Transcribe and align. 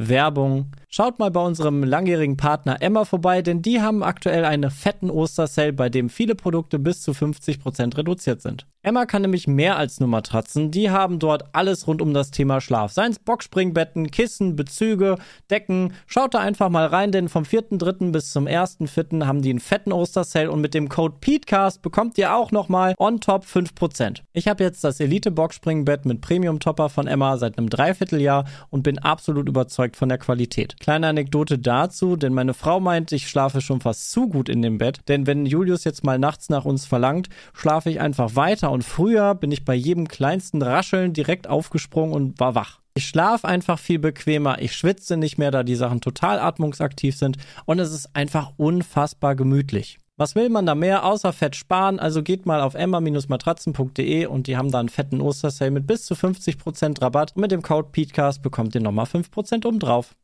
Werbung. 0.00 0.66
Schaut 0.92 1.20
mal 1.20 1.30
bei 1.30 1.40
unserem 1.40 1.84
langjährigen 1.84 2.36
Partner 2.36 2.82
Emma 2.82 3.04
vorbei, 3.04 3.42
denn 3.42 3.62
die 3.62 3.80
haben 3.80 4.02
aktuell 4.02 4.44
einen 4.44 4.72
fetten 4.72 5.08
Ostersale, 5.08 5.72
bei 5.72 5.88
dem 5.88 6.08
viele 6.10 6.34
Produkte 6.34 6.80
bis 6.80 7.00
zu 7.00 7.12
50% 7.12 7.96
reduziert 7.96 8.42
sind. 8.42 8.66
Emma 8.82 9.04
kann 9.04 9.22
nämlich 9.22 9.46
mehr 9.46 9.76
als 9.76 10.00
nur 10.00 10.08
Matratzen. 10.08 10.70
Die 10.70 10.90
haben 10.90 11.18
dort 11.18 11.54
alles 11.54 11.86
rund 11.86 12.00
um 12.00 12.14
das 12.14 12.30
Thema 12.30 12.62
Schlaf. 12.62 12.92
Seien 12.92 13.12
es 13.12 13.18
Boxspringbetten, 13.18 14.10
Kissen, 14.10 14.56
Bezüge, 14.56 15.16
Decken. 15.50 15.92
Schaut 16.06 16.32
da 16.32 16.38
einfach 16.38 16.70
mal 16.70 16.86
rein, 16.86 17.12
denn 17.12 17.28
vom 17.28 17.44
4.3. 17.44 18.10
bis 18.10 18.32
zum 18.32 18.46
1.4. 18.46 19.26
haben 19.26 19.42
die 19.42 19.50
einen 19.50 19.60
fetten 19.60 19.92
Ostersale 19.92 20.50
und 20.50 20.62
mit 20.62 20.72
dem 20.72 20.88
Code 20.88 21.16
PETECAST 21.20 21.82
bekommt 21.82 22.16
ihr 22.16 22.34
auch 22.34 22.52
nochmal 22.52 22.94
on 22.98 23.20
top 23.20 23.44
5%. 23.44 24.22
Ich 24.32 24.48
habe 24.48 24.64
jetzt 24.64 24.82
das 24.82 24.98
Elite 24.98 25.30
Boxspringbett 25.30 26.06
mit 26.06 26.22
Premium 26.22 26.58
Topper 26.58 26.88
von 26.88 27.06
Emma 27.06 27.36
seit 27.36 27.58
einem 27.58 27.68
Dreivierteljahr 27.68 28.46
und 28.70 28.82
bin 28.82 28.98
absolut 28.98 29.46
überzeugt 29.46 29.96
von 29.96 30.08
der 30.08 30.18
Qualität. 30.18 30.79
Kleine 30.80 31.08
Anekdote 31.08 31.58
dazu, 31.58 32.16
denn 32.16 32.32
meine 32.32 32.54
Frau 32.54 32.80
meint, 32.80 33.12
ich 33.12 33.28
schlafe 33.28 33.60
schon 33.60 33.82
fast 33.82 34.10
zu 34.10 34.30
gut 34.30 34.48
in 34.48 34.62
dem 34.62 34.78
Bett, 34.78 35.00
denn 35.08 35.26
wenn 35.26 35.44
Julius 35.44 35.84
jetzt 35.84 36.04
mal 36.04 36.18
nachts 36.18 36.48
nach 36.48 36.64
uns 36.64 36.86
verlangt, 36.86 37.28
schlafe 37.52 37.90
ich 37.90 38.00
einfach 38.00 38.34
weiter 38.34 38.70
und 38.70 38.82
früher 38.82 39.34
bin 39.34 39.52
ich 39.52 39.66
bei 39.66 39.74
jedem 39.74 40.08
kleinsten 40.08 40.62
Rascheln 40.62 41.12
direkt 41.12 41.48
aufgesprungen 41.48 42.14
und 42.14 42.40
war 42.40 42.54
wach. 42.54 42.80
Ich 42.94 43.06
schlafe 43.06 43.46
einfach 43.46 43.78
viel 43.78 43.98
bequemer, 43.98 44.62
ich 44.62 44.74
schwitze 44.74 45.18
nicht 45.18 45.36
mehr, 45.36 45.50
da 45.50 45.64
die 45.64 45.74
Sachen 45.74 46.00
total 46.00 46.40
atmungsaktiv 46.40 47.14
sind 47.14 47.36
und 47.66 47.78
es 47.78 47.92
ist 47.92 48.16
einfach 48.16 48.54
unfassbar 48.56 49.36
gemütlich. 49.36 49.98
Was 50.16 50.34
will 50.34 50.48
man 50.48 50.64
da 50.64 50.74
mehr 50.74 51.04
außer 51.04 51.34
Fett 51.34 51.56
sparen? 51.56 51.98
Also 51.98 52.22
geht 52.22 52.46
mal 52.46 52.62
auf 52.62 52.74
emma-matratzen.de 52.74 54.24
und 54.24 54.46
die 54.46 54.56
haben 54.56 54.70
da 54.70 54.80
einen 54.80 54.88
fetten 54.88 55.20
Ostersale 55.20 55.72
mit 55.72 55.86
bis 55.86 56.06
zu 56.06 56.14
50% 56.14 57.02
Rabatt 57.02 57.36
und 57.36 57.42
mit 57.42 57.52
dem 57.52 57.60
Code 57.60 57.88
PETECAST 57.92 58.40
bekommt 58.40 58.74
ihr 58.74 58.80
nochmal 58.80 59.06
5% 59.06 59.66
obendrauf. 59.66 60.14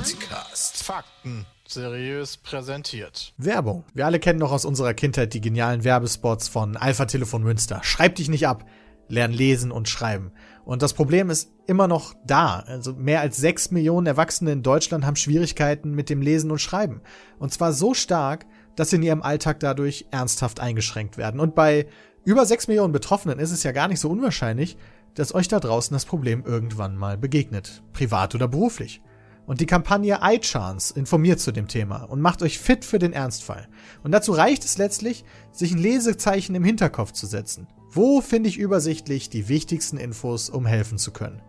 Petecast. 0.00 0.82
Fakten 0.82 1.46
seriös 1.72 2.36
präsentiert. 2.36 3.32
Werbung. 3.36 3.84
Wir 3.94 4.06
alle 4.06 4.18
kennen 4.18 4.38
noch 4.38 4.52
aus 4.52 4.64
unserer 4.64 4.94
Kindheit 4.94 5.34
die 5.34 5.40
genialen 5.40 5.84
Werbespots 5.84 6.48
von 6.48 6.76
Alpha 6.76 7.06
Telefon 7.06 7.42
Münster. 7.42 7.80
Schreib 7.82 8.16
dich 8.16 8.28
nicht 8.28 8.46
ab. 8.46 8.64
Lern 9.08 9.32
lesen 9.32 9.72
und 9.72 9.88
schreiben. 9.88 10.32
Und 10.64 10.82
das 10.82 10.94
Problem 10.94 11.30
ist 11.30 11.50
immer 11.66 11.88
noch 11.88 12.14
da. 12.24 12.60
Also 12.60 12.94
mehr 12.94 13.20
als 13.20 13.36
sechs 13.36 13.70
Millionen 13.70 14.06
Erwachsene 14.06 14.52
in 14.52 14.62
Deutschland 14.62 15.04
haben 15.04 15.16
Schwierigkeiten 15.16 15.92
mit 15.92 16.10
dem 16.10 16.22
Lesen 16.22 16.50
und 16.50 16.60
Schreiben. 16.60 17.00
Und 17.38 17.52
zwar 17.52 17.72
so 17.72 17.92
stark, 17.92 18.46
dass 18.76 18.90
sie 18.90 18.96
in 18.96 19.02
ihrem 19.02 19.22
Alltag 19.22 19.60
dadurch 19.60 20.06
ernsthaft 20.10 20.60
eingeschränkt 20.60 21.18
werden. 21.18 21.40
Und 21.40 21.54
bei 21.54 21.86
über 22.24 22.46
sechs 22.46 22.68
Millionen 22.68 22.92
Betroffenen 22.92 23.38
ist 23.38 23.50
es 23.50 23.62
ja 23.62 23.72
gar 23.72 23.88
nicht 23.88 24.00
so 24.00 24.08
unwahrscheinlich, 24.10 24.76
dass 25.14 25.34
euch 25.34 25.48
da 25.48 25.58
draußen 25.58 25.94
das 25.94 26.04
Problem 26.04 26.44
irgendwann 26.44 26.96
mal 26.96 27.18
begegnet. 27.18 27.82
Privat 27.92 28.34
oder 28.34 28.46
beruflich. 28.46 29.02
Und 29.46 29.60
die 29.60 29.66
Kampagne 29.66 30.20
iChance 30.22 30.94
informiert 30.94 31.40
zu 31.40 31.50
dem 31.50 31.66
Thema 31.66 32.04
und 32.04 32.20
macht 32.20 32.42
euch 32.42 32.58
fit 32.58 32.84
für 32.84 32.98
den 32.98 33.12
Ernstfall. 33.12 33.68
Und 34.02 34.12
dazu 34.12 34.32
reicht 34.32 34.64
es 34.64 34.78
letztlich, 34.78 35.24
sich 35.50 35.72
ein 35.72 35.78
Lesezeichen 35.78 36.54
im 36.54 36.64
Hinterkopf 36.64 37.12
zu 37.12 37.26
setzen. 37.26 37.66
Wo 37.90 38.20
finde 38.20 38.48
ich 38.48 38.58
übersichtlich 38.58 39.30
die 39.30 39.48
wichtigsten 39.48 39.96
Infos, 39.96 40.48
um 40.50 40.66
helfen 40.66 40.98
zu 40.98 41.10
können? 41.10 41.42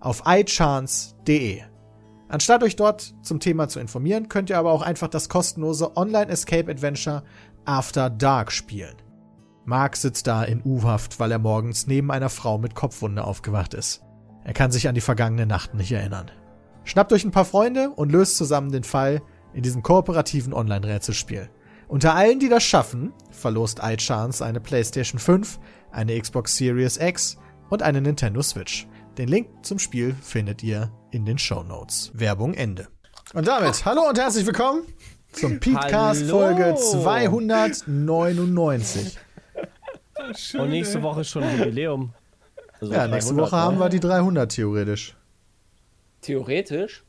Auf 0.00 0.24
iChance.de. 0.26 1.62
Anstatt 2.28 2.64
euch 2.64 2.74
dort 2.74 3.14
zum 3.22 3.38
Thema 3.38 3.68
zu 3.68 3.78
informieren, 3.78 4.28
könnt 4.28 4.50
ihr 4.50 4.58
aber 4.58 4.72
auch 4.72 4.82
einfach 4.82 5.08
das 5.08 5.28
kostenlose 5.28 5.96
Online 5.96 6.28
Escape 6.28 6.70
Adventure 6.70 7.22
After 7.64 8.10
Dark 8.10 8.50
spielen. 8.50 8.96
Mark 9.64 9.96
sitzt 9.96 10.26
da 10.26 10.44
in 10.44 10.62
U-Haft, 10.64 11.18
weil 11.18 11.32
er 11.32 11.38
morgens 11.38 11.86
neben 11.86 12.10
einer 12.10 12.30
Frau 12.30 12.58
mit 12.58 12.74
Kopfwunde 12.74 13.24
aufgewacht 13.24 13.74
ist. 13.74 14.02
Er 14.44 14.52
kann 14.52 14.70
sich 14.70 14.88
an 14.88 14.94
die 14.94 15.00
vergangene 15.00 15.46
Nacht 15.46 15.74
nicht 15.74 15.90
erinnern. 15.90 16.30
Schnappt 16.86 17.12
euch 17.12 17.24
ein 17.24 17.32
paar 17.32 17.44
Freunde 17.44 17.90
und 17.90 18.12
löst 18.12 18.36
zusammen 18.36 18.70
den 18.70 18.84
Fall 18.84 19.20
in 19.52 19.64
diesem 19.64 19.82
kooperativen 19.82 20.54
Online-Rätselspiel. 20.54 21.50
Unter 21.88 22.14
allen, 22.14 22.38
die 22.38 22.48
das 22.48 22.62
schaffen, 22.62 23.12
verlost 23.32 23.80
iChance 23.82 24.44
eine 24.44 24.60
PlayStation 24.60 25.18
5, 25.18 25.58
eine 25.90 26.16
Xbox 26.18 26.56
Series 26.56 26.96
X 26.96 27.38
und 27.70 27.82
eine 27.82 28.00
Nintendo 28.00 28.40
Switch. 28.40 28.86
Den 29.18 29.26
Link 29.26 29.48
zum 29.62 29.80
Spiel 29.80 30.14
findet 30.22 30.62
ihr 30.62 30.92
in 31.10 31.26
den 31.26 31.38
Show 31.38 31.64
Notes. 31.64 32.12
Werbung 32.14 32.54
Ende. 32.54 32.86
Und 33.34 33.48
damit, 33.48 33.84
hallo 33.84 34.02
und 34.08 34.16
herzlich 34.16 34.46
willkommen 34.46 34.82
zum 35.32 35.58
Petecast 35.58 36.30
Folge 36.30 36.76
299. 36.76 39.18
und 40.56 40.70
nächste 40.70 41.02
Woche 41.02 41.24
schon 41.24 41.42
Jubiläum. 41.58 42.12
Also 42.80 42.92
ja, 42.92 43.08
nächste 43.08 43.36
Woche 43.36 43.56
haben 43.56 43.80
wir 43.80 43.88
die 43.88 43.98
300 43.98 44.52
theoretisch. 44.52 45.15
Theoretisch? 46.26 47.04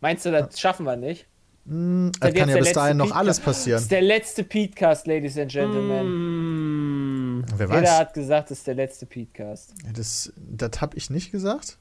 Meinst 0.00 0.24
du, 0.24 0.30
das 0.30 0.58
schaffen 0.58 0.86
wir 0.86 0.96
nicht? 0.96 1.26
Mm, 1.66 2.10
das 2.18 2.32
kann 2.32 2.48
ja 2.48 2.56
bis 2.56 2.72
dahin 2.72 2.96
noch 2.96 3.14
alles 3.14 3.40
passieren. 3.40 3.76
Das 3.76 3.82
ist 3.82 3.90
der 3.90 4.00
letzte 4.00 4.42
Petecast, 4.42 5.06
Ladies 5.06 5.36
and 5.36 5.50
Gentlemen. 5.52 7.40
Mm, 7.40 7.44
Wer 7.56 7.68
weiß. 7.68 7.80
Jeder 7.80 7.98
hat 7.98 8.14
gesagt, 8.14 8.50
das 8.50 8.58
ist 8.58 8.66
der 8.66 8.74
letzte 8.74 9.04
Petecast. 9.04 9.74
Das, 9.94 10.32
das 10.36 10.80
habe 10.80 10.96
ich 10.96 11.10
nicht 11.10 11.30
gesagt. 11.30 11.76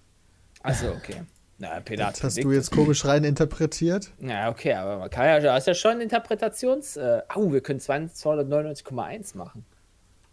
Achso, 0.62 0.90
okay. 0.90 1.22
Na, 1.60 1.80
Peter 1.80 2.10
das 2.12 2.22
hast 2.22 2.44
du 2.44 2.52
jetzt 2.52 2.70
komisch 2.72 3.06
rein 3.06 3.24
interpretiert. 3.24 4.12
Ja, 4.20 4.50
okay, 4.50 4.74
aber 4.74 4.98
man 4.98 5.10
kann 5.10 5.26
ja, 5.26 5.40
das 5.40 5.60
ist 5.60 5.68
ja 5.68 5.74
schon 5.74 6.02
Interpretations. 6.02 6.98
Äh, 6.98 7.22
oh, 7.36 7.52
wir 7.52 7.62
können 7.62 7.80
299,1 7.80 9.38
machen. 9.38 9.66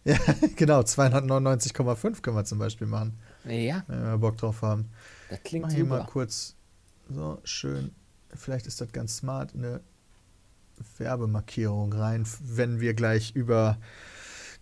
Ja, 0.06 0.18
genau, 0.56 0.80
299,5 0.80 2.20
können 2.20 2.36
wir 2.36 2.44
zum 2.44 2.58
Beispiel 2.58 2.86
machen. 2.86 3.18
Ja. 3.46 3.84
Wenn 3.86 4.02
wir 4.02 4.18
Bock 4.18 4.36
drauf 4.36 4.60
haben. 4.60 4.90
Das 5.34 5.42
klingt 5.42 5.66
Mach 5.66 5.72
hier 5.72 5.84
super. 5.84 5.98
mal 5.98 6.06
kurz 6.06 6.54
so 7.08 7.38
schön. 7.44 7.90
Vielleicht 8.34 8.66
ist 8.66 8.80
das 8.80 8.92
ganz 8.92 9.16
smart, 9.18 9.52
eine 9.54 9.80
Werbemarkierung 10.98 11.92
rein, 11.92 12.26
wenn 12.40 12.80
wir 12.80 12.94
gleich 12.94 13.32
über 13.34 13.78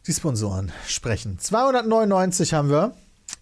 die 0.07 0.13
Sponsoren 0.13 0.73
sprechen. 0.87 1.39
299 1.39 2.55
haben 2.55 2.71
wir. 2.71 2.95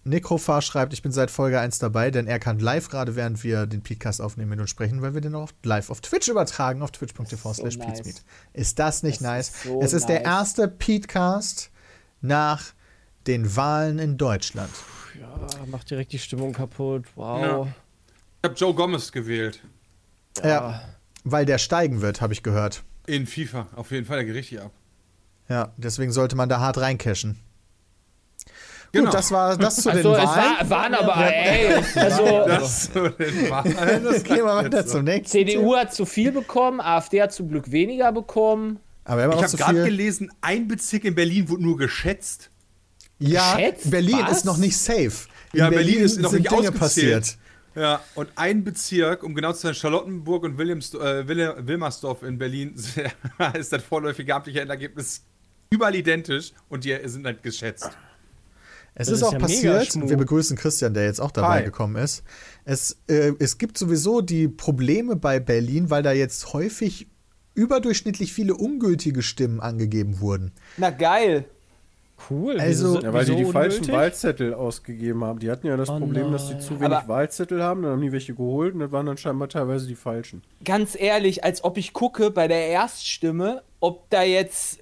Necrophar 0.03 0.61
schreibt, 0.61 0.93
ich 0.93 1.01
bin 1.01 1.11
seit 1.11 1.31
Folge 1.31 1.59
1 1.59 1.79
dabei, 1.79 2.11
denn 2.11 2.27
er 2.27 2.39
kann 2.39 2.59
live 2.59 2.89
gerade, 2.89 3.15
während 3.15 3.43
wir 3.43 3.65
den 3.65 3.81
Podcast 3.81 4.21
aufnehmen 4.21 4.49
mit 4.49 4.59
uns 4.59 4.69
sprechen, 4.69 5.01
weil 5.01 5.13
wir 5.13 5.21
den 5.21 5.35
auch 5.35 5.51
live 5.63 5.89
auf 5.89 6.01
Twitch 6.01 6.27
übertragen, 6.27 6.81
auf 6.81 6.91
twitch.tv 6.91 7.53
slash 7.53 7.73
so 7.75 7.79
nice. 7.79 8.23
Ist 8.53 8.79
das 8.79 9.03
nicht 9.03 9.21
das 9.21 9.27
nice? 9.27 9.49
Ist 9.49 9.63
so 9.63 9.81
es 9.81 9.93
ist 9.93 10.03
nice. 10.03 10.07
der 10.07 10.21
erste 10.23 10.67
Petecast 10.67 11.71
nach 12.21 12.73
den 13.27 13.55
Wahlen 13.55 13.99
in 13.99 14.17
Deutschland 14.17 14.71
ja, 15.19 15.65
macht 15.67 15.89
direkt 15.89 16.11
die 16.11 16.19
Stimmung 16.19 16.53
kaputt. 16.53 17.05
Wow. 17.15 17.41
Ja. 17.41 17.63
Ich 17.63 18.49
habe 18.49 18.55
Joe 18.55 18.73
Gomez 18.73 19.11
gewählt. 19.11 19.61
Ja. 20.37 20.47
ja. 20.47 20.81
weil 21.23 21.45
der 21.45 21.57
steigen 21.57 22.01
wird, 22.01 22.21
habe 22.21 22.33
ich 22.33 22.43
gehört. 22.43 22.83
In 23.05 23.27
FIFA, 23.27 23.67
auf 23.75 23.91
jeden 23.91 24.05
Fall, 24.05 24.17
der 24.17 24.25
geht 24.25 24.35
richtig 24.35 24.61
ab. 24.61 24.71
Ja, 25.49 25.73
deswegen 25.77 26.11
sollte 26.11 26.35
man 26.35 26.47
da 26.47 26.59
hart 26.59 26.77
reincashen. 26.77 27.37
Genau. 28.91 29.05
Gut, 29.05 29.13
das 29.13 29.31
war 29.31 29.57
das 29.57 29.77
zu 29.77 29.89
den 29.89 29.97
also, 29.97 30.11
Wahlen. 30.11 30.55
Es 30.61 30.69
war, 30.69 30.69
waren 30.69 30.93
aber, 30.93 31.33
ey, 31.33 31.75
also, 31.95 32.25
das 32.47 32.91
zu 32.91 33.09
den 33.09 33.49
Wahlen. 33.49 34.03
Das 34.03 34.23
gehen 34.23 34.37
wir 34.37 34.45
weiter 34.45 34.85
zum 34.85 35.05
nächsten. 35.05 35.31
CDU 35.31 35.75
hat 35.75 35.93
zu 35.93 36.05
viel 36.05 36.31
bekommen, 36.31 36.81
AfD 36.81 37.21
hat 37.21 37.31
zum 37.31 37.49
Glück 37.49 37.71
weniger 37.71 38.11
bekommen. 38.11 38.79
Aber 39.05 39.33
ich 39.33 39.43
habe 39.43 39.57
gerade 39.57 39.83
gelesen, 39.83 40.31
ein 40.41 40.67
Bezirk 40.67 41.05
in 41.05 41.15
Berlin 41.15 41.49
wurde 41.49 41.63
nur 41.63 41.77
geschätzt. 41.77 42.50
Ja, 43.21 43.55
Geschätzt? 43.55 43.91
Berlin 43.91 44.19
Was? 44.21 44.37
ist 44.37 44.45
noch 44.45 44.57
nicht 44.57 44.77
safe. 44.77 45.27
In 45.53 45.59
ja, 45.59 45.69
Berlin, 45.69 45.87
Berlin, 45.87 46.05
ist 46.05 46.19
noch 46.19 46.31
nicht 46.31 46.51
Dinge 46.51 46.71
passiert. 46.71 47.37
Ja, 47.75 48.03
und 48.15 48.29
ein 48.35 48.63
Bezirk, 48.63 49.23
um 49.23 49.33
genau 49.33 49.53
zu 49.53 49.61
sein, 49.61 49.73
Charlottenburg 49.73 50.43
und 50.43 50.57
Williams, 50.57 50.93
äh, 50.93 51.27
Wilmersdorf 51.27 52.23
in 52.23 52.37
Berlin, 52.37 52.75
ist 53.53 53.71
das 53.71 53.83
vorläufige 53.83 54.35
amtliche 54.35 54.61
Endergebnis 54.61 55.23
überall 55.69 55.95
identisch 55.95 56.51
und 56.67 56.83
die 56.83 56.97
sind 57.05 57.25
halt 57.25 57.43
geschätzt. 57.43 57.89
Es 58.93 59.07
ist, 59.07 59.19
ist, 59.19 59.23
auch 59.23 59.31
ja 59.31 59.39
passiert, 59.39 59.95
wir 59.95 60.17
begrüßen 60.17 60.57
Christian, 60.57 60.93
der 60.93 61.05
jetzt 61.05 61.21
auch 61.21 61.31
dabei 61.31 61.59
Hi. 61.59 61.63
gekommen 61.63 61.95
ist. 61.95 62.23
Es, 62.65 62.97
äh, 63.07 63.31
es 63.39 63.57
gibt 63.57 63.77
sowieso 63.77 64.19
die 64.19 64.49
Probleme 64.49 65.15
bei 65.15 65.39
Berlin, 65.39 65.89
weil 65.89 66.03
da 66.03 66.11
jetzt 66.11 66.51
häufig 66.51 67.07
überdurchschnittlich 67.53 68.33
viele 68.33 68.53
ungültige 68.53 69.21
Stimmen 69.21 69.61
angegeben 69.61 70.19
wurden. 70.19 70.51
Na 70.75 70.89
geil. 70.89 71.45
Cool. 72.29 72.59
Also, 72.59 72.99
ja, 72.99 73.13
weil 73.13 73.25
die 73.25 73.35
die 73.35 73.45
falschen 73.45 73.87
Wahlzettel 73.89 74.53
ausgegeben 74.53 75.23
haben. 75.23 75.39
Die 75.39 75.49
hatten 75.49 75.67
ja 75.67 75.77
das 75.77 75.89
oh 75.89 75.97
Problem, 75.99 76.23
nein. 76.23 76.33
dass 76.33 76.49
die 76.49 76.59
zu 76.59 76.79
wenig 76.79 76.95
Aber 76.95 77.07
Wahlzettel 77.07 77.63
haben. 77.63 77.81
Dann 77.81 77.93
haben 77.93 78.01
die 78.01 78.11
welche 78.11 78.33
geholt 78.33 78.73
und 78.73 78.79
das 78.79 78.91
waren 78.91 79.05
dann 79.05 79.17
scheinbar 79.17 79.49
teilweise 79.49 79.87
die 79.87 79.95
falschen. 79.95 80.43
Ganz 80.63 80.95
ehrlich, 80.99 81.43
als 81.43 81.63
ob 81.63 81.77
ich 81.77 81.93
gucke 81.93 82.31
bei 82.31 82.47
der 82.47 82.67
Erststimme, 82.67 83.63
ob 83.79 84.09
da 84.09 84.23
jetzt 84.23 84.79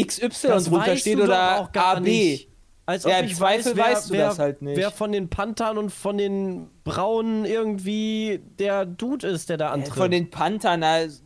XY 0.00 0.48
das 0.48 0.64
drunter 0.64 0.96
steht 0.96 1.20
oder 1.20 1.70
AB. 1.72 2.00
Nicht. 2.00 2.48
Als 2.86 3.06
ob 3.06 3.12
ja, 3.12 3.20
ich 3.20 3.36
Zweifel 3.36 3.72
weiß, 3.72 3.76
wer, 3.76 3.84
weißt 3.84 4.10
du 4.10 4.12
wer, 4.12 4.28
das 4.28 4.38
halt 4.38 4.60
nicht. 4.60 4.76
Wer 4.76 4.90
von 4.90 5.10
den 5.10 5.30
Panthern 5.30 5.78
und 5.78 5.90
von 5.90 6.18
den 6.18 6.68
Braunen 6.84 7.46
irgendwie 7.46 8.42
der 8.58 8.84
Dude 8.84 9.26
ist, 9.26 9.48
der 9.48 9.56
da 9.56 9.70
antritt. 9.70 9.94
Von 9.94 10.10
den 10.10 10.28
Panthern, 10.28 10.84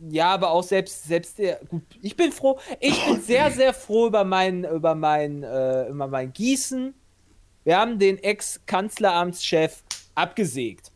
ja, 0.09 0.29
aber 0.29 0.51
auch 0.51 0.63
selbst, 0.63 1.03
selbst 1.03 1.37
der. 1.37 1.59
Gut, 1.67 1.83
ich 2.01 2.15
bin 2.15 2.31
froh. 2.31 2.59
Ich 2.79 3.05
bin 3.05 3.21
sehr, 3.21 3.51
sehr 3.51 3.73
froh 3.73 4.07
über 4.07 4.23
mein, 4.23 4.63
über 4.63 4.95
mein, 4.95 5.43
äh, 5.43 5.89
über 5.89 6.07
mein 6.07 6.31
Gießen. 6.31 6.93
Wir 7.65 7.77
haben 7.77 7.99
den 7.99 8.17
Ex-Kanzleramtschef 8.23 9.83
abgesägt. 10.15 10.91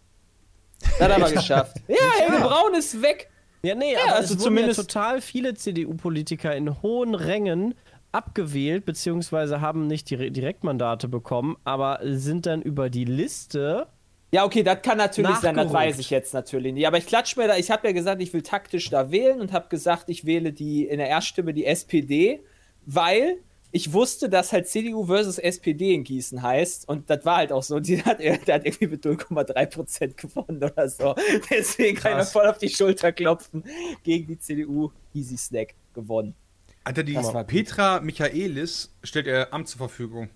Das 0.79 1.09
hat 1.09 1.21
er 1.21 1.31
geschafft. 1.33 1.77
Ja, 1.89 1.95
Helge 2.19 2.41
Braun 2.41 2.73
ist 2.75 3.01
weg. 3.01 3.29
Ja, 3.65 3.75
nee, 3.75 3.93
ja, 3.93 3.99
aber 4.03 4.15
also 4.15 4.35
zumindest 4.35 4.77
ja 4.77 4.83
total 4.83 5.21
viele 5.21 5.53
CDU-Politiker 5.53 6.55
in 6.55 6.81
hohen 6.81 7.15
Rängen 7.15 7.75
abgewählt, 8.13 8.85
beziehungsweise 8.85 9.59
haben 9.59 9.87
nicht 9.87 10.09
die 10.09 10.31
Direktmandate 10.31 11.07
bekommen, 11.07 11.57
aber 11.63 11.99
sind 12.03 12.45
dann 12.45 12.61
über 12.61 12.89
die 12.89 13.05
Liste. 13.05 13.87
Ja, 14.31 14.45
okay, 14.45 14.63
das 14.63 14.81
kann 14.81 14.97
natürlich 14.97 15.35
sein, 15.37 15.55
das 15.55 15.71
weiß 15.71 15.99
ich 15.99 16.09
jetzt 16.09 16.33
natürlich 16.33 16.73
nicht. 16.73 16.87
Aber 16.87 16.97
ich 16.97 17.05
klatsche 17.05 17.39
mir 17.39 17.47
da, 17.47 17.57
ich 17.57 17.69
habe 17.69 17.87
ja 17.87 17.93
gesagt, 17.93 18.21
ich 18.21 18.33
will 18.33 18.41
taktisch 18.41 18.89
da 18.89 19.11
wählen 19.11 19.41
und 19.41 19.51
habe 19.51 19.67
gesagt, 19.69 20.09
ich 20.09 20.25
wähle 20.25 20.53
die 20.53 20.87
in 20.87 20.97
der 20.97 21.07
Erststimme 21.07 21.53
die 21.53 21.65
SPD, 21.65 22.43
weil 22.85 23.37
ich 23.71 23.91
wusste, 23.91 24.29
dass 24.29 24.53
halt 24.53 24.67
CDU 24.67 25.05
versus 25.05 25.39
SPD 25.39 25.95
in 25.95 26.03
Gießen 26.03 26.43
heißt 26.43 26.87
und 26.87 27.09
das 27.09 27.25
war 27.25 27.37
halt 27.37 27.51
auch 27.51 27.63
so. 27.63 27.79
Die 27.79 28.03
hat, 28.03 28.19
der 28.19 28.33
hat 28.33 28.65
irgendwie 28.65 28.87
mit 28.87 29.03
0,3% 29.03 30.13
gewonnen 30.15 30.63
oder 30.63 30.87
so. 30.87 31.15
Deswegen 31.49 31.97
Krass. 31.97 32.11
kann 32.11 32.21
ich 32.21 32.27
voll 32.27 32.45
auf 32.45 32.59
die 32.59 32.69
Schulter 32.69 33.11
klopfen. 33.11 33.63
Gegen 34.03 34.27
die 34.27 34.37
CDU 34.37 34.91
Easy 35.13 35.37
Snack 35.37 35.73
gewonnen. 35.93 36.35
Alter, 36.83 37.03
die 37.03 37.17
Petra 37.47 38.01
Michaelis 38.01 38.91
stellt 39.03 39.27
ihr 39.27 39.53
Amt 39.53 39.67
zur 39.67 39.77
Verfügung. 39.77 40.29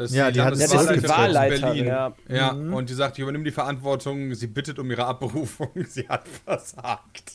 Das 0.00 0.14
ja, 0.14 0.30
die, 0.30 0.40
hat 0.40 0.54
das 0.54 0.60
ist 0.60 0.72
die 0.72 1.08
Wahlleiterin. 1.10 1.84
Ja, 1.84 2.14
ja 2.26 2.54
mhm. 2.54 2.72
und 2.72 2.88
die 2.88 2.94
sagt, 2.94 3.18
ich 3.18 3.22
übernehme 3.22 3.44
die 3.44 3.50
Verantwortung, 3.50 4.34
sie 4.34 4.46
bittet 4.46 4.78
um 4.78 4.90
ihre 4.90 5.04
Abberufung, 5.04 5.68
sie 5.88 6.08
hat 6.08 6.26
versagt. 6.46 7.32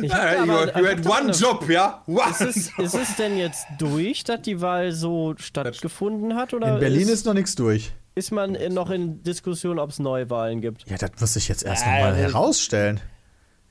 Ich 0.00 0.10
ja, 0.10 0.42
you, 0.42 0.52
you 0.52 0.86
had 0.86 1.06
one 1.06 1.30
job, 1.32 1.68
ja? 1.68 2.02
One 2.06 2.30
ist, 2.30 2.40
es, 2.40 2.78
ist 2.78 2.94
es 2.94 3.16
denn 3.16 3.36
jetzt 3.36 3.66
durch, 3.78 4.24
dass 4.24 4.40
die 4.40 4.62
Wahl 4.62 4.92
so 4.92 5.34
stattgefunden 5.36 6.34
hat? 6.34 6.54
Oder 6.54 6.72
in 6.72 6.80
Berlin 6.80 7.02
ist, 7.02 7.10
ist 7.10 7.26
noch 7.26 7.34
nichts 7.34 7.54
durch. 7.56 7.92
Ist 8.14 8.32
man 8.32 8.56
noch 8.72 8.88
in 8.88 9.22
Diskussion, 9.22 9.78
ob 9.78 9.90
es 9.90 9.98
Neuwahlen 9.98 10.62
gibt? 10.62 10.88
Ja, 10.88 10.96
das 10.96 11.10
muss 11.20 11.36
ich 11.36 11.46
jetzt 11.48 11.62
erst 11.62 11.84
äh, 11.84 11.90
nochmal 11.90 12.16
herausstellen. 12.16 13.00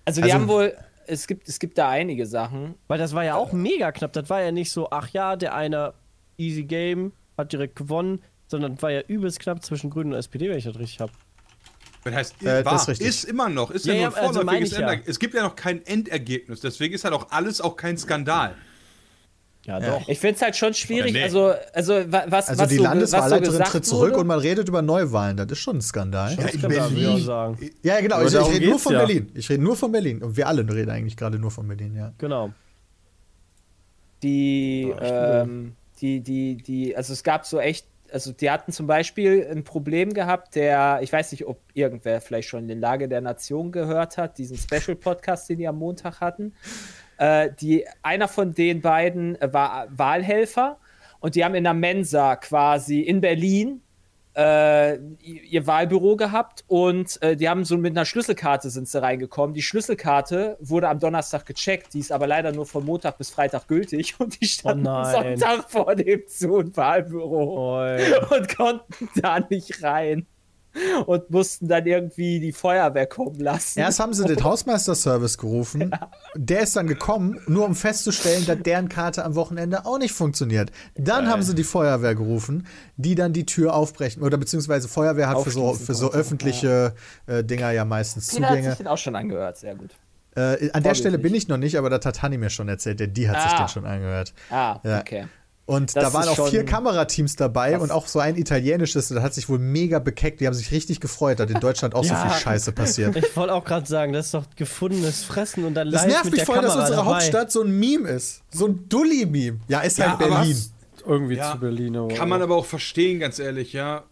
Also, 0.05 0.21
die 0.21 0.31
also, 0.31 0.35
haben 0.35 0.47
wohl 0.47 0.77
es 1.09 1.27
gibt, 1.27 1.47
es 1.47 1.59
gibt 1.59 1.77
da 1.77 1.89
einige 1.89 2.25
Sachen. 2.25 2.75
Weil 2.87 2.99
das 2.99 3.13
war 3.13 3.23
ja 3.23 3.35
auch 3.35 3.51
mega 3.51 3.91
knapp. 3.91 4.13
Das 4.13 4.29
war 4.29 4.41
ja 4.41 4.51
nicht 4.51 4.71
so, 4.71 4.89
ach 4.91 5.09
ja, 5.09 5.35
der 5.35 5.55
eine 5.55 5.93
easy 6.37 6.63
game 6.63 7.13
hat 7.37 7.51
direkt 7.51 7.75
gewonnen, 7.75 8.21
sondern 8.47 8.75
das 8.75 8.83
war 8.83 8.91
ja 8.91 9.01
übelst 9.01 9.39
knapp 9.39 9.63
zwischen 9.63 9.89
Grünen 9.89 10.13
und 10.13 10.19
SPD, 10.19 10.49
wenn 10.49 10.57
ich 10.57 10.65
das 10.65 10.77
richtig 10.77 10.99
habe. 10.99 11.11
Das 12.03 12.13
heißt, 12.13 12.43
äh, 12.43 12.63
war, 12.63 12.75
ist, 12.75 13.01
ist, 13.01 13.23
immer 13.25 13.49
noch, 13.49 13.71
ist 13.71 13.85
ja, 13.85 13.93
ja 13.93 14.09
nur 14.09 14.17
ein 14.17 14.33
vorläufiges 14.33 14.73
also 14.73 14.93
ja. 14.93 14.99
Es 15.05 15.19
gibt 15.19 15.33
ja 15.33 15.43
noch 15.43 15.55
kein 15.55 15.85
Endergebnis, 15.85 16.61
deswegen 16.61 16.93
ist 16.93 17.03
halt 17.03 17.13
auch 17.13 17.29
alles 17.31 17.59
auch 17.59 17.75
kein 17.75 17.97
Skandal. 17.97 18.55
Ja, 19.69 19.79
doch. 19.79 20.07
Ich 20.07 20.17
finde 20.17 20.35
es 20.35 20.41
halt 20.41 20.55
schon 20.55 20.73
schwierig. 20.73 21.13
Nee. 21.13 21.21
Also, 21.21 21.53
also, 21.73 21.93
was, 22.09 22.49
also 22.49 22.63
was 22.63 22.69
die 22.69 22.77
so, 22.77 22.83
Landeswahlleiterin 22.83 23.63
tritt 23.65 23.85
zurück 23.85 24.11
wurde? 24.11 24.21
und 24.21 24.27
man 24.27 24.39
redet 24.39 24.67
über 24.67 24.81
Neuwahlen. 24.81 25.37
Das 25.37 25.45
ist 25.51 25.59
schon 25.59 25.77
ein 25.77 25.81
Skandal. 25.81 26.35
Ja, 26.35 26.47
in 26.47 26.61
Berlin. 26.61 27.23
Sagen. 27.23 27.71
Ja, 27.83 28.01
genau. 28.01 28.19
ich, 28.21 28.33
ich 28.33 28.49
rede 28.49 28.65
nur 28.65 28.79
von 28.79 28.93
ja. 28.93 28.99
Berlin. 29.05 29.31
Ich 29.35 29.47
rede 29.47 29.61
nur 29.61 29.75
von 29.75 29.91
Berlin. 29.91 30.23
Und 30.23 30.35
wir 30.35 30.47
alle 30.47 30.61
reden 30.61 30.89
eigentlich 30.89 31.15
gerade 31.15 31.37
nur 31.37 31.51
von 31.51 31.67
Berlin, 31.67 31.95
ja. 31.95 32.11
Genau. 32.17 32.49
Die, 34.23 34.91
ähm, 34.99 35.75
die, 36.01 36.21
die, 36.21 36.55
die, 36.57 36.97
also 36.97 37.13
es 37.13 37.23
gab 37.23 37.45
so 37.45 37.59
echt, 37.59 37.85
also 38.11 38.31
die 38.33 38.49
hatten 38.49 38.71
zum 38.71 38.87
Beispiel 38.87 39.47
ein 39.51 39.63
Problem 39.63 40.13
gehabt, 40.15 40.55
der, 40.55 40.99
ich 41.03 41.13
weiß 41.13 41.31
nicht, 41.31 41.45
ob 41.45 41.59
irgendwer 41.75 42.21
vielleicht 42.21 42.49
schon 42.49 42.61
in 42.61 42.67
den 42.67 42.79
Lage 42.79 43.07
der 43.07 43.21
Nation 43.21 43.71
gehört 43.71 44.17
hat, 44.17 44.39
diesen 44.39 44.57
Special-Podcast, 44.57 45.47
den 45.47 45.59
die 45.59 45.67
am 45.67 45.77
Montag 45.77 46.21
hatten. 46.21 46.53
Äh, 47.19 47.51
die, 47.59 47.85
einer 48.01 48.29
von 48.29 48.53
den 48.53 48.79
beiden 48.79 49.39
äh, 49.41 49.53
war 49.53 49.87
Wahlhelfer 49.91 50.77
und 51.19 51.35
die 51.35 51.43
haben 51.43 51.53
in 51.53 51.65
der 51.65 51.73
Mensa 51.73 52.37
quasi 52.37 53.01
in 53.01 53.19
Berlin 53.19 53.81
äh, 54.37 54.95
ihr 55.25 55.67
Wahlbüro 55.67 56.15
gehabt 56.15 56.63
und 56.67 57.21
äh, 57.21 57.35
die 57.35 57.49
haben 57.49 57.65
so 57.65 57.75
mit 57.77 57.91
einer 57.91 58.05
Schlüsselkarte 58.05 58.69
sind 58.69 58.87
sie 58.87 59.01
reingekommen. 59.01 59.53
Die 59.53 59.61
Schlüsselkarte 59.61 60.55
wurde 60.61 60.87
am 60.87 60.99
Donnerstag 60.99 61.45
gecheckt, 61.45 61.93
die 61.93 61.99
ist 61.99 62.13
aber 62.13 62.25
leider 62.25 62.53
nur 62.53 62.65
von 62.65 62.85
Montag 62.85 63.17
bis 63.17 63.31
Freitag 63.31 63.67
gültig 63.67 64.15
und 64.19 64.39
die 64.39 64.45
standen 64.45 64.87
oh 64.87 65.03
Sonntag 65.03 65.69
vor 65.69 65.93
dem 65.95 66.23
Zoom 66.25 66.77
Wahlbüro 66.77 67.81
oh 67.81 68.33
und 68.33 68.55
konnten 68.55 69.09
da 69.21 69.41
nicht 69.41 69.83
rein 69.83 70.25
und 71.05 71.29
mussten 71.29 71.67
dann 71.67 71.85
irgendwie 71.85 72.39
die 72.39 72.51
Feuerwehr 72.51 73.07
kommen 73.07 73.39
lassen. 73.39 73.79
Erst 73.79 73.99
haben 73.99 74.13
sie 74.13 74.25
den 74.25 74.43
Hausmeisterservice 74.43 75.37
gerufen. 75.37 75.91
Ja. 75.91 76.11
Der 76.35 76.61
ist 76.61 76.75
dann 76.75 76.87
gekommen, 76.87 77.39
nur 77.47 77.65
um 77.65 77.75
festzustellen, 77.75 78.45
dass 78.45 78.59
deren 78.59 78.89
Karte 78.89 79.25
am 79.25 79.35
Wochenende 79.35 79.85
auch 79.85 79.97
nicht 79.97 80.13
funktioniert. 80.13 80.71
Dann 80.95 81.23
Geil. 81.23 81.33
haben 81.33 81.41
sie 81.41 81.55
die 81.55 81.63
Feuerwehr 81.63 82.15
gerufen, 82.15 82.67
die 82.97 83.15
dann 83.15 83.33
die 83.33 83.45
Tür 83.45 83.73
aufbrechen. 83.73 84.23
Oder 84.23 84.37
beziehungsweise 84.37 84.87
Feuerwehr 84.87 85.27
hat 85.29 85.41
für 85.41 85.51
so, 85.51 85.73
für 85.73 85.95
so 85.95 86.11
öffentliche 86.11 86.93
äh, 87.25 87.43
Dinger 87.43 87.71
ja 87.71 87.85
meistens 87.85 88.27
Peter 88.27 88.47
Zugänge. 88.47 88.67
hat 88.67 88.77
sich 88.77 88.85
den 88.85 88.87
auch 88.87 88.97
schon 88.97 89.15
angehört, 89.15 89.57
sehr 89.57 89.75
gut. 89.75 89.91
Äh, 90.35 90.71
an 90.71 90.83
der 90.83 90.95
Stelle 90.95 91.17
bin 91.17 91.33
ich 91.33 91.47
noch 91.47 91.57
nicht, 91.57 91.77
aber 91.77 91.89
das 91.89 92.05
hat 92.05 92.21
Hanni 92.21 92.37
mir 92.37 92.49
schon 92.49 92.69
erzählt, 92.69 92.99
denn 92.99 93.13
die 93.13 93.29
hat 93.29 93.37
ah. 93.37 93.49
sich 93.49 93.59
den 93.59 93.67
schon 93.67 93.85
angehört. 93.85 94.33
Ah, 94.49 94.79
ja. 94.83 94.99
okay. 94.99 95.25
Und 95.69 95.95
das 95.95 96.03
da 96.03 96.13
waren 96.13 96.27
auch 96.27 96.49
vier 96.49 96.65
Kamerateams 96.65 97.35
dabei 97.35 97.73
krass. 97.73 97.83
und 97.83 97.91
auch 97.91 98.07
so 98.07 98.17
ein 98.17 98.35
italienisches, 98.37 99.09
das 99.09 99.21
hat 99.21 99.35
sich 99.35 99.49
wohl 99.49 99.59
mega 99.59 99.99
bekeckt. 99.99 100.41
Die 100.41 100.47
haben 100.47 100.55
sich 100.55 100.71
richtig 100.71 100.99
gefreut, 100.99 101.39
dass 101.39 101.51
in 101.51 101.59
Deutschland 101.59 101.93
auch 101.93 102.03
ja, 102.05 102.23
so 102.23 102.27
viel 102.27 102.39
Scheiße 102.39 102.71
passiert. 102.71 103.15
Ich 103.15 103.37
wollte 103.37 103.53
auch 103.53 103.63
gerade 103.63 103.85
sagen, 103.85 104.11
das 104.11 104.25
ist 104.25 104.33
doch 104.33 104.45
gefundenes 104.55 105.23
Fressen 105.23 105.65
und 105.65 105.75
dann 105.75 105.87
live 105.87 106.05
Das 106.05 106.11
nervt 106.11 106.31
mich 106.31 106.43
voll, 106.43 106.55
Kamera 106.55 106.73
dass 106.73 106.81
unsere 106.81 106.97
dabei. 106.97 107.11
Hauptstadt 107.11 107.51
so 107.51 107.61
ein 107.61 107.69
Meme 107.79 108.09
ist. 108.09 108.41
So 108.49 108.65
ein 108.65 108.89
Dulli-Meme. 108.89 109.59
Ja, 109.67 109.81
ist 109.81 109.99
ja, 109.99 110.17
halt 110.17 110.27
Berlin. 110.27 110.57
Irgendwie 111.05 111.35
ja, 111.35 111.51
zu 111.51 111.59
Berlin. 111.59 111.95
Aber 111.97 112.07
kann 112.15 112.29
man 112.29 112.41
aber 112.41 112.55
auch 112.55 112.65
verstehen, 112.65 113.19
ganz 113.19 113.37
ehrlich, 113.37 113.71
ja. 113.71 114.05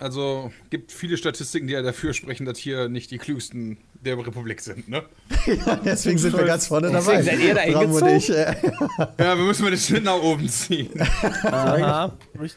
Also 0.00 0.50
gibt 0.70 0.90
viele 0.90 1.16
Statistiken, 1.16 1.68
die 1.68 1.74
ja 1.74 1.82
dafür 1.82 2.12
sprechen, 2.12 2.44
dass 2.44 2.58
hier 2.58 2.88
nicht 2.88 3.12
die 3.12 3.18
klügsten 3.18 3.78
der 4.04 4.18
Republik 4.18 4.60
sind, 4.60 4.88
ne? 4.88 5.02
ja, 5.46 5.76
deswegen 5.76 6.18
sind 6.18 6.36
wir 6.36 6.44
ganz 6.44 6.66
vorne 6.66 6.90
dabei. 6.90 7.16
Deswegen 7.16 7.22
seid 7.24 7.40
ihr 7.40 7.54
da 7.54 7.60
eingezogen? 7.60 9.16
ja, 9.18 9.38
wir 9.38 9.44
müssen 9.44 9.62
mal 9.64 9.70
den 9.70 9.78
Schnitt 9.78 10.04
nach 10.04 10.22
oben 10.22 10.48
ziehen. 10.48 10.90
Aha. 11.44 12.12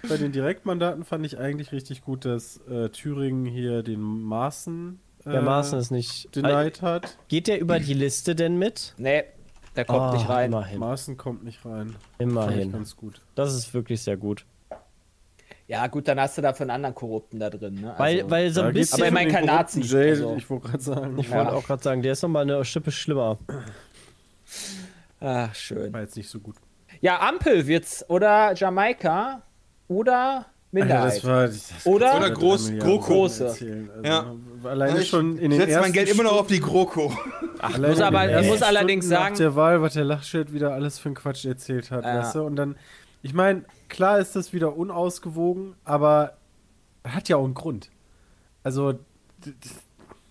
Bei 0.07 0.17
den 0.17 0.31
Direktmandaten 0.31 1.03
fand 1.03 1.25
ich 1.25 1.37
eigentlich 1.37 1.71
richtig 1.71 2.03
gut, 2.03 2.25
dass 2.25 2.57
äh, 2.69 2.89
Thüringen 2.89 3.45
hier 3.45 3.83
den 3.83 4.01
Maaßen 4.01 4.99
äh, 5.25 5.31
der 5.31 5.41
Maaßen 5.41 5.79
ist 5.79 5.91
nicht 5.91 6.35
denied 6.35 6.81
hat. 6.81 7.17
Geht 7.27 7.47
der 7.47 7.59
über 7.59 7.79
die 7.79 7.93
Liste 7.93 8.35
denn 8.35 8.57
mit? 8.57 8.93
Nee, 8.97 9.23
der 9.75 9.85
kommt 9.85 10.13
oh, 10.13 10.15
nicht 10.15 10.29
rein. 10.29 10.51
Immerhin. 10.51 10.79
Maaßen 10.79 11.17
kommt 11.17 11.43
nicht 11.43 11.63
rein. 11.65 11.95
Immerhin. 12.17 12.71
Ganz 12.71 12.95
gut. 12.95 13.21
Das 13.35 13.53
ist 13.53 13.73
wirklich 13.73 14.01
sehr 14.01 14.17
gut. 14.17 14.45
Ja, 15.67 15.87
gut, 15.87 16.07
dann 16.07 16.19
hast 16.19 16.37
du 16.37 16.41
da 16.41 16.53
von 16.53 16.69
anderen 16.69 16.95
Korrupten 16.95 17.39
da 17.39 17.49
drin. 17.49 17.81
Ne? 17.81 17.93
Weil, 17.97 18.17
also, 18.19 18.29
weil 18.31 18.49
so 18.51 18.61
ein 18.61 18.73
bisschen. 18.73 19.17
Aber 19.17 19.25
kein 19.25 19.45
Nazi. 19.45 19.81
Jay, 19.81 20.11
also. 20.11 20.35
Ich 20.37 20.49
wollte 20.49 20.69
gerade 20.69 20.83
sagen. 20.83 21.19
Ich 21.19 21.29
ja. 21.29 21.37
wollte 21.37 21.51
auch 21.53 21.63
gerade 21.63 21.83
sagen, 21.83 22.01
der 22.01 22.13
ist 22.13 22.21
nochmal 22.21 22.43
eine 22.43 22.63
Schippe 22.63 22.91
schlimmer. 22.91 23.37
Ach, 25.19 25.53
schön. 25.53 25.91
War 25.91 26.01
jetzt 26.01 26.15
nicht 26.15 26.29
so 26.29 26.39
gut. 26.39 26.55
Ja, 27.01 27.19
Ampel 27.19 27.67
wird's. 27.67 28.09
Oder 28.09 28.53
Jamaika. 28.55 29.41
Oder 29.89 30.45
Minderheit. 30.71 31.17
Das 31.17 31.25
war, 31.25 31.47
das 31.47 31.85
oder 31.85 32.17
oder 32.17 32.31
groß, 32.31 32.71
große. 32.79 33.45
Also, 33.45 33.65
ja. 34.03 34.35
Alleine 34.63 35.01
ich 35.01 35.09
schon 35.09 35.37
in 35.37 35.51
den 35.51 35.59
setze 35.59 35.79
mein 35.79 35.91
Geld 35.91 36.09
immer 36.09 36.23
noch 36.23 36.39
auf 36.39 36.47
die 36.47 36.59
GroKo. 36.59 37.11
Ach, 37.59 37.77
muss 37.77 38.01
aber, 38.01 38.39
ich 38.41 38.47
muss 38.47 38.61
allerdings 38.61 39.07
sagen. 39.07 39.33
Nach 39.33 39.37
der 39.37 39.55
Wahl, 39.55 39.81
was 39.81 39.93
der 39.93 40.05
Lachschild 40.05 40.53
wieder 40.53 40.73
alles 40.73 40.99
für 40.99 41.09
einen 41.09 41.15
Quatsch 41.15 41.45
erzählt 41.45 41.91
hat, 41.91 42.05
ja. 42.05 42.19
weißt 42.19 42.35
du? 42.35 42.43
Und 42.43 42.55
dann 42.55 42.75
ich 43.21 43.33
meine, 43.33 43.63
klar 43.89 44.19
ist 44.19 44.35
das 44.35 44.53
wieder 44.53 44.75
unausgewogen, 44.75 45.75
aber 45.83 46.37
hat 47.03 47.29
ja 47.29 47.37
auch 47.37 47.45
einen 47.45 47.53
Grund. 47.53 47.89
Also, 48.63 48.99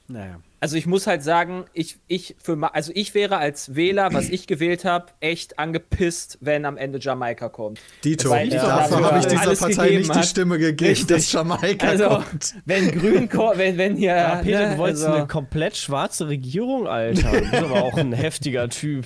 naja. 0.08 0.40
Also 0.58 0.76
ich 0.76 0.86
muss 0.86 1.06
halt 1.06 1.22
sagen, 1.22 1.66
ich, 1.74 1.98
ich, 2.06 2.34
für, 2.42 2.58
also 2.74 2.90
ich 2.94 3.14
wäre 3.14 3.36
als 3.36 3.76
Wähler, 3.76 4.12
was 4.14 4.30
ich 4.30 4.46
gewählt 4.46 4.84
habe, 4.84 5.06
echt 5.20 5.58
angepisst, 5.58 6.38
wenn 6.40 6.64
am 6.64 6.76
Ende 6.76 6.98
Jamaika 6.98 7.48
kommt. 7.48 7.78
Dito, 8.02 8.34
ja. 8.34 8.46
dafür 8.46 9.04
habe 9.04 9.18
ich 9.18 9.26
dieser 9.26 9.54
Partei 9.54 9.90
nicht 9.90 10.14
die 10.14 10.22
Stimme 10.22 10.58
gegeben, 10.58 10.88
Richtig. 10.88 11.08
dass 11.08 11.30
Jamaika 11.30 11.86
also, 11.86 12.08
kommt. 12.08 12.54
Wenn 12.64 12.90
Grün 12.90 13.28
kommt, 13.28 13.58
wenn, 13.58 13.76
wenn 13.76 13.96
hier... 13.96 14.16
Ja, 14.16 14.36
Peter, 14.36 14.68
ne, 14.68 14.72
du 14.72 14.78
wolltest 14.78 15.04
also, 15.04 15.16
eine 15.18 15.26
komplett 15.26 15.76
schwarze 15.76 16.28
Regierung, 16.28 16.88
Alter. 16.88 17.32
Du 17.32 17.40
bist 17.40 17.54
aber 17.54 17.82
auch 17.82 17.96
ein 17.98 18.12
heftiger 18.12 18.68
Typ. 18.68 19.04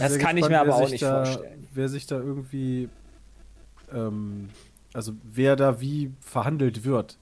das 0.00 0.18
kann 0.18 0.36
ich 0.36 0.48
mir 0.48 0.60
aber 0.60 0.74
auch 0.74 0.90
nicht 0.90 1.02
da, 1.02 1.24
vorstellen 1.24 1.63
wer 1.74 1.88
sich 1.88 2.06
da 2.06 2.16
irgendwie, 2.16 2.88
ähm, 3.92 4.48
also 4.92 5.12
wer 5.22 5.56
da 5.56 5.80
wie 5.80 6.12
verhandelt 6.20 6.84
wird. 6.84 7.18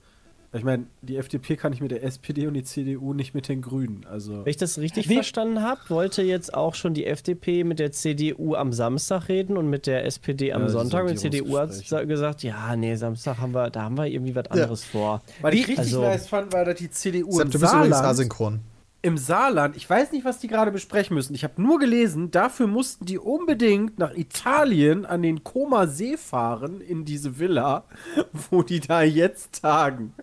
Ich 0.55 0.65
meine, 0.65 0.85
die 1.01 1.17
FDP 1.17 1.57
kann 1.57 1.73
ich 1.73 1.81
mit 1.81 1.93
der 1.93 2.05
SPD 2.05 2.47
und 2.47 2.53
die 2.53 2.63
CDU 2.63 3.15
nicht 3.15 3.35
mit 3.35 3.49
den 3.49 3.63
Grünen. 3.63 4.05
Also 4.11 4.45
Wenn 4.45 4.51
ich 4.51 4.59
das 4.59 4.79
richtig 4.79 5.09
Wie? 5.09 5.15
verstanden 5.15 5.63
habe, 5.63 5.81
wollte 5.89 6.23
jetzt 6.23 6.53
auch 6.53 6.75
schon 6.75 6.93
die 6.93 7.07
FDP 7.07 7.65
mit 7.65 7.79
der 7.79 7.91
CDU 7.93 8.55
am 8.55 8.71
Samstag 8.75 9.31
reden 9.31 9.57
und 9.57 9.71
mit 9.71 9.87
der 9.87 10.05
SPD 10.05 10.53
am 10.53 10.63
ja, 10.63 10.69
Sonntag. 10.69 11.05
Und 11.05 11.13
die 11.13 11.17
CDU 11.17 11.57
hat 11.57 11.71
gesagt, 12.07 12.43
ja, 12.43 12.77
nee, 12.77 12.95
Samstag 12.97 13.39
haben 13.39 13.55
wir, 13.55 13.71
da 13.71 13.85
haben 13.85 13.97
wir 13.97 14.07
irgendwie 14.07 14.35
was 14.35 14.51
anderes 14.51 14.85
ja. 14.93 15.01
vor. 15.01 15.23
Was 15.41 15.55
ich 15.55 15.61
richtig 15.61 15.79
also, 15.79 16.03
nice 16.03 16.27
fand, 16.27 16.53
war, 16.53 16.67
dass 16.67 16.77
die 16.77 16.91
CDU 16.91 17.33
Sepp, 17.33 17.55
im 17.55 17.61
Saarland, 17.61 17.95
asynchron 17.95 18.61
im 19.03 19.19
Saarland, 19.19 19.77
ich 19.77 19.91
weiß 19.91 20.13
nicht, 20.13 20.25
was 20.25 20.39
die 20.39 20.47
gerade 20.47 20.71
besprechen 20.71 21.15
müssen. 21.15 21.35
Ich 21.35 21.43
habe 21.43 21.61
nur 21.61 21.81
gelesen, 21.81 22.31
dafür 22.31 22.69
mussten 22.69 23.05
die 23.05 23.19
unbedingt 23.19 23.99
nach 23.99 24.15
Italien 24.15 25.05
an 25.05 25.23
den 25.23 25.43
Koma 25.43 25.89
See 25.89 26.17
fahren 26.17 26.81
in 26.81 27.05
diese 27.05 27.41
Villa, 27.41 27.85
wo 28.51 28.63
die 28.63 28.79
da 28.79 29.03
jetzt 29.03 29.61
tagen. 29.61 30.15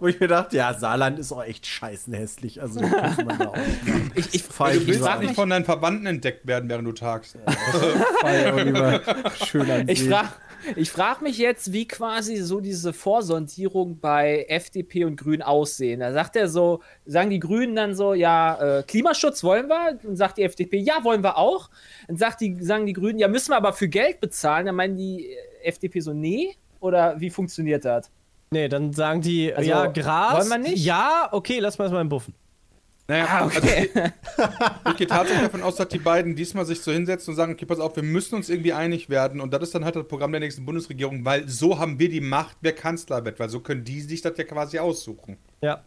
Wo 0.00 0.06
ich 0.06 0.18
mir 0.18 0.28
dachte, 0.28 0.56
ja, 0.56 0.74
Saarland 0.74 1.18
ist 1.18 1.32
auch 1.32 1.44
echt 1.44 1.66
scheißen 1.66 2.12
hässlich. 2.12 2.60
Also, 2.62 2.80
muss 2.80 3.16
man 3.24 3.38
da 3.38 3.46
auch 3.48 3.56
ich, 4.14 4.34
ich, 4.34 4.44
ich, 4.44 4.86
willst 4.86 5.02
auch 5.02 5.20
nicht 5.20 5.34
von 5.34 5.50
deinen 5.50 5.64
Verwandten 5.64 6.06
entdeckt 6.06 6.46
werden, 6.46 6.68
während 6.68 6.86
du 6.86 6.92
tagst. 6.92 7.36
Ja, 8.22 9.00
Schön 9.46 9.70
an 9.70 9.88
Ich 9.88 10.04
frage 10.04 10.28
ich 10.76 10.90
frage 10.90 11.22
mich 11.24 11.38
jetzt, 11.38 11.72
wie 11.72 11.86
quasi 11.86 12.36
so 12.36 12.60
diese 12.60 12.92
Vorsondierung 12.92 13.98
bei 14.00 14.46
FDP 14.48 15.04
und 15.04 15.16
Grünen 15.16 15.42
aussehen. 15.42 16.00
Da 16.00 16.12
sagt 16.12 16.36
er 16.36 16.48
so, 16.48 16.80
sagen 17.06 17.30
die 17.30 17.40
Grünen 17.40 17.76
dann 17.76 17.94
so, 17.94 18.14
ja, 18.14 18.78
äh, 18.78 18.82
Klimaschutz 18.82 19.44
wollen 19.44 19.68
wir. 19.68 19.98
Und 20.04 20.16
sagt 20.16 20.38
die 20.38 20.42
FDP, 20.42 20.78
ja, 20.78 21.04
wollen 21.04 21.22
wir 21.22 21.36
auch. 21.36 21.70
Dann 22.06 22.16
sagt 22.16 22.40
die, 22.40 22.56
sagen 22.62 22.86
die 22.86 22.92
Grünen, 22.92 23.18
ja, 23.18 23.28
müssen 23.28 23.50
wir 23.50 23.56
aber 23.56 23.72
für 23.72 23.88
Geld 23.88 24.20
bezahlen. 24.20 24.66
Dann 24.66 24.74
meinen 24.74 24.96
die 24.96 25.28
FDP 25.62 26.00
so, 26.00 26.12
nee. 26.12 26.56
Oder 26.80 27.20
wie 27.20 27.30
funktioniert 27.30 27.84
das? 27.84 28.10
Nee, 28.50 28.68
dann 28.68 28.92
sagen 28.92 29.20
die, 29.20 29.52
also, 29.52 29.68
ja, 29.68 29.86
Gras. 29.86 30.38
Wollen 30.38 30.62
wir 30.62 30.70
nicht? 30.70 30.84
Ja, 30.84 31.28
okay, 31.32 31.58
lass 31.58 31.78
mal 31.78 31.84
erstmal 31.84 32.02
im 32.02 32.08
Buffen. 32.08 32.34
Naja, 33.08 33.26
ah, 33.26 33.46
okay. 33.46 33.56
also 33.56 33.68
ich, 33.68 34.90
ich 34.90 34.96
gehe 34.98 35.06
tatsächlich 35.06 35.44
davon 35.44 35.62
aus, 35.62 35.76
dass 35.76 35.88
die 35.88 35.98
beiden 35.98 36.36
diesmal 36.36 36.66
sich 36.66 36.82
so 36.82 36.92
hinsetzen 36.92 37.32
und 37.32 37.36
sagen, 37.36 37.52
okay, 37.52 37.64
pass 37.64 37.80
auf, 37.80 37.96
wir 37.96 38.02
müssen 38.02 38.34
uns 38.34 38.50
irgendwie 38.50 38.74
einig 38.74 39.08
werden 39.08 39.40
und 39.40 39.50
das 39.50 39.62
ist 39.62 39.74
dann 39.74 39.86
halt 39.86 39.96
das 39.96 40.06
Programm 40.06 40.30
der 40.30 40.40
nächsten 40.40 40.66
Bundesregierung, 40.66 41.24
weil 41.24 41.48
so 41.48 41.78
haben 41.78 41.98
wir 41.98 42.10
die 42.10 42.20
Macht, 42.20 42.58
wer 42.60 42.74
Kanzler 42.74 43.24
wird, 43.24 43.40
weil 43.40 43.48
so 43.48 43.60
können 43.60 43.82
die 43.82 44.02
sich 44.02 44.20
das 44.20 44.36
ja 44.36 44.44
quasi 44.44 44.78
aussuchen. 44.78 45.38
Ja. 45.62 45.82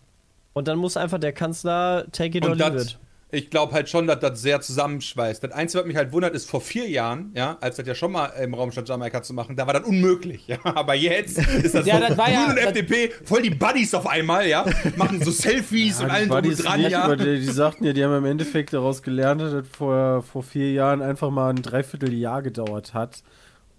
Und 0.53 0.67
dann 0.67 0.79
muss 0.79 0.97
einfach 0.97 1.19
der 1.19 1.31
Kanzler 1.31 2.07
take 2.11 2.39
it 2.39 2.45
or 2.45 2.55
leave 2.55 2.81
it 2.81 2.99
ich 3.31 3.49
glaube 3.49 3.73
halt 3.73 3.89
schon, 3.89 4.07
dass 4.07 4.19
das 4.19 4.41
sehr 4.41 4.61
zusammenschweißt. 4.61 5.43
Das 5.43 5.51
Einzige, 5.51 5.81
was 5.81 5.87
mich 5.87 5.95
halt 5.95 6.11
wundert, 6.11 6.35
ist 6.35 6.49
vor 6.49 6.61
vier 6.61 6.89
Jahren, 6.89 7.31
ja, 7.35 7.57
als 7.61 7.77
das 7.77 7.87
ja 7.87 7.95
schon 7.95 8.11
mal 8.11 8.27
im 8.41 8.53
Raum 8.53 8.71
stand, 8.71 8.89
Jamaika 8.89 9.23
zu 9.23 9.33
machen, 9.33 9.55
da 9.55 9.67
war 9.67 9.73
das 9.73 9.83
unmöglich, 9.83 10.47
ja. 10.47 10.57
Aber 10.63 10.95
jetzt 10.95 11.37
ist 11.37 11.75
das 11.75 11.85
ja, 11.85 11.99
so, 11.99 12.07
das 12.07 12.17
war 12.17 12.29
ja, 12.29 12.45
und 12.47 12.57
FDP, 12.57 13.11
voll 13.23 13.41
die 13.41 13.49
Buddies 13.49 13.93
auf 13.93 14.07
einmal, 14.07 14.47
ja, 14.47 14.65
machen 14.97 15.23
so 15.23 15.31
Selfies 15.31 15.99
ja, 15.99 16.05
und 16.05 16.11
allen 16.11 16.29
drum 16.29 16.43
und 16.43 16.63
dran, 16.63 16.81
ja. 16.81 17.15
Die, 17.15 17.39
die, 17.39 17.45
sagten 17.45 17.85
ja, 17.85 17.93
die 17.93 18.03
haben 18.03 18.15
im 18.15 18.25
Endeffekt 18.25 18.73
daraus 18.73 19.01
gelernt, 19.01 19.41
dass 19.41 19.51
das 19.53 19.67
vor, 19.67 20.23
vor 20.23 20.43
vier 20.43 20.71
Jahren 20.73 21.01
einfach 21.01 21.29
mal 21.29 21.49
ein 21.49 21.61
Dreivierteljahr 21.61 22.41
gedauert 22.41 22.93
hat 22.93 23.23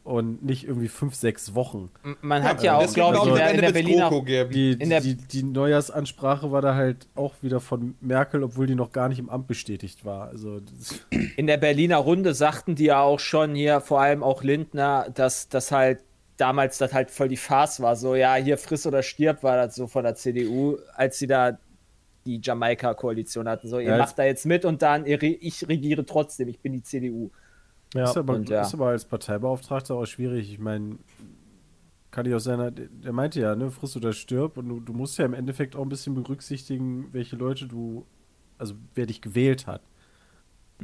und 0.05 0.45
nicht 0.45 0.67
irgendwie 0.67 0.89
fünf, 0.89 1.15
sechs 1.15 1.55
Wochen. 1.55 1.91
Man 2.21 2.43
hat 2.43 2.63
ja, 2.63 2.81
ja 2.81 2.87
auch, 2.87 2.93
glaube 2.93 3.19
ich, 3.19 3.27
in 3.27 3.35
der, 3.35 3.51
in 3.53 3.61
der 3.61 3.73
Berliner... 3.73 4.11
Die, 4.11 4.77
die, 4.77 5.01
die, 5.01 5.15
die, 5.15 5.43
Neujahrsansprache 5.45 6.51
war 6.51 6.61
da 6.61 6.75
halt 6.75 7.07
auch 7.15 7.35
wieder 7.41 7.61
von 7.61 7.95
Merkel, 8.01 8.43
obwohl 8.43 8.67
die 8.67 8.75
noch 8.75 8.93
gar 8.93 9.09
nicht 9.09 9.21
im 9.21 9.31
Amt 9.31 9.47
bestätigt 9.47 10.05
war. 10.05 10.29
Also 10.29 10.61
in 11.37 11.47
der 11.47 11.57
Berliner 11.57 11.99
Runde 11.99 12.35
sagten 12.35 12.75
die 12.75 12.87
ja 12.87 13.01
auch 13.01 13.21
schon 13.21 13.55
hier, 13.55 13.81
vor 13.81 14.01
allem 14.01 14.23
auch 14.23 14.43
Lindner, 14.43 15.09
dass 15.15 15.49
das 15.49 15.71
halt 15.71 16.01
damals 16.37 16.79
das 16.79 16.93
halt 16.93 17.11
voll 17.11 17.29
die 17.29 17.37
Farce 17.37 17.81
war. 17.81 17.95
So, 17.95 18.17
ja, 18.17 18.35
hier 18.35 18.59
friss 18.59 18.87
oder 18.87 19.03
stirb 19.03 19.45
war 19.45 19.57
das 19.57 19.77
so 19.77 19.87
von 19.87 20.03
der 20.03 20.17
CDU, 20.17 20.79
als 20.95 21.19
sie 21.19 21.29
da 21.29 21.59
die 22.25 22.41
Jamaika-Koalition 22.43 23.49
hatten. 23.49 23.69
So, 23.69 23.79
ihr 23.79 23.91
ja, 23.91 23.99
macht 23.99 24.19
da 24.19 24.25
jetzt 24.25 24.47
mit 24.47 24.65
und 24.65 24.83
dann, 24.83 25.07
ich 25.07 25.69
regiere 25.69 26.05
trotzdem, 26.05 26.49
ich 26.49 26.59
bin 26.61 26.73
die 26.73 26.83
CDU. 26.83 27.31
Ja, 27.95 28.05
ist 28.05 28.17
aber, 28.17 28.35
und, 28.35 28.49
ja. 28.49 28.63
ist 28.63 28.75
aber 28.75 28.89
als 28.89 29.05
Parteibeauftragter 29.05 29.95
auch 29.95 30.07
schwierig. 30.07 30.51
Ich 30.51 30.59
meine, 30.59 30.99
kann 32.11 32.27
ich 32.27 32.35
auch 32.35 32.41
sein, 32.41 32.75
der 32.91 33.13
meinte 33.13 33.41
ja, 33.41 33.57
ne, 33.57 33.71
friss 33.71 33.97
oder 33.97 34.13
stirb 34.13 34.57
und 34.57 34.69
du, 34.69 34.81
du 34.81 34.93
musst 34.93 35.19
ja 35.19 35.25
im 35.25 35.35
Endeffekt 35.35 35.77
auch 35.77 35.83
ein 35.83 35.89
bisschen 35.89 36.15
berücksichtigen, 36.15 37.09
welche 37.13 37.37
Leute 37.37 37.67
du, 37.67 38.07
also 38.59 38.75
wer 38.95 39.07
dich 39.07 39.21
gewählt 39.21 39.67
hat. 39.67 39.83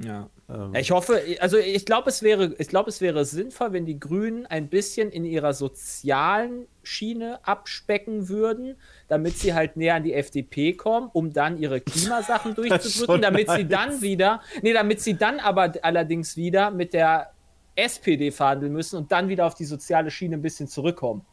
Ja. 0.05 0.29
Ähm. 0.49 0.75
Ich 0.75 0.91
hoffe, 0.91 1.21
also 1.41 1.59
ich 1.59 1.85
glaube, 1.85 2.09
es 2.11 2.23
wäre, 2.23 2.55
ich 2.59 2.69
glaube, 2.69 2.89
es 2.89 3.01
wäre 3.01 3.25
sinnvoll, 3.25 3.73
wenn 3.73 3.87
die 3.87 3.99
Grünen 3.99 4.47
ein 4.47 4.69
bisschen 4.69 5.11
in 5.11 5.25
ihrer 5.25 5.53
sozialen 5.53 6.67
Schiene 6.83 7.41
abspecken 7.43 8.29
würden, 8.29 8.77
damit 9.09 9.39
sie 9.39 9.55
halt 9.55 9.77
näher 9.77 9.97
an 9.97 10.05
die 10.05 10.15
FDP 10.15 10.73
kommen, 10.73 11.11
um 11.13 11.33
dann 11.33 11.59
ihre 11.59 11.81
Klimasachen 11.83 12.55
durchzudrücken, 12.55 13.23
damit 13.23 13.49
nice. 13.49 13.57
sie 13.59 13.69
dann 13.69 14.01
wieder, 14.01 14.41
nee, 14.63 14.73
damit 14.73 15.01
sie 15.01 15.15
dann 15.15 15.41
aber 15.41 15.73
allerdings 15.83 16.37
wieder 16.37 16.71
mit 16.71 16.93
der 16.93 17.33
SPD 17.75 18.31
verhandeln 18.31 18.73
müssen 18.73 18.97
und 18.97 19.13
dann 19.13 19.29
wieder 19.29 19.47
auf 19.47 19.55
die 19.55 19.65
soziale 19.65 20.11
Schiene 20.11 20.37
ein 20.37 20.43
bisschen 20.43 20.67
zurückkommen. 20.67 21.25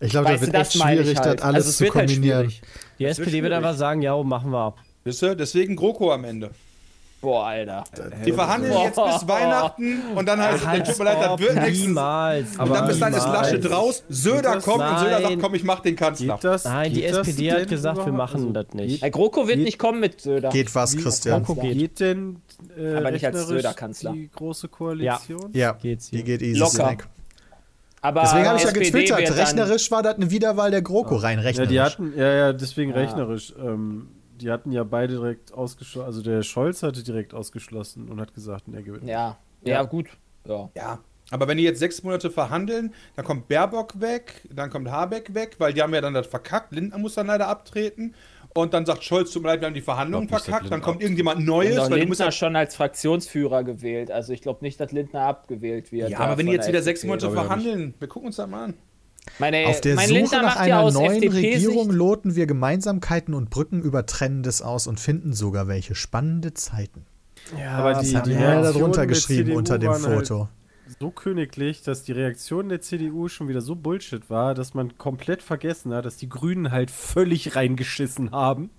Ich 0.00 0.10
glaube, 0.10 0.32
da 0.32 0.40
wird 0.40 0.54
echt 0.54 0.72
schwierig, 0.72 1.18
halt. 1.18 1.38
das 1.38 1.42
alles 1.44 1.66
also 1.66 1.84
zu 1.84 1.94
halt 1.94 2.08
kombinieren. 2.08 2.48
Halt 2.48 2.60
die 2.98 3.04
SPD 3.04 3.32
wird, 3.34 3.44
wird 3.44 3.52
einfach 3.54 3.74
sagen, 3.74 4.02
ja, 4.02 4.20
machen 4.22 4.50
wir 4.50 4.58
ab. 4.58 4.78
Wisst 5.04 5.22
ihr, 5.22 5.34
deswegen 5.34 5.76
GroKo 5.76 6.12
am 6.12 6.24
Ende. 6.24 6.50
Boah, 7.24 7.46
Alter. 7.46 7.84
Die 8.24 8.32
verhandeln 8.32 8.74
Boah. 8.74 8.84
jetzt 8.84 8.96
bis 8.96 9.28
Weihnachten 9.28 10.02
und 10.14 10.28
dann 10.28 10.40
heißt 10.40 10.88
es, 10.88 10.88
tut 10.88 10.98
mir 10.98 11.04
leid, 11.04 11.18
das 11.22 11.40
wird 11.40 11.54
nichts. 11.54 11.80
Niemals. 11.80 12.56
Und 12.58 12.70
dann 12.70 12.86
bis 12.86 13.00
dann 13.00 13.14
ist 13.14 13.26
Lasche 13.26 13.58
draus, 13.58 14.04
Söder 14.10 14.60
kommt 14.60 14.80
nein. 14.80 14.92
und 14.92 14.98
Söder 15.00 15.20
sagt, 15.22 15.40
komm, 15.40 15.54
ich 15.54 15.64
mach 15.64 15.80
den 15.80 15.96
Kanzler. 15.96 16.38
Das, 16.40 16.64
nein, 16.64 16.92
die 16.92 17.02
SPD 17.02 17.50
hat 17.50 17.68
gesagt, 17.68 18.04
wir 18.04 18.12
machen 18.12 18.40
also, 18.40 18.50
das 18.50 18.74
nicht. 18.74 19.02
Herr 19.02 19.10
GroKo 19.10 19.46
wird 19.46 19.56
geht, 19.56 19.64
nicht 19.64 19.78
kommen 19.78 20.00
mit 20.00 20.20
Söder. 20.20 20.50
Geht 20.50 20.74
was, 20.74 20.96
Christian? 20.96 21.42
GroKo 21.42 21.62
geht. 21.62 21.78
geht 21.78 22.00
denn 22.00 22.42
äh, 22.76 22.96
Aber 22.96 23.10
nicht 23.10 23.24
als 23.24 23.46
Söder-Kanzler. 23.46 24.12
Die 24.12 24.30
große 24.34 24.68
Koalition? 24.68 25.50
Ja, 25.52 25.60
ja. 25.60 25.72
Geht's 25.72 26.10
die 26.10 26.22
geht 26.22 26.42
easy. 26.42 26.58
Locker. 26.58 26.98
Aber 28.02 28.20
deswegen 28.20 28.46
habe 28.46 28.58
ich 28.58 28.64
ja 28.64 28.70
getwittert, 28.70 29.36
rechnerisch 29.38 29.90
war 29.90 30.02
das 30.02 30.16
eine 30.16 30.30
Wiederwahl 30.30 30.70
der 30.70 30.82
GroKo, 30.82 31.16
rein 31.16 31.38
rechnerisch. 31.38 31.72
Ja, 31.72 31.88
die 31.88 31.92
hatten, 31.94 32.12
ja, 32.18 32.32
ja, 32.32 32.52
deswegen 32.52 32.90
ja. 32.90 32.98
rechnerisch. 32.98 33.54
Ähm, 33.58 34.08
die 34.40 34.50
hatten 34.50 34.72
ja 34.72 34.84
beide 34.84 35.14
direkt 35.14 35.52
ausgeschlossen. 35.52 36.06
Also 36.06 36.22
der 36.22 36.42
Scholz 36.42 36.82
hatte 36.82 37.02
direkt 37.02 37.34
ausgeschlossen 37.34 38.08
und 38.08 38.20
hat 38.20 38.34
gesagt, 38.34 38.64
er 38.72 38.82
gewinnt. 38.82 39.04
Ja, 39.04 39.38
ja, 39.62 39.74
ja 39.74 39.82
gut. 39.82 40.08
Ja. 40.46 40.70
ja. 40.76 40.98
Aber 41.30 41.48
wenn 41.48 41.56
die 41.56 41.64
jetzt 41.64 41.78
sechs 41.78 42.02
Monate 42.02 42.30
verhandeln, 42.30 42.92
dann 43.16 43.24
kommt 43.24 43.48
Baerbock 43.48 44.00
weg, 44.00 44.42
dann 44.50 44.70
kommt 44.70 44.90
Habeck 44.90 45.34
weg, 45.34 45.56
weil 45.58 45.72
die 45.72 45.82
haben 45.82 45.94
ja 45.94 46.00
dann 46.00 46.14
das 46.14 46.26
verkackt. 46.26 46.72
Lindner 46.72 46.98
muss 46.98 47.14
dann 47.14 47.28
leider 47.28 47.48
abtreten. 47.48 48.14
Und 48.56 48.72
dann 48.72 48.86
sagt 48.86 49.02
Scholz, 49.02 49.32
tut 49.32 49.42
mir 49.42 49.48
leid, 49.48 49.62
wir 49.62 49.66
haben 49.66 49.74
die 49.74 49.80
Verhandlungen 49.80 50.28
verkackt. 50.28 50.70
Dann 50.70 50.80
kommt 50.80 51.02
irgendjemand 51.02 51.44
Neues. 51.44 51.76
Und 51.78 51.92
Lindner 51.92 52.30
schon 52.30 52.54
als 52.54 52.76
Fraktionsführer 52.76 53.64
gewählt. 53.64 54.12
Also 54.12 54.32
ich 54.32 54.42
glaube 54.42 54.64
nicht, 54.64 54.78
dass 54.78 54.92
Lindner 54.92 55.22
abgewählt 55.22 55.90
wird. 55.90 56.10
Ja, 56.10 56.20
aber 56.20 56.38
wenn 56.38 56.46
die 56.46 56.52
jetzt 56.52 56.68
wieder 56.68 56.82
sechs 56.82 57.02
Monate 57.04 57.30
verhandeln, 57.30 57.94
wir 57.98 58.06
gucken 58.06 58.28
uns 58.28 58.36
das 58.36 58.48
mal 58.48 58.64
an. 58.64 58.74
Meine, 59.38 59.66
Auf 59.66 59.80
der 59.80 59.98
Suche 59.98 60.36
nach 60.36 60.56
einer 60.56 60.90
neuen 60.90 61.28
Regierung 61.28 61.90
loten 61.90 62.36
wir 62.36 62.46
Gemeinsamkeiten 62.46 63.34
und 63.34 63.50
Brücken 63.50 63.82
über 63.82 64.06
Trennendes 64.06 64.62
aus 64.62 64.86
und 64.86 65.00
finden 65.00 65.32
sogar 65.32 65.66
welche 65.66 65.94
spannende 65.94 66.54
Zeiten. 66.54 67.06
Ja, 67.58 67.72
aber 67.72 67.94
die, 68.00 68.12
das 68.12 68.22
haben 68.22 68.30
die 68.30 68.36
ja 68.36 68.62
darunter 68.62 69.06
geschrieben 69.06 69.52
unter 69.52 69.78
dem 69.78 69.90
halt 69.90 70.02
Foto. 70.02 70.40
Halt 70.40 70.50
so 71.00 71.10
königlich, 71.10 71.82
dass 71.82 72.02
die 72.02 72.12
Reaktion 72.12 72.68
der 72.68 72.80
CDU 72.80 73.28
schon 73.28 73.48
wieder 73.48 73.60
so 73.60 73.74
Bullshit 73.74 74.30
war, 74.30 74.54
dass 74.54 74.74
man 74.74 74.96
komplett 74.98 75.42
vergessen 75.42 75.92
hat, 75.92 76.04
dass 76.04 76.16
die 76.16 76.28
Grünen 76.28 76.70
halt 76.70 76.90
völlig 76.90 77.56
reingeschissen 77.56 78.30
haben. 78.30 78.70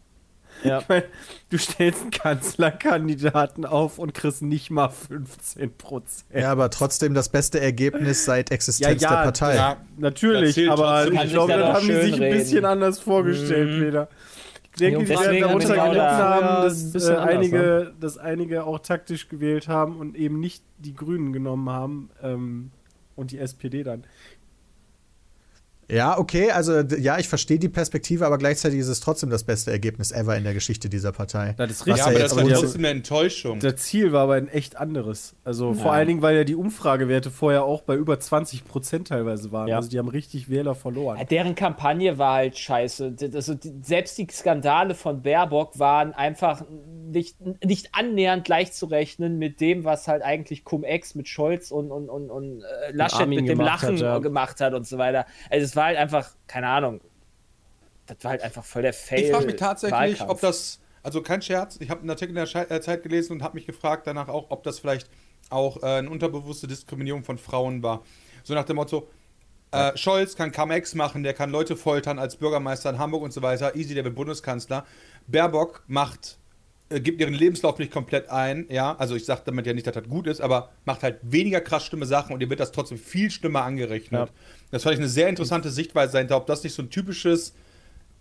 Ja. 0.64 0.80
Ich 0.80 0.90
mein, 0.90 1.04
du 1.50 1.58
stellst 1.58 2.02
einen 2.02 2.12
Kanzlerkandidaten 2.12 3.66
auf 3.66 4.00
und 4.00 4.14
kriegst 4.14 4.42
nicht 4.42 4.72
mal 4.72 4.90
15 4.90 5.78
Prozent. 5.78 6.26
Ja, 6.34 6.52
aber 6.52 6.70
trotzdem 6.70 7.14
das 7.14 7.30
beste 7.30 7.60
Ergebnis 7.60 8.26
seit 8.26 8.52
Existenz 8.52 9.02
ja, 9.02 9.10
ja, 9.10 9.16
der 9.16 9.24
Partei. 9.24 9.56
Ja, 9.56 9.78
natürlich, 9.98 10.70
aber 10.70 11.12
ich 11.12 11.30
glaube, 11.30 11.54
das 11.54 11.78
haben 11.78 11.88
die 11.88 11.94
sich 11.94 12.22
ein 12.22 12.32
bisschen 12.32 12.66
anders 12.66 13.00
vorgestellt, 13.00 13.78
mhm. 13.78 13.84
Peter. 13.84 14.10
Ich 14.76 14.80
denke, 14.80 15.06
die 15.06 15.10
werden 15.10 15.40
darunter 15.40 15.76
gelitten 15.76 16.02
haben, 16.02 16.64
dass, 16.64 17.08
äh, 17.08 17.16
einige, 17.16 17.58
ne? 17.58 17.94
dass 17.98 18.18
einige 18.18 18.66
auch 18.66 18.80
taktisch 18.80 19.30
gewählt 19.30 19.70
haben 19.70 19.96
und 19.96 20.18
eben 20.18 20.42
nicht 20.42 20.66
die 20.80 20.94
Grünen 20.94 21.32
genommen 21.32 21.70
haben 21.70 22.10
ähm, 22.22 22.72
und 23.16 23.32
die 23.32 23.40
SPD 23.40 23.84
dann. 23.84 24.04
Ja, 25.89 26.18
okay, 26.18 26.51
also 26.51 26.82
ja, 26.82 27.20
ich 27.20 27.27
verstehe 27.27 27.60
die 27.60 27.70
Perspektive, 27.70 28.25
aber 28.25 28.38
gleichzeitig 28.38 28.80
ist 28.80 28.88
es 28.88 29.00
trotzdem 29.00 29.30
das 29.30 29.44
beste 29.44 29.72
Ergebnis 29.72 30.12
ever 30.12 30.36
in 30.36 30.44
der 30.44 30.54
Geschichte 30.54 30.89
dieser 30.89 31.12
Partei. 31.12 31.54
Das 31.58 31.72
ist 31.72 31.86
richtig, 31.86 32.06
ja, 32.06 32.12
aber 32.12 32.20
das 32.20 32.36
war 32.36 32.48
trotzdem 32.48 32.82
eine 32.82 32.89
Enttäuschung. 32.89 33.60
Das 33.60 33.75
Ziel 33.77 34.12
war 34.12 34.24
aber 34.24 34.36
ein 34.36 34.48
echt 34.48 34.77
anderes. 34.77 35.36
Also 35.44 35.74
ja. 35.74 35.74
vor 35.75 35.94
allen 35.94 36.08
Dingen, 36.08 36.22
weil 36.22 36.36
ja 36.36 36.44
die 36.44 36.56
Umfragewerte 36.56 37.30
vorher 37.30 37.63
auch 37.63 37.82
bei 37.82 37.96
über 37.96 38.20
20 38.20 38.65
Prozent 38.65 39.10
teilweise 39.10 39.51
waren. 39.51 39.68
Ja. 39.68 39.77
Also 39.77 39.89
die 39.89 40.00
haben 40.00 40.08
richtig 40.08 40.50
Wähler 40.50 40.75
verloren. 40.75 41.18
Ja, 41.18 41.24
deren 41.24 41.56
Kampagne 41.56 42.18
war 42.18 42.36
halt 42.36 42.58
scheiße. 42.58 43.15
Also 43.34 43.56
selbst 43.82 44.18
die 44.18 44.27
Skandale 44.32 44.96
von 44.96 45.22
Baerbock 45.22 45.77
waren 45.77 46.13
einfach 46.13 46.63
nicht, 47.15 47.38
nicht 47.65 47.95
annähernd 47.95 48.45
gleichzurechnen 48.45 49.39
mit 49.39 49.60
dem, 49.60 49.84
was 49.84 50.07
halt 50.07 50.22
eigentlich 50.22 50.63
Cum-Ex 50.63 51.15
mit 51.15 51.27
Scholz 51.27 51.72
und, 51.72 51.91
und, 51.91 52.10
und, 52.10 52.29
und 52.29 52.62
äh, 52.62 52.91
Laschet 52.91 53.27
mit 53.27 53.48
dem 53.48 53.60
Lachen 53.60 54.00
hat, 54.03 54.22
gemacht 54.22 54.62
hat 54.62 54.74
und 54.74 54.86
so 54.86 55.00
weiter. 55.00 55.25
Also 55.50 55.75
war 55.75 55.86
halt 55.86 55.98
einfach, 55.98 56.29
keine 56.45 56.67
Ahnung, 56.67 57.01
das 58.05 58.17
war 58.22 58.31
halt 58.31 58.43
einfach 58.43 58.63
voll 58.63 58.84
der 58.84 58.93
Fail. 58.93 59.24
Ich 59.24 59.31
frage 59.31 59.48
mich 59.48 59.55
tatsächlich, 59.55 59.98
Wahlkampf. 59.98 60.29
ob 60.29 60.41
das, 60.41 60.79
also 61.01 61.22
kein 61.24 61.41
Scherz, 61.41 61.77
ich 61.79 61.89
habe 61.89 62.01
einen 62.01 62.10
Artikel 62.12 62.38
in 62.38 62.45
der 62.45 62.72
äh, 62.72 62.81
Zeit 62.81 63.01
gelesen 63.01 63.34
und 63.34 63.41
habe 63.41 63.55
mich 63.55 63.65
gefragt 63.65 64.05
danach 64.05 64.27
auch, 64.27 64.51
ob 64.51 64.63
das 64.63 64.79
vielleicht 64.79 65.10
auch 65.50 65.81
äh, 65.81 65.86
eine 65.86 66.10
unterbewusste 66.10 66.67
Diskriminierung 66.67 67.24
von 67.24 67.38
Frauen 67.38 67.81
war. 67.81 68.03
So 68.43 68.53
nach 68.53 68.65
dem 68.65 68.75
Motto, 68.75 69.07
äh, 69.72 69.98
Scholz 69.98 70.36
kann 70.36 70.51
Cum-Ex 70.51 70.95
machen, 70.95 71.24
der 71.24 71.34
kann 71.34 71.50
Leute 71.50 71.75
foltern 71.75 72.19
als 72.19 72.36
Bürgermeister 72.38 72.89
in 72.89 73.00
Hamburg 73.00 73.24
und 73.24 73.34
so 73.34 73.41
weiter. 73.41 73.75
Easy, 73.75 73.93
der 73.93 74.03
wird 74.03 74.15
Bundeskanzler. 74.15 74.86
Baerbock 75.27 75.84
macht, 75.88 76.38
äh, 76.89 77.00
gibt 77.00 77.20
ihren 77.20 77.34
Lebenslauf 77.34 77.80
nicht 77.80 77.92
komplett 77.92 78.30
ein, 78.30 78.68
ja. 78.70 78.96
Also 78.98 79.15
ich 79.15 79.25
sage 79.25 79.42
damit 79.46 79.65
ja 79.65 79.74
nicht, 79.74 79.88
dass 79.88 79.96
das 79.96 80.08
gut 80.08 80.27
ist, 80.27 80.42
aber 80.42 80.70
macht 80.86 81.04
halt 81.04 81.20
weniger 81.24 81.62
krass 81.62 81.86
schlimme 81.86 82.06
Sachen 82.06 82.34
und 82.34 82.42
ihr 82.42 82.50
wird 82.50 82.60
das 82.60 82.72
trotzdem 82.72 82.98
viel 82.98 83.32
schlimmer 83.32 83.63
angerechnet. 83.63 84.30
Ja. 84.30 84.36
Das 84.72 84.84
fand 84.84 84.94
ich 84.94 85.00
eine 85.00 85.10
sehr 85.10 85.30
interessante 85.30 85.70
Sichtweise 85.70 86.13
dahinter, 86.13 86.38
ob 86.38 86.46
das 86.46 86.63
nicht 86.63 86.74
so 86.74 86.84
ein 86.84 86.89
typisches 86.89 87.54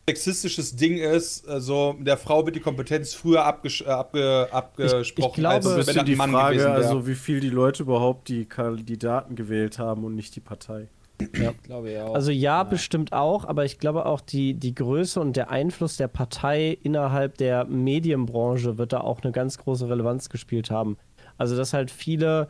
sexistisches 0.07 0.77
Ding 0.77 0.99
ist, 0.99 1.49
also 1.49 1.97
der 1.99 2.19
Frau 2.19 2.45
wird 2.45 2.57
die 2.57 2.61
Kompetenz 2.61 3.15
früher 3.15 3.45
abges 3.45 3.81
äh, 3.81 3.85
abge 3.85 4.49
abgesprochen, 4.51 5.03
ich, 5.03 5.19
ich 5.19 5.35
glaube, 5.35 5.71
als 5.71 5.87
wenn 5.87 5.97
das 5.97 6.05
die 6.05 6.17
Mann 6.17 6.31
Frage, 6.31 6.57
gewesen 6.57 6.73
wäre. 6.73 6.85
Also 6.85 7.07
wie 7.07 7.15
viel 7.15 7.41
die 7.41 7.51
Leute 7.51 7.85
überhaupt 7.85 8.29
die 8.29 8.45
Kandidaten 8.45 9.35
gewählt 9.35 9.79
haben 9.79 10.05
und 10.05 10.15
nicht 10.15 10.37
die 10.37 10.41
Partei. 10.41 10.89
Ja, 11.37 11.53
glaube 11.63 11.91
ich 11.91 11.99
auch. 11.99 12.15
Also 12.15 12.31
ja, 12.31 12.59
ja, 12.59 12.63
bestimmt 12.65 13.13
auch, 13.13 13.45
aber 13.45 13.65
ich 13.65 13.79
glaube 13.79 14.07
auch 14.07 14.21
die, 14.21 14.55
die 14.55 14.75
Größe 14.75 15.21
und 15.21 15.37
der 15.37 15.51
Einfluss 15.51 15.97
der 15.97 16.09
Partei 16.09 16.79
innerhalb 16.83 17.39
der 17.39 17.65
Medienbranche 17.65 18.79
wird 18.79 18.93
da 18.93 19.01
auch 19.01 19.23
eine 19.23 19.33
ganz 19.33 19.59
große 19.59 19.89
Relevanz 19.89 20.29
gespielt 20.29 20.71
haben. 20.71 20.97
Also 21.39 21.57
dass 21.57 21.73
halt 21.73 21.91
viele 21.91 22.49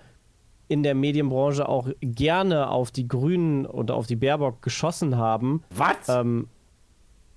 in 0.68 0.83
der 0.83 0.94
Medienbranche 0.94 1.68
auch 1.68 1.88
gerne 2.00 2.71
auf 2.71 2.90
die 2.90 3.06
Grünen 3.06 3.66
oder 3.66 3.94
auf 3.94 4.06
die 4.06 4.16
Baerbock 4.16 4.62
geschossen 4.62 5.16
haben. 5.16 5.62
Was? 5.71 6.09
Ähm, 6.09 6.49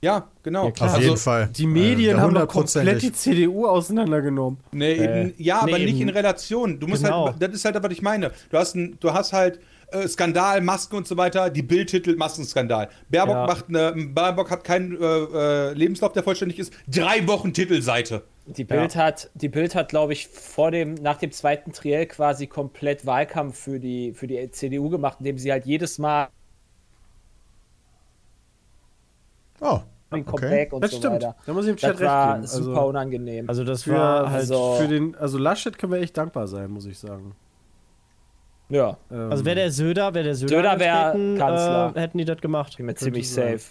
ja, 0.01 0.27
genau. 0.43 0.65
Ja, 0.65 0.71
Auf 0.71 0.81
also, 0.81 0.99
jeden 0.99 1.17
Fall. 1.17 1.49
Die 1.55 1.65
Medien 1.65 2.17
äh, 2.17 2.21
haben 2.21 2.33
doch 2.33 2.47
komplett 2.47 3.01
die 3.01 3.11
CDU 3.11 3.65
auseinandergenommen. 3.65 4.59
Nee, 4.71 4.93
äh, 4.93 5.03
eben, 5.03 5.33
ja, 5.37 5.63
nee, 5.65 5.73
aber 5.73 5.83
nicht 5.83 5.99
in 5.99 6.09
Relation. 6.09 6.79
Du 6.79 6.87
musst 6.87 7.03
halt, 7.03 7.13
genau. 7.13 7.27
halt, 7.27 7.41
das 7.41 7.51
ist 7.51 7.65
halt, 7.65 7.81
was 7.81 7.91
ich 7.91 8.01
meine. 8.01 8.31
Du 8.49 8.57
hast, 8.57 8.75
ein, 8.75 8.97
du 8.99 9.11
hast 9.11 9.33
halt 9.33 9.59
äh, 9.91 10.07
Skandal, 10.07 10.61
Masken 10.61 10.97
und 10.97 11.07
so 11.07 11.17
weiter, 11.17 11.49
die 11.49 11.61
Bildtitel 11.61 12.15
Maskenskandal. 12.15 12.89
Baerbock 13.09 13.35
ja. 13.35 13.47
macht 13.47 13.65
eine, 13.69 13.93
Baerbock 14.07 14.51
hat 14.51 14.63
keinen 14.63 14.99
äh, 14.99 15.05
äh, 15.05 15.73
Lebenslauf, 15.73 16.13
der 16.13 16.23
vollständig 16.23 16.59
ist. 16.59 16.73
Drei 16.87 17.27
Wochen 17.27 17.53
Titelseite. 17.53 18.23
Die 18.45 18.63
Bild 18.63 18.95
ja. 18.95 19.03
hat, 19.03 19.29
die 19.33 19.49
Bild 19.49 19.75
hat, 19.75 19.89
glaube 19.89 20.13
ich, 20.13 20.27
vor 20.27 20.71
dem, 20.71 20.93
nach 20.95 21.17
dem 21.17 21.31
zweiten 21.31 21.73
Triell 21.73 22.05
quasi 22.05 22.47
komplett 22.47 23.05
Wahlkampf 23.05 23.59
für 23.59 23.79
die, 23.79 24.13
für 24.13 24.27
die 24.27 24.49
CDU 24.51 24.89
gemacht, 24.89 25.17
indem 25.19 25.37
sie 25.37 25.51
halt 25.51 25.65
jedes 25.65 25.99
Mal 25.99 26.29
Oh. 29.59 29.79
Okay. 30.09 30.69
und 30.71 30.81
das 30.81 30.91
so 30.91 30.97
stimmt. 30.97 31.15
weiter. 31.15 31.35
Da 31.45 31.53
muss 31.53 31.65
ich 31.65 31.71
im 31.71 31.77
Chat 31.77 31.95
das 31.95 32.01
war 32.01 32.35
geben. 32.35 32.47
super 32.47 32.69
also, 32.69 32.87
unangenehm. 32.87 33.49
Also 33.49 33.63
das 33.65 33.87
war 33.87 34.29
halt 34.29 34.41
also, 34.41 34.75
für 34.79 34.87
den, 34.87 35.15
also 35.15 35.37
Laschet 35.37 35.77
können 35.77 35.91
wir 35.91 35.99
echt 35.99 36.15
dankbar 36.15 36.47
sein, 36.47 36.71
muss 36.71 36.85
ich 36.85 36.97
sagen. 36.97 37.35
Ja. 38.69 38.97
Ähm, 39.11 39.31
also 39.31 39.45
wäre 39.45 39.55
der 39.55 39.71
Söder, 39.71 40.13
wäre 40.13 40.25
der 40.25 40.35
Söder, 40.35 40.55
Söder 40.55 40.79
wäre 40.79 41.11
Kanzler. 41.37 41.93
Äh, 41.95 41.99
hätten 42.01 42.17
die 42.17 42.25
das 42.25 42.41
gemacht. 42.41 42.77
Bin 42.77 42.85
mir 42.85 42.95
ziemlich 42.95 43.29
safe. 43.29 43.61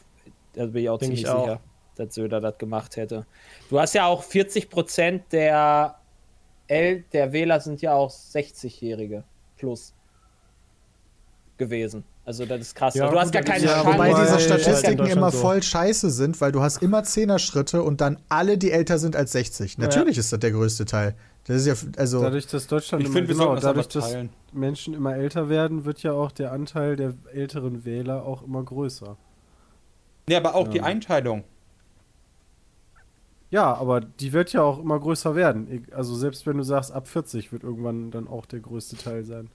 Da 0.54 0.66
bin 0.66 0.82
ich 0.82 0.88
auch 0.88 0.98
bin 0.98 1.08
ziemlich 1.08 1.22
ich 1.22 1.26
sicher, 1.26 1.52
auch. 1.52 1.60
dass 1.96 2.14
Söder 2.14 2.40
das 2.40 2.58
gemacht 2.58 2.96
hätte. 2.96 3.26
Du 3.68 3.78
hast 3.78 3.94
ja 3.94 4.06
auch 4.06 4.22
40 4.22 4.70
Prozent 4.70 5.24
der, 5.32 5.96
der 6.68 7.32
Wähler 7.32 7.60
sind 7.60 7.82
ja 7.82 7.92
auch 7.92 8.10
60-Jährige 8.10 9.24
plus 9.56 9.92
gewesen. 11.58 12.04
Also 12.24 12.44
das 12.44 12.60
ist 12.60 12.74
krass. 12.74 12.94
Ja, 12.94 13.08
du 13.08 13.18
hast 13.18 13.32
gar 13.32 13.42
keine 13.42 13.64
ja, 13.64 13.82
Chance. 13.82 13.94
Wobei 13.94 14.12
diese 14.12 14.40
Statistiken 14.40 15.06
immer 15.06 15.30
so. 15.30 15.38
voll 15.38 15.62
scheiße 15.62 16.10
sind, 16.10 16.40
weil 16.40 16.50
du 16.50 16.60
hast 16.60 16.82
immer 16.82 17.04
Zehner-Schritte 17.04 17.82
und 17.82 18.00
dann 18.00 18.18
alle, 18.28 18.58
die 18.58 18.72
älter 18.72 18.98
sind 18.98 19.14
als 19.14 19.32
60. 19.32 19.78
Natürlich 19.78 20.16
ja. 20.16 20.20
ist 20.20 20.32
das 20.32 20.40
der 20.40 20.50
größte 20.50 20.86
Teil. 20.86 21.14
Das 21.46 21.64
ist 21.64 21.66
ja, 21.66 21.90
also 21.96 22.22
dadurch, 22.22 22.48
dass 22.48 22.66
Deutschland 22.66 23.02
ich 23.02 23.08
immer, 23.08 23.18
find, 23.18 23.28
genau, 23.28 23.54
dadurch, 23.54 23.86
dass 23.86 24.16
Menschen 24.52 24.94
immer 24.94 25.14
älter 25.14 25.48
werden, 25.48 25.84
wird 25.84 26.02
ja 26.02 26.12
auch 26.12 26.32
der 26.32 26.50
Anteil 26.50 26.96
der 26.96 27.14
älteren 27.32 27.84
Wähler 27.84 28.24
auch 28.24 28.42
immer 28.42 28.64
größer. 28.64 29.16
Ja, 30.28 30.38
aber 30.38 30.56
auch 30.56 30.66
die 30.66 30.80
Einteilung. 30.80 31.44
Ja, 33.50 33.72
aber 33.74 34.00
die 34.00 34.32
wird 34.32 34.52
ja 34.52 34.62
auch 34.62 34.80
immer 34.80 34.98
größer 34.98 35.36
werden. 35.36 35.86
Also 35.92 36.16
selbst 36.16 36.46
wenn 36.46 36.56
du 36.56 36.64
sagst, 36.64 36.90
ab 36.90 37.06
40 37.06 37.52
wird 37.52 37.62
irgendwann 37.62 38.10
dann 38.10 38.26
auch 38.26 38.44
der 38.46 38.58
größte 38.58 38.96
Teil 38.96 39.24
sein. 39.24 39.48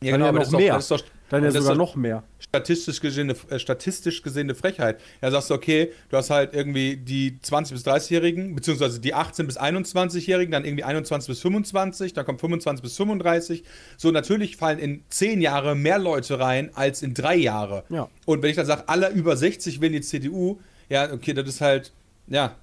Ja, 0.00 0.12
genau, 0.12 0.26
aber 0.26 0.40
noch 0.40 0.52
mehr. 0.52 0.78
Doch, 0.78 0.88
doch, 0.88 1.04
dann 1.28 1.44
ja 1.44 1.50
sogar 1.50 1.74
noch 1.74 1.96
mehr. 1.96 2.22
Statistisch 2.38 3.00
gesehen, 3.00 3.34
äh, 3.50 3.58
statistisch 3.58 4.22
gesehen 4.22 4.44
eine 4.44 4.54
Frechheit. 4.54 5.00
Ja, 5.20 5.30
sagst 5.30 5.50
du, 5.50 5.54
okay, 5.54 5.92
du 6.08 6.16
hast 6.16 6.30
halt 6.30 6.54
irgendwie 6.54 6.96
die 6.96 7.38
20- 7.42 7.72
bis 7.72 7.84
30-Jährigen, 7.84 8.54
beziehungsweise 8.54 9.00
die 9.00 9.14
18- 9.14 9.44
bis 9.44 9.58
21-Jährigen, 9.58 10.52
dann 10.52 10.64
irgendwie 10.64 10.84
21 10.84 11.28
bis 11.28 11.40
25, 11.40 12.14
dann 12.14 12.24
kommt 12.24 12.40
25 12.40 12.82
bis 12.82 12.96
35. 12.96 13.64
So, 13.96 14.10
natürlich 14.10 14.56
fallen 14.56 14.78
in 14.78 15.02
10 15.10 15.40
Jahre 15.40 15.74
mehr 15.74 15.98
Leute 15.98 16.38
rein 16.38 16.70
als 16.74 17.02
in 17.02 17.12
3 17.12 17.36
Jahre. 17.36 17.84
Ja. 17.90 18.08
Und 18.24 18.42
wenn 18.42 18.50
ich 18.50 18.56
dann 18.56 18.66
sage, 18.66 18.88
alle 18.88 19.10
über 19.10 19.36
60 19.36 19.80
wählen 19.80 19.92
die 19.92 20.00
CDU, 20.00 20.60
ja, 20.88 21.12
okay, 21.12 21.34
das 21.34 21.46
ist 21.48 21.60
halt, 21.60 21.92
ja, 22.28 22.56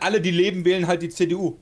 alle, 0.00 0.20
die 0.20 0.32
leben, 0.32 0.64
wählen 0.64 0.88
halt 0.88 1.02
die 1.02 1.10
CDU. 1.10 1.60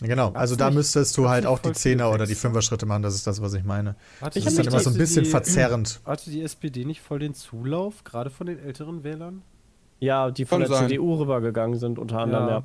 Genau, 0.00 0.32
also 0.32 0.56
da 0.56 0.70
müsstest 0.70 1.16
du 1.16 1.28
halt 1.28 1.46
auch 1.46 1.60
die 1.60 1.72
Zehner 1.72 2.10
oder 2.10 2.26
die 2.26 2.34
Fünfer-Schritte 2.34 2.86
machen, 2.86 3.02
das 3.02 3.14
ist 3.14 3.26
das, 3.26 3.40
was 3.40 3.54
ich 3.54 3.62
meine. 3.62 3.94
Hatte 4.20 4.40
das 4.40 4.48
ist 4.48 4.58
dann 4.58 4.66
immer 4.66 4.80
so 4.80 4.90
ein 4.90 4.98
bisschen 4.98 5.24
die, 5.24 5.30
verzerrend. 5.30 6.00
Hatte 6.04 6.30
die 6.30 6.42
SPD 6.42 6.84
nicht 6.84 7.00
voll 7.00 7.20
den 7.20 7.34
Zulauf, 7.34 8.02
gerade 8.02 8.30
von 8.30 8.48
den 8.48 8.58
älteren 8.58 9.04
Wählern? 9.04 9.42
Ja, 10.00 10.32
die 10.32 10.44
von 10.44 10.60
Kann 10.60 10.68
der 10.68 10.78
sein. 10.78 10.88
CDU 10.88 11.14
rübergegangen 11.14 11.78
sind, 11.78 11.98
unter 11.98 12.18
anderem, 12.18 12.48
ja. 12.48 12.54
ja. 12.54 12.64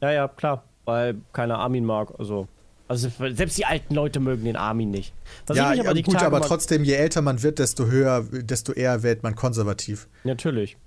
Ja, 0.00 0.12
ja, 0.12 0.28
klar, 0.28 0.64
weil 0.84 1.16
keiner 1.32 1.58
Armin 1.58 1.84
mag, 1.84 2.14
also. 2.18 2.48
Also 2.86 3.10
selbst 3.32 3.58
die 3.58 3.66
alten 3.66 3.94
Leute 3.94 4.18
mögen 4.18 4.44
den 4.44 4.56
Armin 4.56 4.90
nicht. 4.90 5.12
Was 5.46 5.58
ja, 5.58 5.66
aber 5.66 5.74
ja 5.74 5.92
gut, 5.92 6.14
Tage 6.14 6.24
aber 6.24 6.40
trotzdem, 6.40 6.84
je 6.84 6.94
älter 6.94 7.20
man 7.20 7.42
wird, 7.42 7.58
desto 7.58 7.84
höher, 7.84 8.24
desto 8.32 8.72
eher 8.72 9.02
wählt 9.02 9.22
man 9.22 9.34
konservativ. 9.34 10.08
Natürlich. 10.24 10.78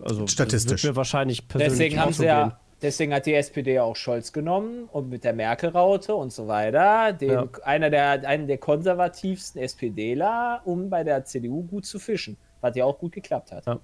Also 0.00 0.28
statistisch. 0.28 0.84
Wird 0.84 0.92
mir 0.92 0.96
wahrscheinlich 0.96 1.48
persönlich 1.48 1.72
Deswegen 1.72 2.00
haben 2.00 2.12
sie 2.12 2.26
ja 2.26 2.60
Deswegen 2.80 3.12
hat 3.12 3.26
die 3.26 3.34
SPD 3.34 3.80
auch 3.80 3.96
Scholz 3.96 4.32
genommen 4.32 4.88
und 4.92 5.08
mit 5.08 5.24
der 5.24 5.32
Merkel-Raute 5.32 6.14
und 6.14 6.32
so 6.32 6.46
weiter, 6.46 7.12
den, 7.12 7.30
ja. 7.30 7.48
einer 7.64 7.90
der, 7.90 8.26
einen 8.28 8.46
der 8.46 8.58
konservativsten 8.58 9.60
SPDler, 9.60 10.62
um 10.64 10.88
bei 10.88 11.02
der 11.02 11.24
CDU 11.24 11.64
gut 11.64 11.86
zu 11.86 11.98
fischen. 11.98 12.36
Was 12.60 12.76
ja 12.76 12.84
auch 12.84 12.98
gut 12.98 13.12
geklappt 13.12 13.52
hat. 13.52 13.66
Ja. 13.66 13.80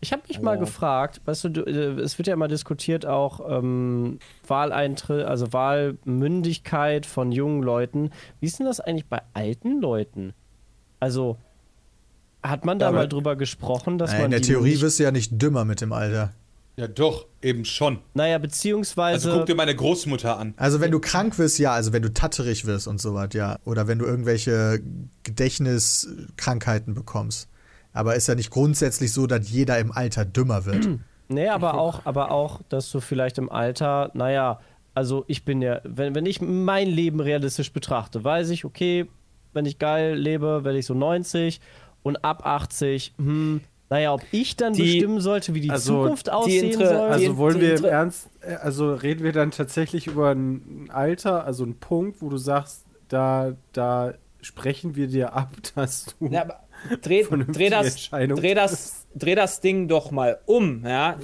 Ich 0.00 0.12
habe 0.12 0.22
mich 0.28 0.36
ja. 0.36 0.42
mal 0.42 0.58
gefragt, 0.58 1.22
weißt 1.24 1.44
du, 1.44 1.62
äh, 1.62 2.00
es 2.00 2.18
wird 2.18 2.28
ja 2.28 2.34
immer 2.34 2.48
diskutiert 2.48 3.06
auch 3.06 3.40
ähm, 3.48 4.18
Wahleintritt, 4.46 5.24
also 5.24 5.52
Wahlmündigkeit 5.52 7.06
von 7.06 7.32
jungen 7.32 7.62
Leuten. 7.62 8.10
Wie 8.40 8.46
ist 8.46 8.58
denn 8.58 8.66
das 8.66 8.80
eigentlich 8.80 9.06
bei 9.06 9.22
alten 9.32 9.80
Leuten? 9.80 10.34
Also 11.00 11.38
hat 12.42 12.64
man 12.64 12.78
da 12.78 12.92
mal 12.92 13.08
drüber 13.08 13.36
gesprochen, 13.36 13.98
dass 13.98 14.10
Nein, 14.12 14.20
man 14.20 14.24
in 14.26 14.30
der 14.32 14.42
Theorie 14.42 14.80
wirst 14.80 14.98
du 14.98 15.04
ja 15.04 15.10
nicht 15.10 15.40
dümmer 15.40 15.64
mit 15.64 15.80
dem 15.80 15.92
Alter. 15.92 16.32
Ja, 16.76 16.86
doch, 16.88 17.26
eben 17.40 17.64
schon. 17.64 18.00
Naja, 18.12 18.36
beziehungsweise. 18.36 19.28
Also 19.28 19.38
guck 19.38 19.46
dir 19.46 19.54
meine 19.54 19.74
Großmutter 19.74 20.38
an. 20.38 20.52
Also, 20.58 20.80
wenn 20.80 20.90
du 20.90 21.00
krank 21.00 21.38
wirst, 21.38 21.58
ja. 21.58 21.72
Also, 21.72 21.92
wenn 21.92 22.02
du 22.02 22.12
tatterig 22.12 22.66
wirst 22.66 22.86
und 22.86 23.00
so 23.00 23.14
was, 23.14 23.30
ja. 23.32 23.58
Oder 23.64 23.88
wenn 23.88 23.98
du 23.98 24.04
irgendwelche 24.04 24.80
Gedächtniskrankheiten 25.22 26.94
bekommst. 26.94 27.48
Aber 27.94 28.14
ist 28.14 28.28
ja 28.28 28.34
nicht 28.34 28.50
grundsätzlich 28.50 29.12
so, 29.12 29.26
dass 29.26 29.50
jeder 29.50 29.78
im 29.78 29.90
Alter 29.90 30.26
dümmer 30.26 30.66
wird. 30.66 30.86
nee, 31.28 31.48
aber 31.48 31.78
auch, 31.78 32.04
aber 32.04 32.30
auch, 32.30 32.60
dass 32.68 32.90
du 32.90 33.00
vielleicht 33.00 33.38
im 33.38 33.50
Alter, 33.50 34.10
naja, 34.12 34.60
also 34.92 35.24
ich 35.28 35.46
bin 35.46 35.62
ja, 35.62 35.80
wenn, 35.84 36.14
wenn 36.14 36.26
ich 36.26 36.42
mein 36.42 36.88
Leben 36.88 37.20
realistisch 37.20 37.72
betrachte, 37.72 38.22
weiß 38.22 38.50
ich, 38.50 38.66
okay, 38.66 39.06
wenn 39.54 39.64
ich 39.64 39.78
geil 39.78 40.14
lebe, 40.14 40.62
werde 40.64 40.78
ich 40.78 40.84
so 40.84 40.92
90 40.92 41.60
und 42.02 42.22
ab 42.22 42.44
80, 42.44 43.14
hm, 43.16 43.62
naja, 43.88 44.12
ob 44.12 44.22
ich 44.32 44.56
dann 44.56 44.72
die, 44.72 44.82
bestimmen 44.82 45.20
sollte, 45.20 45.54
wie 45.54 45.60
die 45.60 45.70
also 45.70 46.02
Zukunft 46.02 46.30
aussehen 46.30 46.72
soll. 46.72 46.86
Also 46.86 47.36
wollen 47.36 47.60
wir 47.60 47.76
im 47.76 47.84
Ernst, 47.84 48.28
äh, 48.40 48.54
also 48.54 48.94
reden 48.94 49.22
wir 49.22 49.32
dann 49.32 49.52
tatsächlich 49.52 50.08
über 50.08 50.30
ein 50.30 50.88
Alter, 50.92 51.44
also 51.44 51.62
einen 51.62 51.78
Punkt, 51.78 52.20
wo 52.20 52.28
du 52.28 52.36
sagst, 52.36 52.84
da, 53.08 53.54
da 53.72 54.14
sprechen 54.40 54.96
wir 54.96 55.06
dir 55.06 55.34
ab, 55.34 55.52
dass 55.74 56.06
du. 56.18 56.26
Ja, 56.28 56.42
aber 56.42 56.60
dreh, 57.00 57.22
dreh, 57.22 57.70
das, 57.70 58.10
dreh, 58.10 58.54
das, 58.54 59.06
dreh 59.14 59.34
das 59.36 59.60
Ding 59.60 59.86
doch 59.86 60.10
mal 60.10 60.40
um. 60.46 60.84
Ja? 60.84 61.18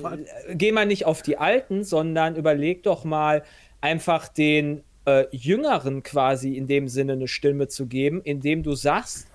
Geh 0.53 0.71
mal 0.71 0.87
nicht 0.87 1.05
auf 1.05 1.23
die 1.23 1.39
Alten, 1.39 1.83
sondern 1.83 2.37
überleg 2.37 2.85
doch 2.85 3.05
mal, 3.05 3.43
einfach 3.81 4.29
den 4.29 4.85
äh, 5.07 5.25
Jüngeren 5.33 6.05
quasi 6.05 6.57
in 6.57 6.69
dem 6.69 6.87
Sinne 6.87 7.15
eine 7.15 7.27
Stimme 7.27 7.67
zu 7.67 7.87
geben, 7.87 8.21
indem 8.23 8.63
du 8.63 8.75
sagst, 8.77 9.27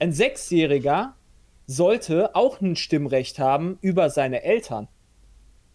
ein 0.00 0.12
Sechsjähriger 0.12 1.14
sollte 1.66 2.34
auch 2.34 2.60
ein 2.60 2.76
Stimmrecht 2.76 3.38
haben 3.38 3.78
über 3.80 4.10
seine 4.10 4.42
Eltern. 4.42 4.88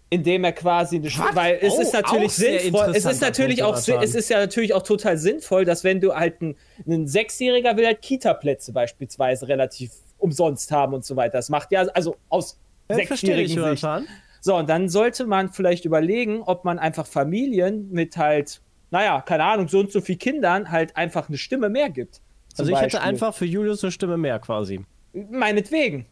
Indem 0.09 0.45
er 0.45 0.53
quasi 0.53 0.97
eine 0.97 1.09
Stimme, 1.09 1.29
weil 1.33 1.59
es 1.61 1.73
oh, 1.73 1.81
ist 1.81 1.93
natürlich 1.93 2.31
sinnvoll, 2.31 2.93
es 2.95 3.03
ist 3.03 3.21
natürlich 3.21 3.61
auch, 3.63 3.75
es 3.75 4.15
ist 4.15 4.29
ja 4.29 4.39
natürlich 4.39 4.73
auch 4.73 4.83
total 4.83 5.17
sinnvoll, 5.17 5.65
dass 5.65 5.83
wenn 5.83 5.99
du 5.99 6.15
halt 6.15 6.41
ein, 6.41 6.55
ein 6.87 7.07
Sechsjähriger 7.07 7.75
will 7.75 7.85
halt 7.85 8.01
Kita-Plätze 8.01 8.71
beispielsweise 8.71 9.49
relativ 9.49 9.91
umsonst 10.17 10.71
haben 10.71 10.93
und 10.93 11.03
so 11.03 11.17
weiter. 11.17 11.33
Das 11.37 11.49
macht 11.49 11.71
ja, 11.73 11.81
also 11.87 12.15
aus 12.29 12.57
ja, 12.89 12.95
sechsjährigen 12.95 13.75
Sicht. 13.75 13.85
So, 14.39 14.55
und 14.55 14.69
dann 14.69 14.87
sollte 14.87 15.25
man 15.25 15.49
vielleicht 15.49 15.83
überlegen, 15.83 16.41
ob 16.41 16.63
man 16.63 16.79
einfach 16.79 17.05
Familien 17.05 17.89
mit 17.91 18.15
halt, 18.15 18.61
naja, 18.91 19.21
keine 19.21 19.43
Ahnung, 19.43 19.67
so 19.67 19.79
und 19.79 19.91
so 19.91 19.99
viel 19.99 20.15
Kindern 20.15 20.71
halt 20.71 20.95
einfach 20.95 21.27
eine 21.27 21.37
Stimme 21.37 21.67
mehr 21.67 21.89
gibt. 21.89 22.21
Also 22.57 22.71
ich 22.71 22.79
hätte 22.79 23.01
einfach 23.01 23.33
für 23.33 23.45
Julius 23.45 23.83
eine 23.83 23.91
Stimme 23.91 24.17
mehr 24.17 24.39
quasi. 24.39 24.85
Meinetwegen. 25.31 26.05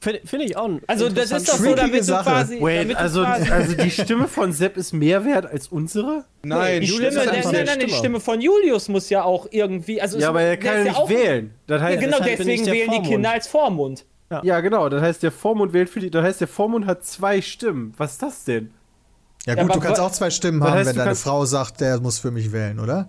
Finde 0.00 0.20
find 0.24 0.42
ich 0.42 0.56
auch. 0.56 0.68
Also 0.88 1.08
das 1.08 1.30
ist 1.30 1.48
doch 1.48 1.58
so, 1.58 1.74
damit 1.76 2.04
Sache. 2.04 2.24
du 2.24 2.30
quasi. 2.30 2.60
Wait, 2.60 2.80
damit 2.82 2.96
also, 2.96 3.20
du 3.20 3.26
quasi 3.26 3.50
also 3.52 3.76
die 3.76 3.90
Stimme 3.90 4.26
von 4.26 4.52
Sepp 4.52 4.76
ist 4.76 4.92
mehr 4.92 5.24
wert 5.24 5.46
als 5.46 5.68
unsere? 5.68 6.24
Nein, 6.42 6.80
die 6.80 6.88
Julius 6.88 7.14
Stimme, 7.14 7.24
ist 7.36 7.44
der, 7.44 7.52
nein, 7.52 7.66
nein, 7.66 7.78
die 7.78 7.84
Stimme. 7.84 7.98
Stimme 7.98 8.20
von 8.20 8.40
Julius 8.40 8.88
muss 8.88 9.08
ja 9.10 9.22
auch 9.22 9.46
irgendwie. 9.52 10.00
Also 10.02 10.18
Ja, 10.18 10.30
aber 10.30 10.42
er 10.42 10.56
kann 10.56 10.78
ja 10.78 10.84
nicht 10.84 10.96
auch- 10.96 11.08
wählen. 11.08 11.54
Das 11.68 11.80
Ja, 11.80 11.86
heißt, 11.86 12.00
genau, 12.00 12.18
bin 12.18 12.26
ich 12.30 12.36
deswegen 12.38 12.66
wählen 12.66 13.02
die. 13.04 13.08
Kinder 13.10 13.30
als 13.30 13.46
Vormund. 13.46 14.04
ja, 14.42 14.60
genau. 14.60 14.88
Das 14.88 15.02
heißt, 15.02 15.22
der 15.22 15.30
Vormund 15.30 15.72
wählt 15.72 15.88
für 15.88 16.00
die. 16.00 16.10
Das 16.10 16.24
heißt, 16.24 16.40
der 16.40 16.48
Vormund 16.48 16.86
hat 16.86 17.04
zwei 17.04 17.40
Stimmen. 17.40 17.94
Was 17.96 18.12
ist 18.14 18.22
das 18.22 18.42
denn? 18.44 18.72
Ja 19.46 19.54
Ja, 19.54 19.62
gut, 19.62 19.70
aber 19.70 19.80
du 19.80 19.86
kannst 19.86 20.00
auch 20.00 20.10
zwei 20.10 20.30
Stimmen 20.30 20.58
Das 20.58 20.68
haben, 20.70 20.78
heißt, 20.78 20.88
wenn 20.88 20.96
du 20.96 21.02
deine 21.04 21.14
Frau 21.14 21.44
sagt, 21.44 21.80
der 21.80 22.00
muss 22.00 22.18
für 22.18 22.32
mich 22.32 22.50
wählen, 22.50 22.80
oder? 22.80 23.08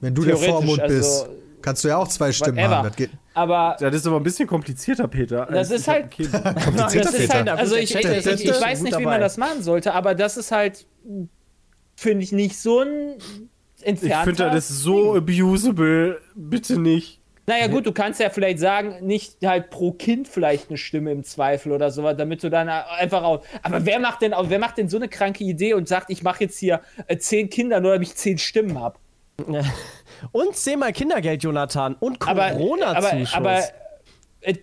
Wenn 0.00 0.14
du 0.14 0.24
der 0.24 0.38
Vormund 0.38 0.82
bist, 0.88 1.22
also, 1.24 1.36
kannst 1.60 1.84
du 1.84 1.88
ja 1.88 1.98
auch 1.98 2.08
zwei 2.08 2.32
Stimmen 2.32 2.56
whatever. 2.56 2.76
haben. 2.76 2.88
Das 2.88 2.96
geht. 2.96 3.10
Aber 3.38 3.76
Das 3.78 3.94
ist 3.94 4.06
aber 4.06 4.16
ein 4.16 4.22
bisschen 4.24 4.48
komplizierter, 4.48 5.06
Peter. 5.06 5.46
Das 5.46 5.70
ist 5.70 5.82
ich 5.82 5.88
halt- 5.88 6.06
das 6.76 6.94
ist 7.14 7.32
halt, 7.32 7.48
also 7.48 7.76
ich, 7.76 7.94
ich, 7.94 8.04
ich, 8.04 8.26
ich, 8.26 8.44
ich 8.46 8.60
weiß 8.60 8.82
nicht, 8.82 8.98
wie 8.98 9.04
man 9.04 9.20
das 9.20 9.36
machen 9.36 9.62
sollte, 9.62 9.94
aber 9.94 10.14
das 10.16 10.36
ist 10.36 10.50
halt, 10.50 10.86
finde 11.94 12.24
ich, 12.24 12.32
nicht 12.32 12.58
so 12.58 12.80
ein 12.80 13.14
Ich 13.78 13.86
entfernter. 13.86 14.24
finde, 14.24 14.50
das 14.50 14.68
so 14.68 15.14
abusable. 15.14 16.20
Bitte 16.34 16.80
nicht. 16.80 17.20
Naja, 17.46 17.68
gut, 17.68 17.86
du 17.86 17.92
kannst 17.92 18.20
ja 18.20 18.28
vielleicht 18.28 18.58
sagen, 18.58 19.06
nicht 19.06 19.36
halt 19.42 19.70
pro 19.70 19.92
Kind 19.92 20.28
vielleicht 20.28 20.68
eine 20.68 20.76
Stimme 20.76 21.12
im 21.12 21.22
Zweifel 21.24 21.72
oder 21.72 21.90
sowas, 21.90 22.14
damit 22.18 22.42
du 22.42 22.50
dann 22.50 22.68
einfach 22.68 23.22
auch. 23.22 23.42
Aber 23.62 23.86
wer 23.86 24.00
macht 24.00 24.20
denn, 24.20 24.34
wer 24.38 24.58
macht 24.58 24.76
denn 24.78 24.88
so 24.90 24.98
eine 24.98 25.08
kranke 25.08 25.44
Idee 25.44 25.72
und 25.74 25.86
sagt, 25.88 26.10
ich 26.10 26.22
mache 26.22 26.44
jetzt 26.44 26.58
hier 26.58 26.80
äh, 27.06 27.16
zehn 27.16 27.48
Kinder, 27.48 27.80
nur 27.80 27.92
damit 27.92 28.08
ich 28.08 28.16
zehn 28.16 28.36
Stimmen 28.36 28.78
habe? 28.80 28.98
Und 30.32 30.56
zehnmal 30.56 30.92
Kindergeld, 30.92 31.42
Jonathan. 31.42 31.94
Und 32.00 32.20
Aber, 32.26 32.44
aber, 32.46 32.56
Corona-Zuschuss. 32.56 33.34
aber 33.34 33.62
es 34.40 34.56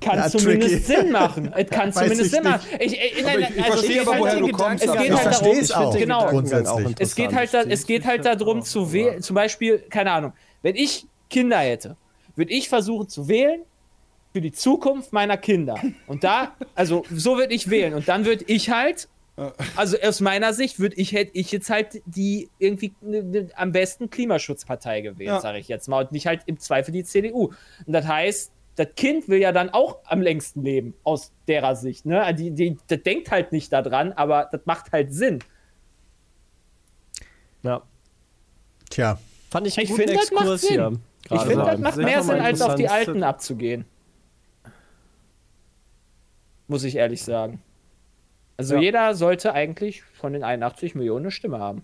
kann 0.00 0.18
Ja, 0.18 0.28
zumindest 0.28 0.86
tricky. 0.86 1.00
Sinn 1.02 1.10
machen. 1.12 1.52
Es 1.56 1.70
kann 1.70 1.88
Weiß 1.88 1.94
zumindest 1.94 2.20
ich 2.26 2.30
Sinn 2.30 2.44
machen. 2.44 2.60
Ich, 2.78 2.92
ich, 2.92 3.22
nein, 3.24 3.40
ich- 3.40 3.56
ich 3.56 3.64
also 3.64 3.72
verstehe 3.78 4.00
es 4.02 4.06
aber, 4.06 4.12
geht 4.16 4.20
woher 4.20 4.32
halt- 4.32 4.42
du 4.42 4.52
kommst, 4.52 4.84
Es 4.84 4.90
aber- 4.90 4.98
geht 4.98 5.06
Ich 5.08 5.12
halt 5.14 5.22
verstehe 5.22 5.48
darum, 5.48 5.60
es 5.62 5.72
auch, 5.72 5.96
genau. 5.96 6.26
grundsätzlich. 6.28 6.96
Es 6.98 7.14
geht 7.14 7.34
halt, 7.34 7.54
da, 7.54 7.62
es 7.62 7.86
geht 7.86 8.04
halt 8.06 8.24
darum 8.24 8.62
zu 8.62 8.92
wählen, 8.92 9.22
zum 9.22 9.34
Beispiel, 9.34 9.78
keine 9.90 10.12
Ahnung, 10.12 10.32
wenn 10.62 10.76
ich 10.76 11.06
Kinder 11.28 11.58
hätte, 11.58 11.96
würde 12.36 12.52
ich 12.52 12.68
versuchen 12.68 13.08
zu 13.08 13.28
wählen 13.28 13.62
für 14.32 14.40
die 14.40 14.52
Zukunft 14.52 15.12
meiner 15.12 15.36
Kinder. 15.36 15.76
Und 16.06 16.22
da, 16.24 16.52
also 16.74 17.04
so 17.12 17.36
würde 17.38 17.52
ich 17.54 17.68
wählen. 17.70 17.94
Und 17.94 18.06
dann 18.08 18.24
würde 18.26 18.44
ich 18.46 18.70
halt, 18.70 19.08
also 19.76 19.96
aus 20.02 20.20
meiner 20.20 20.52
Sicht 20.52 20.78
würde 20.78 20.96
ich, 20.96 21.12
hätte 21.12 21.32
ich 21.34 21.50
jetzt 21.52 21.70
halt 21.70 22.02
die 22.06 22.50
irgendwie 22.58 22.92
ne, 23.00 23.22
ne, 23.22 23.48
am 23.54 23.72
besten 23.72 24.10
Klimaschutzpartei 24.10 25.00
gewählt, 25.00 25.28
Ja. 25.28 25.40
sage 25.40 25.58
ich 25.58 25.68
jetzt 25.68 25.88
mal. 25.88 26.04
Und 26.04 26.12
nicht 26.12 26.26
halt 26.26 26.42
im 26.46 26.58
Zweifel 26.58 26.92
die 26.92 27.04
CDU. 27.04 27.52
Und 27.86 27.92
das 27.92 28.06
heißt, 28.06 28.52
das 28.76 28.88
Kind 28.96 29.28
will 29.28 29.38
ja 29.40 29.52
dann 29.52 29.70
auch 29.70 29.98
am 30.04 30.22
längsten 30.22 30.62
leben, 30.62 30.94
aus 31.04 31.32
derer 31.48 31.76
Sicht. 31.76 32.06
Ne? 32.06 32.34
Die, 32.34 32.50
die, 32.50 32.76
das 32.86 33.02
denkt 33.02 33.30
halt 33.30 33.52
nicht 33.52 33.72
daran, 33.72 34.12
aber 34.12 34.48
das 34.50 34.60
macht 34.64 34.92
halt 34.92 35.12
Sinn. 35.12 35.40
ja. 37.62 37.82
Tja, 38.88 39.18
Fand 39.50 39.66
ich 39.66 39.78
Ich 39.78 39.92
finde, 39.92 40.14
das 40.14 40.30
macht 40.32 40.42
Exkurs 40.42 40.60
Sinn. 40.62 40.70
hier. 40.70 40.92
Ich 41.30 41.40
finde, 41.42 41.64
das 41.64 41.78
macht 41.78 41.96
mehr 41.96 42.22
Sinn, 42.22 42.40
als 42.40 42.60
auf 42.60 42.74
die. 42.74 42.88
Alten 42.88 43.22
abzugehen. 43.22 43.84
Muss 46.68 46.84
ich 46.84 46.96
ehrlich 46.96 47.22
sagen. 47.22 47.60
Also 48.60 48.74
Ja. 48.74 48.80
jeder 48.82 49.14
sollte 49.14 49.54
eigentlich 49.54 50.02
von 50.02 50.34
den 50.34 50.44
81 50.44 50.94
Millionen 50.94 51.24
eine 51.26 51.30
Stimme 51.30 51.58
haben. 51.58 51.82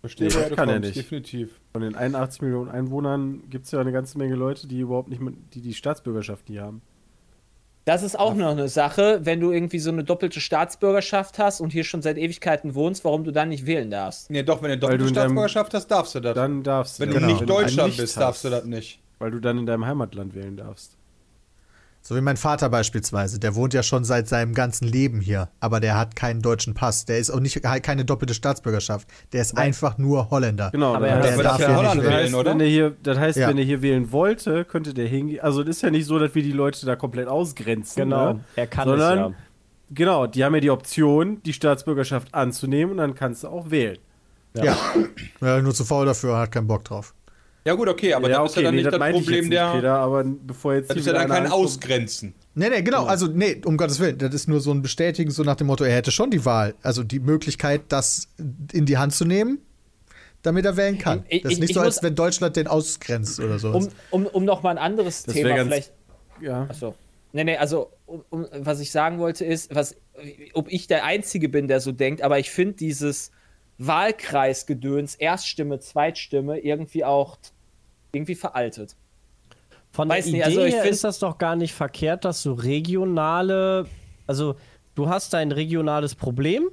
Verstehe, 0.00 0.28
Nee, 0.28 0.54
kann 0.56 0.68
er 0.70 0.80
nicht. 0.80 0.96
Definitiv. 0.96 1.60
Von 1.72 1.82
den 1.82 1.94
81 1.94 2.40
Millionen 2.42 2.70
Einwohnern 2.70 3.42
gibt 3.50 3.66
es 3.66 3.70
ja 3.72 3.80
eine 3.80 3.92
ganze 3.92 4.16
Menge 4.16 4.34
Leute, 4.34 4.66
die 4.66 4.80
überhaupt 4.80 5.08
nicht 5.10 5.20
mit, 5.20 5.34
die 5.54 5.60
die 5.60 5.74
Staatsbürgerschaft 5.74 6.48
nie 6.48 6.58
haben. 6.58 6.80
Das 7.84 8.02
ist 8.02 8.18
auch 8.18 8.34
noch 8.34 8.52
eine 8.52 8.68
Sache, 8.68 9.20
wenn 9.24 9.40
du 9.40 9.50
irgendwie 9.50 9.78
so 9.78 9.90
eine 9.90 10.04
doppelte 10.04 10.40
Staatsbürgerschaft 10.40 11.38
hast 11.38 11.60
und 11.60 11.70
hier 11.70 11.84
schon 11.84 12.00
seit 12.00 12.16
Ewigkeiten 12.16 12.74
wohnst, 12.74 13.04
warum 13.04 13.24
du 13.24 13.30
dann 13.30 13.50
nicht 13.50 13.66
wählen 13.66 13.90
darfst. 13.90 14.30
Nee, 14.30 14.42
doch, 14.42 14.62
wenn 14.62 14.70
du 14.70 14.78
doppelte 14.78 15.02
du 15.04 15.08
in 15.08 15.14
deinem- 15.14 15.24
Staatsbürgerschaft 15.32 15.74
hast, 15.74 15.86
darfst 15.88 16.14
du 16.14 16.20
das. 16.20 16.34
Dann 16.34 16.62
darfst 16.62 16.98
wenn 17.00 17.10
du 17.10 17.16
Wenn 17.16 17.28
du 17.38 17.44
Deutschland 17.44 17.88
nicht 17.90 17.98
bist, 18.00 18.16
hast, 18.16 18.22
darfst 18.22 18.44
du 18.44 18.48
das 18.50 18.64
nicht. 18.64 19.00
Weil 19.18 19.30
du 19.32 19.38
dann 19.40 19.58
in 19.58 19.66
deinem 19.66 19.84
Heimatland 19.84 20.34
wählen 20.34 20.56
darfst. 20.56 20.96
So 22.06 22.14
wie 22.14 22.20
mein 22.20 22.36
Vater 22.36 22.68
beispielsweise, 22.68 23.40
der 23.40 23.54
wohnt 23.54 23.72
ja 23.72 23.82
schon 23.82 24.04
seit 24.04 24.28
seinem 24.28 24.52
ganzen 24.52 24.86
Leben 24.86 25.22
hier, 25.22 25.48
aber 25.58 25.80
der 25.80 25.96
hat 25.96 26.14
keinen 26.16 26.42
deutschen 26.42 26.74
Pass. 26.74 27.06
Der 27.06 27.18
ist 27.18 27.30
auch 27.30 27.40
nicht 27.40 27.62
keine 27.62 28.04
doppelte 28.04 28.34
Staatsbürgerschaft. 28.34 29.08
Der 29.32 29.40
ist 29.40 29.56
einfach 29.56 29.96
nur 29.96 30.28
Holländer. 30.30 30.68
Genau, 30.70 30.94
Aber 30.94 31.06
das 31.06 31.14
er 31.14 31.22
heißt, 31.22 31.36
der 31.38 31.42
darf 31.44 31.58
Holland 31.60 31.78
nicht 31.94 31.96
das 31.96 32.04
wählen. 32.04 32.24
heißt, 32.24 32.34
oder? 32.34 32.50
wenn 32.50 32.60
er 32.60 32.66
hier, 32.66 32.96
das 33.02 33.18
heißt, 33.18 33.38
Ja. 33.38 33.48
wenn 33.48 33.56
er 33.56 33.64
hier 33.64 33.80
wählen 33.80 34.12
wollte, 34.12 34.66
könnte 34.66 34.92
der 34.92 35.06
hingehen. 35.08 35.40
Also 35.40 35.64
das 35.64 35.76
ist 35.76 35.82
ja 35.82 35.90
nicht 35.90 36.04
so, 36.04 36.18
dass 36.18 36.34
wir 36.34 36.42
die 36.42 36.52
Leute 36.52 36.84
da 36.84 36.94
komplett 36.94 37.26
ausgrenzen. 37.26 38.02
Genau, 38.04 38.34
Ne? 38.34 38.44
er 38.54 38.66
kann 38.66 38.86
Sondern, 38.86 39.18
es 39.18 39.30
ja. 39.30 39.34
Genau, 39.90 40.26
die 40.26 40.44
haben 40.44 40.54
ja 40.54 40.60
die 40.60 40.70
Option, 40.70 41.42
die 41.42 41.54
Staatsbürgerschaft 41.54 42.34
anzunehmen 42.34 42.92
und 42.92 42.96
dann 42.98 43.14
kannst 43.14 43.44
du 43.44 43.48
auch 43.48 43.70
wählen. 43.70 43.96
Ja. 44.54 44.76
ja. 45.40 45.62
Nur 45.62 45.72
zu 45.74 45.84
faul 45.86 46.04
dafür, 46.04 46.36
hat 46.36 46.52
keinen 46.52 46.66
Bock 46.66 46.84
drauf. 46.84 47.14
Ja 47.66 47.72
gut, 47.74 47.88
okay, 47.88 48.12
aber 48.12 48.28
das 48.28 48.50
ist 48.50 48.56
ja 48.56 48.62
dann 48.62 48.74
nee, 48.74 48.82
nicht 48.82 48.92
das 48.92 49.08
ich 49.08 49.14
Problem 49.14 49.50
der... 49.50 49.64
nicht, 49.68 49.74
Peter, 49.76 49.94
aber 49.98 50.22
bevor 50.24 50.74
jetzt 50.74 50.90
Das 50.90 50.98
ist 50.98 51.06
ja 51.06 51.14
dann 51.14 51.28
kein 51.28 51.46
Ausgrenzen. 51.50 52.34
Nee, 52.54 52.68
nee, 52.68 52.82
genau. 52.82 53.06
Also, 53.06 53.26
nee, 53.26 53.60
um 53.64 53.76
Gottes 53.78 53.98
Willen. 54.00 54.18
Das 54.18 54.34
ist 54.34 54.48
nur 54.48 54.60
so 54.60 54.70
ein 54.70 54.82
Bestätigen, 54.82 55.30
so 55.30 55.42
nach 55.44 55.56
dem 55.56 55.68
Motto, 55.68 55.82
er 55.84 55.94
hätte 55.96 56.10
schon 56.10 56.30
die 56.30 56.44
Wahl. 56.44 56.74
Also 56.82 57.02
die 57.02 57.20
Möglichkeit, 57.20 57.82
das 57.88 58.28
in 58.72 58.84
die 58.84 58.98
Hand 58.98 59.14
zu 59.14 59.24
nehmen, 59.24 59.58
damit 60.42 60.66
er 60.66 60.76
wählen 60.76 60.98
kann. 60.98 61.24
Ich- 61.28 61.42
das 61.42 61.52
ist 61.52 61.56
ich- 61.56 61.60
nicht 61.62 61.70
ich 61.70 61.74
so, 61.74 61.80
als 61.80 61.96
muss- 61.96 62.02
wenn 62.02 62.14
Deutschland 62.14 62.54
den 62.56 62.66
ausgrenzt 62.66 63.40
oder 63.40 63.58
so. 63.58 63.70
Um, 63.70 63.88
um, 64.10 64.26
um 64.26 64.44
noch 64.44 64.62
mal 64.62 64.70
ein 64.70 64.78
anderes 64.78 65.22
Das 65.22 65.34
Thema 65.34 65.56
ganz- 65.56 65.68
vielleicht. 65.68 65.92
Ja. 66.42 66.66
Achso. 66.68 66.94
Nee, 67.32 67.44
nee, 67.44 67.56
also 67.56 67.90
um, 68.06 68.24
um, 68.28 68.46
was 68.58 68.78
ich 68.80 68.90
sagen 68.92 69.18
wollte 69.18 69.44
ist, 69.44 69.74
was, 69.74 69.96
ob 70.52 70.70
ich 70.70 70.86
der 70.86 71.04
Einzige 71.04 71.48
bin, 71.48 71.66
der 71.66 71.80
so 71.80 71.92
denkt, 71.92 72.20
aber 72.22 72.38
ich 72.38 72.50
finde 72.50 72.74
dieses 72.74 73.30
Wahlkreisgedöns, 73.78 75.14
Erststimme, 75.16 75.80
Zweitstimme, 75.80 76.58
irgendwie 76.60 77.04
auch 77.04 77.36
irgendwie 78.14 78.34
veraltet. 78.34 78.96
Von 79.90 80.08
der 80.08 80.18
Weiß 80.18 80.26
Idee 80.26 80.36
nicht, 80.38 80.46
also 80.46 80.64
ich 80.64 80.74
her 80.74 80.82
find- 80.82 80.94
ist 80.94 81.04
das 81.04 81.18
doch 81.20 81.38
gar 81.38 81.56
nicht 81.56 81.72
verkehrt, 81.72 82.24
dass 82.24 82.42
du 82.42 82.52
regionale, 82.52 83.86
also 84.26 84.56
du 84.94 85.08
hast 85.08 85.34
ein 85.34 85.52
regionales 85.52 86.14
Problem. 86.14 86.68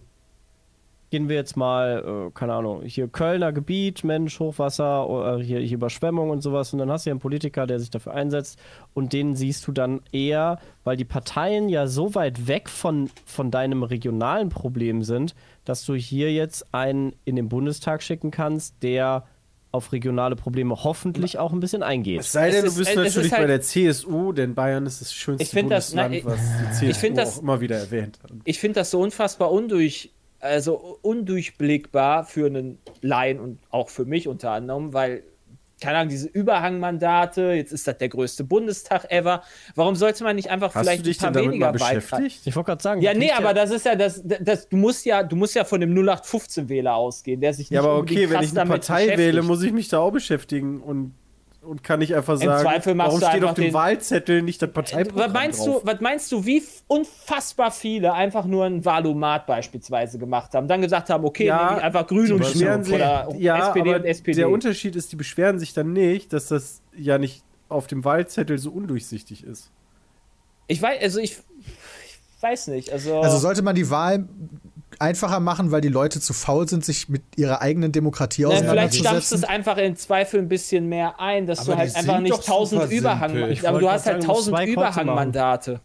Gehen 1.12 1.28
wir 1.28 1.36
jetzt 1.36 1.58
mal, 1.58 2.30
äh, 2.30 2.32
keine 2.34 2.54
Ahnung, 2.54 2.84
hier 2.84 3.10
Kölner 3.10 3.52
Gebiet, 3.52 4.06
Mensch, 4.06 4.40
Hochwasser, 4.40 5.10
oder 5.10 5.40
hier, 5.40 5.60
hier 5.60 5.76
Überschwemmung 5.76 6.30
und 6.30 6.42
sowas. 6.42 6.72
Und 6.72 6.80
dann 6.80 6.90
hast 6.90 7.06
du 7.06 7.10
ja 7.10 7.12
einen 7.12 7.20
Politiker, 7.20 7.68
der 7.68 7.82
sich 7.82 7.90
dafür 7.90 8.14
einsetzt. 8.14 8.58
Und 8.94 9.12
den 9.12 9.36
siehst 9.36 9.68
du 9.68 9.74
dann 9.74 10.00
eher, 10.14 10.60
weil 10.86 10.96
die 10.96 11.04
Parteien 11.04 11.68
ja 11.68 11.88
so 11.88 12.16
weit 12.16 12.48
weg 12.48 12.70
von, 12.70 13.10
von 13.26 13.52
deinem 13.52 13.84
regionalen 13.84 14.48
Problem 14.48 15.04
sind, 15.04 15.36
dass 15.66 15.86
du 15.86 15.96
hier 15.96 16.32
jetzt 16.32 16.74
einen 16.74 17.14
in 17.26 17.36
den 17.36 17.50
Bundestag 17.50 18.04
schicken 18.04 18.32
kannst, 18.32 18.82
der 18.82 19.26
auf 19.72 19.94
regionale 19.94 20.36
Probleme 20.36 20.76
hoffentlich 20.84 21.38
auch 21.40 21.54
ein 21.54 21.60
bisschen 21.62 21.82
eingeht. 21.84 22.20
Es 22.20 22.32
sei 22.34 22.50
denn, 22.52 22.66
Es 22.66 22.76
du 22.76 22.82
ist- 22.82 22.88
bist 22.88 22.90
ist 22.92 22.96
natürlich 23.16 23.32
halt- 23.32 23.42
bei 23.44 23.48
der 23.48 23.62
CSU, 23.62 24.34
denn 24.34 24.54
Bayern 24.54 24.86
ist 24.86 25.00
das 25.02 25.14
schönste 25.14 25.44
Ich 25.44 25.50
find 25.50 25.72
das- 25.72 25.92
Bundesland, 25.92 26.12
na, 26.12 26.18
ich- 26.18 26.26
was 26.26 26.40
die 26.82 26.92
CSU 26.92 27.14
das- 27.14 27.38
auch 27.38 27.42
immer 27.42 27.62
wieder 27.62 27.78
erwähnt 27.78 28.20
hat. 28.24 28.32
Ich 28.44 28.60
finde 28.60 28.80
das 28.82 28.92
so 28.92 29.00
unfassbar 29.00 29.52
undurch, 29.52 30.12
also 30.42 30.98
undurchblickbar 31.02 32.26
für 32.26 32.48
einen 32.48 32.78
Laien 33.02 33.40
und 33.40 33.60
auch 33.70 33.90
für 33.90 34.06
mich 34.06 34.28
unter 34.28 34.52
anderem, 34.52 34.94
weil, 34.94 35.24
keine 35.82 35.98
Ahnung, 35.98 36.10
diese 36.10 36.28
Überhangmandate, 36.28 37.54
jetzt 37.54 37.74
ist 37.74 37.88
das 37.88 37.98
der 37.98 38.08
größte 38.08 38.44
Bundestag 38.44 39.12
ever. 39.12 39.42
Warum 39.76 39.96
sollte 39.96 40.24
man 40.24 40.36
nicht 40.36 40.50
einfach 40.52 40.74
Hast 40.76 40.84
vielleicht 40.84 41.02
du 41.02 41.10
dich 41.10 41.20
ein 41.20 41.22
paar 41.22 41.32
denn 41.32 41.44
damit 41.46 41.60
mal 41.60 41.74
weniger 41.74 41.94
beschäftigt? 41.94 42.46
Ich 42.46 42.56
wollte 42.56 42.68
gerade 42.68 42.84
sagen, 42.84 43.02
Ja, 43.02 43.14
nee, 43.14 43.28
kriegst 43.28 43.40
aber 43.40 43.54
das 43.54 43.72
ist 43.72 43.86
ja 43.86 43.96
das, 43.96 44.22
das 44.24 44.70
du 44.70 44.78
musst 44.78 45.06
ja, 45.06 45.24
du 45.24 45.36
musst 45.36 45.56
ja 45.56 45.66
von 45.66 45.82
dem 45.82 45.94
0815-Wähler 45.94 46.94
ausgehen, 46.94 47.42
der 47.42 47.54
sich 47.54 47.72
nicht 47.72 47.76
Ja, 47.76 47.82
aber 47.82 47.98
okay, 47.98 48.30
wenn 48.30 48.44
ich 48.44 48.58
eine 48.58 48.70
Partei 48.70 49.18
wähle, 49.18 49.42
muss 49.42 49.64
ich 49.64 49.74
mich 49.74 49.90
da 49.90 50.00
auch 50.00 50.12
beschäftigen 50.12 50.82
und, 50.82 51.16
und 51.62 51.84
kann 51.84 52.00
nicht 52.00 52.16
einfach 52.16 52.38
sagen, 52.38 52.98
warum 52.98 53.20
du 53.20 53.26
steht 53.26 53.44
auf 53.44 53.54
dem 53.54 53.74
Wahlzettel 53.74 54.42
nicht 54.42 54.62
das 54.62 54.70
was 54.70 54.74
Parteiprogramm 54.74 55.32
meinst 55.32 55.60
drauf? 55.60 55.82
du, 55.82 55.88
was 55.88 56.02
meinst 56.02 56.32
du, 56.32 56.46
wie 56.46 56.64
unfassbar 56.88 57.72
viele 57.72 58.14
einfach 58.14 58.46
nur 58.46 58.66
ein 58.66 58.84
Valomat 58.84 59.46
beispielsweise 59.46 60.18
gemacht 60.18 60.54
haben, 60.56 60.68
dann 60.68 60.82
gesagt 60.82 61.10
haben, 61.10 61.24
okay, 61.24 61.46
Ja, 61.46 61.66
nehme 61.66 61.78
ich 61.78 61.84
einfach 61.84 62.08
Grün 62.08 62.34
und 62.34 62.46
sich, 62.46 62.66
oder 62.66 63.30
ja, 63.38 63.70
SPD 63.70 63.90
aber 63.90 64.00
und 64.00 64.06
SPD. 64.06 64.36
der 64.38 64.50
Unterschied 64.50 64.96
ist, 64.96 65.12
die 65.12 65.16
beschweren 65.16 65.60
sich 65.60 65.74
dann 65.74 65.94
nicht, 65.94 66.34
dass 66.34 66.48
das 66.48 66.82
ja 66.98 67.18
nicht 67.18 67.44
auf 67.70 67.88
dem 67.88 68.04
Wahlzettel 68.04 68.58
so 68.58 68.72
undurchsichtig 68.72 69.44
ist. 69.44 69.72
Ich 70.68 70.82
weiß, 70.82 71.02
also 71.02 71.20
ich, 71.20 71.38
ich 71.60 72.44
weiß 72.44 72.68
nicht, 72.68 72.92
also, 72.92 73.22
Also 73.22 73.38
sollte 73.38 73.62
man 73.62 73.76
die 73.76 73.90
Wahl 73.90 74.28
einfacher 75.00 75.40
machen, 75.40 75.72
weil 75.72 75.82
die 75.82 75.90
Leute 75.90 76.20
zu 76.20 76.34
faul 76.34 76.68
sind, 76.68 76.84
sich 76.86 77.10
mit 77.10 77.22
ihrer 77.36 77.62
eigenen 77.62 77.92
Demokratie 77.92 78.44
Na, 78.44 78.50
vielleicht 78.50 78.96
stampfst 78.96 78.96
du 78.96 79.00
auseinanderzusetzen? 79.00 79.38
es 79.38 79.44
einfach 79.44 79.78
in 79.78 79.96
Zweifel 79.96 80.40
ein 80.40 80.48
bisschen 80.48 80.88
mehr 80.88 81.20
ein, 81.20 81.48
dass 81.48 81.60
Aber 81.60 81.74
du 81.74 81.78
halt 81.78 81.96
einfach 81.96 82.20
nicht 82.20 82.46
tausend. 82.46 82.92
Überhang, 82.92 83.58
aber 83.66 83.80
du 83.80 83.90
hast 83.90 84.06
halt 84.06 84.24
tausend. 84.24 84.60
Überhangmandate. 84.60 85.82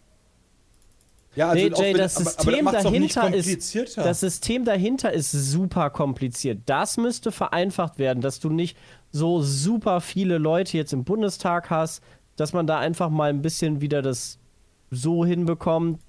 Ja, 1.36 1.50
also 1.50 1.68
nee, 1.68 1.72
Jay, 1.76 1.92
das 1.92 2.14
System 2.14 2.66
aber, 2.66 2.78
aber 2.78 2.90
dahinter 2.90 3.32
ist 3.34 3.76
das 3.96 4.20
System 4.20 4.64
dahinter 4.64 5.12
ist 5.12 5.30
super 5.32 5.90
kompliziert. 5.90 6.60
Das 6.64 6.96
müsste 6.96 7.30
vereinfacht 7.30 7.98
werden, 7.98 8.22
dass 8.22 8.40
du 8.40 8.48
nicht 8.48 8.76
so 9.12 9.42
super 9.42 10.00
viele 10.00 10.38
Leute 10.38 10.78
jetzt 10.78 10.94
im 10.94 11.04
Bundestag 11.04 11.68
hast, 11.68 12.02
dass 12.36 12.54
man 12.54 12.66
da 12.66 12.78
einfach 12.78 13.10
mal 13.10 13.28
ein 13.28 13.42
bisschen 13.42 13.82
wieder 13.82 14.00
das 14.00 14.38
so 14.90 15.26
hinbekommt, 15.26 16.00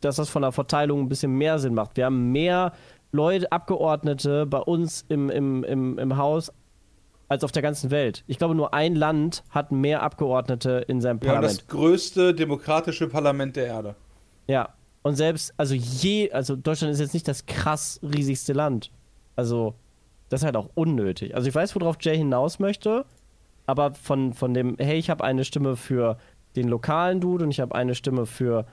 dass 0.00 0.16
das 0.16 0.28
von 0.28 0.42
der 0.42 0.52
Verteilung 0.52 1.00
ein 1.00 1.08
bisschen 1.08 1.32
mehr 1.32 1.58
Sinn 1.58 1.74
macht. 1.74 1.96
Wir 1.96 2.06
haben 2.06 2.32
mehr 2.32 2.72
Leute, 3.12 3.50
Abgeordnete 3.50 4.46
bei 4.46 4.58
uns 4.58 5.04
im, 5.08 5.30
im, 5.30 5.64
im, 5.64 5.98
im 5.98 6.16
Haus 6.16 6.52
als 7.28 7.44
auf 7.44 7.52
der 7.52 7.62
ganzen 7.62 7.90
Welt. 7.90 8.24
Ich 8.26 8.38
glaube, 8.38 8.54
nur 8.54 8.74
ein 8.74 8.94
Land 8.94 9.44
hat 9.50 9.70
mehr 9.70 10.02
Abgeordnete 10.02 10.84
in 10.88 11.00
seinem 11.00 11.20
Parlament. 11.20 11.52
Ja, 11.52 11.58
das 11.58 11.66
größte 11.66 12.34
demokratische 12.34 13.08
Parlament 13.08 13.56
der 13.56 13.66
Erde. 13.66 13.94
Ja, 14.46 14.74
und 15.02 15.14
selbst, 15.14 15.52
also 15.56 15.74
je, 15.74 16.30
also 16.32 16.56
Deutschland 16.56 16.92
ist 16.92 17.00
jetzt 17.00 17.14
nicht 17.14 17.28
das 17.28 17.46
krass 17.46 18.00
riesigste 18.02 18.52
Land. 18.52 18.90
Also, 19.36 19.74
das 20.28 20.40
ist 20.40 20.44
halt 20.44 20.56
auch 20.56 20.70
unnötig. 20.74 21.34
Also 21.34 21.48
ich 21.48 21.54
weiß, 21.54 21.74
worauf 21.76 21.96
Jay 22.00 22.16
hinaus 22.16 22.58
möchte, 22.58 23.04
aber 23.66 23.94
von, 23.94 24.32
von 24.32 24.54
dem, 24.54 24.76
hey, 24.78 24.98
ich 24.98 25.10
habe 25.10 25.24
eine 25.24 25.44
Stimme 25.44 25.76
für 25.76 26.18
den 26.56 26.68
lokalen 26.68 27.20
Dude 27.20 27.44
und 27.44 27.50
ich 27.50 27.60
habe 27.60 27.74
eine 27.74 27.94
Stimme 27.94 28.26
für 28.26 28.66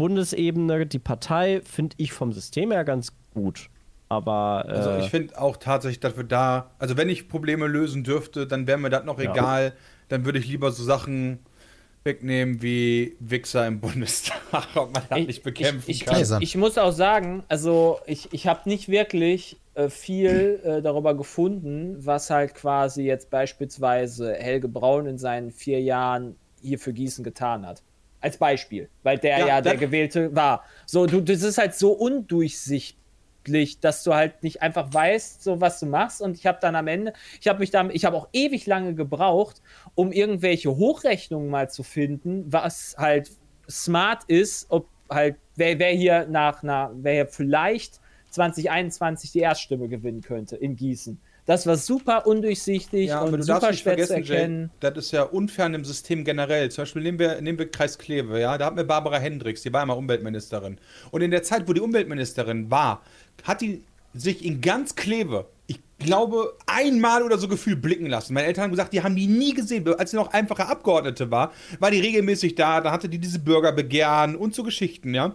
Bundesebene, 0.00 0.86
die 0.86 0.98
Partei, 0.98 1.60
finde 1.62 1.94
ich 1.98 2.14
vom 2.14 2.32
System 2.32 2.70
her 2.70 2.84
ganz 2.84 3.12
gut. 3.34 3.68
Aber. 4.08 4.64
Äh, 4.66 4.72
also 4.72 4.96
ich 4.98 5.10
finde 5.10 5.38
auch 5.38 5.58
tatsächlich, 5.58 6.00
dass 6.00 6.16
wir 6.16 6.24
da, 6.24 6.70
also 6.78 6.96
wenn 6.96 7.10
ich 7.10 7.28
Probleme 7.28 7.66
lösen 7.66 8.02
dürfte, 8.02 8.46
dann 8.46 8.66
wäre 8.66 8.78
mir 8.78 8.88
das 8.88 9.04
noch 9.04 9.20
ja. 9.20 9.30
egal. 9.30 9.74
Dann 10.08 10.24
würde 10.24 10.38
ich 10.38 10.48
lieber 10.48 10.72
so 10.72 10.82
Sachen 10.82 11.40
wegnehmen 12.02 12.62
wie 12.62 13.14
Wichser 13.20 13.66
im 13.66 13.80
Bundestag, 13.80 14.40
ob 14.74 14.94
man 14.94 15.02
das 15.10 15.18
ich, 15.18 15.26
nicht 15.26 15.42
bekämpfen 15.42 15.90
ich, 15.90 16.00
ich, 16.00 16.06
kann. 16.06 16.22
Ich, 16.22 16.30
ich, 16.40 16.56
muss 16.56 16.78
auch 16.78 16.92
sagen, 16.92 17.44
also 17.48 18.00
ich, 18.06 18.32
ich 18.32 18.46
habe 18.46 18.66
nicht 18.70 18.88
wirklich 18.88 19.58
äh, 19.74 19.90
viel 19.90 20.60
äh, 20.64 20.80
darüber 20.80 21.14
gefunden, 21.14 21.96
was 21.98 22.30
halt 22.30 22.54
quasi 22.54 23.02
jetzt 23.02 23.28
beispielsweise 23.28 24.32
Helge 24.32 24.68
Braun 24.68 25.04
in 25.04 25.18
seinen 25.18 25.50
vier 25.50 25.82
Jahren 25.82 26.36
hier 26.62 26.78
für 26.78 26.94
Gießen 26.94 27.22
getan 27.22 27.66
hat. 27.66 27.82
Als 28.20 28.36
Beispiel, 28.36 28.88
weil 29.02 29.18
der 29.18 29.38
ja, 29.38 29.46
ja 29.46 29.60
der 29.60 29.76
Gewählte 29.76 30.34
war. 30.34 30.64
So, 30.84 31.06
du, 31.06 31.22
das 31.22 31.42
ist 31.42 31.56
halt 31.56 31.74
so 31.74 31.92
undurchsichtig 31.92 32.96
dass 33.80 34.04
du 34.04 34.14
halt 34.14 34.42
nicht 34.42 34.62
einfach 34.62 34.92
weißt, 34.92 35.42
so 35.42 35.60
was 35.60 35.80
du 35.80 35.86
machst. 35.86 36.20
Und 36.20 36.36
ich 36.36 36.46
habe 36.46 36.58
dann 36.60 36.76
am 36.76 36.86
Ende, 36.86 37.12
ich 37.40 37.48
habe 37.48 37.60
mich 37.60 37.70
da, 37.70 37.88
ich 37.88 38.04
habe 38.04 38.16
auch 38.16 38.28
ewig 38.32 38.66
lange 38.66 38.94
gebraucht, 38.94 39.62
um 39.94 40.12
irgendwelche 40.12 40.76
Hochrechnungen 40.76 41.48
mal 41.48 41.70
zu 41.70 41.82
finden, 41.82 42.44
was 42.52 42.96
halt 42.98 43.30
smart 43.68 44.24
ist, 44.24 44.66
ob 44.68 44.86
halt, 45.08 45.36
wer, 45.56 45.78
wer 45.78 45.92
hier 45.92 46.26
nach, 46.26 46.62
na, 46.62 46.90
wer 46.94 47.12
hier 47.14 47.26
vielleicht 47.26 48.00
2021 48.30 49.32
die 49.32 49.40
Erststimme 49.40 49.88
gewinnen 49.88 50.20
könnte 50.20 50.56
in 50.56 50.76
Gießen. 50.76 51.20
Das 51.50 51.66
war 51.66 51.76
super 51.76 52.28
undurchsichtig 52.28 53.08
ja, 53.08 53.22
und 53.22 53.42
super 53.42 53.72
schwer 53.72 53.98
zu 54.06 54.14
erkennen. 54.14 54.70
Jay, 54.80 54.92
das 54.92 55.06
ist 55.06 55.10
ja 55.10 55.24
unfern 55.24 55.74
im 55.74 55.84
System 55.84 56.22
generell. 56.22 56.70
Zum 56.70 56.82
Beispiel 56.82 57.02
nehmen 57.02 57.18
wir, 57.18 57.40
nehmen 57.40 57.58
wir 57.58 57.68
Kreis 57.68 57.98
Kleve, 57.98 58.38
ja, 58.38 58.56
da 58.56 58.66
hatten 58.66 58.76
wir 58.76 58.84
Barbara 58.84 59.18
Hendricks, 59.18 59.62
die 59.62 59.72
war 59.72 59.82
immer 59.82 59.96
Umweltministerin. 59.96 60.78
Und 61.10 61.22
in 61.22 61.32
der 61.32 61.42
Zeit, 61.42 61.66
wo 61.66 61.72
die 61.72 61.80
Umweltministerin 61.80 62.70
war, 62.70 63.02
hat 63.42 63.62
die 63.62 63.82
sich 64.14 64.44
in 64.44 64.60
ganz 64.60 64.94
Kleve, 64.94 65.46
ich 65.66 65.80
glaube, 65.98 66.56
einmal 66.68 67.24
oder 67.24 67.36
so 67.36 67.48
Gefühl 67.48 67.74
blicken 67.74 68.06
lassen. 68.06 68.32
Meine 68.32 68.46
Eltern 68.46 68.62
haben 68.62 68.70
gesagt, 68.70 68.92
die 68.92 69.02
haben 69.02 69.16
die 69.16 69.26
nie 69.26 69.52
gesehen. 69.52 69.92
Als 69.94 70.12
sie 70.12 70.18
noch 70.18 70.32
einfache 70.32 70.66
Abgeordnete 70.66 71.32
war, 71.32 71.52
war 71.80 71.90
die 71.90 71.98
regelmäßig 71.98 72.54
da, 72.54 72.80
da 72.80 72.92
hatte 72.92 73.08
die 73.08 73.18
diese 73.18 73.40
Bürgerbegehren 73.40 74.36
und 74.36 74.54
so 74.54 74.62
Geschichten, 74.62 75.14
ja. 75.14 75.34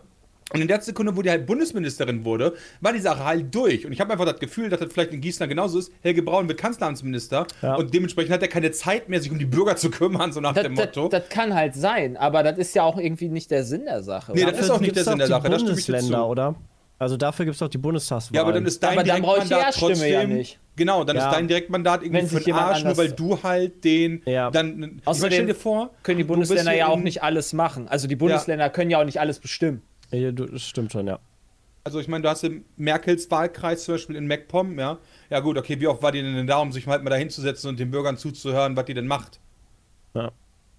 Und 0.55 0.61
in 0.61 0.67
der 0.67 0.81
Sekunde, 0.81 1.15
wo 1.15 1.21
die 1.21 1.29
halt 1.29 1.45
Bundesministerin 1.45 2.25
wurde, 2.25 2.53
war 2.81 2.93
die 2.93 2.99
Sache 2.99 3.23
halt 3.23 3.53
durch. 3.53 3.85
Und 3.85 3.91
ich 3.91 3.99
habe 3.99 4.11
einfach 4.11 4.25
das 4.25 4.39
Gefühl, 4.39 4.69
dass 4.69 4.79
das 4.79 4.91
vielleicht 4.91 5.13
in 5.13 5.21
Gießen 5.21 5.47
genauso 5.47 5.79
ist. 5.79 5.91
Helge 6.01 6.23
Braun 6.23 6.47
wird 6.47 6.59
Kanzleramtsminister 6.59 7.45
ja. 7.61 7.75
und 7.75 7.93
dementsprechend 7.93 8.33
hat 8.33 8.41
er 8.41 8.47
keine 8.47 8.71
Zeit 8.71 9.09
mehr, 9.09 9.21
sich 9.21 9.31
um 9.31 9.39
die 9.39 9.45
Bürger 9.45 9.75
zu 9.75 9.89
kümmern, 9.91 10.31
so 10.31 10.39
nach 10.39 10.53
das, 10.53 10.63
dem 10.63 10.73
Motto. 10.73 11.09
Das, 11.09 11.21
das, 11.21 11.29
kann 11.29 11.53
halt 11.53 11.75
sein, 11.75 12.17
aber 12.17 12.43
das 12.43 12.57
ist 12.57 12.73
ja 12.75 12.83
auch 12.83 12.97
irgendwie 12.97 13.29
nicht 13.29 13.51
der 13.51 13.63
Sinn 13.63 13.85
der 13.85 14.01
Sache. 14.01 14.31
Nee, 14.33 14.45
das 14.45 14.59
ist 14.59 14.69
auch 14.69 14.79
nicht 14.79 14.95
der 14.95 15.03
Sinn 15.03 15.17
der 15.17 15.27
Sache. 15.27 15.49
Das 15.49 15.61
stimme 15.61 15.79
ich 15.79 15.85
dir 15.85 15.99
zu. 15.99 16.15
oder? 16.15 16.55
Also 16.97 17.17
dafür 17.17 17.45
gibt 17.45 17.55
es 17.55 17.59
doch 17.59 17.67
die 17.67 17.77
Bundestagswahl. 17.77 18.35
Ja, 18.35 18.41
aber 18.41 18.53
dann 18.53 18.65
ist 18.65 18.81
dein 18.81 18.93
aber 18.93 19.03
Direktmandat 19.03 19.75
trotzdem. 19.77 20.11
Ja 20.11 20.23
nicht. 20.25 20.59
Genau, 20.77 21.03
dann 21.03 21.17
ja. 21.17 21.27
ist 21.27 21.35
dein 21.35 21.47
Direktmandat 21.47 22.03
irgendwie 22.03 22.25
für 22.25 22.39
den 22.39 22.53
Arsch, 22.53 22.83
nur 22.83 22.97
weil 22.97 23.11
du 23.11 23.41
halt 23.43 23.83
den. 23.83 24.21
Ja. 24.25 24.49
Dann, 24.49 25.01
Außerdem 25.03 25.31
stell 25.31 25.45
dir 25.47 25.55
vor, 25.55 25.91
können 26.03 26.17
die 26.17 26.23
Bundesländer 26.23 26.73
ja 26.73 26.87
auch 26.87 26.99
nicht 26.99 27.21
alles 27.21 27.53
machen. 27.53 27.87
Also 27.87 28.07
die 28.07 28.15
Bundesländer 28.15 28.65
ja. 28.65 28.69
können 28.69 28.91
ja 28.91 28.99
auch 28.99 29.05
nicht 29.05 29.19
alles 29.19 29.39
bestimmen. 29.39 29.81
Ja, 30.19 30.31
das 30.31 30.63
stimmt 30.63 30.91
schon, 30.91 31.07
ja. 31.07 31.19
Also 31.83 31.99
ich 31.99 32.07
meine, 32.07 32.23
du 32.23 32.29
hast 32.29 32.43
im 32.43 32.65
Merkels 32.77 33.29
Wahlkreis 33.29 33.83
zum 33.83 33.93
Beispiel 33.93 34.15
in 34.15 34.25
MacPom, 34.27 34.79
ja. 34.79 34.97
Ja 35.29 35.39
gut, 35.39 35.57
okay, 35.57 35.79
wie 35.79 35.87
oft 35.87 36.01
war 36.01 36.11
die 36.11 36.21
denn 36.21 36.47
da, 36.47 36.57
um 36.57 36.71
sich 36.71 36.87
halt 36.87 37.03
mal 37.03 37.11
da 37.11 37.15
hinzusetzen 37.15 37.69
und 37.69 37.79
den 37.79 37.91
Bürgern 37.91 38.17
zuzuhören, 38.17 38.75
was 38.75 38.85
die 38.85 38.95
denn 38.95 39.07
macht? 39.07 39.39
Ja. 40.15 40.31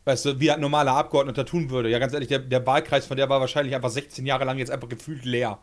Weißt 0.05 0.25
du, 0.25 0.41
wie 0.41 0.51
ein 0.51 0.61
normaler 0.61 0.93
Abgeordneter 0.93 1.45
tun 1.45 1.71
würde. 1.71 1.91
Ja, 1.91 1.99
ganz 1.99 2.13
ehrlich, 2.13 2.29
der, 2.29 2.41
der 2.41 2.67
Wahlkreis 2.67 3.07
von 3.07 3.17
der 3.17 3.29
war 3.29 3.41
wahrscheinlich 3.41 3.75
einfach 3.75 3.91
16 3.91 4.27
Jahre 4.27 4.45
lang 4.45 4.59
jetzt 4.59 4.71
einfach 4.71 4.89
gefühlt 4.89 5.25
leer. 5.25 5.59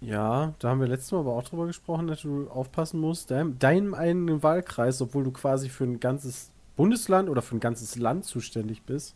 Ja, 0.00 0.54
da 0.58 0.70
haben 0.70 0.80
wir 0.80 0.88
letztes 0.88 1.12
Mal 1.12 1.20
aber 1.20 1.34
auch 1.34 1.42
drüber 1.42 1.66
gesprochen, 1.66 2.06
dass 2.06 2.22
du 2.22 2.48
aufpassen 2.48 3.00
musst. 3.00 3.30
Dein, 3.30 3.58
deinem 3.58 3.94
eigenen 3.94 4.42
Wahlkreis, 4.42 5.02
obwohl 5.02 5.24
du 5.24 5.30
quasi 5.30 5.68
für 5.68 5.84
ein 5.84 6.00
ganzes 6.00 6.50
Bundesland 6.76 7.28
oder 7.28 7.42
für 7.42 7.56
ein 7.56 7.60
ganzes 7.60 7.96
Land 7.96 8.24
zuständig 8.24 8.82
bist. 8.84 9.14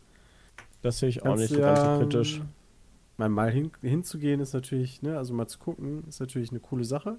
Das 0.81 0.99
sehe 0.99 1.09
ich 1.09 1.25
auch 1.25 1.35
nicht 1.35 1.49
so 1.49 1.59
ja, 1.59 1.73
ganz 1.73 1.79
so 1.79 1.97
kritisch. 1.97 2.41
Mal, 3.17 3.29
mal 3.29 3.51
hin, 3.51 3.71
hinzugehen 3.81 4.41
ist 4.41 4.53
natürlich, 4.53 5.01
ne, 5.01 5.17
also 5.17 5.33
mal 5.33 5.47
zu 5.47 5.59
gucken, 5.59 6.03
ist 6.07 6.19
natürlich 6.19 6.51
eine 6.51 6.59
coole 6.59 6.83
Sache. 6.83 7.17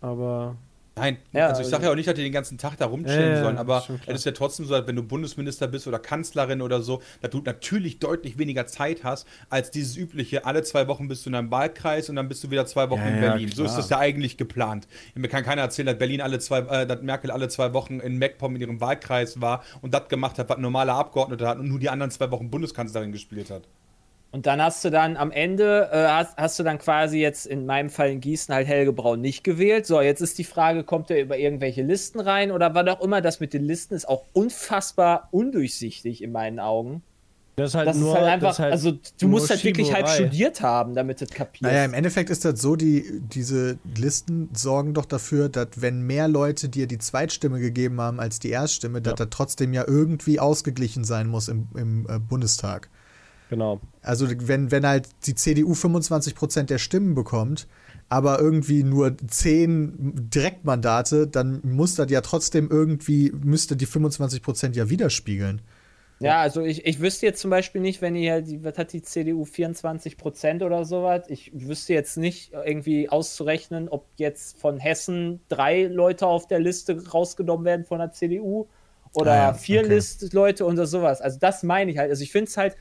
Aber 0.00 0.56
Nein, 0.94 1.16
ja, 1.32 1.48
also 1.48 1.62
ich 1.62 1.68
sage 1.68 1.84
ja 1.84 1.90
auch 1.90 1.94
nicht, 1.94 2.06
dass 2.06 2.14
die 2.14 2.22
den 2.22 2.32
ganzen 2.32 2.58
Tag 2.58 2.76
da 2.76 2.84
rumchillen 2.84 3.36
ja, 3.36 3.42
sollen, 3.42 3.56
aber 3.56 3.82
es 4.06 4.16
ist 4.16 4.26
ja 4.26 4.32
trotzdem 4.32 4.66
so, 4.66 4.86
wenn 4.86 4.94
du 4.94 5.02
Bundesminister 5.02 5.66
bist 5.66 5.86
oder 5.86 5.98
Kanzlerin 5.98 6.60
oder 6.60 6.82
so, 6.82 7.00
dass 7.22 7.30
du 7.30 7.40
natürlich 7.40 7.98
deutlich 7.98 8.36
weniger 8.36 8.66
Zeit 8.66 9.02
hast, 9.02 9.26
als 9.48 9.70
dieses 9.70 9.96
übliche, 9.96 10.44
alle 10.44 10.62
zwei 10.64 10.88
Wochen 10.88 11.08
bist 11.08 11.24
du 11.24 11.30
in 11.30 11.34
einem 11.34 11.50
Wahlkreis 11.50 12.10
und 12.10 12.16
dann 12.16 12.28
bist 12.28 12.44
du 12.44 12.50
wieder 12.50 12.66
zwei 12.66 12.90
Wochen 12.90 13.00
ja, 13.00 13.08
in 13.08 13.20
Berlin. 13.20 13.50
so 13.50 13.64
ist 13.64 13.76
das 13.76 13.88
ja 13.88 13.98
eigentlich 13.98 14.36
geplant. 14.36 14.86
Mir 15.14 15.28
kann 15.28 15.44
keiner 15.44 15.62
erzählen, 15.62 15.86
dass 15.86 15.98
Berlin 15.98 16.20
alle 16.20 16.38
zwei, 16.40 16.58
äh, 16.58 16.86
dass 16.86 17.00
Merkel 17.00 17.30
alle 17.30 17.48
zwei 17.48 17.72
Wochen 17.72 17.98
in 17.98 18.18
MacPom 18.18 18.54
in 18.56 18.60
ihrem 18.60 18.80
Wahlkreis 18.82 19.40
war 19.40 19.64
und 19.80 19.94
das 19.94 20.08
gemacht 20.08 20.38
hat, 20.38 20.50
was 20.50 20.58
ein 20.58 20.62
normaler 20.62 20.94
Abgeordneter 20.94 21.48
hat 21.48 21.58
und 21.58 21.68
nur 21.68 21.78
die 21.78 21.88
anderen 21.88 22.10
zwei 22.10 22.30
Wochen 22.30 22.50
Bundeskanzlerin 22.50 23.12
gespielt 23.12 23.50
hat. 23.50 23.62
Und 24.32 24.46
dann 24.46 24.62
hast 24.62 24.82
du 24.82 24.90
dann 24.90 25.18
am 25.18 25.30
Ende, 25.30 25.90
äh, 25.92 26.06
hast, 26.08 26.38
hast 26.38 26.58
du 26.58 26.62
dann 26.62 26.78
quasi 26.78 27.18
jetzt 27.18 27.46
in 27.46 27.66
meinem 27.66 27.90
Fall 27.90 28.10
in 28.10 28.20
Gießen 28.20 28.54
halt 28.54 28.66
Helge 28.66 28.94
Braun 28.94 29.20
nicht 29.20 29.44
gewählt. 29.44 29.84
So, 29.84 30.00
jetzt 30.00 30.22
ist 30.22 30.38
die 30.38 30.44
Frage, 30.44 30.84
kommt 30.84 31.10
er 31.10 31.20
über 31.20 31.36
irgendwelche 31.36 31.82
Listen 31.82 32.18
rein 32.18 32.50
oder 32.50 32.74
was 32.74 32.88
auch 32.88 33.02
immer 33.02 33.20
das 33.20 33.40
mit 33.40 33.52
den 33.52 33.62
Listen 33.62 33.94
ist 33.94 34.08
auch 34.08 34.24
unfassbar 34.32 35.28
undurchsichtig 35.32 36.22
in 36.22 36.32
meinen 36.32 36.60
Augen. 36.60 37.02
Das 37.56 37.70
ist 37.70 37.74
halt, 37.74 37.88
das 37.88 37.98
nur, 37.98 38.14
ist 38.14 38.20
halt 38.20 38.28
einfach, 38.28 38.58
halt 38.58 38.72
also 38.72 38.92
du 39.20 39.28
musst 39.28 39.50
halt 39.50 39.62
wirklich 39.62 39.92
halt 39.92 40.08
studiert 40.08 40.62
haben, 40.62 40.94
damit 40.94 41.20
du 41.20 41.26
es 41.26 41.30
kapierst. 41.30 41.70
Naja, 41.70 41.84
im 41.84 41.92
Endeffekt 41.92 42.30
ist 42.30 42.46
das 42.46 42.58
so, 42.62 42.76
die, 42.76 43.20
diese 43.20 43.78
Listen 43.98 44.48
sorgen 44.54 44.94
doch 44.94 45.04
dafür, 45.04 45.50
dass 45.50 45.68
wenn 45.76 46.00
mehr 46.00 46.28
Leute 46.28 46.70
dir 46.70 46.86
die 46.86 46.96
Zweitstimme 46.96 47.60
gegeben 47.60 48.00
haben 48.00 48.20
als 48.20 48.38
die 48.38 48.48
Erststimme, 48.48 48.98
ja. 48.98 49.02
dass 49.02 49.16
das 49.16 49.28
trotzdem 49.30 49.74
ja 49.74 49.84
irgendwie 49.86 50.40
ausgeglichen 50.40 51.04
sein 51.04 51.28
muss 51.28 51.48
im, 51.48 51.68
im 51.76 52.06
äh, 52.08 52.18
Bundestag. 52.18 52.88
Genau. 53.52 53.82
Also 54.00 54.28
wenn, 54.48 54.70
wenn 54.70 54.86
halt 54.86 55.10
die 55.26 55.34
CDU 55.34 55.74
25 55.74 56.34
Prozent 56.34 56.70
der 56.70 56.78
Stimmen 56.78 57.14
bekommt, 57.14 57.68
aber 58.08 58.40
irgendwie 58.40 58.82
nur 58.82 59.14
10 59.18 60.30
Direktmandate, 60.30 61.26
dann 61.26 61.60
muss 61.62 61.94
das 61.94 62.10
ja 62.10 62.22
trotzdem 62.22 62.70
irgendwie, 62.70 63.30
müsste 63.44 63.76
die 63.76 63.84
25 63.84 64.40
Prozent 64.40 64.74
ja 64.74 64.88
widerspiegeln. 64.88 65.60
Ja, 66.18 66.40
also 66.40 66.62
ich, 66.62 66.86
ich 66.86 67.00
wüsste 67.00 67.26
jetzt 67.26 67.42
zum 67.42 67.50
Beispiel 67.50 67.82
nicht, 67.82 68.00
wenn 68.00 68.16
ihr, 68.16 68.40
die, 68.40 68.64
was 68.64 68.78
hat 68.78 68.94
die 68.94 69.02
CDU, 69.02 69.44
24 69.44 70.16
Prozent 70.16 70.62
oder 70.62 70.86
sowas, 70.86 71.24
ich 71.28 71.52
wüsste 71.52 71.92
jetzt 71.92 72.16
nicht 72.16 72.52
irgendwie 72.54 73.10
auszurechnen, 73.10 73.90
ob 73.90 74.06
jetzt 74.16 74.58
von 74.58 74.78
Hessen 74.78 75.40
drei 75.50 75.82
Leute 75.82 76.26
auf 76.26 76.46
der 76.46 76.60
Liste 76.60 77.06
rausgenommen 77.10 77.66
werden 77.66 77.84
von 77.84 77.98
der 77.98 78.12
CDU 78.12 78.66
oder 79.14 79.32
ah 79.32 79.54
vier 79.54 79.80
okay. 79.80 79.88
List 79.90 80.32
Leute 80.32 80.64
oder 80.64 80.86
sowas. 80.86 81.20
Also 81.20 81.38
das 81.38 81.62
meine 81.62 81.90
ich 81.90 81.98
halt. 81.98 82.10
Also 82.10 82.22
ich 82.22 82.32
finde 82.32 82.48
es 82.48 82.56
halt, 82.56 82.76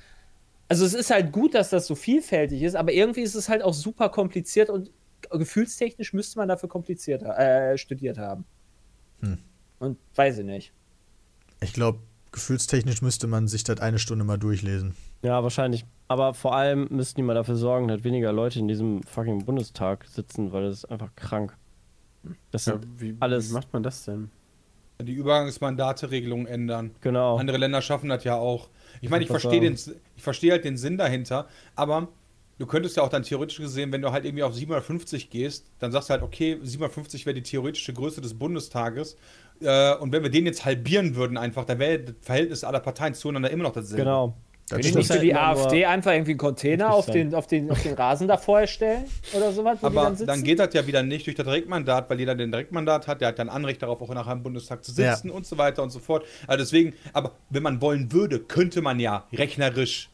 also 0.72 0.86
es 0.86 0.94
ist 0.94 1.10
halt 1.12 1.34
gut, 1.34 1.54
dass 1.54 1.70
das 1.70 1.86
so 1.86 1.96
vielfältig 1.96 2.62
ist, 2.62 2.76
aber 2.76 2.94
irgendwie 2.94 3.20
ist 3.20 3.36
es 3.36 3.50
halt 3.50 3.62
auch 3.62 3.74
super 3.74 4.08
kompliziert 4.08 4.70
und 4.70 4.90
gefühlstechnisch 5.30 6.14
müsste 6.14 6.40
man 6.40 6.48
dafür 6.48 6.70
kompliziert 6.70 7.24
äh, 7.24 7.78
studiert 7.78 8.18
haben. 8.18 8.46
Hm. 9.20 9.38
Und 9.80 9.98
weiß 10.16 10.38
ich 10.38 10.46
nicht. 10.46 10.72
Ich 11.60 11.74
glaube, 11.74 12.00
gefühlstechnisch 12.32 13.02
müsste 13.02 13.28
man 13.28 13.50
sich 13.50 13.66
das 13.66 13.82
eine 13.82 14.00
Stunde 14.00 14.24
mal 14.24 14.38
durchlesen. 14.38 14.96
Ja, 15.24 15.44
wahrscheinlich. 15.44 15.86
Aber 16.08 16.34
vor 16.34 16.56
allem 16.56 16.88
müssten 16.90 17.18
die 17.18 17.24
mal 17.24 17.34
dafür 17.34 17.58
sorgen, 17.58 17.90
dass 17.90 18.06
weniger 18.06 18.32
Leute 18.32 18.60
in 18.60 18.70
diesem 18.70 19.04
fucking 19.04 19.44
Bundestag 19.44 20.06
sitzen, 20.06 20.54
weil 20.54 20.64
das 20.64 20.78
ist 20.78 20.86
einfach 20.86 21.14
krank. 21.18 21.58
Das 22.52 22.68
ja, 22.68 22.80
wie, 22.98 23.18
alles. 23.20 23.50
Wie 23.50 23.56
macht 23.56 23.74
man 23.74 23.84
das 23.84 24.06
denn? 24.06 24.32
Die 25.04 25.14
Übergangsmandate-Regelung 25.14 26.46
ändern. 26.46 26.92
Genau. 27.02 27.38
Andere 27.38 27.58
Länder 27.58 27.82
schaffen 27.82 28.10
das 28.10 28.24
ja 28.24 28.36
auch. 28.36 28.70
Ich 29.02 29.10
meine, 29.10 29.24
ich 29.24 29.30
verstehe 29.30 29.60
den, 29.60 29.78
ich 30.16 30.24
verstehe 30.24 30.52
halt 30.52 30.66
den 30.66 30.78
Sinn 30.78 30.98
dahinter, 30.98 31.48
aber 31.76 32.08
du 32.60 32.66
könntest 32.68 32.98
ja 32.98 33.04
auch 33.04 33.10
dann 33.10 33.24
theoretisch 33.24 33.58
gesehen, 33.58 33.92
wenn 33.92 34.02
du 34.02 34.12
halt 34.12 34.26
irgendwie 34.26 34.44
auf 34.44 34.54
750 34.54 35.30
gehst, 35.30 35.66
dann 35.80 35.92
sagst 35.92 36.10
du 36.10 36.12
halt, 36.14 36.24
okay, 36.24 36.60
750 36.62 37.26
wäre 37.26 37.34
die 37.34 37.42
theoretische 37.42 37.94
Größe 37.94 38.22
des 38.22 38.38
Bundestages. 38.38 39.18
Äh, 39.62 39.96
und 39.96 40.12
wenn 40.12 40.24
wir 40.24 40.30
den 40.30 40.46
jetzt 40.46 40.66
halbieren 40.66 41.16
würden 41.16 41.38
einfach, 41.38 41.66
dann 41.66 41.80
wäre 41.80 42.00
das 42.00 42.16
Verhältnis 42.22 42.64
aller 42.64 42.80
Parteien 42.80 43.14
zueinander 43.14 43.50
immer 43.50 43.64
noch 43.64 43.74
dasselbe. 43.74 44.04
Genau. 44.04 44.36
Will 44.72 44.86
ich 44.86 44.96
nicht 44.96 45.12
für 45.12 45.20
die 45.20 45.36
AfD 45.36 45.86
einfach 45.86 46.12
irgendwie 46.12 46.32
einen 46.32 46.38
Container 46.38 46.94
auf 46.94 47.08
den, 47.08 47.34
auf, 47.34 47.48
den, 47.48 47.72
auf 47.72 47.82
den 47.82 47.94
Rasen 47.94 48.28
davor 48.28 48.68
stellen 48.68 49.06
oder 49.34 49.52
sowas? 49.52 49.80
Aber 49.82 50.04
dann, 50.04 50.26
dann, 50.26 50.44
geht 50.44 50.60
das 50.60 50.74
ja 50.74 50.86
wieder 50.86 51.04
nicht 51.04 51.26
durch 51.26 51.36
das 51.36 51.46
Direktmandat, 51.46 52.10
weil 52.10 52.20
jeder 52.20 52.36
den 52.36 52.52
Direktmandat 52.52 53.08
hat, 53.08 53.22
der 53.22 53.30
hat 53.30 53.40
dann 53.40 53.50
Anrecht 53.50 53.82
darauf, 53.82 54.02
auch 54.02 54.14
nachher 54.14 54.34
im 54.34 54.44
Bundestag 54.44 54.84
zu 54.84 54.92
sitzen 54.92 55.30
ja. 55.30 55.34
und 55.34 55.46
so 55.46 55.58
weiter 55.58 55.84
und 55.84 55.90
so 55.90 56.00
fort. 56.00 56.26
Also 56.48 56.64
deswegen, 56.64 56.94
aber 57.14 57.32
wenn 57.50 57.64
man 57.64 57.82
wollen 57.82 58.12
würde, 58.12 58.40
könnte 58.40 58.82
man 58.82 59.00
ja 59.00 59.26
rechnerisch 59.34 60.11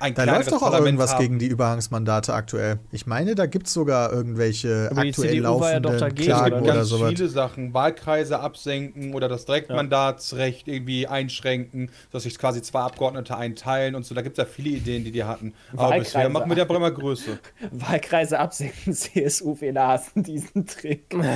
ein 0.00 0.14
da 0.14 0.24
läuft 0.24 0.50
doch 0.50 0.62
auch 0.62 0.72
irgendwas 0.72 1.12
haben. 1.12 1.20
gegen 1.20 1.38
die 1.38 1.46
Überhangsmandate 1.46 2.32
aktuell. 2.32 2.78
Ich 2.90 3.06
meine, 3.06 3.34
da 3.34 3.44
gibt 3.44 3.66
es 3.66 3.74
sogar 3.74 4.10
irgendwelche 4.12 4.88
Aber 4.90 5.02
aktuell 5.02 5.38
laufenden 5.40 5.98
ja 5.98 6.08
Klagen 6.08 6.62
oder, 6.62 6.72
oder 6.72 6.84
sowas. 6.84 7.10
viele 7.10 7.28
Sachen. 7.28 7.74
Wahlkreise 7.74 8.40
absenken 8.40 9.14
oder 9.14 9.28
das 9.28 9.44
Direktmandatsrecht 9.44 10.66
ja. 10.66 10.74
irgendwie 10.74 11.06
einschränken, 11.06 11.90
dass 12.10 12.22
sich 12.22 12.38
quasi 12.38 12.62
zwei 12.62 12.80
Abgeordnete 12.80 13.36
einteilen 13.36 13.94
und 13.94 14.06
so. 14.06 14.14
Da 14.14 14.22
gibt 14.22 14.38
es 14.38 14.42
ja 14.42 14.50
viele 14.50 14.70
Ideen, 14.70 15.04
die 15.04 15.12
die 15.12 15.24
hatten. 15.24 15.52
Aber 15.76 15.98
bisher 15.98 16.30
machen 16.30 16.48
wir 16.48 16.56
der 16.56 16.64
Bremer 16.64 16.90
Größe. 16.90 17.38
Wahlkreise 17.70 18.38
absenken, 18.38 18.94
CSU-Wähler 18.94 19.86
hassen 19.86 20.22
diesen 20.22 20.66
Trick. 20.66 21.10
das 21.20 21.26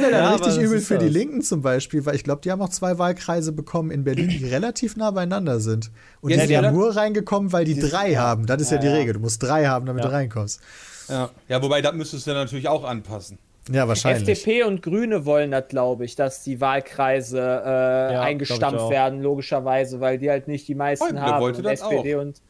wäre 0.00 0.10
dann 0.10 0.12
ja, 0.12 0.30
richtig 0.34 0.58
übel 0.58 0.80
für 0.80 0.94
das. 0.94 1.02
die 1.02 1.10
Linken 1.10 1.42
zum 1.42 1.62
Beispiel, 1.62 2.06
weil 2.06 2.14
ich 2.14 2.22
glaube, 2.22 2.40
die 2.42 2.52
haben 2.52 2.62
auch 2.62 2.68
zwei 2.68 2.98
Wahlkreise 2.98 3.50
bekommen 3.52 3.90
in 3.90 4.04
Berlin, 4.04 4.28
die 4.28 4.44
relativ 4.44 4.96
nah 4.96 5.10
beieinander 5.10 5.58
sind. 5.60 5.87
Und 6.20 6.30
ja, 6.30 6.36
die 6.36 6.42
sind 6.42 6.50
ja 6.50 6.70
nur 6.70 6.94
reingekommen, 6.96 7.52
weil 7.52 7.64
die, 7.64 7.78
drei 7.78 8.14
haben. 8.14 8.46
Das 8.46 8.60
ist 8.60 8.70
ja, 8.70 8.76
ja, 8.76 8.82
die 8.82 8.88
Regel. 8.88 9.14
Du 9.14 9.20
musst 9.20 9.42
drei 9.42 9.66
haben, 9.66 9.86
damit 9.86 10.04
du 10.04 10.12
reinkommst. 10.12 10.60
Ja. 11.08 11.30
ja, 11.48 11.62
wobei, 11.62 11.80
das 11.80 11.94
müsstest 11.94 12.26
du 12.26 12.32
natürlich 12.32 12.68
auch 12.68 12.84
anpassen. 12.84 13.38
Ja, 13.70 13.86
wahrscheinlich. 13.86 14.28
FDP 14.28 14.62
und 14.62 14.82
Grüne 14.82 15.26
wollen 15.26 15.50
das, 15.50 15.68
glaube 15.68 16.04
ich, 16.04 16.16
dass 16.16 16.42
die 16.42 16.60
Wahlkreise 16.60 17.38
äh, 17.38 18.12
ja, 18.14 18.20
eingestampft 18.22 18.90
werden, 18.90 19.22
logischerweise, 19.22 20.00
weil 20.00 20.18
die 20.18 20.30
halt 20.30 20.48
nicht 20.48 20.66
die 20.68 20.74
meisten 20.74 21.06
Häuble 21.06 21.20
haben. 21.20 21.40
Wollte 21.42 21.58
und 21.58 21.64
das 21.64 21.80
SPD 21.80 22.16
auch. 22.16 22.20
und. 22.22 22.42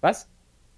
Was? 0.00 0.28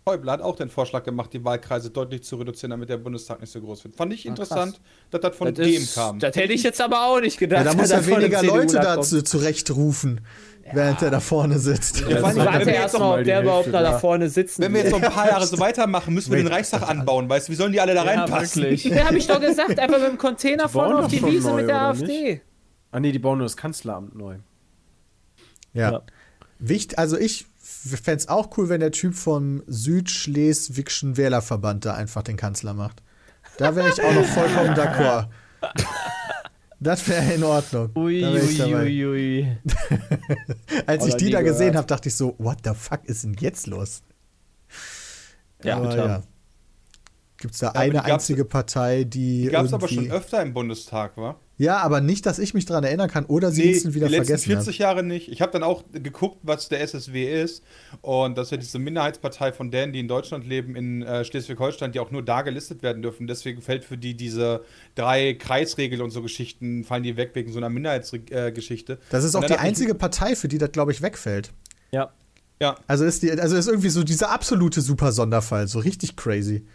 Häuble 0.08 0.30
hat 0.30 0.40
auch 0.40 0.54
den 0.54 0.68
Vorschlag 0.68 1.02
gemacht, 1.02 1.32
die 1.32 1.44
Wahlkreise 1.44 1.90
deutlich 1.90 2.22
zu 2.22 2.36
reduzieren, 2.36 2.70
damit 2.70 2.88
der 2.88 2.96
Bundestag 2.96 3.40
nicht 3.40 3.52
so 3.52 3.60
groß 3.60 3.82
wird. 3.82 3.96
Fand 3.96 4.12
ich 4.12 4.20
Ach, 4.20 4.30
interessant, 4.30 4.74
krass. 4.74 4.82
dass 5.10 5.20
das 5.20 5.36
von 5.36 5.52
das 5.52 5.66
dem 5.66 5.82
ist, 5.82 5.94
kam. 5.96 6.20
Das 6.20 6.36
hätte 6.36 6.52
ich 6.52 6.62
jetzt 6.62 6.80
aber 6.80 7.06
auch 7.06 7.20
nicht 7.20 7.38
gedacht. 7.38 7.64
Ja, 7.64 7.72
da 7.72 7.76
muss 7.76 7.90
ja 7.90 8.06
weniger 8.06 8.40
Leute 8.44 8.76
dazu 8.76 9.22
zurechtrufen 9.22 10.20
während 10.72 11.02
er 11.02 11.10
da 11.10 11.20
vorne 11.20 11.58
sitzt. 11.58 12.00
Ja, 12.00 12.08
ja, 12.08 12.30
ich 12.30 12.36
warte 12.36 12.70
erst 12.70 12.98
mal, 12.98 13.18
ob 13.18 13.24
der 13.24 13.42
überhaupt 13.42 13.72
da, 13.72 13.82
da 13.82 13.98
vorne 13.98 14.28
sitzt. 14.28 14.58
Wenn 14.58 14.72
wir 14.74 14.82
jetzt 14.82 14.90
noch 14.90 15.02
ein 15.02 15.12
paar 15.12 15.28
Jahre 15.28 15.46
so 15.46 15.58
weitermachen, 15.58 16.14
müssen 16.14 16.30
wir 16.32 16.38
den 16.38 16.48
Reichstag 16.48 16.82
anbauen, 16.88 17.28
weißt 17.28 17.48
du? 17.48 17.52
Wie 17.52 17.56
sollen 17.56 17.72
die 17.72 17.80
alle 17.80 17.94
da 17.94 18.02
reinpassen? 18.02 18.62
Wirklich. 18.62 18.84
Ja, 18.96 19.06
hab 19.06 19.12
ich 19.12 19.26
doch 19.26 19.40
gesagt, 19.40 19.78
einfach 19.78 19.98
mit 19.98 20.08
dem 20.08 20.18
Container 20.18 20.68
vorne 20.68 20.98
auf 20.98 21.08
die 21.08 21.22
Wiese 21.24 21.50
neu, 21.50 21.56
mit 21.56 21.68
der 21.68 21.82
AfD. 21.82 22.06
Nicht? 22.06 22.42
Ah 22.90 23.00
nee, 23.00 23.12
die 23.12 23.18
bauen 23.18 23.38
nur 23.38 23.44
das 23.44 23.56
Kanzleramt 23.56 24.14
neu. 24.14 24.36
Ja. 25.72 25.92
ja. 25.92 26.02
Wicht, 26.58 26.98
also 26.98 27.18
ich 27.18 27.46
fände 27.86 28.18
es 28.18 28.28
auch 28.28 28.56
cool, 28.56 28.68
wenn 28.68 28.80
der 28.80 28.92
Typ 28.92 29.14
vom 29.14 29.62
Südschleswigschen 29.66 31.16
Wählerverband 31.16 31.84
da 31.84 31.94
einfach 31.94 32.22
den 32.22 32.36
Kanzler 32.36 32.74
macht. 32.74 33.02
Da 33.58 33.74
wäre 33.74 33.88
ich 33.88 34.02
auch 34.02 34.12
noch 34.12 34.24
vollkommen 34.24 34.74
d'accord. 34.74 35.28
Das 36.78 37.08
wäre 37.08 37.32
in 37.32 37.42
Ordnung. 37.42 37.90
Ui, 37.96 38.22
ui, 38.22 38.74
ui, 38.74 39.06
ui. 39.06 39.56
Als 40.86 41.02
Oder 41.02 41.08
ich 41.08 41.16
die, 41.16 41.24
die 41.24 41.30
da 41.30 41.40
gesehen 41.40 41.74
habe, 41.74 41.86
dachte 41.86 42.10
ich 42.10 42.14
so, 42.14 42.34
what 42.38 42.58
the 42.64 42.72
fuck 42.74 43.04
ist 43.04 43.24
denn 43.24 43.34
jetzt 43.40 43.66
los? 43.66 44.02
Ja, 45.62 45.78
aber, 45.78 45.96
ja. 45.96 46.22
Gibt 47.38 47.54
es 47.54 47.60
da 47.60 47.68
ja, 47.68 47.72
eine 47.72 48.04
einzige 48.04 48.44
Partei, 48.44 49.04
die. 49.04 49.44
Die 49.44 49.48
gab 49.48 49.64
es 49.64 49.72
aber 49.72 49.88
schon 49.88 50.10
öfter 50.10 50.42
im 50.42 50.52
Bundestag, 50.52 51.16
war? 51.16 51.40
Ja, 51.58 51.78
aber 51.78 52.02
nicht, 52.02 52.26
dass 52.26 52.38
ich 52.38 52.52
mich 52.52 52.66
daran 52.66 52.84
erinnern 52.84 53.08
kann 53.08 53.24
oder 53.24 53.50
sie 53.50 53.62
nee, 53.62 53.94
wieder 53.94 54.08
die 54.08 54.16
vergessen. 54.16 54.50
Letzten 54.50 54.64
40 54.64 54.78
Jahre 54.78 55.02
nicht. 55.02 55.28
Ich 55.28 55.40
habe 55.40 55.52
dann 55.52 55.62
auch 55.62 55.84
geguckt, 55.90 56.38
was 56.42 56.68
der 56.68 56.82
SSW 56.82 57.42
ist. 57.42 57.64
Und 58.02 58.36
das 58.36 58.48
ist 58.48 58.50
ja 58.50 58.56
diese 58.58 58.78
Minderheitspartei 58.78 59.52
von 59.52 59.70
denen, 59.70 59.94
die 59.94 60.00
in 60.00 60.08
Deutschland 60.08 60.46
leben, 60.46 60.76
in 60.76 61.02
äh, 61.02 61.24
Schleswig-Holstein, 61.24 61.92
die 61.92 62.00
auch 62.00 62.10
nur 62.10 62.22
da 62.22 62.42
gelistet 62.42 62.82
werden 62.82 63.00
dürfen. 63.00 63.26
Deswegen 63.26 63.62
fällt 63.62 63.84
für 63.84 63.96
die 63.96 64.14
diese 64.14 64.64
drei 64.94 65.32
Kreisregeln 65.32 66.02
und 66.02 66.10
so 66.10 66.20
Geschichten, 66.20 66.84
fallen 66.84 67.04
die 67.04 67.16
weg 67.16 67.30
wegen 67.32 67.50
so 67.50 67.58
einer 67.58 67.70
Minderheitsgeschichte. 67.70 68.92
Äh, 68.94 68.96
das 69.10 69.24
ist 69.24 69.34
auch 69.34 69.44
die 69.44 69.54
einzige 69.54 69.94
Partei, 69.94 70.36
für 70.36 70.48
die 70.48 70.58
das, 70.58 70.72
glaube 70.72 70.92
ich, 70.92 71.00
wegfällt. 71.00 71.52
Ja. 71.90 72.12
Ja. 72.60 72.76
Also 72.86 73.04
ist, 73.04 73.22
die, 73.22 73.30
also 73.32 73.56
ist 73.56 73.68
irgendwie 73.68 73.90
so 73.90 74.02
dieser 74.02 74.30
absolute 74.30 74.80
Super-Sonderfall, 74.80 75.68
so 75.68 75.78
richtig 75.78 76.16
crazy. 76.16 76.66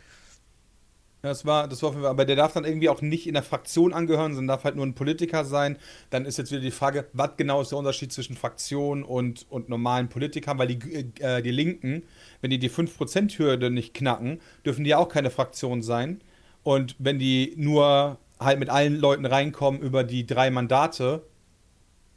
Ja, 1.24 1.30
das 1.30 1.46
war, 1.46 1.68
das 1.68 1.84
war, 1.84 1.96
aber 2.06 2.26
der 2.26 2.36
darf 2.36 2.54
dann 2.54 2.66
irgendwie 2.66 2.90
auch 2.90 3.02
nicht 3.02 3.28
in 3.28 3.36
der 3.36 3.44
Fraktion 3.44 3.94
angehören, 3.94 4.34
sondern 4.34 4.56
darf 4.56 4.64
halt 4.64 4.76
nur 4.76 4.86
ein 4.86 4.96
Politiker 4.96 5.46
sein. 5.46 5.78
Dann 6.10 6.26
ist 6.26 6.38
jetzt 6.38 6.52
wieder 6.52 6.62
die 6.62 6.72
Frage, 6.72 7.08
was 7.14 7.38
genau 7.38 7.62
ist 7.62 7.70
der 7.72 7.78
Unterschied 7.78 8.12
zwischen 8.12 8.36
Fraktion 8.36 9.04
und, 9.04 9.46
und 9.52 9.70
normalen 9.70 10.10
Politikern, 10.10 10.58
weil 10.58 10.68
die, 10.70 11.12
äh, 11.22 11.44
die 11.44 11.52
Linken, 11.52 12.04
wenn 12.42 12.50
die 12.50 12.58
die 12.58 12.72
5%-Hürde 12.72 13.70
nicht 13.70 13.94
knacken, 13.94 14.42
dürfen 14.66 14.84
die 14.84 14.92
ja 14.92 14.98
auch 14.98 15.10
keine 15.10 15.30
Fraktion 15.30 15.84
sein. 15.84 16.22
Und 16.64 16.96
wenn 16.98 17.20
die 17.20 17.54
nur 17.56 18.18
halt 18.40 18.60
mit 18.60 18.70
allen 18.70 19.00
Leuten 19.00 19.26
reinkommen 19.28 19.80
über 19.82 20.04
die 20.04 20.26
drei 20.26 20.50
Mandate, 20.50 21.24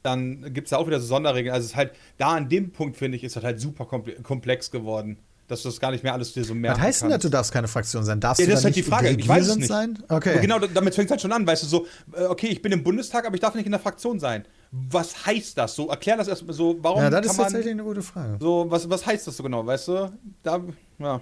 dann 0.02 0.54
gibt 0.54 0.66
es 0.66 0.70
da 0.70 0.78
auch 0.78 0.86
wieder 0.86 1.00
so 1.00 1.06
Sonderregeln. 1.06 1.54
Also 1.54 1.66
es 1.66 1.72
ist 1.72 1.76
halt, 1.76 1.92
da 2.18 2.28
an 2.34 2.48
dem 2.48 2.72
Punkt, 2.72 2.96
finde 2.96 3.16
ich, 3.18 3.24
ist 3.24 3.36
das 3.36 3.44
halt 3.44 3.60
super 3.60 3.84
komplex 4.22 4.70
geworden 4.70 5.18
dass 5.46 5.62
du 5.62 5.68
das 5.68 5.78
gar 5.80 5.90
nicht 5.90 6.02
mehr 6.02 6.12
alles 6.12 6.32
dir 6.32 6.44
so 6.44 6.54
merken 6.54 6.78
Was 6.78 6.86
heißt 6.86 7.02
denn, 7.02 7.10
dass 7.10 7.22
du 7.22 7.28
darfst 7.28 7.52
keine 7.52 7.68
Fraktion 7.68 8.04
sein? 8.04 8.20
Darfst 8.20 8.40
ja, 8.40 8.46
du 8.46 8.52
das 8.52 8.60
ist 8.60 8.64
halt 8.64 8.76
die 8.76 8.82
Frage. 8.82 9.10
Ich 9.10 9.28
weiß 9.28 9.48
es 9.48 9.56
nicht. 9.56 9.68
Sein? 9.68 9.98
Okay. 10.08 10.32
Aber 10.32 10.40
genau, 10.40 10.58
damit 10.58 10.94
fängt 10.94 11.06
es 11.06 11.10
halt 11.10 11.20
schon 11.20 11.32
an, 11.32 11.46
weißt 11.46 11.62
du, 11.64 11.66
so, 11.66 11.86
äh, 12.16 12.24
okay, 12.24 12.46
ich 12.46 12.62
bin 12.62 12.72
im 12.72 12.82
Bundestag, 12.82 13.26
aber 13.26 13.34
ich 13.34 13.40
darf 13.40 13.54
nicht 13.54 13.66
in 13.66 13.72
der 13.72 13.80
Fraktion 13.80 14.18
sein. 14.18 14.44
Was 14.70 15.26
heißt 15.26 15.56
das? 15.58 15.74
So, 15.76 15.88
erklär 15.88 16.16
das 16.16 16.28
erstmal 16.28 16.54
so, 16.54 16.76
warum. 16.80 17.02
Ja, 17.02 17.10
das 17.10 17.26
ist 17.26 17.36
tatsächlich 17.36 17.72
eine 17.72 17.84
gute 17.84 18.02
Frage. 18.02 18.38
So, 18.40 18.66
was, 18.68 18.88
was 18.88 19.06
heißt 19.06 19.26
das 19.26 19.36
so 19.36 19.42
genau, 19.42 19.64
weißt 19.64 19.88
du? 19.88 20.12
Da, 20.42 20.60
ja. 20.98 21.20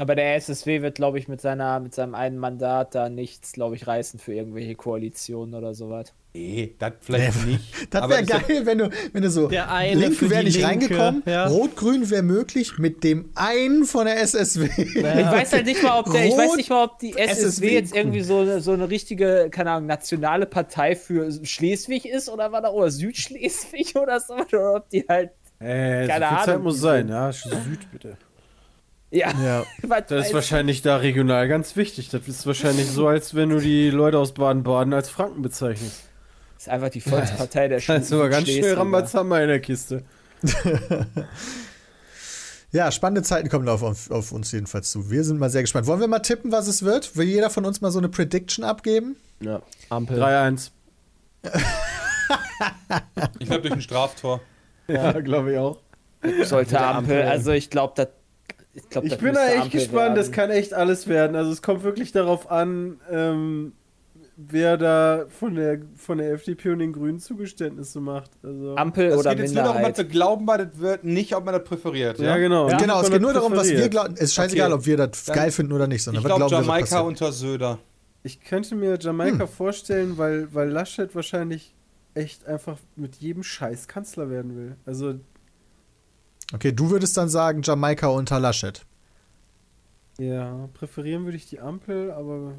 Aber 0.00 0.14
der 0.14 0.34
SSW 0.36 0.80
wird, 0.80 0.94
glaube 0.94 1.18
ich, 1.18 1.28
mit, 1.28 1.42
seiner, 1.42 1.78
mit 1.78 1.94
seinem 1.94 2.14
einen 2.14 2.38
Mandat 2.38 2.94
da 2.94 3.10
nichts, 3.10 3.52
glaube 3.52 3.76
ich, 3.76 3.86
reißen 3.86 4.18
für 4.18 4.32
irgendwelche 4.32 4.74
Koalitionen 4.74 5.54
oder 5.54 5.74
sowas. 5.74 6.14
Nee, 6.32 6.74
das 6.78 6.92
vielleicht 7.02 7.44
nee, 7.44 7.52
nicht. 7.52 7.64
Das 7.90 8.08
wäre 8.08 8.24
geil, 8.24 8.64
wenn 8.64 8.78
du, 8.78 8.90
wenn 9.12 9.22
du 9.22 9.28
so. 9.28 9.48
Der 9.48 9.70
eine 9.70 10.00
Linke 10.00 10.30
wäre 10.30 10.42
nicht 10.42 10.54
Linke, 10.54 10.68
reingekommen, 10.68 11.22
ja. 11.26 11.48
Rot-Grün 11.48 12.08
wäre 12.08 12.22
möglich 12.22 12.78
mit 12.78 13.04
dem 13.04 13.28
einen 13.34 13.84
von 13.84 14.06
der 14.06 14.22
SSW. 14.22 14.70
Ja. 14.78 15.18
Ich 15.20 15.26
weiß 15.26 15.52
halt 15.52 15.66
nicht 15.66 15.82
mal, 15.82 15.98
ob 16.00 16.10
der, 16.10 16.24
ich 16.24 16.34
weiß 16.34 16.56
nicht 16.56 16.70
mal, 16.70 16.84
ob 16.84 16.98
die 16.98 17.12
SSW, 17.18 17.42
SSW 17.42 17.74
jetzt 17.74 17.94
irgendwie 17.94 18.22
so, 18.22 18.58
so 18.58 18.72
eine 18.72 18.88
richtige, 18.88 19.48
keine 19.50 19.72
Ahnung, 19.72 19.86
nationale 19.86 20.46
Partei 20.46 20.96
für 20.96 21.30
Schleswig 21.44 22.06
ist 22.06 22.30
oder 22.30 22.52
war 22.52 22.62
da 22.62 22.70
oder 22.70 22.90
Südschleswig 22.90 23.96
oder 24.00 24.18
so, 24.18 24.32
oder 24.32 24.76
ob 24.76 24.88
die 24.88 25.04
halt. 25.06 25.32
Äh, 25.58 26.06
keine 26.06 26.20
so 26.20 26.24
Ahnung. 26.24 26.44
Zeit 26.46 26.62
muss 26.62 26.80
sein, 26.80 27.08
ja. 27.10 27.30
Süd 27.32 27.92
bitte. 27.92 28.16
Ja. 29.10 29.32
ja. 29.42 29.64
das 30.08 30.28
ist 30.28 30.34
wahrscheinlich 30.34 30.82
da 30.82 30.96
regional 30.96 31.48
ganz 31.48 31.76
wichtig. 31.76 32.08
Das 32.10 32.26
ist 32.28 32.46
wahrscheinlich 32.46 32.88
so, 32.88 33.08
als 33.08 33.34
wenn 33.34 33.50
du 33.50 33.58
die 33.58 33.90
Leute 33.90 34.18
aus 34.18 34.32
Baden-Baden 34.32 34.92
als 34.94 35.10
Franken 35.10 35.42
bezeichnest. 35.42 36.02
Das 36.54 36.66
ist 36.66 36.68
einfach 36.68 36.90
die 36.90 37.00
Volkspartei 37.00 37.68
der 37.68 37.80
Schule. 37.80 37.98
Das 37.98 38.04
ist 38.04 38.10
sogar 38.10 38.28
ganz 38.28 38.48
schnell 38.48 38.74
Rambazamba 38.74 39.40
in 39.40 39.48
der 39.48 39.60
Kiste. 39.60 40.04
ja, 42.70 42.92
spannende 42.92 43.22
Zeiten 43.22 43.48
kommen 43.48 43.68
auf, 43.68 43.82
auf, 43.82 44.10
auf, 44.10 44.32
uns 44.32 44.52
jedenfalls 44.52 44.90
zu. 44.90 45.10
Wir 45.10 45.24
sind 45.24 45.38
mal 45.38 45.50
sehr 45.50 45.62
gespannt. 45.62 45.86
Wollen 45.86 46.00
wir 46.00 46.08
mal 46.08 46.20
tippen, 46.20 46.52
was 46.52 46.68
es 46.68 46.82
wird? 46.82 47.16
Will 47.16 47.26
jeder 47.26 47.50
von 47.50 47.64
uns 47.64 47.80
mal 47.80 47.90
so 47.90 47.98
eine 47.98 48.08
Prediction 48.08 48.64
abgeben? 48.64 49.16
Ja. 49.40 49.62
Ampel. 49.88 50.22
3-1. 50.22 50.70
ich 53.38 53.46
glaube 53.46 53.62
durch 53.62 53.72
ein 53.72 53.82
Straftor. 53.82 54.40
Ja, 54.86 55.12
glaube 55.20 55.52
ich 55.52 55.58
auch. 55.58 55.78
Sollte 56.44 56.78
Ampel, 56.78 57.22
also 57.22 57.52
ich 57.52 57.70
glaube, 57.70 57.94
das 57.96 58.08
ich, 58.82 58.90
glaub, 58.90 59.04
ich 59.04 59.18
bin 59.18 59.34
da 59.34 59.46
echt 59.46 59.62
Ampel 59.62 59.70
gespannt, 59.70 59.94
werden. 59.94 60.14
das 60.16 60.32
kann 60.32 60.50
echt 60.50 60.74
alles 60.74 61.08
werden. 61.08 61.36
Also 61.36 61.50
es 61.52 61.62
kommt 61.62 61.82
wirklich 61.82 62.12
darauf 62.12 62.50
an, 62.50 63.00
ähm, 63.10 63.72
wer 64.48 64.76
da 64.76 65.26
von 65.28 65.54
der, 65.54 65.80
von 65.96 66.18
der 66.18 66.32
FDP 66.32 66.70
und 66.70 66.78
den 66.78 66.92
Grünen 66.92 67.18
Zugeständnisse 67.18 68.00
macht. 68.00 68.30
Also 68.42 68.76
Ampel 68.76 69.12
oder 69.12 69.30
geht 69.30 69.44
jetzt 69.44 69.54
nur 69.54 69.64
darum, 69.64 69.82
was 69.82 69.96
wir 69.96 70.04
glauben, 70.04 70.46
weil 70.46 70.66
das 70.66 70.78
wird, 70.78 71.04
nicht, 71.04 71.34
ob 71.34 71.44
man 71.44 71.54
das 71.54 71.64
präferiert. 71.64 72.18
Ja, 72.18 72.26
ja 72.26 72.36
genau. 72.38 72.68
Ja, 72.68 72.76
genau, 72.76 73.00
es 73.00 73.10
geht 73.10 73.20
nur 73.20 73.32
darum, 73.32 73.54
was 73.54 73.68
wir 73.68 73.88
glauben. 73.88 74.14
Es 74.14 74.22
ist 74.22 74.34
scheißegal, 74.34 74.72
okay. 74.72 74.80
ob 74.80 74.86
wir 74.86 74.96
das 74.96 75.24
Dann 75.24 75.36
geil 75.36 75.50
finden 75.50 75.72
oder 75.72 75.86
nicht, 75.86 76.02
sondern 76.02 76.22
ich 76.22 76.28
was 76.28 76.36
glauben 76.36 76.52
Jamaika 76.52 77.00
unter 77.00 77.32
Söder. 77.32 77.78
Ich 78.22 78.40
könnte 78.40 78.74
mir 78.74 78.98
Jamaika 79.00 79.40
hm. 79.40 79.48
vorstellen, 79.48 80.18
weil, 80.18 80.52
weil 80.52 80.68
Laschet 80.68 81.14
wahrscheinlich 81.14 81.74
echt 82.14 82.46
einfach 82.46 82.78
mit 82.96 83.16
jedem 83.16 83.42
Scheiß 83.42 83.88
Kanzler 83.88 84.30
werden 84.30 84.56
will. 84.56 84.76
Also. 84.86 85.14
Okay, 86.52 86.72
du 86.72 86.90
würdest 86.90 87.16
dann 87.16 87.28
sagen, 87.28 87.62
Jamaika 87.62 88.08
unter 88.08 88.40
Laschet. 88.40 88.84
Ja, 90.18 90.68
präferieren 90.74 91.24
würde 91.24 91.36
ich 91.36 91.46
die 91.46 91.60
Ampel, 91.60 92.10
aber 92.10 92.54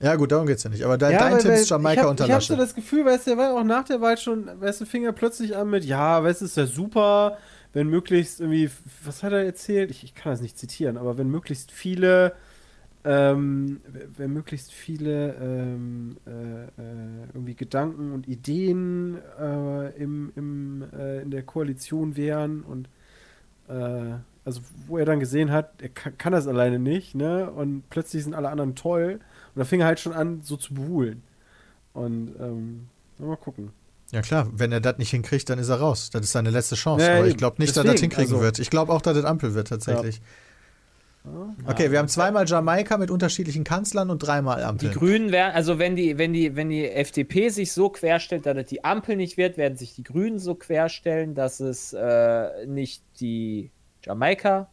Ja, 0.00 0.16
gut, 0.16 0.32
darum 0.32 0.46
geht's 0.46 0.64
ja 0.64 0.70
nicht. 0.70 0.84
Aber 0.84 0.98
de 0.98 1.12
ja, 1.12 1.18
dein 1.18 1.38
Tipp 1.38 1.52
ist 1.52 1.68
Jamaika 1.70 2.02
hab, 2.02 2.10
unter 2.10 2.24
Ich 2.26 2.32
hab 2.32 2.42
so 2.42 2.56
das 2.56 2.74
Gefühl, 2.74 3.04
weißt 3.04 3.26
du, 3.26 3.30
der 3.30 3.38
war 3.38 3.54
auch 3.54 3.64
nach 3.64 3.84
der 3.84 4.00
Wahl 4.00 4.16
schon, 4.18 4.48
weißt 4.60 4.80
du, 4.80 4.86
fing 4.86 5.04
er 5.04 5.12
plötzlich 5.12 5.56
an 5.56 5.70
mit, 5.70 5.84
ja, 5.84 6.22
weißt 6.22 6.40
du, 6.40 6.44
ist 6.46 6.56
ja 6.56 6.66
super, 6.66 7.38
wenn 7.72 7.88
möglichst 7.88 8.40
irgendwie, 8.40 8.70
was 9.04 9.22
hat 9.22 9.32
er 9.32 9.44
erzählt? 9.44 9.90
Ich, 9.90 10.02
ich 10.02 10.14
kann 10.14 10.32
das 10.32 10.40
nicht 10.40 10.58
zitieren, 10.58 10.96
aber 10.96 11.18
wenn 11.18 11.28
möglichst 11.28 11.70
viele, 11.70 12.32
ähm, 13.04 13.80
wenn 14.16 14.32
möglichst 14.32 14.72
viele 14.72 15.34
ähm, 15.34 16.16
äh, 16.26 16.30
äh, 16.30 16.68
irgendwie 17.34 17.54
Gedanken 17.54 18.12
und 18.12 18.26
Ideen 18.26 19.18
äh, 19.38 19.90
im, 19.96 20.32
im, 20.34 20.84
äh, 20.92 21.20
in 21.20 21.30
der 21.30 21.42
Koalition 21.42 22.16
wären 22.16 22.62
und 22.62 22.88
äh, 23.68 24.18
also 24.44 24.60
wo 24.86 24.98
er 24.98 25.04
dann 25.04 25.20
gesehen 25.20 25.52
hat, 25.52 25.82
er 25.82 25.90
kann, 25.90 26.16
kann, 26.16 26.32
das 26.32 26.46
alleine 26.46 26.78
nicht, 26.78 27.14
ne? 27.14 27.50
Und 27.50 27.88
plötzlich 27.90 28.24
sind 28.24 28.34
alle 28.34 28.48
anderen 28.48 28.74
toll. 28.74 29.20
Und 29.54 29.58
da 29.58 29.64
fing 29.64 29.80
er 29.80 29.86
halt 29.86 30.00
schon 30.00 30.14
an, 30.14 30.40
so 30.42 30.56
zu 30.56 30.74
behulen. 30.74 31.22
Und 31.92 32.34
ähm, 32.40 32.88
mal 33.18 33.36
gucken. 33.36 33.72
Ja 34.10 34.22
klar, 34.22 34.48
wenn 34.54 34.72
er 34.72 34.80
das 34.80 34.96
nicht 34.96 35.10
hinkriegt, 35.10 35.50
dann 35.50 35.58
ist 35.58 35.68
er 35.68 35.80
raus. 35.80 36.08
Das 36.10 36.22
ist 36.22 36.32
seine 36.32 36.50
letzte 36.50 36.76
Chance. 36.76 37.04
Ja, 37.04 37.18
Aber 37.18 37.26
ich 37.26 37.36
glaube 37.36 37.56
nicht, 37.58 37.76
Deswegen, 37.76 37.84
dass 37.88 37.90
er 37.90 37.94
das 37.94 38.00
hinkriegen 38.00 38.32
also, 38.32 38.42
wird. 38.42 38.58
Ich 38.58 38.70
glaube 38.70 38.92
auch, 38.92 39.02
dass 39.02 39.14
das 39.14 39.24
Ampel 39.24 39.54
wird 39.54 39.68
tatsächlich. 39.68 40.16
Ja. 40.16 40.22
Okay, 41.66 41.90
wir 41.90 41.98
haben 41.98 42.08
zweimal 42.08 42.46
Jamaika 42.46 42.96
mit 42.96 43.10
unterschiedlichen 43.10 43.64
Kanzlern 43.64 44.10
und 44.10 44.18
dreimal 44.18 44.62
Ampel. 44.62 44.88
Die 44.88 44.94
Grünen 44.94 45.32
werden, 45.32 45.54
also 45.54 45.78
wenn 45.78 45.96
die, 45.96 46.18
wenn 46.18 46.32
die, 46.32 46.56
wenn 46.56 46.68
die 46.68 46.88
FDP 46.88 47.48
sich 47.48 47.72
so 47.72 47.90
querstellt, 47.90 48.46
dass 48.46 48.56
es 48.56 48.66
die 48.66 48.84
Ampel 48.84 49.16
nicht 49.16 49.36
wird, 49.36 49.56
werden 49.56 49.76
sich 49.76 49.94
die 49.94 50.02
Grünen 50.02 50.38
so 50.38 50.54
querstellen, 50.54 51.34
dass 51.34 51.60
es 51.60 51.92
äh, 51.92 52.66
nicht 52.66 53.02
die 53.20 53.70
Jamaika. 54.04 54.70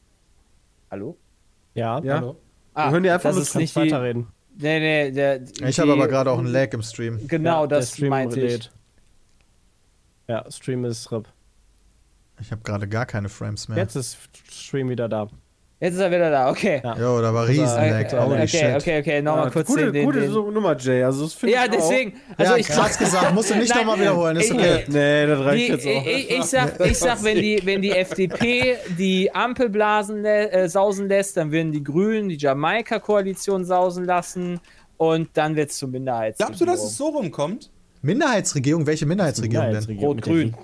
Hallo? 0.92 1.18
Ja, 1.74 2.00
ja. 2.00 2.16
hallo. 2.16 2.38
Ah, 2.74 2.88
wir 2.88 2.92
hören 2.92 3.04
dir 3.04 3.14
einfach 3.14 3.34
nur 3.34 3.62
nicht 3.62 3.76
weiterreden. 3.76 4.28
Nee, 4.58 4.80
nee, 4.80 5.12
der, 5.12 5.42
ich 5.68 5.80
habe 5.80 5.92
aber 5.92 6.08
gerade 6.08 6.32
auch 6.32 6.40
einen 6.40 6.48
Lag 6.48 6.72
im 6.74 6.82
Stream. 6.82 7.28
Genau, 7.28 7.62
ja, 7.62 7.68
das 7.68 8.00
meinte 8.00 8.40
ich. 8.40 8.72
Ja, 10.28 10.50
Stream 10.50 10.86
ist 10.86 11.12
RIP. 11.12 11.28
Ich 12.40 12.52
habe 12.52 12.62
gerade 12.64 12.88
gar 12.88 13.06
keine 13.06 13.30
Frames 13.30 13.68
mehr. 13.68 13.78
Jetzt 13.78 13.96
ist 13.96 14.18
Stream 14.50 14.90
wieder 14.90 15.08
da. 15.08 15.30
Jetzt 15.78 15.96
ist 15.96 16.00
er 16.00 16.10
wieder 16.10 16.32
da, 16.32 16.50
okay. 16.50 16.82
Ja, 16.82 16.98
jo, 16.98 17.22
da 17.22 17.34
war 17.34 17.50
riesen 17.50 17.66
okay, 17.66 18.06
okay, 18.06 18.18
okay, 18.18 18.76
okay, 18.78 19.00
okay, 19.00 19.22
nochmal 19.22 19.46
ja, 19.46 19.50
kurz 19.50 19.68
gute, 19.68 19.84
den, 19.86 19.94
den, 19.94 20.06
gute 20.06 20.22
den. 20.22 20.32
Nummer, 20.32 20.78
Jay. 20.78 21.04
Also 21.04 21.26
das 21.26 21.38
ja, 21.42 21.68
deswegen. 21.68 22.14
Auch. 22.14 22.40
Also 22.40 22.54
ja, 22.54 22.58
ich 22.60 22.68
krass 22.68 22.98
gesagt, 22.98 23.34
musst 23.34 23.50
du 23.50 23.56
nicht 23.56 23.76
nochmal 23.76 24.00
wiederholen. 24.00 24.38
Ist 24.38 24.54
okay. 24.54 24.86
Nee, 24.88 25.28
das 25.28 25.40
reicht 25.42 25.68
die, 25.68 25.72
jetzt 25.72 25.88
auch. 25.88 26.06
Ich, 26.06 26.32
ich 26.32 26.44
sag, 26.44 26.80
ich 26.80 26.98
sag 26.98 27.24
wenn, 27.26 27.42
die, 27.42 27.62
wenn 27.66 27.82
die 27.82 27.92
FDP 27.92 28.78
die 28.98 29.36
Ampelblasen 29.36 30.24
äh, 30.24 30.70
sausen 30.70 31.10
lässt, 31.10 31.36
dann 31.36 31.52
werden 31.52 31.74
die 31.74 31.84
Grünen 31.84 32.30
die 32.30 32.38
Jamaika-Koalition 32.38 33.66
sausen 33.66 34.06
lassen 34.06 34.62
und 34.96 35.30
dann 35.34 35.58
wird 35.58 35.72
es 35.72 35.78
zur 35.78 35.90
Minderheitsregierung. 35.90 36.58
Glaubst 36.58 36.62
du, 36.62 36.66
dass 36.66 36.90
es 36.90 36.96
so 36.96 37.10
rumkommt? 37.10 37.70
Minderheitsregierung? 38.02 38.88
Welche 38.88 39.06
Minderheitsregierung, 39.06 39.66
Minderheitsregierung 39.66 40.22
denn? 40.22 40.34
Rot-Grün. 40.46 40.56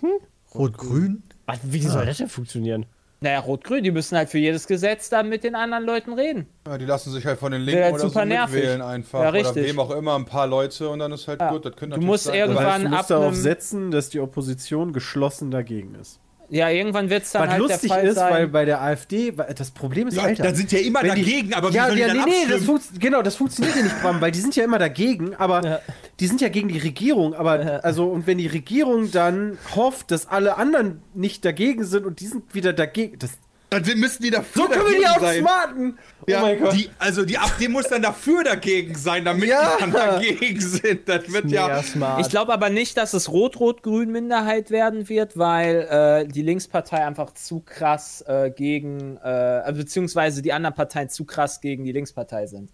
Rot-Grün? 0.56 1.24
Wie 1.64 1.82
soll 1.82 2.06
das 2.06 2.18
denn 2.18 2.30
funktionieren? 2.30 2.86
Naja, 3.24 3.40
Rot-Grün, 3.40 3.84
die 3.84 3.92
müssen 3.92 4.18
halt 4.18 4.30
für 4.30 4.40
jedes 4.40 4.66
Gesetz 4.66 5.10
dann 5.10 5.30
mit 5.30 5.44
den 5.44 5.54
anderen 5.54 5.86
Leuten 5.86 6.14
reden. 6.14 6.48
Ja, 6.66 6.80
die 6.80 6.86
lassen 6.86 7.12
sich 7.12 7.24
halt 7.24 7.38
von 7.38 7.52
den 7.52 7.62
Linken 7.62 7.84
halt 7.84 7.94
oder 7.94 8.10
so 8.10 8.20
mitwählen 8.20 8.82
einfach. 8.82 9.22
Ja, 9.22 9.30
richtig. 9.30 9.58
Oder 9.58 9.66
wem 9.68 9.80
auch 9.80 9.92
immer, 9.92 10.16
ein 10.16 10.26
paar 10.26 10.48
Leute 10.48 10.90
und 10.90 10.98
dann 10.98 11.12
ist 11.12 11.28
halt 11.28 11.40
ja. 11.40 11.52
gut. 11.52 11.64
Das 11.64 11.76
können 11.76 11.92
du 11.92 12.02
musst 12.02 12.24
sein. 12.24 12.34
irgendwann 12.34 12.84
du 12.84 12.90
musst 12.90 13.12
darauf 13.12 13.36
setzen, 13.36 13.92
dass 13.92 14.10
die 14.10 14.20
Opposition 14.20 14.92
geschlossen 14.92 15.52
dagegen 15.52 15.94
ist. 15.94 16.20
Ja, 16.52 16.70
irgendwann 16.70 17.10
wird 17.10 17.24
es 17.24 17.32
dann 17.32 17.44
Was 17.44 17.50
halt 17.52 17.62
lustig 17.62 17.80
der 17.82 17.90
Fall 17.90 18.08
ist, 18.08 18.16
sein. 18.16 18.34
weil 18.34 18.48
bei 18.50 18.66
der 18.66 18.82
AfD, 18.82 19.32
das 19.32 19.72
Problem 19.72 20.10
ist, 20.10 20.18
ja, 20.18 20.24
Alter. 20.24 20.44
Da 20.44 20.54
sind 20.54 20.70
ja 20.74 20.80
immer 20.80 21.02
dagegen, 21.02 21.48
die, 21.48 21.56
aber 21.56 21.72
wie 21.72 21.78
ja, 21.78 21.88
sollen 21.88 21.98
ja, 21.98 22.08
die 22.08 22.14
nee, 22.14 22.46
dann 22.50 22.60
nee, 22.60 22.66
das 22.68 23.00
genau, 23.00 23.22
das 23.22 23.36
funktioniert 23.36 23.78
ja 23.78 23.84
nicht, 23.84 24.02
Bram, 24.02 24.20
weil 24.20 24.32
die 24.32 24.42
sind 24.42 24.58
ja 24.58 24.66
immer 24.66 24.78
dagegen, 24.78 25.34
aber 25.36 25.64
ja. 25.64 25.80
die 26.20 26.28
sind 26.28 26.42
ja 26.42 26.50
gegen 26.50 26.68
die 26.68 26.80
Regierung, 26.80 27.34
aber 27.34 27.64
ja. 27.64 27.78
also 27.78 28.08
und 28.08 28.28
wenn 28.28 28.38
die 28.38 28.48
Regierung 28.48 29.12
dann 29.12 29.58
hofft, 29.78 30.12
dass 30.12 30.28
alle 30.28 30.58
anderen 30.58 31.02
nicht 31.14 31.46
dagegen 31.46 31.86
sind 31.86 32.06
und 32.06 32.20
die 32.20 32.28
sind 32.28 32.54
wieder 32.54 32.74
dagegen, 32.74 33.18
das 33.18 33.32
dann 33.72 34.00
müssen 34.00 34.22
die 34.22 34.30
dafür 34.30 34.64
So 34.64 34.68
können 34.70 34.86
wir 34.86 35.00
die 35.00 35.08
outsmarten! 35.08 35.98
Oh 36.22 36.26
ja, 36.28 36.42
mein 36.42 36.60
Gott. 36.60 36.74
Die, 36.74 36.90
also 37.00 37.24
die 37.24 37.38
AfD 37.38 37.70
muss 37.70 37.88
dann 37.88 38.02
dafür 38.02 38.44
dagegen 38.44 38.96
sein, 38.96 39.24
damit 39.24 39.48
ja. 39.48 39.78
die 39.78 39.82
dann 39.82 39.92
dagegen 39.94 40.60
sind. 40.60 41.08
Das 41.08 41.32
wird 41.32 41.50
ja. 41.50 41.82
Smart. 41.82 42.20
Ich 42.20 42.30
glaube 42.30 42.52
aber 42.52 42.70
nicht, 42.70 42.98
dass 42.98 43.14
es 43.14 43.32
Rot-Rot-Grün 43.32 44.12
Minderheit 44.12 44.72
werden 44.72 45.08
wird, 45.08 45.38
weil 45.38 45.88
äh, 45.90 46.28
die 46.28 46.42
Linkspartei 46.42 47.06
einfach 47.06 47.34
zu 47.34 47.62
krass 47.62 48.22
äh, 48.28 48.52
gegen, 48.52 49.16
äh, 49.24 49.72
beziehungsweise 49.74 50.42
die 50.42 50.52
anderen 50.52 50.76
Parteien 50.76 51.08
zu 51.08 51.24
krass 51.24 51.62
gegen 51.62 51.86
die 51.86 51.94
Linkspartei 51.94 52.48
sind. 52.48 52.72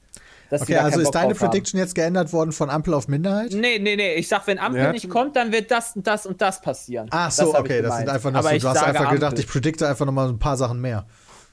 Okay, 0.51 0.77
also 0.77 0.99
ist 0.99 1.11
deine 1.11 1.35
Prediction 1.35 1.79
haben. 1.79 1.85
jetzt 1.85 1.95
geändert 1.95 2.33
worden 2.33 2.51
von 2.51 2.69
Ampel 2.69 2.93
auf 2.93 3.07
Minderheit? 3.07 3.51
Nee, 3.51 3.79
nee, 3.79 3.95
nee. 3.95 4.15
Ich 4.15 4.27
sag, 4.27 4.47
wenn 4.47 4.59
Ampel 4.59 4.81
ja. 4.81 4.91
nicht 4.91 5.09
kommt, 5.09 5.35
dann 5.35 5.51
wird 5.51 5.71
das 5.71 5.95
und 5.95 6.07
das 6.07 6.25
und 6.25 6.41
das 6.41 6.61
passieren. 6.61 7.07
Ach 7.11 7.31
so, 7.31 7.51
das 7.51 7.61
okay. 7.61 7.81
Das 7.81 7.97
sind 7.97 8.09
einfach 8.09 8.31
noch 8.31 8.43
so, 8.43 8.49
du 8.49 8.67
hast 8.69 8.83
einfach 8.83 9.01
Ampel. 9.01 9.15
gedacht, 9.15 9.39
ich 9.39 9.47
predikte 9.47 9.87
einfach 9.87 10.05
noch 10.05 10.13
mal 10.13 10.29
ein 10.29 10.39
paar 10.39 10.57
Sachen 10.57 10.79
mehr. 10.79 11.05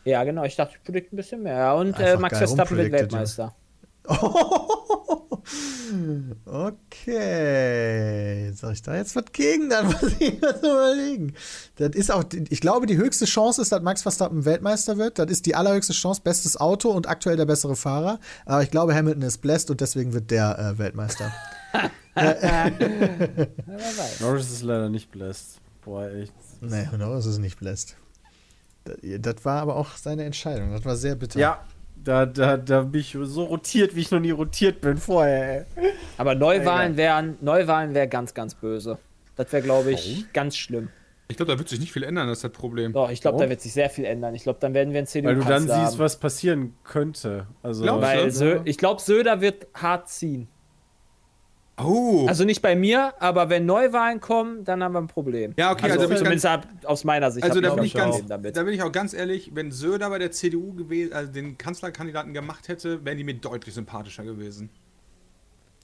Ja, 0.04 0.22
genau. 0.24 0.44
Ich 0.44 0.56
dachte, 0.56 0.74
ich 0.76 0.84
predikte 0.84 1.14
ein 1.14 1.16
bisschen 1.16 1.42
mehr. 1.42 1.74
Und 1.74 1.98
äh, 1.98 2.16
Max 2.16 2.38
Verstappen 2.38 2.76
wird 2.76 2.92
Weltmeister. 2.92 3.54
okay. 6.44 8.52
Soll 8.54 8.74
ich 8.74 8.82
da 8.82 8.96
jetzt 8.96 9.16
was 9.16 9.24
gegen? 9.32 9.70
Dann 9.70 9.86
muss 9.86 10.02
ich 10.18 10.42
was 10.42 10.58
überlegen. 10.58 11.32
Das 11.76 11.88
ist 11.90 12.12
auch, 12.12 12.24
ich 12.50 12.60
glaube, 12.60 12.84
die 12.86 12.98
höchste 12.98 13.24
Chance 13.24 13.62
ist, 13.62 13.72
dass 13.72 13.82
Max 13.82 14.02
Verstappen 14.02 14.44
Weltmeister 14.44 14.98
wird. 14.98 15.18
Das 15.18 15.30
ist 15.30 15.46
die 15.46 15.54
allerhöchste 15.54 15.94
Chance. 15.94 16.20
Bestes 16.22 16.58
Auto 16.58 16.90
und 16.90 17.08
aktuell 17.08 17.36
der 17.36 17.46
bessere 17.46 17.76
Fahrer. 17.76 18.20
Aber 18.44 18.62
ich 18.62 18.70
glaube, 18.70 18.94
Hamilton 18.94 19.22
ist 19.22 19.38
blessed 19.38 19.70
und 19.70 19.80
deswegen 19.80 20.12
wird 20.12 20.30
der 20.30 20.58
äh, 20.58 20.78
Weltmeister. 20.78 21.32
Norris 24.20 24.50
ist 24.50 24.62
leider 24.62 24.88
nicht 24.88 25.10
blessed. 25.10 25.60
Boah, 25.84 26.08
echt. 26.10 26.32
Nee, 26.60 26.88
Norris 26.96 27.26
ist 27.26 27.38
nicht 27.38 27.58
blessed. 27.58 27.96
Das 28.84 29.44
war 29.44 29.62
aber 29.62 29.74
auch 29.76 29.96
seine 29.96 30.24
Entscheidung. 30.24 30.72
Das 30.72 30.84
war 30.84 30.96
sehr 30.96 31.14
bitter. 31.14 31.40
Ja, 31.40 31.64
da, 32.04 32.26
da, 32.26 32.56
da 32.56 32.82
bin 32.82 33.00
ich 33.00 33.16
so 33.22 33.44
rotiert, 33.44 33.96
wie 33.96 34.00
ich 34.00 34.10
noch 34.10 34.20
nie 34.20 34.30
rotiert 34.30 34.80
bin 34.80 34.98
vorher. 34.98 35.66
Ey. 35.76 35.92
Aber 36.16 36.34
Neuwahlen 36.34 36.96
wären 36.96 37.36
Neuwahlen 37.40 37.94
wär 37.94 38.06
ganz, 38.06 38.34
ganz 38.34 38.54
böse. 38.54 38.98
Das 39.36 39.52
wäre, 39.52 39.62
glaube 39.62 39.92
ich, 39.92 40.18
Warum? 40.18 40.28
ganz 40.32 40.56
schlimm. 40.56 40.88
Ich 41.28 41.36
glaube, 41.36 41.52
da 41.52 41.58
wird 41.58 41.68
sich 41.70 41.80
nicht 41.80 41.92
viel 41.92 42.02
ändern, 42.02 42.28
das 42.28 42.38
ist 42.38 42.44
das 42.44 42.52
Problem. 42.52 42.92
Doch, 42.92 43.10
ich 43.10 43.22
glaube, 43.22 43.38
da 43.38 43.48
wird 43.48 43.60
sich 43.60 43.72
sehr 43.72 43.88
viel 43.88 44.04
ändern. 44.04 44.34
Ich 44.34 44.42
glaube, 44.42 44.58
dann 44.60 44.74
werden 44.74 44.92
wir 44.92 45.00
ein 45.00 45.06
CDU 45.06 45.28
Weil 45.28 45.36
du 45.36 45.44
dann 45.44 45.62
siehst, 45.62 45.72
haben. 45.72 45.98
was 45.98 46.20
passieren 46.20 46.74
könnte. 46.84 47.46
Also, 47.62 47.84
Weil 47.86 48.30
Sö 48.30 48.60
ich 48.64 48.76
glaube, 48.76 49.00
Söder 49.00 49.40
wird 49.40 49.66
hart 49.74 50.08
ziehen. 50.10 50.48
Oh. 51.76 52.26
Also 52.28 52.44
nicht 52.44 52.62
bei 52.62 52.76
mir, 52.76 53.14
aber 53.18 53.50
wenn 53.50 53.66
Neuwahlen 53.66 54.20
kommen, 54.20 54.64
dann 54.64 54.82
haben 54.82 54.92
wir 54.92 55.00
ein 55.00 55.08
Problem. 55.08 55.54
Ja, 55.56 55.72
okay, 55.72 55.90
also, 55.90 56.02
also 56.02 56.14
zumindest 56.14 56.44
ganz, 56.44 56.66
aus 56.84 57.02
meiner 57.02 57.32
Sicht. 57.32 57.44
Also 57.44 57.60
da 57.60 57.74
bin, 57.74 57.84
ich 57.84 57.94
ganz, 57.94 58.24
da 58.26 58.36
bin 58.36 58.72
ich 58.72 58.82
auch 58.82 58.92
ganz 58.92 59.12
ehrlich, 59.12 59.50
wenn 59.54 59.72
Söder 59.72 60.08
bei 60.10 60.18
der 60.18 60.30
CDU 60.30 60.72
gewesen, 60.74 61.12
also 61.12 61.32
den 61.32 61.58
Kanzlerkandidaten 61.58 62.32
gemacht 62.32 62.68
hätte, 62.68 63.04
wären 63.04 63.18
die 63.18 63.24
mir 63.24 63.34
deutlich 63.34 63.74
sympathischer 63.74 64.22
gewesen. 64.22 64.70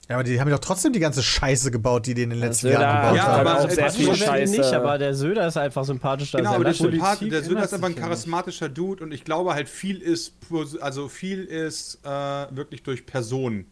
Ja, 0.09 0.15
aber 0.15 0.23
die 0.23 0.39
haben 0.41 0.49
doch 0.49 0.59
trotzdem 0.59 0.93
die 0.93 0.99
ganze 0.99 1.23
Scheiße 1.23 1.71
gebaut, 1.71 2.05
die 2.05 2.13
die 2.13 2.23
in 2.23 2.31
den 2.31 2.39
letzten 2.39 2.67
Söder 2.67 2.81
Jahren 2.81 3.01
gebaut 3.01 3.15
ja, 3.15 3.23
haben. 3.23 3.47
Aber 3.47 3.63
auch 3.63 3.69
sehr 3.69 3.91
viel 3.91 4.15
Scheiße. 4.15 4.57
nicht, 4.57 4.73
aber 4.73 4.97
der 4.97 5.13
Söder 5.13 5.47
ist 5.47 5.57
einfach 5.57 5.85
sympathischer. 5.85 6.39
Genau, 6.39 6.55
aber 6.55 6.65
der, 6.65 6.73
Sympath 6.73 7.21
der 7.21 7.43
Söder 7.43 7.63
ist 7.63 7.73
einfach 7.73 7.87
ein 7.87 7.95
charismatischer 7.95 8.67
Dude 8.67 9.03
und 9.03 9.13
ich 9.13 9.23
glaube 9.23 9.53
halt 9.53 9.69
viel 9.69 10.01
ist, 10.01 10.33
also 10.81 11.07
viel 11.07 11.45
ist 11.45 11.99
äh, 12.03 12.09
wirklich 12.09 12.83
durch 12.83 13.05
Personen. 13.05 13.70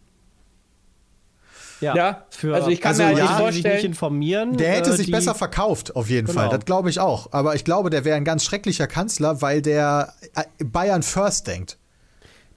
Ja, 1.82 1.96
ja 1.96 2.26
für, 2.30 2.54
also 2.54 2.70
ich 2.70 2.82
kann 2.82 2.90
also 2.90 3.04
mir 3.04 3.08
halt 3.08 3.18
ja, 3.18 3.24
nicht 3.24 3.34
vorstellen, 3.34 3.76
nicht 3.76 3.86
informieren. 3.86 4.58
Der 4.58 4.72
hätte 4.72 4.92
äh, 4.92 4.96
sich 4.96 5.12
besser 5.12 5.36
verkauft, 5.36 5.96
auf 5.96 6.10
jeden 6.10 6.28
genau. 6.28 6.42
Fall. 6.42 6.50
Das 6.50 6.66
glaube 6.66 6.90
ich 6.90 7.00
auch. 7.00 7.32
Aber 7.32 7.56
ich 7.56 7.64
glaube, 7.64 7.90
der 7.90 8.06
wäre 8.06 8.18
ein 8.18 8.26
ganz 8.26 8.44
schrecklicher 8.44 8.88
Kanzler, 8.88 9.42
weil 9.42 9.62
der 9.62 10.14
äh, 10.36 10.44
Bayern 10.64 11.04
First 11.04 11.48
denkt. 11.48 11.78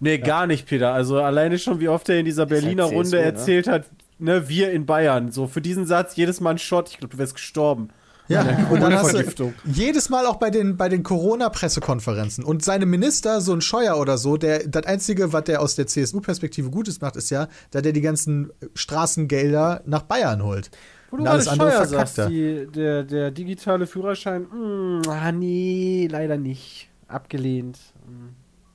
Nee, 0.01 0.17
ja. 0.17 0.27
gar 0.27 0.47
nicht, 0.47 0.67
Peter. 0.67 0.93
Also 0.93 1.19
alleine 1.21 1.59
schon, 1.59 1.79
wie 1.79 1.89
oft 1.89 2.09
er 2.09 2.19
in 2.19 2.25
dieser 2.25 2.47
Berliner 2.47 2.85
halt 2.85 2.93
CSU, 2.93 3.01
Runde 3.01 3.17
ne? 3.19 3.23
erzählt 3.23 3.69
hat, 3.69 3.85
ne, 4.19 4.49
wir 4.49 4.73
in 4.73 4.87
Bayern. 4.87 5.31
So 5.31 5.47
für 5.47 5.61
diesen 5.61 5.87
Satz 5.87 6.17
jedes 6.17 6.41
Mal 6.41 6.51
ein 6.51 6.59
Shot. 6.59 6.91
Ich 6.91 6.99
glaube, 6.99 7.13
du 7.13 7.19
wärst 7.19 7.35
gestorben. 7.35 7.91
Ja, 8.33 8.69
und 8.71 8.81
dann 8.81 8.95
hast 8.95 9.39
du 9.39 9.53
jedes 9.65 10.09
Mal 10.09 10.27
auch 10.27 10.37
bei 10.37 10.51
den, 10.51 10.77
bei 10.77 10.89
den 10.89 11.03
Corona-Pressekonferenzen 11.03 12.45
und 12.45 12.65
seine 12.65 12.87
Minister, 12.87 13.41
so 13.41 13.53
ein 13.53 13.61
Scheuer 13.61 13.99
oder 13.99 14.19
so, 14.19 14.37
der, 14.37 14.67
das 14.67 14.87
Einzige, 14.87 15.33
was 15.33 15.45
der 15.45 15.61
aus 15.61 15.75
der 15.75 15.87
CSU-Perspektive 15.87 16.71
Gutes 16.71 17.01
macht, 17.01 17.17
ist 17.17 17.31
ja, 17.31 17.49
dass 17.71 17.83
der 17.83 17.93
die 17.93 18.01
ganzen 18.01 18.51
Straßengelder 18.75 19.83
nach 19.87 20.03
Bayern 20.03 20.43
holt. 20.43 20.71
Wo 21.11 21.19
du 21.19 21.25
alles 21.25 21.47
andere 21.47 21.71
Scheuer 21.71 21.87
sagst, 21.87 22.19
die, 22.31 22.67
der, 22.75 23.03
der 23.05 23.31
digitale 23.31 23.87
Führerschein, 23.87 24.43
mh, 24.43 25.03
hm, 25.05 25.11
ah 25.11 25.33
nee, 25.33 26.09
leider 26.11 26.39
nicht. 26.39 26.89
Abgelehnt. 27.07 27.79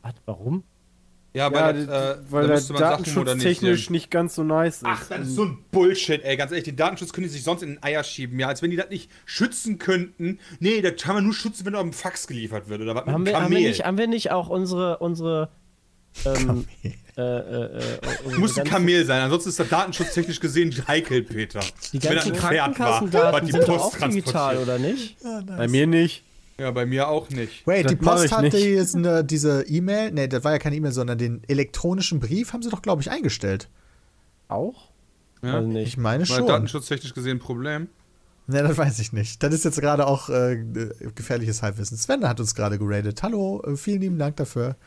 Was, 0.04 0.14
warum? 0.26 0.64
Ja, 1.38 1.54
weil, 1.54 1.82
ja, 1.82 1.86
das, 1.86 2.18
äh, 2.18 2.32
weil 2.32 2.48
der 2.48 2.60
datenschutztechnisch 2.60 3.92
nicht 3.92 4.10
ganz 4.10 4.34
so 4.34 4.44
nice 4.44 4.78
ist. 4.78 4.86
Ach, 4.86 5.08
das 5.08 5.28
ist 5.28 5.36
so 5.36 5.46
ein 5.46 5.60
Bullshit, 5.72 6.24
ey. 6.24 6.36
Ganz 6.36 6.52
ehrlich, 6.52 6.66
den 6.66 6.76
Datenschutz 6.76 7.14
können 7.14 7.28
die 7.28 7.34
sich 7.34 7.44
sonst 7.44 7.62
in 7.62 7.76
den 7.76 7.84
Eier 7.84 8.04
schieben. 8.04 8.40
Ja, 8.40 8.48
als 8.48 8.64
wenn 8.64 8.72
die 8.72 8.78
das 8.78 8.90
nicht 8.90 9.12
schützen 9.26 9.78
könnten. 9.78 10.40
Nee, 10.60 10.82
das 10.82 10.96
kann 11.00 11.14
man 11.14 11.24
nur 11.24 11.36
schützen, 11.36 11.66
wenn 11.68 11.76
er 11.76 11.82
auf 11.82 11.86
dem 11.86 11.94
Fax 11.94 12.26
geliefert 12.26 12.70
wird 12.70 12.82
oder 12.82 12.96
was 12.96 13.06
haben 13.06 13.26
wir, 13.28 13.40
haben 13.40 13.52
wir, 13.52 13.60
nicht, 13.60 13.86
haben 13.86 14.00
wir 14.00 14.08
nicht 14.08 14.32
auch 14.32 14.50
unsere, 14.50 14.98
unsere 14.98 15.50
ähm, 16.26 16.66
äh, 16.84 17.22
äh, 17.22 17.66
äh 17.78 18.38
Muss 18.38 18.58
ein 18.58 18.66
Kamel 18.66 19.06
sein, 19.06 19.22
ansonsten 19.22 19.50
ist 19.50 19.60
das 19.60 19.70
datenschutztechnisch 19.70 20.40
gesehen 20.40 20.74
heikel, 20.88 21.22
Peter. 21.22 21.60
Die 21.94 22.00
ganzen 22.00 22.34
Krankenkassendaten 22.34 23.52
sind 23.52 23.68
doch 23.68 23.80
auch 23.80 23.96
digital, 23.96 24.58
oder 24.58 24.80
nicht? 24.80 25.22
Ja, 25.24 25.42
nice. 25.42 25.58
Bei 25.58 25.68
mir 25.68 25.86
nicht. 25.86 26.24
Ja, 26.60 26.72
bei 26.72 26.86
mir 26.86 27.08
auch 27.08 27.30
nicht. 27.30 27.68
Wait, 27.68 27.86
das 27.86 27.92
die 27.92 27.96
Post 27.98 28.32
hat 28.32 28.52
die 28.52 28.58
jetzt 28.58 28.96
eine, 28.96 29.24
diese 29.24 29.64
E-Mail, 29.68 30.12
nee, 30.12 30.28
das 30.28 30.44
war 30.44 30.54
ja 30.54 30.58
keine 30.58 30.76
E-Mail, 30.76 30.92
sondern 30.92 31.18
den 31.18 31.44
elektronischen 31.48 32.20
Brief 32.20 32.54
haben 32.54 32.64
sie 32.64 32.70
doch, 32.70 32.82
glaube 32.82 33.02
ich, 33.02 33.12
eingestellt. 33.12 33.70
Auch? 34.48 34.90
Ja. 35.44 35.56
Also 35.56 35.68
nicht. 35.68 35.88
Ich 35.88 35.98
meine 35.98 36.26
schon. 36.26 36.48
datenschutztechnisch 36.48 37.14
gesehen 37.14 37.38
ein 37.38 37.40
Problem. 37.40 37.90
Ne, 38.48 38.64
das 38.64 38.78
weiß 38.78 39.00
ich 39.00 39.14
nicht. 39.14 39.44
Das 39.44 39.54
ist 39.54 39.66
jetzt 39.66 39.80
gerade 39.82 40.08
auch 40.08 40.30
äh, 40.30 40.58
gefährliches 41.14 41.62
Halbwissen. 41.62 41.98
Sven 41.98 42.28
hat 42.28 42.40
uns 42.40 42.56
gerade 42.56 42.80
geradet. 42.80 43.22
Hallo, 43.22 43.62
äh, 43.62 43.76
vielen 43.76 44.02
lieben 44.02 44.18
Dank 44.18 44.38
dafür. 44.38 44.78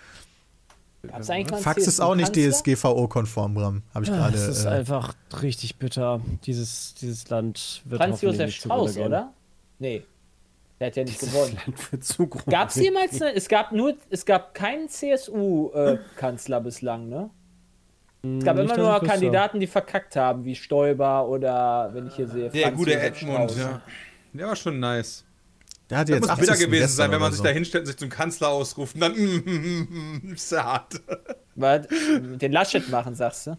Fax 1.62 1.86
ist 1.86 2.00
auch 2.00 2.14
nicht 2.14 2.34
DSGVO-konform, 2.34 3.54
Bram. 3.54 3.82
Habe 3.94 4.04
ich 4.04 4.10
gerade. 4.10 4.32
Das 4.32 4.48
ist 4.48 4.64
äh, 4.64 4.68
einfach 4.68 5.14
richtig 5.42 5.76
bitter. 5.76 6.20
Dieses, 6.44 6.94
dieses 6.94 7.28
Land 7.28 7.82
wird 7.84 8.02
Franz 8.02 8.20
Josef 8.20 8.50
Strauß, 8.50 8.98
oder? 8.98 9.32
Nee. 9.78 10.04
Der 10.80 10.86
hat 10.86 10.96
ja 10.96 11.04
nicht 11.04 11.20
gewonnen. 11.20 11.58
Gab 12.48 12.70
es 12.70 12.76
jemals 12.76 13.20
eine, 13.20 13.34
es 13.34 13.48
gab 13.48 13.70
nur, 13.72 13.94
es 14.08 14.24
gab 14.24 14.54
keinen 14.54 14.88
CSU-Kanzler 14.88 16.56
äh, 16.56 16.60
bislang, 16.60 17.08
ne? 17.10 17.28
Es 18.22 18.44
gab 18.44 18.56
nicht, 18.56 18.64
immer 18.64 18.76
nur 18.78 19.00
Kandidaten, 19.00 19.60
die 19.60 19.66
verkackt 19.66 20.16
haben, 20.16 20.44
wie 20.44 20.54
Stoiber 20.54 21.28
oder, 21.28 21.90
wenn 21.92 22.06
ich 22.06 22.14
hier 22.16 22.28
sehe, 22.28 22.50
Der 22.50 22.72
gute 22.72 22.98
Edmund, 22.98 23.54
ja. 23.56 23.82
Der 24.32 24.46
war 24.46 24.56
schon 24.56 24.80
nice. 24.80 25.24
Der 25.90 25.98
hat 25.98 26.08
jetzt 26.08 26.26
muss 26.26 26.38
bitter 26.38 26.56
gewesen 26.56 26.88
sein, 26.88 27.10
wenn 27.10 27.20
man 27.20 27.32
sich 27.32 27.38
so. 27.38 27.44
da 27.44 27.50
hinstellt 27.50 27.82
und 27.82 27.86
sich 27.86 27.96
zum 27.96 28.08
Kanzler 28.08 28.48
ausruft 28.48 28.94
und 28.94 29.00
dann 29.00 29.12
mm, 29.12 30.32
ist 30.34 30.52
hart. 30.52 31.00
Den 31.56 32.52
Laschet 32.52 32.88
machen, 32.88 33.14
sagst 33.14 33.48
du? 33.48 33.56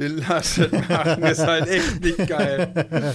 Den 0.00 0.18
Laschet 0.18 0.72
machen 0.88 1.22
ist 1.22 1.46
halt 1.46 1.68
echt 1.68 2.00
nicht 2.00 2.26
geil. 2.26 3.14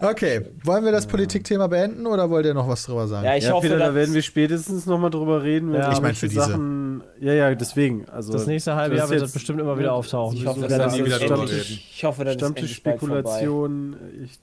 Okay, 0.00 0.46
wollen 0.64 0.84
wir 0.84 0.92
das 0.92 1.06
Politikthema 1.06 1.66
beenden 1.66 2.06
oder 2.06 2.28
wollt 2.30 2.46
ihr 2.46 2.54
noch 2.54 2.68
was 2.68 2.84
drüber 2.84 3.06
sagen? 3.06 3.24
Ja, 3.24 3.36
ich 3.36 3.44
ja, 3.44 3.52
hoffe, 3.52 3.68
Peter, 3.68 3.78
da 3.78 3.94
werden 3.94 4.14
wir 4.14 4.22
spätestens 4.22 4.86
noch 4.86 4.98
mal 4.98 5.10
drüber 5.10 5.42
reden. 5.42 5.74
Ja, 5.74 5.92
ich 5.92 6.00
meine 6.00 6.14
für 6.14 6.28
diese 6.28 6.40
Sachen. 6.40 7.02
Ja, 7.20 7.32
ja, 7.32 7.54
deswegen. 7.54 8.08
Also 8.08 8.32
das 8.32 8.46
nächste 8.46 8.74
halbe 8.74 8.96
Jahr 8.96 9.08
wird 9.08 9.22
das 9.22 9.32
bestimmt 9.32 9.60
immer 9.60 9.78
wieder 9.78 9.92
auftauchen. 9.92 10.36
Ich 10.36 10.46
hoffe, 10.46 10.66
dass 10.66 10.92
nie 10.92 11.04
wieder 11.04 11.18
drüber 11.18 11.42
reden. 11.42 11.80
Ich 11.92 12.04
hoffe, 12.04 12.24
das 12.24 12.36
ist 12.36 12.70
Spekulation. 12.70 13.96
Ich, 14.24 14.38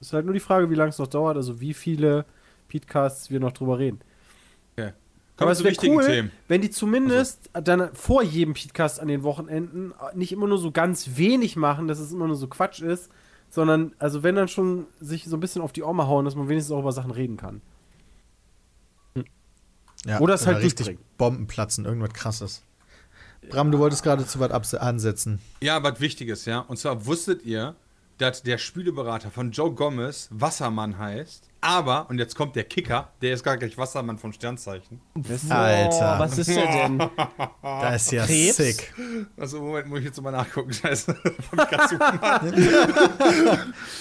ist 0.00 0.12
halt 0.12 0.24
nur 0.24 0.34
die 0.34 0.40
Frage, 0.40 0.70
wie 0.70 0.74
lange 0.74 0.90
es 0.90 0.98
noch 0.98 1.08
dauert. 1.08 1.36
Also 1.36 1.60
wie 1.60 1.74
viele 1.74 2.24
Podcasts 2.70 3.30
wir 3.30 3.40
noch 3.40 3.52
drüber 3.52 3.78
reden. 3.78 4.00
Okay. 4.76 4.92
Aber 5.38 5.52
es 5.52 5.62
wäre 5.62 5.74
cool, 5.84 6.04
Themen. 6.04 6.30
wenn 6.48 6.60
die 6.60 6.70
zumindest 6.70 7.50
also. 7.52 7.64
dann 7.64 7.94
vor 7.94 8.22
jedem 8.22 8.54
Podcast 8.54 9.00
an 9.00 9.08
den 9.08 9.22
Wochenenden 9.22 9.92
nicht 10.14 10.32
immer 10.32 10.48
nur 10.48 10.58
so 10.58 10.72
ganz 10.72 11.10
wenig 11.16 11.56
machen, 11.56 11.86
dass 11.86 12.00
es 12.00 12.12
immer 12.12 12.26
nur 12.26 12.36
so 12.36 12.48
Quatsch 12.48 12.80
ist, 12.80 13.08
sondern, 13.50 13.94
also 13.98 14.22
wenn 14.22 14.34
dann 14.34 14.48
schon 14.48 14.86
sich 15.00 15.24
so 15.24 15.36
ein 15.36 15.40
bisschen 15.40 15.62
auf 15.62 15.72
die 15.72 15.82
Oma 15.82 16.06
hauen, 16.06 16.24
dass 16.24 16.34
man 16.34 16.48
wenigstens 16.48 16.72
auch 16.74 16.80
über 16.80 16.92
Sachen 16.92 17.10
reden 17.10 17.36
kann. 17.36 17.60
Ja, 20.04 20.20
oder 20.20 20.34
es 20.34 20.46
halt 20.46 20.62
richtig 20.62 20.98
Bomben 21.16 21.46
platzen, 21.46 21.84
irgendwas 21.84 22.12
krasses. 22.12 22.62
Bram, 23.50 23.70
du 23.70 23.78
wolltest 23.78 24.02
gerade 24.02 24.26
zu 24.26 24.40
was 24.40 24.74
ansetzen. 24.74 25.40
Ja, 25.60 25.82
was 25.82 26.00
Wichtiges, 26.00 26.44
ja. 26.44 26.60
Und 26.60 26.76
zwar 26.76 27.06
wusstet 27.06 27.44
ihr, 27.44 27.74
dass 28.18 28.42
der 28.42 28.58
Spieleberater 28.58 29.30
von 29.30 29.52
Joe 29.52 29.72
Gomez 29.72 30.28
Wassermann 30.30 30.98
heißt. 30.98 31.47
Aber, 31.60 32.08
und 32.08 32.18
jetzt 32.18 32.36
kommt 32.36 32.54
der 32.54 32.64
Kicker, 32.64 33.12
der 33.20 33.34
ist 33.34 33.42
gar 33.42 33.56
gleich 33.56 33.76
Wassermann 33.76 34.18
vom 34.18 34.32
Sternzeichen. 34.32 35.00
Alter. 35.50 36.18
Was 36.18 36.38
ist 36.38 36.48
der 36.48 36.66
denn? 36.66 36.98
Das 37.62 38.02
ist 38.02 38.12
ja 38.12 38.26
Krebs? 38.26 38.56
sick. 38.56 38.94
Also, 39.36 39.60
Moment, 39.60 39.88
muss 39.88 39.98
ich 40.00 40.04
jetzt 40.06 40.20
mal 40.22 40.30
nachgucken. 40.30 40.72
Scheiße. 40.72 41.16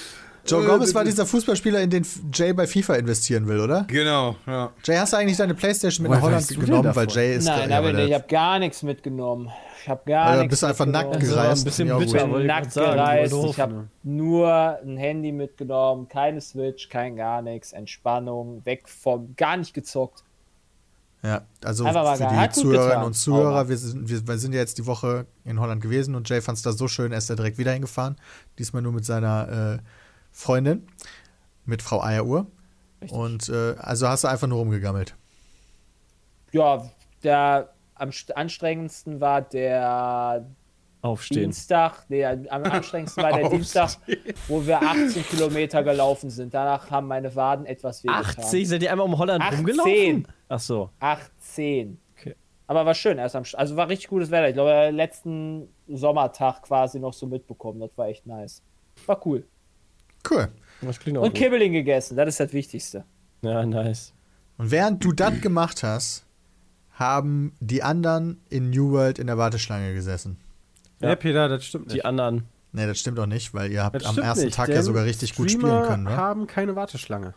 Joe 0.47 0.65
Gomez 0.65 0.93
war 0.95 1.03
dieser 1.03 1.25
Fußballspieler, 1.25 1.81
in 1.81 1.89
den 1.89 2.05
Jay 2.33 2.53
bei 2.53 2.65
FIFA 2.65 2.95
investieren 2.95 3.47
will, 3.47 3.59
oder? 3.59 3.85
Genau, 3.87 4.35
ja. 4.45 4.71
Jay, 4.83 4.97
hast 4.97 5.13
du 5.13 5.17
eigentlich 5.17 5.37
deine 5.37 5.53
Playstation 5.53 6.03
mit 6.03 6.11
nach 6.11 6.21
Holland 6.21 6.47
genommen? 6.47 6.95
Weil 6.95 7.07
Jay 7.09 7.35
ist 7.35 7.45
Nein, 7.45 7.69
ja, 7.69 8.05
ich 8.05 8.13
habe 8.13 8.27
gar 8.27 8.59
nichts 8.59 8.83
mitgenommen. 8.83 9.51
Ich 9.81 9.89
habe 9.89 10.01
gar 10.05 10.25
also, 10.25 10.41
nichts. 10.41 10.51
Bist 10.51 10.63
einfach 10.63 10.85
nackt 10.85 11.19
gereist. 11.19 11.61
Ein 11.61 11.65
bisschen 11.65 11.87
ja, 11.87 11.97
bitter, 11.97 12.39
ich 12.39 12.45
nackt 12.45 12.73
gereist. 12.73 13.33
Ich 13.33 13.59
habe 13.59 13.87
nur 14.03 14.79
ein 14.83 14.97
Handy 14.97 15.31
mitgenommen, 15.31 16.07
keine 16.07 16.41
Switch, 16.41 16.89
kein 16.89 17.15
gar 17.15 17.41
nichts, 17.41 17.73
Entspannung, 17.73 18.65
weg 18.65 18.87
vom, 18.87 19.33
gar 19.35 19.57
nicht 19.57 19.73
gezockt. 19.73 20.23
Ja, 21.23 21.41
also 21.63 21.83
für 21.85 21.91
die 21.91 22.49
Zuhörerinnen 22.51 23.05
und 23.05 23.13
Zuhörer, 23.13 23.67
wir 23.67 23.77
sind, 23.77 24.07
wir, 24.07 24.27
wir, 24.27 24.37
sind 24.37 24.53
ja 24.53 24.59
jetzt 24.59 24.77
die 24.77 24.85
Woche 24.85 25.25
in 25.45 25.59
Holland 25.59 25.81
gewesen 25.81 26.15
und 26.15 26.29
Jay 26.29 26.41
fand 26.41 26.57
es 26.57 26.61
da 26.61 26.71
so 26.71 26.87
schön, 26.87 27.11
er 27.11 27.17
ist 27.17 27.29
da 27.29 27.35
direkt 27.35 27.57
wieder 27.57 27.71
hingefahren. 27.71 28.17
Diesmal 28.59 28.81
nur 28.81 28.93
mit 28.93 29.03
seiner 29.03 29.79
äh, 29.79 29.83
Freundin, 30.37 30.87
mit 31.65 31.81
Frau 31.81 31.99
Eieruhr. 31.99 32.45
Richtig. 33.01 33.17
Und 33.17 33.49
äh, 33.49 33.75
also 33.79 34.07
hast 34.07 34.23
du 34.23 34.27
einfach 34.27 34.47
nur 34.47 34.59
rumgegammelt. 34.59 35.15
Ja, 36.51 36.89
der 37.23 37.73
am 37.95 38.11
anstrengendsten 38.35 39.19
war 39.19 39.41
der 39.41 40.45
Aufstehen. 41.01 41.45
Dienstag, 41.45 42.05
nee, 42.09 42.23
am 42.23 42.45
anstrengendsten 42.63 43.23
war 43.23 43.33
der 43.33 43.49
Dienstag, 43.49 43.97
wo 44.47 44.65
wir 44.65 44.79
18 44.79 45.25
Kilometer 45.25 45.83
gelaufen 45.83 46.29
sind. 46.29 46.53
Danach 46.53 46.91
haben 46.91 47.07
meine 47.07 47.35
Waden 47.35 47.65
etwas 47.65 48.03
wehgetan. 48.03 48.43
80? 48.43 48.67
Sind 48.67 48.81
die 48.83 48.89
einmal 48.89 49.07
um 49.07 49.17
Holland 49.17 49.43
18. 49.43 49.57
rumgelaufen? 49.57 50.27
Ach 50.49 50.59
so. 50.59 50.91
18. 50.99 51.99
Okay. 52.15 52.35
Aber 52.67 52.85
war 52.85 52.93
schön, 52.93 53.17
erst 53.17 53.35
am 53.35 53.43
Also 53.53 53.75
war 53.75 53.89
richtig 53.89 54.09
gutes 54.09 54.29
Wetter. 54.29 54.49
Ich 54.49 54.53
glaube, 54.53 54.91
letzten 54.91 55.67
Sommertag 55.87 56.61
quasi 56.61 56.99
noch 56.99 57.13
so 57.13 57.25
mitbekommen. 57.25 57.79
Das 57.79 57.89
war 57.95 58.07
echt 58.07 58.27
nice. 58.27 58.61
War 59.07 59.19
cool. 59.25 59.43
Cool. 60.29 60.47
Und 60.81 61.33
Kibbeling 61.33 61.73
gegessen, 61.73 62.15
das 62.15 62.29
ist 62.29 62.39
das 62.39 62.53
Wichtigste. 62.53 63.03
Ja, 63.41 63.65
nice. 63.65 64.13
Und 64.57 64.71
während 64.71 65.03
du 65.03 65.11
das 65.11 65.41
gemacht 65.41 65.83
hast, 65.83 66.25
haben 66.91 67.53
die 67.59 67.83
anderen 67.83 68.41
in 68.49 68.69
New 68.69 68.91
World 68.91 69.19
in 69.19 69.27
der 69.27 69.37
Warteschlange 69.37 69.93
gesessen. 69.93 70.37
Ja, 70.99 71.15
Peter, 71.15 71.47
das 71.47 71.65
stimmt 71.65 71.87
nicht. 71.87 71.95
Die 71.95 72.05
anderen. 72.05 72.45
Nee, 72.71 72.87
das 72.87 72.99
stimmt 72.99 73.19
auch 73.19 73.27
nicht, 73.27 73.53
weil 73.53 73.71
ihr 73.71 73.83
habt 73.83 74.05
am 74.05 74.17
ersten 74.17 74.45
nicht, 74.45 74.55
Tag 74.55 74.69
ja 74.69 74.81
sogar 74.81 75.05
richtig 75.05 75.29
Streamer 75.29 75.47
gut 75.47 75.51
spielen 75.51 75.83
können, 75.83 76.03
ne? 76.03 76.17
haben 76.17 76.47
keine 76.47 76.75
Warteschlange. 76.75 77.33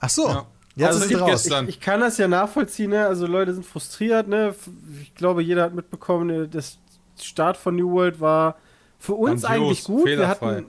Ach 0.00 0.10
so. 0.10 0.28
Ja. 0.28 0.46
Jetzt 0.76 1.02
also 1.02 1.04
ist 1.04 1.20
raus. 1.20 1.46
Ich, 1.46 1.68
ich, 1.68 1.80
kann 1.80 2.00
das 2.00 2.18
ja 2.18 2.28
nachvollziehen, 2.28 2.90
ne? 2.90 3.06
Also 3.06 3.26
Leute 3.26 3.52
sind 3.54 3.66
frustriert, 3.66 4.28
ne? 4.28 4.54
Ich 5.02 5.14
glaube, 5.14 5.42
jeder 5.42 5.64
hat 5.64 5.74
mitbekommen, 5.74 6.26
ne? 6.26 6.48
das 6.48 6.78
Start 7.20 7.56
von 7.56 7.76
New 7.76 7.90
World 7.90 8.20
war 8.20 8.56
für 8.98 9.14
uns 9.14 9.42
Grandios, 9.42 9.68
eigentlich 9.68 9.84
gut. 9.84 10.06
Wir 10.06 10.28
hatten, 10.28 10.66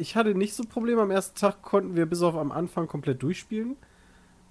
ich 0.00 0.16
hatte 0.16 0.34
nicht 0.34 0.54
so 0.54 0.64
Probleme. 0.64 1.02
Am 1.02 1.10
ersten 1.10 1.38
Tag 1.38 1.62
konnten 1.62 1.94
wir 1.94 2.06
bis 2.06 2.22
auf 2.22 2.34
am 2.34 2.52
Anfang 2.52 2.86
komplett 2.86 3.22
durchspielen. 3.22 3.76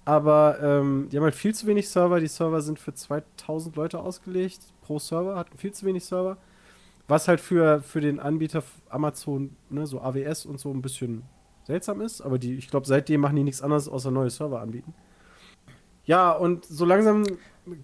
Aber 0.04 0.58
ähm, 0.62 1.08
die 1.10 1.16
haben 1.16 1.24
halt 1.24 1.34
viel 1.34 1.54
zu 1.54 1.66
wenig 1.66 1.88
Server. 1.88 2.20
Die 2.20 2.26
Server 2.26 2.62
sind 2.62 2.78
für 2.78 2.94
2000 2.94 3.76
Leute 3.76 4.00
ausgelegt 4.00 4.60
pro 4.80 4.98
Server, 4.98 5.36
hatten 5.36 5.58
viel 5.58 5.72
zu 5.72 5.84
wenig 5.86 6.04
Server. 6.04 6.38
Was 7.06 7.28
halt 7.28 7.40
für, 7.40 7.82
für 7.82 8.00
den 8.00 8.20
Anbieter 8.20 8.62
Amazon, 8.88 9.56
ne, 9.68 9.86
so 9.86 10.00
AWS 10.00 10.46
und 10.46 10.58
so 10.58 10.70
ein 10.70 10.80
bisschen 10.80 11.24
seltsam 11.64 12.00
ist. 12.00 12.20
Aber 12.20 12.38
die, 12.38 12.54
ich 12.54 12.68
glaube, 12.68 12.86
seitdem 12.86 13.20
machen 13.20 13.36
die 13.36 13.44
nichts 13.44 13.62
anderes, 13.62 13.88
außer 13.88 14.10
neue 14.10 14.30
Server 14.30 14.60
anbieten. 14.60 14.94
Ja, 16.04 16.32
und 16.32 16.64
so 16.64 16.84
langsam 16.84 17.24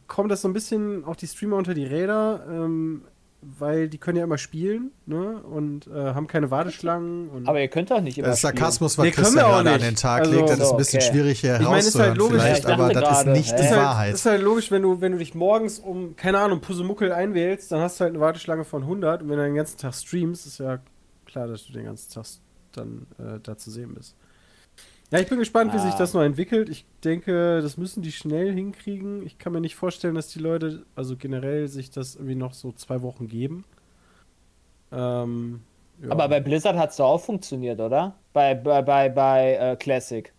kommt 0.06 0.30
das 0.30 0.42
so 0.42 0.48
ein 0.48 0.52
bisschen 0.54 1.04
auch 1.04 1.16
die 1.16 1.26
Streamer 1.26 1.56
unter 1.56 1.74
die 1.74 1.84
Räder. 1.84 2.46
Ähm, 2.48 3.02
weil 3.58 3.88
die 3.88 3.98
können 3.98 4.18
ja 4.18 4.24
immer 4.24 4.38
spielen 4.38 4.90
ne? 5.06 5.40
und 5.42 5.86
äh, 5.86 6.14
haben 6.14 6.26
keine 6.26 6.50
Warteschlangen. 6.50 7.46
aber 7.46 7.60
ihr 7.60 7.68
könnt 7.68 7.90
doch 7.90 8.00
nicht 8.00 8.18
immer 8.18 8.28
Das 8.28 8.40
Sarkasmus, 8.40 8.98
was 8.98 9.04
nee, 9.04 9.10
Christian 9.10 9.46
gerade 9.46 9.70
an 9.70 9.80
den 9.80 9.96
Tag 9.96 10.22
also, 10.22 10.32
legt, 10.32 10.48
das 10.48 10.58
ist 10.58 10.70
ein 10.70 10.76
bisschen 10.76 11.02
okay. 11.02 11.10
schwierig 11.10 11.40
hier 11.40 11.60
ich 11.60 11.68
mein, 11.68 11.78
ist 11.80 11.98
halt 11.98 12.16
logisch, 12.16 12.42
vielleicht, 12.42 12.66
aber 12.66 12.92
das 12.92 13.20
ist 13.20 13.26
nicht 13.26 13.52
äh? 13.52 13.62
die 13.62 13.76
Wahrheit. 13.76 14.12
Das 14.12 14.20
ist 14.20 14.26
halt 14.26 14.42
logisch, 14.42 14.70
wenn 14.70 14.82
du, 14.82 15.00
wenn 15.00 15.12
du 15.12 15.18
dich 15.18 15.34
morgens 15.34 15.78
um, 15.78 16.16
keine 16.16 16.38
Ahnung, 16.38 16.60
Pusemuckel 16.60 17.12
einwählst, 17.12 17.72
dann 17.72 17.80
hast 17.80 18.00
du 18.00 18.04
halt 18.04 18.14
eine 18.14 18.20
Warteschlange 18.20 18.64
von 18.64 18.82
100 18.82 19.22
und 19.22 19.28
wenn 19.28 19.38
du 19.38 19.44
den 19.44 19.54
ganzen 19.54 19.78
Tag 19.78 19.94
streamst, 19.94 20.46
ist 20.46 20.58
ja 20.58 20.78
klar, 21.24 21.46
dass 21.46 21.66
du 21.66 21.72
den 21.72 21.84
ganzen 21.84 22.12
Tag 22.12 22.26
dann 22.72 23.06
äh, 23.18 23.40
da 23.42 23.56
zu 23.56 23.70
sehen 23.70 23.94
bist. 23.94 24.16
Ja, 25.10 25.20
ich 25.20 25.28
bin 25.28 25.38
gespannt, 25.38 25.70
ah. 25.72 25.76
wie 25.76 25.80
sich 25.80 25.94
das 25.94 26.14
noch 26.14 26.22
entwickelt. 26.22 26.68
Ich 26.68 26.84
denke, 27.04 27.60
das 27.62 27.76
müssen 27.76 28.02
die 28.02 28.12
schnell 28.12 28.52
hinkriegen. 28.52 29.24
Ich 29.24 29.38
kann 29.38 29.52
mir 29.52 29.60
nicht 29.60 29.76
vorstellen, 29.76 30.14
dass 30.14 30.28
die 30.28 30.40
Leute, 30.40 30.84
also 30.94 31.16
generell, 31.16 31.68
sich 31.68 31.90
das 31.90 32.16
irgendwie 32.16 32.34
noch 32.34 32.54
so 32.54 32.72
zwei 32.72 33.02
Wochen 33.02 33.28
geben. 33.28 33.64
Ähm, 34.92 35.60
ja. 36.02 36.10
Aber 36.10 36.28
bei 36.28 36.40
Blizzard 36.40 36.76
hat 36.76 36.90
es 36.90 36.96
doch 36.96 37.06
auch 37.06 37.20
funktioniert, 37.20 37.80
oder? 37.80 38.14
Bei, 38.32 38.54
bei, 38.54 38.82
bei, 38.82 39.08
bei 39.08 39.54
äh, 39.54 39.76
Classic. 39.76 40.32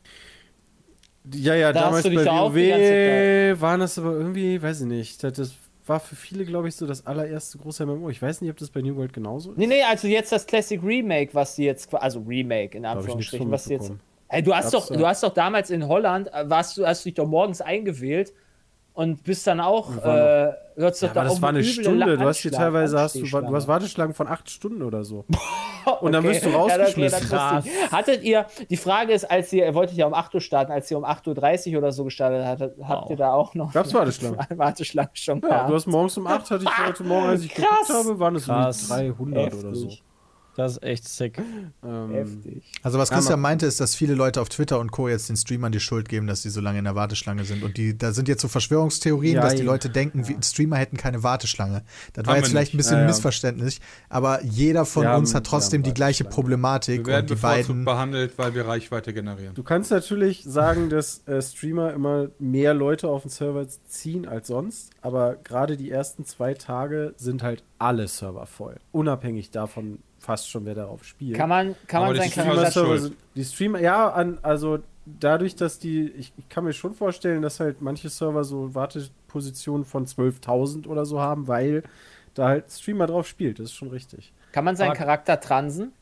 Ja, 1.33 1.55
ja, 1.55 1.73
da 1.73 1.81
damals 1.81 2.03
bei 2.03 2.25
WoW 2.25 3.59
waren 3.61 3.79
das 3.81 3.97
aber 3.97 4.13
irgendwie, 4.13 4.61
weiß 4.61 4.81
ich 4.81 4.87
nicht, 4.87 5.23
das 5.23 5.55
war 5.85 5.99
für 5.99 6.15
viele, 6.15 6.45
glaube 6.45 6.67
ich, 6.67 6.75
so 6.75 6.85
das 6.85 7.05
allererste 7.05 7.57
große 7.57 7.85
MMO. 7.85 8.09
Ich 8.09 8.21
weiß 8.21 8.41
nicht, 8.41 8.51
ob 8.51 8.57
das 8.57 8.69
bei 8.69 8.81
New 8.81 8.95
World 8.95 9.13
genauso 9.13 9.51
ist. 9.51 9.57
Nee, 9.57 9.67
nee, 9.67 9.83
also 9.83 10.07
jetzt 10.07 10.31
das 10.31 10.45
Classic 10.45 10.81
Remake, 10.81 11.33
was 11.33 11.55
die 11.55 11.63
jetzt, 11.63 11.93
also 11.93 12.21
Remake 12.21 12.77
in 12.77 12.85
Anführungsstrichen, 12.85 13.49
was 13.51 13.65
die 13.65 13.73
jetzt 13.73 13.91
Hey, 14.29 14.43
du 14.43 14.53
hast 14.53 14.73
doch, 14.73 14.87
du 14.87 15.07
hast 15.07 15.23
doch 15.23 15.33
damals 15.33 15.69
in 15.69 15.87
Holland, 15.87 16.33
äh, 16.33 16.49
warst 16.49 16.77
du, 16.77 16.85
hast 16.85 17.05
dich 17.05 17.13
doch 17.13 17.27
morgens 17.27 17.61
eingewählt 17.61 18.33
und 18.93 19.23
bist 19.23 19.47
dann 19.47 19.59
auch, 19.59 19.95
äh, 19.97 20.51
hörst 20.75 21.01
ja, 21.03 21.11
aber 21.11 21.23
das 21.25 21.41
war 21.41 21.49
eine 21.49 21.63
Stunde. 21.63 22.17
Du 22.17 22.25
hast 22.25 22.39
hier 22.39 22.51
teilweise 22.51 22.99
hast 22.99 23.15
du, 23.15 23.21
du 23.21 23.55
hast 23.55 23.67
Warteschlangen 23.67 24.13
von 24.13 24.27
acht 24.27 24.49
Stunden 24.49 24.81
oder 24.81 25.03
so. 25.03 25.25
Und 26.01 26.11
dann 26.11 26.23
wirst 26.23 26.43
du 26.43 26.49
rausgeschmissen. 26.49 27.29
Ja, 27.31 27.59
okay, 27.59 27.69
Hattet 27.91 28.23
ihr, 28.23 28.45
die 28.69 28.75
Frage 28.75 29.13
ist, 29.13 29.23
als 29.23 29.53
ihr, 29.53 29.65
ihr 29.65 29.73
wolltet 29.73 29.95
ja 29.97 30.05
um 30.05 30.13
8 30.13 30.35
Uhr 30.35 30.41
starten, 30.41 30.71
als 30.71 30.91
ihr 30.91 30.97
um 30.97 31.05
8.30 31.05 31.71
Uhr 31.71 31.77
oder 31.77 31.93
so 31.93 32.03
gestartet 32.03 32.45
hattet, 32.45 32.75
habt 32.83 33.07
oh. 33.07 33.11
ihr 33.11 33.15
da 33.15 33.31
auch 33.31 33.53
noch 33.53 33.71
Gab's 33.71 33.93
Warteschlangen? 33.93 34.37
Warteschlangen 34.57 35.11
schon 35.13 35.39
ja, 35.41 35.47
gehabt? 35.47 35.69
du 35.69 35.75
hast 35.75 35.87
morgens 35.87 36.17
um 36.17 36.27
8, 36.27 36.51
hatte 36.51 36.65
ich 36.65 36.87
heute 36.87 37.03
Morgen, 37.03 37.27
als 37.27 37.43
ich 37.43 37.53
Krass. 37.53 37.87
geguckt 37.87 38.05
habe, 38.05 38.19
waren 38.19 38.35
es 38.35 38.49
um 38.49 38.55
300 38.89 39.45
Heftig. 39.45 39.63
oder 39.63 39.75
so. 39.75 39.89
Das 40.57 40.71
ist 40.71 40.83
echt 40.83 41.07
sick. 41.07 41.39
Ähm, 41.83 42.09
Heftig. 42.09 42.63
Also 42.81 42.97
was 42.97 43.11
Christian 43.11 43.39
meinte, 43.39 43.67
ist, 43.67 43.79
dass 43.79 43.93
viele 43.93 44.15
Leute 44.15 44.41
auf 44.41 44.49
Twitter 44.49 44.79
und 44.79 44.91
Co. 44.91 45.07
jetzt 45.07 45.29
den 45.29 45.37
Streamern 45.37 45.71
die 45.71 45.79
Schuld 45.79 46.09
geben, 46.09 46.25
dass 46.25 46.41
sie 46.41 46.49
so 46.49 46.61
lange 46.61 46.79
in 46.79 46.85
der 46.85 46.95
Warteschlange 46.95 47.45
sind. 47.45 47.61
Und 47.61 47.77
die, 47.77 47.95
da 47.95 48.11
sind 48.11 48.27
jetzt 48.27 48.41
so 48.41 48.47
Verschwörungstheorien, 48.47 49.35
ja, 49.35 49.41
dass 49.41 49.53
die 49.53 49.61
Leute 49.61 49.91
denken, 49.91 50.23
ja. 50.23 50.35
Streamer 50.41 50.77
hätten 50.77 50.97
keine 50.97 51.21
Warteschlange. 51.21 51.83
Das 52.13 52.25
war 52.25 52.37
jetzt 52.37 52.49
vielleicht 52.49 52.73
nicht. 52.73 52.73
ein 52.73 52.77
bisschen 52.77 52.99
ja, 53.01 53.05
missverständlich, 53.05 53.81
aber 54.09 54.43
jeder 54.43 54.85
von 54.85 55.03
wir 55.03 55.15
uns 55.15 55.29
haben, 55.29 55.37
hat 55.37 55.45
trotzdem 55.45 55.83
die 55.83 55.93
gleiche 55.93 56.23
Problematik. 56.23 57.05
Wir 57.05 57.13
werden 57.13 57.29
und 57.29 57.37
die 57.37 57.41
beiden 57.41 57.85
behandelt, 57.85 58.39
weil 58.39 58.55
wir 58.55 58.67
Reichweite 58.67 59.13
generieren. 59.13 59.53
Du 59.53 59.61
kannst 59.61 59.91
natürlich 59.91 60.43
sagen, 60.43 60.89
dass 60.89 61.21
äh, 61.27 61.39
Streamer 61.39 61.93
immer 61.93 62.29
mehr 62.39 62.73
Leute 62.73 63.09
auf 63.09 63.21
den 63.21 63.29
Server 63.29 63.67
ziehen 63.87 64.27
als 64.27 64.47
sonst, 64.47 64.89
aber 65.03 65.35
gerade 65.35 65.77
die 65.77 65.91
ersten 65.91 66.25
zwei 66.25 66.55
Tage 66.55 67.13
sind 67.15 67.43
halt 67.43 67.63
alle 67.77 68.07
Server 68.07 68.47
voll. 68.47 68.77
Unabhängig 68.91 69.51
davon, 69.51 69.99
fast 70.27 70.49
schon, 70.49 70.65
wer 70.65 70.75
darauf 70.75 71.05
spielt. 71.05 71.37
Kann 71.37 71.47
man, 71.47 71.73
kann 71.87 72.01
man 72.01 72.15
sein 72.17 72.29
Charakter 72.29 72.83
also, 72.83 73.11
Die 73.33 73.45
Streamer, 73.45 73.79
ja, 73.79 74.09
an, 74.09 74.39
also 74.41 74.79
dadurch, 75.05 75.55
dass 75.55 75.79
die, 75.79 76.09
ich, 76.09 76.33
ich, 76.37 76.49
kann 76.49 76.65
mir 76.65 76.73
schon 76.73 76.93
vorstellen, 76.93 77.41
dass 77.41 77.61
halt 77.61 77.81
manche 77.81 78.09
Server 78.09 78.43
so 78.43 78.75
Wartepositionen 78.75 79.85
von 79.85 80.05
12.000 80.05 80.85
oder 80.85 81.05
so 81.05 81.21
haben, 81.21 81.47
weil 81.47 81.83
da 82.33 82.49
halt 82.49 82.69
Streamer 82.69 83.07
drauf 83.07 83.25
spielt. 83.25 83.59
Das 83.59 83.67
ist 83.67 83.75
schon 83.75 83.87
richtig. 83.87 84.33
Kann 84.51 84.65
man 84.65 84.75
seinen 84.75 84.89
Aber, 84.89 84.97
Charakter 84.97 85.39
transen? 85.39 85.93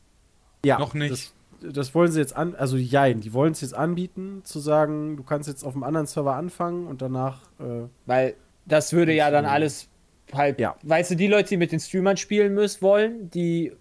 Ja. 0.64 0.80
Noch 0.80 0.94
nicht. 0.94 1.12
Das, 1.60 1.72
das, 1.72 1.94
wollen 1.94 2.10
sie 2.10 2.18
jetzt 2.18 2.34
an, 2.34 2.56
also 2.56 2.76
jein, 2.76 3.20
die 3.20 3.32
wollen 3.32 3.52
es 3.52 3.60
jetzt 3.60 3.74
anbieten, 3.74 4.40
zu 4.42 4.58
sagen, 4.58 5.16
du 5.16 5.22
kannst 5.22 5.48
jetzt 5.48 5.62
auf 5.62 5.74
einem 5.74 5.84
anderen 5.84 6.08
Server 6.08 6.34
anfangen 6.34 6.88
und 6.88 7.00
danach. 7.00 7.42
Äh, 7.60 7.86
weil 8.06 8.34
das 8.64 8.92
würde 8.92 9.14
ja 9.14 9.30
dann 9.30 9.44
alles 9.44 9.88
halt, 10.32 10.58
ja. 10.58 10.74
weißt 10.82 11.12
du, 11.12 11.14
die 11.14 11.28
Leute, 11.28 11.50
die 11.50 11.56
mit 11.58 11.70
den 11.70 11.78
Streamern 11.78 12.16
spielen 12.16 12.54
müssen 12.54 12.82
wollen, 12.82 13.30
die 13.30 13.72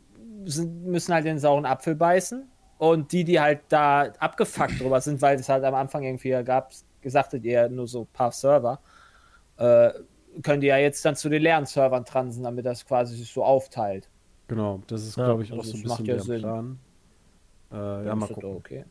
sind, 0.46 0.86
müssen 0.86 1.14
halt 1.14 1.26
den 1.26 1.40
sauren 1.40 1.66
Apfel 1.66 1.96
beißen. 1.96 2.48
Und 2.78 3.12
die, 3.14 3.24
die 3.24 3.40
halt 3.40 3.62
da 3.70 4.12
abgefuckt 4.20 4.82
drüber 4.82 5.00
sind, 5.00 5.22
weil 5.22 5.40
es 5.40 5.48
halt 5.48 5.64
am 5.64 5.76
Anfang 5.76 6.04
irgendwie 6.04 6.32
gab, 6.44 6.72
gesagt 7.02 7.34
hat, 7.34 7.44
ihr 7.44 7.70
nur 7.70 7.88
so 7.88 8.02
ein 8.02 8.08
paar 8.12 8.32
Server, 8.32 8.80
äh, 9.58 9.92
können 10.44 10.60
die 10.60 10.68
ja 10.68 10.78
jetzt 10.78 11.06
dann 11.06 11.16
zu 11.16 11.30
den 11.30 11.42
leeren 11.42 11.66
Servern 11.66 12.04
transen, 12.04 12.44
damit 12.44 12.66
das 12.66 12.86
quasi 12.86 13.16
sich 13.16 13.32
so 13.32 13.46
aufteilt. 13.46 14.10
Genau, 14.48 14.82
das 14.88 15.04
ist, 15.04 15.16
ja, 15.16 15.26
glaube 15.26 15.44
ich, 15.44 15.54
auch 15.54 15.64
so 15.64 15.78
ein 15.78 15.84
bisschen 15.84 16.06
ja 16.06 16.14
der 16.16 16.24
Sinn. 16.24 16.40
Plan. 16.42 16.80
Äh, 17.72 18.06
ja, 18.06 18.16
mal 18.16 18.28
gucken. 18.28 18.56
Okay. 18.56 18.86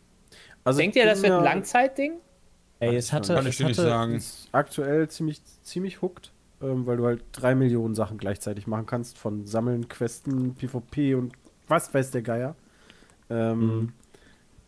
Also 0.65 0.79
Denkt 0.79 0.97
ihr, 0.97 1.05
das 1.05 1.23
wird 1.23 1.33
ein 1.33 1.45
Langzeitding? 1.45 2.15
Ey, 2.81 2.97
es 2.97 3.13
hatte, 3.13 3.35
kann 3.35 3.47
ich 3.47 3.57
dir 3.57 3.67
nicht 3.67 3.77
sagen. 3.77 4.23
aktuell 4.53 5.09
ziemlich, 5.09 5.43
ziemlich 5.63 6.03
hooked, 6.03 6.33
ähm, 6.63 6.87
weil 6.87 6.97
du 6.97 7.07
halt 7.07 7.23
drei 7.33 7.55
Millionen 7.55 7.95
Sachen 7.95 8.19
gleichzeitig 8.19 8.67
machen 8.67 8.87
kannst, 8.87 9.19
von 9.19 9.47
Sammeln, 9.47 9.89
Questen, 9.89 10.55
PvP 10.55 11.15
und 11.15 11.33
was 11.69 11.93
weiß 11.93 12.11
der 12.11 12.23
Geier. 12.23 12.57
Ähm, 13.31 13.59
mhm. 13.59 13.93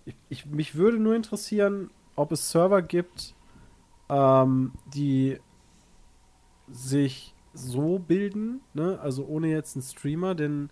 ich, 0.04 0.16
ich, 0.28 0.46
mich 0.46 0.74
würde 0.74 0.98
nur 0.98 1.14
interessieren, 1.14 1.90
ob 2.14 2.32
es 2.32 2.50
Server 2.50 2.82
gibt, 2.82 3.34
ähm, 4.08 4.72
die 4.94 5.38
sich 6.68 7.34
so 7.52 7.98
bilden, 7.98 8.60
ne? 8.74 8.98
also 9.00 9.24
ohne 9.26 9.48
jetzt 9.48 9.76
einen 9.76 9.82
Streamer, 9.82 10.34
denn 10.34 10.70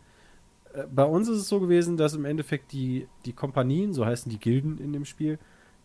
äh, 0.72 0.84
bei 0.92 1.04
uns 1.04 1.28
ist 1.28 1.38
es 1.38 1.48
so 1.48 1.60
gewesen, 1.60 1.96
dass 1.96 2.14
im 2.14 2.24
Endeffekt 2.24 2.72
die, 2.72 3.06
die 3.24 3.32
Kompanien, 3.32 3.92
so 3.92 4.04
heißen 4.04 4.30
die 4.30 4.38
Gilden 4.38 4.78
in 4.78 4.92
dem 4.92 5.04
Spiel, 5.04 5.38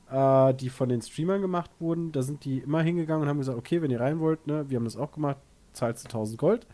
äh, 0.10 0.54
die 0.54 0.70
von 0.70 0.90
den 0.90 1.02
Streamern 1.02 1.42
gemacht 1.42 1.72
wurden, 1.80 2.12
da 2.12 2.22
sind 2.22 2.44
die 2.44 2.60
immer 2.60 2.82
hingegangen 2.82 3.24
und 3.24 3.30
haben 3.30 3.38
gesagt, 3.38 3.58
okay, 3.58 3.82
wenn 3.82 3.92
ihr 3.92 4.00
rein 4.00 4.20
wollt, 4.20 4.48
ne, 4.48 4.70
wir 4.70 4.78
haben 4.78 4.86
das 4.86 4.98
auch 4.98 5.12
gemacht, 5.12 5.38
zahlst 5.74 6.06
du 6.06 6.08
1000 6.08 6.40
Gold. 6.40 6.68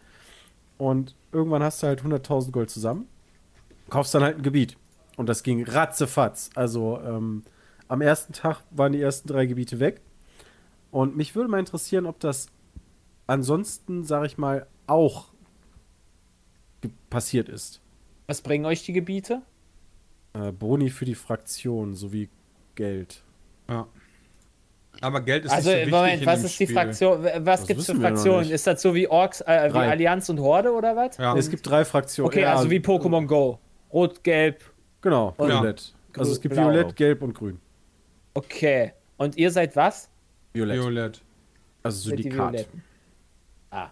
Und 0.77 1.15
irgendwann 1.31 1.63
hast 1.63 1.81
du 1.81 1.87
halt 1.87 2.01
100.000 2.01 2.51
Gold 2.51 2.69
zusammen 2.69 3.07
kaufst 3.89 4.13
dann 4.13 4.23
halt 4.23 4.37
ein 4.37 4.43
Gebiet. 4.43 4.77
Und 5.17 5.27
das 5.27 5.43
ging 5.43 5.63
ratzefatz. 5.63 6.49
Also 6.55 6.99
ähm, 7.05 7.43
am 7.87 8.01
ersten 8.01 8.33
Tag 8.33 8.63
waren 8.71 8.91
die 8.91 9.01
ersten 9.01 9.27
drei 9.27 9.45
Gebiete 9.45 9.79
weg. 9.79 10.01
Und 10.91 11.15
mich 11.15 11.35
würde 11.35 11.49
mal 11.49 11.59
interessieren, 11.59 12.05
ob 12.05 12.19
das 12.19 12.47
ansonsten, 13.27 14.03
sag 14.03 14.25
ich 14.25 14.37
mal, 14.37 14.67
auch 14.87 15.27
passiert 17.09 17.49
ist. 17.49 17.81
Was 18.27 18.41
bringen 18.41 18.65
euch 18.65 18.83
die 18.83 18.93
Gebiete? 18.93 19.41
Äh, 20.33 20.51
Boni 20.51 20.89
für 20.89 21.05
die 21.05 21.15
Fraktion 21.15 21.95
sowie 21.95 22.29
Geld. 22.75 23.23
Ja. 23.69 23.87
Aber 25.01 25.21
Geld 25.21 25.45
ist 25.45 25.51
also, 25.51 25.69
nicht 25.71 25.85
so 25.85 25.95
Moment, 25.95 26.25
was 26.25 26.43
ist 26.43 26.59
die 26.59 26.67
Fraktion? 26.67 27.25
Was 27.39 27.67
gibt 27.67 27.81
es 27.81 27.85
für 27.85 27.95
Fraktionen? 27.95 28.49
Ist 28.49 28.65
das 28.65 28.81
so 28.81 28.95
wie 28.95 29.07
Orks, 29.07 29.41
äh, 29.41 29.69
wie 29.73 29.77
Allianz 29.77 30.29
und 30.29 30.39
Horde 30.39 30.71
oder 30.71 30.95
was? 30.95 31.17
Ja. 31.17 31.35
Es 31.35 31.49
gibt 31.49 31.67
drei 31.67 31.83
Fraktionen. 31.83 32.27
Okay, 32.27 32.45
also 32.45 32.69
wie 32.69 32.79
Pokémon 32.79 33.25
Go. 33.25 33.59
Rot, 33.95 34.23
Gelb. 34.23 34.61
Genau, 34.99 35.33
und 35.37 35.47
Violett. 35.47 35.93
Also 36.17 36.33
es 36.33 36.41
gibt 36.41 36.53
Blau. 36.53 36.65
Violett, 36.65 36.95
Gelb 36.97 37.21
und 37.21 37.33
Grün. 37.33 37.59
Okay. 38.33 38.91
Und 39.15 39.37
ihr 39.37 39.49
seid 39.49 39.75
was? 39.75 40.09
Violett. 40.53 40.81
Violett. 40.81 41.21
Also 41.81 42.09
Syndikat. 42.09 42.67
Ah. 43.71 43.89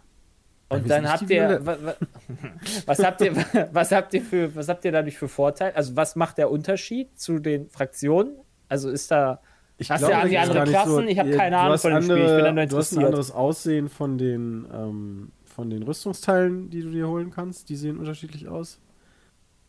Und 0.68 0.89
dann 0.89 1.10
habt 1.10 1.30
ihr 1.30 1.60
was, 1.64 1.78
was, 2.86 2.99
habt 3.04 3.22
ihr 3.22 3.36
was 3.72 3.91
habt 3.91 4.14
ihr 4.14 4.22
für 4.22 4.54
was 4.56 4.68
habt 4.68 4.84
ihr 4.84 4.91
dadurch 4.91 5.18
für 5.18 5.30
Vorteile? 5.30 5.76
Also 5.76 5.95
was 5.95 6.18
macht 6.18 6.38
der 6.38 6.51
Unterschied 6.51 7.18
zu 7.18 7.39
den 7.39 7.70
Fraktionen? 7.70 8.36
Also 8.68 8.89
ist 8.89 9.10
da 9.10 9.39
ich 9.78 9.89
Hast 9.89 10.06
glaube, 10.06 10.24
du 10.24 10.30
die 10.30 10.38
andere 10.38 10.64
Klassen? 10.66 10.91
So, 10.91 11.01
ich 11.01 11.18
habe 11.18 11.32
keine 11.32 11.58
Ahnung 11.58 11.78
von 11.78 11.91
dem 11.91 11.97
andere, 11.97 12.18
Spiel. 12.18 12.30
Ich 12.30 12.36
bin 12.36 12.45
dann 12.45 12.56
nur. 12.56 12.66
Du 12.66 12.78
hast 12.78 12.97
ein 12.97 13.06
anderes 13.06 13.32
Aussehen 13.32 13.89
von 13.89 14.18
den 14.18 14.68
ähm, 14.74 15.32
von 15.45 15.70
den 15.70 15.84
Rüstungsteilen, 15.84 16.70
die 16.70 16.82
du 16.82 16.89
dir 16.89 17.08
holen 17.08 17.32
kannst. 17.32 17.70
Die 17.70 17.76
sehen 17.76 17.97
unterschiedlich 17.97 18.47
aus. 18.47 18.80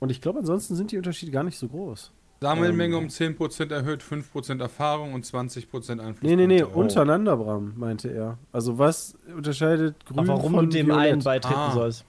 Und 0.05 0.11
ich 0.11 0.21
glaube, 0.21 0.41
ansonsten 0.41 0.75
sind 0.75 0.93
die 0.93 0.99
Unterschiede 0.99 1.33
gar 1.33 1.45
nicht 1.45 1.57
so 1.57 1.67
groß. 1.67 2.13
Sammelmenge 2.43 2.95
ähm, 2.99 3.05
um 3.05 3.09
10% 3.09 3.73
erhöht, 3.73 4.03
5% 4.03 4.61
Erfahrung 4.61 5.15
und 5.15 5.25
20% 5.25 5.99
Einfluss. 5.99 6.21
Nee, 6.21 6.37
nee, 6.37 6.47
nee, 6.47 6.63
oh. 6.63 6.79
untereinander, 6.79 7.39
Bram, 7.39 7.73
meinte 7.75 8.13
er. 8.13 8.37
Also 8.53 8.77
was 8.77 9.17
unterscheidet 9.35 10.05
Grün 10.05 10.19
Aber 10.19 10.29
warum 10.29 10.53
von 10.53 10.69
du 10.69 10.77
dem 10.77 10.89
Violett? 10.89 11.13
einen 11.13 11.23
beitreten 11.23 11.57
ah. 11.57 11.73
sollst. 11.73 12.05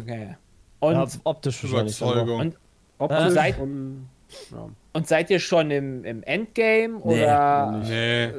Okay. 0.00 0.36
Und 0.78 0.92
ja, 0.92 1.08
optisch 1.24 1.64
Überzeugung. 1.64 2.38
Und, 2.38 2.58
optisch 2.98 3.30
seid, 3.30 3.58
und, 3.58 4.08
ja. 4.52 4.68
und 4.92 5.08
seid 5.08 5.28
ihr 5.30 5.40
schon 5.40 5.72
im, 5.72 6.04
im 6.04 6.22
Endgame? 6.22 7.00
Nee, 7.04 7.24
oder 7.24 7.82
nee. 7.84 8.30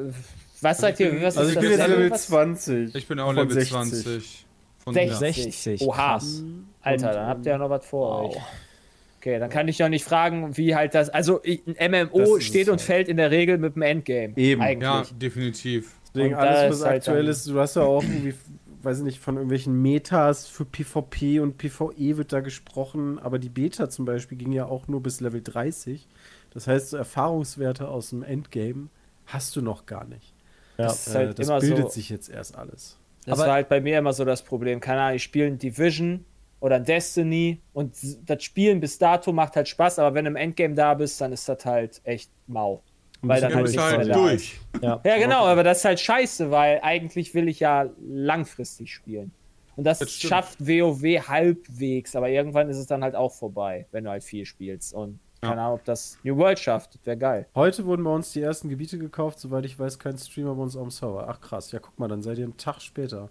Was 0.62 0.78
seid 0.78 1.02
ihr? 1.02 1.22
Was 1.22 1.38
also 1.38 1.52
ich 1.52 1.60
bin 1.60 1.70
jetzt 1.70 1.86
Level 1.86 2.14
20. 2.14 2.96
Ich 2.96 3.08
bin 3.10 3.20
auch 3.20 3.34
Level 3.34 3.52
60. 3.52 3.72
20. 3.74 4.46
Von 4.78 4.94
60. 4.94 5.44
60. 5.44 5.82
Oha. 5.82 6.14
Krass. 6.14 6.44
Alter, 6.84 7.14
dann 7.14 7.28
habt 7.28 7.46
ihr 7.46 7.54
ja 7.54 7.58
noch 7.58 7.70
was 7.70 7.86
vor 7.86 8.24
wow. 8.24 8.36
euch. 8.36 8.42
Okay, 9.18 9.40
dann 9.40 9.50
kann 9.50 9.70
ich 9.70 9.78
ja 9.78 9.88
nicht 9.88 10.04
fragen, 10.04 10.58
wie 10.58 10.76
halt 10.76 10.94
das. 10.94 11.10
Also, 11.10 11.42
ein 11.44 12.10
MMO 12.10 12.42
steht 12.42 12.68
und 12.68 12.74
halt. 12.74 12.82
fällt 12.82 13.08
in 13.08 13.16
der 13.16 13.32
Regel 13.32 13.58
mit 13.58 13.76
dem 13.76 13.82
Endgame. 13.82 14.34
Eben. 14.36 14.62
Eigentlich. 14.62 14.84
Ja, 14.84 15.06
definitiv. 15.14 15.94
Deswegen, 16.14 16.34
und 16.36 16.40
alles, 16.42 16.82
was 16.82 16.84
aktuell 16.84 17.18
halt 17.20 17.30
ist, 17.30 17.48
du 17.48 17.58
hast 17.58 17.78
ja 17.78 17.84
auch 17.84 18.04
irgendwie, 18.04 18.34
weiß 18.82 18.98
ich 18.98 19.04
nicht, 19.06 19.20
von 19.20 19.36
irgendwelchen 19.36 19.82
Metas 19.82 20.48
für 20.48 20.66
PvP 20.66 21.40
und 21.40 21.58
PvE 21.58 22.18
wird 22.18 22.34
da 22.34 22.42
gesprochen, 22.42 23.18
aber 23.18 23.40
die 23.40 23.48
Beta 23.48 23.90
zum 23.90 24.04
Beispiel 24.04 24.38
ging 24.38 24.52
ja 24.52 24.66
auch 24.66 24.90
nur 24.90 25.02
bis 25.02 25.22
Level 25.22 25.42
30. 25.42 26.06
Das 26.54 26.68
heißt, 26.68 26.90
so 26.90 26.98
Erfahrungswerte 26.98 27.88
aus 27.88 28.10
dem 28.10 28.24
Endgame 28.24 28.90
hast 29.26 29.56
du 29.56 29.62
noch 29.62 29.86
gar 29.86 30.04
nicht. 30.04 30.34
Ja, 30.78 30.88
das, 30.88 31.08
äh, 31.08 31.18
halt 31.18 31.40
das 31.40 31.48
bildet 31.48 31.84
so, 31.86 31.90
sich 31.90 32.10
jetzt 32.10 32.30
erst 32.30 32.58
alles. 32.58 33.00
Das 33.26 33.40
aber 33.40 33.48
war 33.48 33.54
halt 33.56 33.70
bei 33.70 33.80
mir 33.80 33.98
immer 33.98 34.12
so 34.12 34.26
das 34.26 34.44
Problem. 34.44 34.82
Keine 34.82 35.02
Ahnung, 35.02 35.16
ich 35.16 35.24
spiele 35.24 35.48
ein 35.48 35.58
Division 35.58 36.26
oder 36.64 36.78
ein 36.78 36.86
Destiny 36.86 37.60
und 37.74 37.94
das 38.26 38.42
Spielen 38.42 38.80
bis 38.80 38.98
dato 38.98 39.34
macht 39.34 39.58
halt 39.58 39.68
Spaß, 39.68 40.00
aber 40.00 40.16
wenn 40.16 40.24
du 40.24 40.32
im 40.32 40.38
Endgame 40.38 40.74
da 40.74 40.94
bist, 40.94 41.20
dann 41.20 41.34
ist 41.34 41.50
das 41.50 41.66
halt 41.66 42.00
echt 42.06 42.32
mau. 42.48 42.82
Weil 43.22 43.42
dann 43.42 43.54
halt 43.54 43.66
nichts 43.66 43.92
mehr 43.92 44.06
da 44.06 44.14
durch. 44.14 44.60
Ja. 44.82 45.02
ja, 45.04 45.18
genau, 45.18 45.46
aber 45.46 45.64
das 45.64 45.80
ist 45.80 45.86
halt 45.86 46.00
scheiße, 46.00 46.52
weil 46.52 46.80
eigentlich 46.82 47.34
will 47.34 47.50
ich 47.50 47.60
ja 47.60 47.90
langfristig 48.02 48.94
spielen. 48.94 49.32
Und 49.76 49.84
das, 49.84 50.00
das 50.00 50.14
schafft 50.14 50.66
WoW 50.66 51.04
halbwegs, 51.28 52.16
aber 52.16 52.30
irgendwann 52.30 52.70
ist 52.70 52.78
es 52.78 52.88
dann 52.88 53.04
halt 53.04 53.16
auch 53.16 53.34
vorbei, 53.34 53.86
wenn 53.92 54.06
du 54.06 54.12
halt 54.12 54.24
viel 54.24 54.46
spielst. 54.46 54.94
Und 54.94 55.20
keine 55.42 55.62
Ahnung, 55.62 55.80
ob 55.80 55.84
das 55.84 56.18
New 56.24 56.38
World 56.38 56.60
schafft. 56.60 56.96
Das 56.96 57.06
wäre 57.06 57.18
geil. 57.18 57.46
Heute 57.56 57.86
wurden 57.86 58.06
bei 58.06 58.12
uns 58.12 58.32
die 58.32 58.42
ersten 58.42 58.70
Gebiete 58.70 58.98
gekauft, 58.98 59.38
soweit 59.38 59.66
ich 59.66 59.78
weiß, 59.78 60.00
kein 60.00 60.18
Streamer 60.18 60.56
bei 60.56 60.64
uns 60.64 60.78
auf 60.78 60.84
dem 60.84 60.92
Server. 60.92 61.28
Ach 61.28 61.42
krass, 61.42 61.74
ja 61.74 61.80
guck 61.80 62.00
mal, 62.00 62.08
dann 62.08 62.22
seid 62.22 62.38
ihr 62.38 62.46
einen 62.46 62.56
Tag 62.56 62.82
später. 62.82 63.30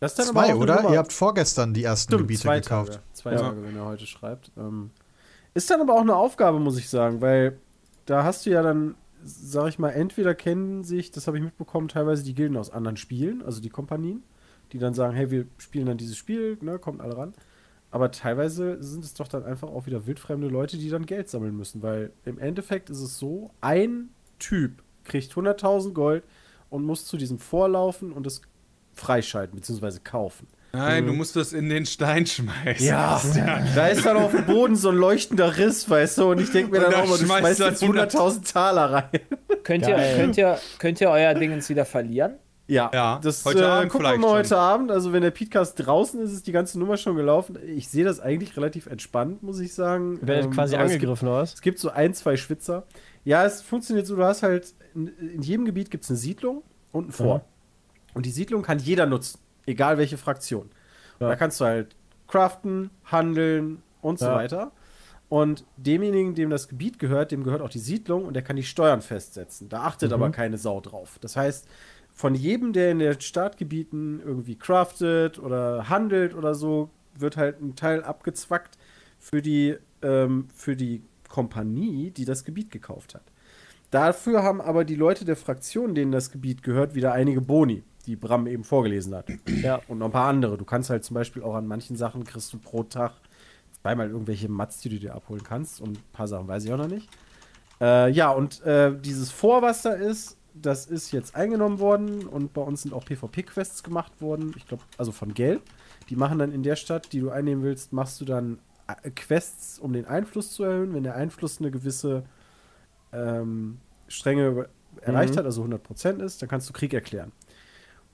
Das 0.00 0.12
ist 0.12 0.18
dann 0.18 0.26
zwei, 0.34 0.54
oder? 0.54 0.76
Nummer. 0.76 0.92
Ihr 0.92 0.98
habt 0.98 1.12
vorgestern 1.12 1.72
die 1.72 1.84
ersten 1.84 2.10
Stimmt, 2.10 2.22
Gebiete 2.22 2.42
zwei 2.42 2.60
gekauft. 2.60 2.92
Tage, 2.92 3.04
zwei 3.12 3.32
ja. 3.32 3.38
Tage, 3.38 3.62
wenn 3.62 3.76
er 3.76 3.84
heute 3.84 4.06
schreibt. 4.06 4.50
Ähm, 4.56 4.90
ist 5.54 5.70
dann 5.70 5.80
aber 5.80 5.94
auch 5.94 6.00
eine 6.00 6.16
Aufgabe, 6.16 6.58
muss 6.58 6.78
ich 6.78 6.88
sagen, 6.88 7.20
weil 7.20 7.58
da 8.06 8.24
hast 8.24 8.44
du 8.44 8.50
ja 8.50 8.62
dann 8.62 8.96
sag 9.24 9.68
ich 9.68 9.78
mal, 9.78 9.90
entweder 9.90 10.34
kennen 10.34 10.84
sich, 10.84 11.10
das 11.10 11.26
habe 11.26 11.38
ich 11.38 11.42
mitbekommen, 11.42 11.88
teilweise 11.88 12.22
die 12.22 12.34
Gilden 12.34 12.56
aus 12.56 12.70
anderen 12.70 12.96
Spielen, 12.96 13.42
also 13.42 13.60
die 13.60 13.70
Kompanien, 13.70 14.22
die 14.72 14.78
dann 14.78 14.94
sagen, 14.94 15.14
hey, 15.14 15.30
wir 15.30 15.46
spielen 15.58 15.86
dann 15.86 15.96
dieses 15.96 16.16
Spiel, 16.16 16.58
ne, 16.60 16.78
kommt 16.78 17.00
alle 17.00 17.16
ran. 17.16 17.34
Aber 17.90 18.10
teilweise 18.10 18.82
sind 18.82 19.04
es 19.04 19.14
doch 19.14 19.28
dann 19.28 19.44
einfach 19.44 19.68
auch 19.68 19.86
wieder 19.86 20.06
wildfremde 20.06 20.48
Leute, 20.48 20.76
die 20.76 20.90
dann 20.90 21.06
Geld 21.06 21.28
sammeln 21.30 21.56
müssen, 21.56 21.82
weil 21.82 22.12
im 22.24 22.38
Endeffekt 22.38 22.90
ist 22.90 23.00
es 23.00 23.18
so, 23.18 23.50
ein 23.60 24.10
Typ 24.38 24.82
kriegt 25.04 25.32
100.000 25.32 25.92
Gold 25.92 26.24
und 26.70 26.84
muss 26.84 27.06
zu 27.06 27.16
diesem 27.16 27.38
vorlaufen 27.38 28.12
und 28.12 28.26
es 28.26 28.42
freischalten 28.94 29.58
bzw. 29.58 29.98
kaufen. 30.02 30.48
Nein, 30.74 31.04
mhm. 31.04 31.08
du 31.08 31.12
musst 31.14 31.36
das 31.36 31.52
in 31.52 31.68
den 31.68 31.86
Stein 31.86 32.26
schmeißen. 32.26 32.84
Ja, 32.84 33.20
da 33.74 33.86
ist 33.86 34.04
dann 34.04 34.16
auf 34.16 34.32
dem 34.32 34.44
Boden 34.44 34.74
so 34.74 34.88
ein 34.88 34.96
leuchtender 34.96 35.56
Riss, 35.56 35.88
weißt 35.88 36.18
du, 36.18 36.30
und 36.32 36.40
ich 36.40 36.50
denke 36.50 36.72
mir 36.72 36.80
dann 36.80 36.94
auch 36.94 37.06
mal, 37.06 37.18
du 37.18 37.24
schmeißt 37.24 37.60
jetzt 37.60 37.82
100.000 37.82 38.52
Taler 38.52 38.92
rein. 38.92 39.20
Könnt 39.62 39.86
ihr, 39.86 39.96
könnt, 40.16 40.36
ihr, 40.36 40.58
könnt 40.78 41.00
ihr 41.00 41.10
euer 41.10 41.34
Ding 41.34 41.52
jetzt 41.52 41.68
wieder 41.68 41.84
verlieren? 41.84 42.38
Ja, 42.66 42.90
ja 42.92 43.20
das 43.22 43.44
heute 43.44 43.60
äh, 43.60 43.64
Abend 43.64 43.92
gucken 43.92 44.06
wir 44.06 44.18
mal 44.18 44.30
heute 44.30 44.48
schon. 44.50 44.58
Abend. 44.58 44.90
Also 44.90 45.12
wenn 45.12 45.22
der 45.22 45.30
Podcast 45.30 45.74
draußen 45.76 46.20
ist, 46.20 46.32
ist 46.32 46.46
die 46.46 46.52
ganze 46.52 46.78
Nummer 46.78 46.96
schon 46.96 47.14
gelaufen. 47.14 47.58
Ich 47.66 47.88
sehe 47.88 48.04
das 48.04 48.20
eigentlich 48.20 48.56
relativ 48.56 48.86
entspannt, 48.86 49.42
muss 49.42 49.60
ich 49.60 49.74
sagen. 49.74 50.18
Werdet 50.22 50.46
ähm, 50.46 50.50
quasi 50.52 50.76
angegriffen, 50.76 51.28
oder 51.28 51.38
was? 51.38 51.54
Es 51.54 51.60
gibt 51.60 51.78
so 51.78 51.90
ein, 51.90 52.14
zwei 52.14 52.36
Schwitzer. 52.36 52.84
Ja, 53.24 53.44
es 53.44 53.62
funktioniert 53.62 54.06
so, 54.06 54.16
du 54.16 54.24
hast 54.24 54.42
halt, 54.42 54.74
in, 54.94 55.08
in 55.08 55.42
jedem 55.42 55.64
Gebiet 55.66 55.90
gibt 55.90 56.04
es 56.04 56.10
eine 56.10 56.18
Siedlung 56.18 56.62
und 56.92 57.08
ein 57.08 57.12
Fort. 57.12 57.44
Mhm. 57.44 57.53
Und 58.14 58.26
die 58.26 58.30
Siedlung 58.30 58.62
kann 58.62 58.78
jeder 58.78 59.06
nutzen, 59.06 59.38
egal 59.66 59.98
welche 59.98 60.16
Fraktion. 60.16 60.70
Ja. 61.20 61.28
Da 61.28 61.36
kannst 61.36 61.60
du 61.60 61.64
halt 61.64 61.94
craften, 62.28 62.90
handeln 63.04 63.82
und 64.00 64.18
so 64.18 64.26
ja. 64.26 64.34
weiter. 64.36 64.72
Und 65.28 65.64
demjenigen, 65.76 66.34
dem 66.34 66.50
das 66.50 66.68
Gebiet 66.68 66.98
gehört, 66.98 67.32
dem 67.32 67.44
gehört 67.44 67.60
auch 67.60 67.70
die 67.70 67.78
Siedlung 67.78 68.24
und 68.24 68.34
der 68.34 68.42
kann 68.42 68.56
die 68.56 68.62
Steuern 68.62 69.02
festsetzen. 69.02 69.68
Da 69.68 69.82
achtet 69.82 70.10
mhm. 70.10 70.14
aber 70.14 70.30
keine 70.30 70.58
Sau 70.58 70.80
drauf. 70.80 71.18
Das 71.20 71.36
heißt, 71.36 71.66
von 72.12 72.34
jedem, 72.34 72.72
der 72.72 72.92
in 72.92 73.00
den 73.00 73.20
Startgebieten 73.20 74.20
irgendwie 74.24 74.56
craftet 74.56 75.38
oder 75.38 75.88
handelt 75.88 76.34
oder 76.34 76.54
so, 76.54 76.90
wird 77.18 77.36
halt 77.36 77.60
ein 77.60 77.74
Teil 77.74 78.04
abgezwackt 78.04 78.78
für 79.18 79.42
die, 79.42 79.76
ähm, 80.02 80.48
für 80.54 80.76
die 80.76 81.02
Kompanie, 81.28 82.10
die 82.10 82.24
das 82.24 82.44
Gebiet 82.44 82.70
gekauft 82.70 83.14
hat. 83.14 83.22
Dafür 83.90 84.42
haben 84.42 84.60
aber 84.60 84.84
die 84.84 84.94
Leute 84.94 85.24
der 85.24 85.36
Fraktion, 85.36 85.94
denen 85.94 86.12
das 86.12 86.30
Gebiet 86.30 86.62
gehört, 86.62 86.94
wieder 86.94 87.12
einige 87.12 87.40
Boni, 87.40 87.82
die 88.06 88.16
Bram 88.16 88.46
eben 88.46 88.64
vorgelesen 88.64 89.14
hat. 89.14 89.26
Ja, 89.62 89.80
und 89.88 89.98
noch 89.98 90.06
ein 90.06 90.12
paar 90.12 90.28
andere. 90.28 90.56
Du 90.58 90.64
kannst 90.64 90.90
halt 90.90 91.04
zum 91.04 91.14
Beispiel 91.14 91.42
auch 91.42 91.54
an 91.54 91.66
manchen 91.66 91.96
Sachen 91.96 92.24
kriegst 92.24 92.52
du 92.52 92.58
pro 92.58 92.82
Tag 92.82 93.12
zweimal 93.80 94.08
irgendwelche 94.08 94.48
Mats, 94.48 94.80
die 94.80 94.88
du 94.88 94.98
dir 94.98 95.14
abholen 95.14 95.42
kannst. 95.42 95.80
Und 95.80 95.98
ein 95.98 96.12
paar 96.12 96.28
Sachen 96.28 96.48
weiß 96.48 96.64
ich 96.64 96.72
auch 96.72 96.78
noch 96.78 96.88
nicht. 96.88 97.08
Äh, 97.80 98.10
ja, 98.10 98.30
und 98.30 98.62
äh, 98.62 98.92
dieses 98.98 99.30
Vor, 99.30 99.62
was 99.62 99.82
da 99.82 99.92
ist, 99.92 100.36
das 100.54 100.86
ist 100.86 101.10
jetzt 101.12 101.34
eingenommen 101.34 101.80
worden 101.80 102.26
und 102.26 102.52
bei 102.52 102.62
uns 102.62 102.82
sind 102.82 102.94
auch 102.94 103.04
PvP-Quests 103.04 103.82
gemacht 103.82 104.20
worden. 104.20 104.54
Ich 104.56 104.66
glaube, 104.66 104.84
also 104.96 105.12
von 105.12 105.34
Geld. 105.34 105.60
Die 106.08 106.16
machen 106.16 106.38
dann 106.38 106.52
in 106.52 106.62
der 106.62 106.76
Stadt, 106.76 107.12
die 107.12 107.20
du 107.20 107.30
einnehmen 107.30 107.64
willst, 107.64 107.92
machst 107.92 108.20
du 108.20 108.24
dann 108.24 108.58
äh, 108.86 109.10
Quests, 109.10 109.78
um 109.78 109.92
den 109.92 110.06
Einfluss 110.06 110.52
zu 110.52 110.62
erhöhen. 110.62 110.94
Wenn 110.94 111.02
der 111.02 111.16
Einfluss 111.16 111.58
eine 111.58 111.70
gewisse 111.70 112.24
ähm, 113.12 113.78
Strenge 114.06 114.68
erreicht 115.00 115.34
mhm. 115.34 115.38
hat, 115.38 115.44
also 115.44 115.64
100% 115.64 116.22
ist, 116.22 116.40
dann 116.40 116.48
kannst 116.48 116.68
du 116.68 116.72
Krieg 116.72 116.94
erklären. 116.94 117.32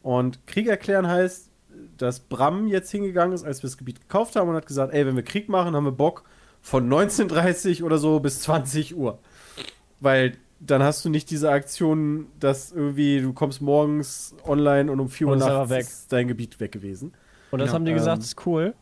Und 0.02 0.46
Krieg 0.46 0.66
erklären 0.66 1.06
heißt, 1.06 1.50
dass 1.96 2.20
Bram 2.20 2.66
jetzt 2.66 2.90
hingegangen 2.90 3.34
ist, 3.34 3.44
als 3.44 3.62
wir 3.62 3.68
das 3.68 3.76
Gebiet 3.76 4.00
gekauft 4.00 4.36
haben 4.36 4.48
und 4.48 4.56
hat 4.56 4.66
gesagt, 4.66 4.92
ey, 4.92 5.06
wenn 5.06 5.16
wir 5.16 5.22
Krieg 5.22 5.48
machen, 5.48 5.74
haben 5.74 5.84
wir 5.84 5.92
Bock 5.92 6.24
von 6.60 6.88
19.30 6.88 7.82
oder 7.82 7.98
so 7.98 8.20
bis 8.20 8.40
20 8.42 8.96
Uhr. 8.96 9.18
Weil 10.00 10.36
dann 10.60 10.82
hast 10.82 11.04
du 11.04 11.08
nicht 11.08 11.30
diese 11.30 11.50
Aktion, 11.50 12.26
dass 12.38 12.72
irgendwie 12.72 13.20
du 13.20 13.32
kommst 13.32 13.62
morgens 13.62 14.34
online 14.44 14.90
und 14.92 15.00
um 15.00 15.08
4 15.08 15.26
Uhr 15.26 15.36
nachts 15.36 15.70
weg. 15.70 15.80
ist 15.80 16.12
dein 16.12 16.28
Gebiet 16.28 16.60
weg 16.60 16.72
gewesen. 16.72 17.14
Und 17.50 17.60
das 17.60 17.68
ja, 17.68 17.74
haben 17.74 17.84
die 17.84 17.92
gesagt, 17.92 18.18
ähm, 18.18 18.22
ist 18.22 18.46
cool. 18.46 18.74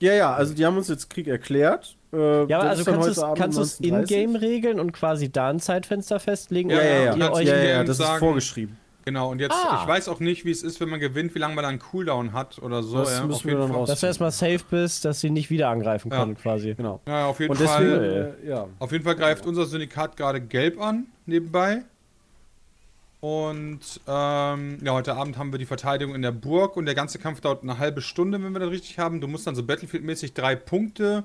Ja, 0.00 0.14
ja, 0.14 0.34
also 0.34 0.52
die 0.52 0.66
haben 0.66 0.76
uns 0.76 0.88
jetzt 0.88 1.10
Krieg 1.10 1.28
erklärt. 1.28 1.96
Äh, 2.12 2.46
ja, 2.46 2.58
also 2.58 2.84
kannst 2.84 3.56
du 3.56 3.62
es 3.62 3.78
in-game 3.78 4.34
regeln 4.34 4.80
und 4.80 4.90
quasi 4.90 5.30
da 5.30 5.48
ein 5.48 5.60
Zeitfenster 5.60 6.18
festlegen? 6.18 6.70
Ja, 6.70 6.82
ja, 6.82 7.14
ja, 7.14 7.40
ja, 7.40 7.62
ja, 7.62 7.84
das 7.84 8.00
ist 8.00 8.06
vorgeschrieben. 8.18 8.76
Genau, 9.04 9.30
und 9.30 9.40
jetzt, 9.40 9.52
ah. 9.52 9.80
ich 9.82 9.88
weiß 9.88 10.08
auch 10.08 10.20
nicht, 10.20 10.44
wie 10.44 10.50
es 10.50 10.62
ist, 10.62 10.80
wenn 10.80 10.88
man 10.88 11.00
gewinnt, 11.00 11.34
wie 11.34 11.38
lange 11.38 11.54
man 11.54 11.62
dann 11.62 11.70
einen 11.70 11.78
Cooldown 11.80 12.32
hat 12.32 12.58
oder 12.60 12.82
so. 12.82 12.98
Das 12.98 13.18
ja, 13.18 13.26
müssen 13.26 13.48
wir 13.48 13.58
dann 13.58 13.70
raus. 13.70 13.88
Dass 13.88 14.00
du 14.00 14.06
erstmal 14.06 14.30
safe 14.30 14.60
bist, 14.70 15.04
dass 15.04 15.20
sie 15.20 15.30
nicht 15.30 15.50
wieder 15.50 15.68
angreifen 15.68 16.10
können, 16.10 16.34
ja. 16.36 16.40
quasi. 16.40 16.74
Genau. 16.74 17.00
Ja, 17.06 17.26
auf 17.26 17.40
jeden 17.40 17.50
und 17.50 17.58
Fall. 17.58 17.84
Deswegen, 17.84 18.46
äh, 18.46 18.50
ja. 18.50 18.68
Auf 18.78 18.92
jeden 18.92 19.04
Fall 19.04 19.16
greift 19.16 19.46
unser 19.46 19.66
Syndikat 19.66 20.16
gerade 20.16 20.40
gelb 20.40 20.80
an, 20.80 21.06
nebenbei. 21.26 21.82
Und 23.20 24.00
ähm, 24.08 24.78
ja, 24.82 24.92
heute 24.92 25.14
Abend 25.14 25.38
haben 25.38 25.52
wir 25.52 25.58
die 25.58 25.66
Verteidigung 25.66 26.14
in 26.14 26.22
der 26.22 26.32
Burg 26.32 26.76
und 26.76 26.86
der 26.86 26.96
ganze 26.96 27.18
Kampf 27.18 27.40
dauert 27.40 27.62
eine 27.62 27.78
halbe 27.78 28.00
Stunde, 28.02 28.42
wenn 28.42 28.52
wir 28.52 28.58
das 28.58 28.70
richtig 28.70 28.98
haben. 28.98 29.20
Du 29.20 29.28
musst 29.28 29.46
dann 29.46 29.54
so 29.54 29.62
Battlefield-mäßig 29.62 30.34
drei 30.34 30.56
Punkte 30.56 31.24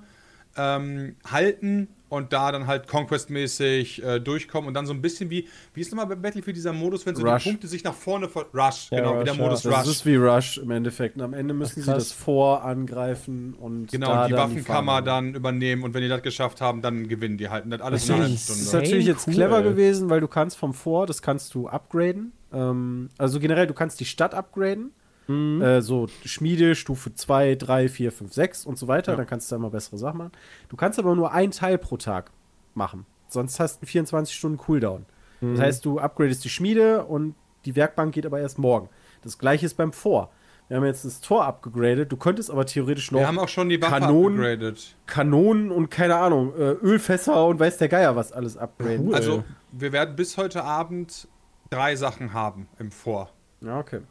ähm, 0.55 1.15
halten 1.29 1.87
und 2.09 2.31
da 2.33 2.51
dann 2.51 2.67
halt 2.67 2.87
Conquest-mäßig 2.87 4.03
äh, 4.03 4.19
durchkommen 4.19 4.67
und 4.67 4.73
dann 4.73 4.85
so 4.85 4.93
ein 4.93 5.01
bisschen 5.01 5.29
wie, 5.29 5.47
wie 5.73 5.81
ist 5.81 5.91
nochmal 5.91 6.07
bei 6.07 6.15
Battlefield 6.15 6.55
dieser 6.55 6.73
Modus, 6.73 7.05
wenn 7.05 7.15
so 7.15 7.25
Rush. 7.25 7.43
die 7.43 7.49
Punkte 7.49 7.67
sich 7.67 7.83
nach 7.83 7.93
vorne 7.93 8.29
ver 8.29 8.45
Rush, 8.53 8.89
ja, 8.91 8.99
genau, 8.99 9.11
Rush, 9.11 9.21
wie 9.21 9.25
der 9.25 9.33
Modus 9.35 9.63
ja. 9.63 9.71
Rush. 9.71 9.79
Das 9.79 9.87
ist 9.87 10.05
wie 10.05 10.15
Rush 10.15 10.57
im 10.57 10.71
Endeffekt. 10.71 11.17
Und 11.17 11.23
am 11.23 11.33
Ende 11.33 11.53
müssen 11.53 11.81
sie 11.81 11.91
das 11.91 12.11
vorangreifen 12.11 13.53
und 13.53 13.91
genau, 13.91 14.07
da 14.07 14.27
die 14.27 14.33
Waffenkammer 14.33 15.01
die 15.01 15.05
dann 15.05 15.35
übernehmen 15.35 15.83
und 15.83 15.93
wenn 15.93 16.01
die 16.01 16.09
das 16.09 16.21
geschafft 16.21 16.61
haben, 16.61 16.81
dann 16.81 17.07
gewinnen 17.07 17.37
die 17.37 17.49
halt. 17.49 17.65
Und 17.65 17.71
das 17.71 17.81
alles 17.81 18.07
das 18.07 18.09
in 18.09 18.15
einer 18.15 18.37
Stunde. 18.37 18.37
Das 18.37 18.59
ist 18.59 18.73
natürlich 18.73 19.05
jetzt 19.05 19.27
cool. 19.27 19.33
clever 19.33 19.61
gewesen, 19.61 20.09
weil 20.09 20.21
du 20.21 20.27
kannst 20.27 20.57
vom 20.57 20.73
Vor, 20.73 21.05
das 21.07 21.21
kannst 21.21 21.53
du 21.53 21.67
upgraden. 21.67 22.31
Ähm, 22.53 23.09
also 23.17 23.39
generell, 23.39 23.67
du 23.67 23.73
kannst 23.73 23.99
die 23.99 24.05
Stadt 24.05 24.33
upgraden. 24.33 24.91
Mhm. 25.27 25.61
Äh, 25.61 25.81
so 25.81 26.07
Schmiede, 26.25 26.75
Stufe 26.75 27.13
2, 27.13 27.55
3, 27.55 27.89
4, 27.89 28.11
5, 28.11 28.33
6 28.33 28.65
und 28.65 28.77
so 28.77 28.87
weiter. 28.87 29.13
Ja. 29.13 29.17
Dann 29.17 29.27
kannst 29.27 29.51
du 29.51 29.55
da 29.55 29.59
immer 29.59 29.69
bessere 29.69 29.97
Sachen 29.97 30.17
machen. 30.17 30.31
Du 30.69 30.75
kannst 30.77 30.99
aber 30.99 31.15
nur 31.15 31.31
ein 31.31 31.51
Teil 31.51 31.77
pro 31.77 31.97
Tag 31.97 32.31
machen. 32.73 33.05
Sonst 33.27 33.59
hast 33.59 33.81
du 33.81 33.85
24 33.85 34.35
Stunden 34.35 34.57
Cooldown. 34.57 35.05
Mhm. 35.41 35.55
Das 35.55 35.65
heißt, 35.65 35.85
du 35.85 35.99
upgradest 35.99 36.43
die 36.43 36.49
Schmiede 36.49 37.05
und 37.05 37.35
die 37.65 37.75
Werkbank 37.75 38.13
geht 38.13 38.25
aber 38.25 38.39
erst 38.39 38.57
morgen. 38.57 38.89
Das 39.21 39.37
gleiche 39.37 39.65
ist 39.65 39.75
beim 39.75 39.91
Vor. 39.91 40.31
Wir 40.67 40.77
haben 40.77 40.85
jetzt 40.85 41.05
das 41.05 41.21
Tor 41.21 41.45
abgegradet. 41.45 42.11
Du 42.11 42.17
könntest 42.17 42.51
aber 42.51 42.65
theoretisch 42.65 43.11
noch. 43.11 43.19
Wir 43.19 43.27
haben 43.27 43.39
auch 43.39 43.47
schon 43.47 43.69
die 43.69 43.81
Waffe 43.81 44.01
Kanonen. 44.01 44.75
Kanonen 45.05 45.71
und 45.71 45.89
keine 45.89 46.15
Ahnung, 46.15 46.53
äh, 46.57 46.71
Ölfässer 46.71 47.45
und 47.45 47.59
weiß 47.59 47.77
der 47.77 47.87
Geier 47.87 48.15
was 48.15 48.33
alles 48.33 48.57
upgraden. 48.57 49.07
Cool. 49.07 49.15
Also, 49.15 49.43
wir 49.71 49.91
werden 49.93 50.15
bis 50.15 50.37
heute 50.37 50.63
Abend 50.63 51.27
drei 51.69 51.95
Sachen 51.95 52.33
haben 52.33 52.67
im 52.79 52.91
Vor. 52.91 53.31
Ja, 53.61 53.79
okay. 53.79 54.01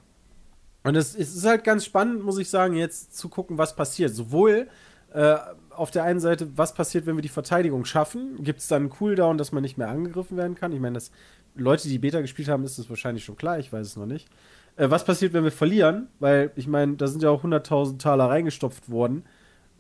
Und 0.87 0.95
es, 0.95 1.17
es, 1.17 1.35
ist 1.35 1.45
halt 1.45 1.65
ganz 1.65 1.85
spannend, 1.85 2.23
muss 2.23 2.39
ich 2.39 2.49
sagen, 2.49 2.75
jetzt 2.75 3.17
zu 3.19 3.29
gucken, 3.29 3.59
was 3.59 3.75
passiert. 3.75 4.15
Sowohl 4.15 4.69
äh, 5.13 5.37
auf 5.71 5.91
der 5.91 6.05
einen 6.05 6.21
Seite, 6.21 6.57
was 6.57 6.75
passiert, 6.75 7.07
wenn 7.07 7.17
wir 7.17 7.23
die 7.23 7.29
Verteidigung 7.29 7.85
schaffen? 7.85 8.43
Gibt 8.45 8.61
es 8.61 8.69
dann 8.69 8.83
einen 8.83 8.91
Cooldown, 8.91 9.37
dass 9.37 9.51
man 9.51 9.65
nicht 9.65 9.79
mehr 9.79 9.89
angegriffen 9.89 10.37
werden 10.37 10.55
kann? 10.55 10.71
Ich 10.71 10.79
meine, 10.79 10.95
dass 10.95 11.11
Leute, 11.57 11.89
die 11.89 11.99
Beta 11.99 12.21
gespielt 12.21 12.49
haben, 12.49 12.63
ist 12.63 12.79
das 12.79 12.89
wahrscheinlich 12.89 13.25
schon 13.25 13.37
klar, 13.37 13.59
ich 13.59 13.73
weiß 13.73 13.85
es 13.85 13.97
noch 13.97 14.07
nicht. 14.07 14.29
Äh, 14.77 14.89
was 14.89 15.05
passiert, 15.05 15.33
wenn 15.33 15.43
wir 15.43 15.51
verlieren? 15.51 16.07
Weil, 16.21 16.53
ich 16.55 16.69
meine, 16.69 16.95
da 16.95 17.09
sind 17.09 17.21
ja 17.21 17.31
auch 17.31 17.43
100.000 17.43 17.99
Taler 17.99 18.27
reingestopft 18.27 18.89
worden. 18.89 19.25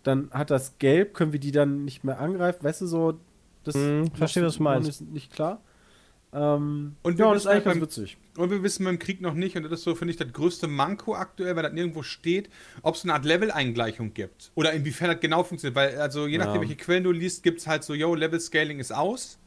Dann 0.03 0.29
hat 0.33 0.51
das 0.51 0.79
Gelb, 0.79 1.15
können 1.15 1.33
wir 1.33 1.41
die 1.41 1.53
dann 1.53 1.85
nicht 1.85 2.03
mehr 2.03 2.19
angreifen? 2.19 2.65
Weißt 2.65 2.81
du, 2.81 2.87
so, 2.87 3.21
das 3.63 3.77
hm, 3.77 4.11
verstehe, 4.13 4.45
was 4.45 4.57
du 4.57 4.65
meinst. 4.65 4.89
ist 4.89 5.03
nicht 5.03 5.33
klar. 5.33 5.61
Ähm, 6.37 6.97
und 7.03 7.19
ja, 7.19 7.33
das 7.33 7.45
ist 7.45 7.47
eigentlich 7.47 7.65
ganz 7.65 7.81
witzig. 7.81 8.19
Und 8.37 8.51
wir 8.51 8.63
wissen 8.63 8.85
beim 8.85 8.99
Krieg 8.99 9.23
noch 9.23 9.33
nicht, 9.33 9.57
und 9.57 9.63
das 9.63 9.73
ist 9.73 9.85
so, 9.85 9.95
finde 9.95 10.11
ich, 10.11 10.19
das 10.19 10.31
größte 10.33 10.69
Manko 10.69 11.15
aktuell, 11.15 11.57
weil 11.57 11.63
das 11.63 11.73
nirgendwo 11.73 12.03
steht, 12.03 12.51
ob 12.83 12.95
es 12.95 13.05
eine 13.05 13.15
Art 13.15 13.25
Level-Eingleichung 13.25 14.13
gibt. 14.13 14.53
Oder 14.55 14.73
inwiefern 14.75 15.09
das 15.09 15.21
genau 15.21 15.45
funktioniert. 15.45 15.75
Weil, 15.75 15.99
also 15.99 16.27
je 16.27 16.37
nachdem, 16.37 16.57
ja. 16.57 16.61
welche 16.61 16.77
Quellen 16.77 17.05
du 17.05 17.13
liest, 17.13 17.43
gibt 17.43 17.61
es 17.61 17.67
halt 17.67 17.85
so, 17.85 17.95
yo, 17.95 18.15
Level-Scaling 18.15 18.79
ist 18.79 18.93
aus. 18.93 19.39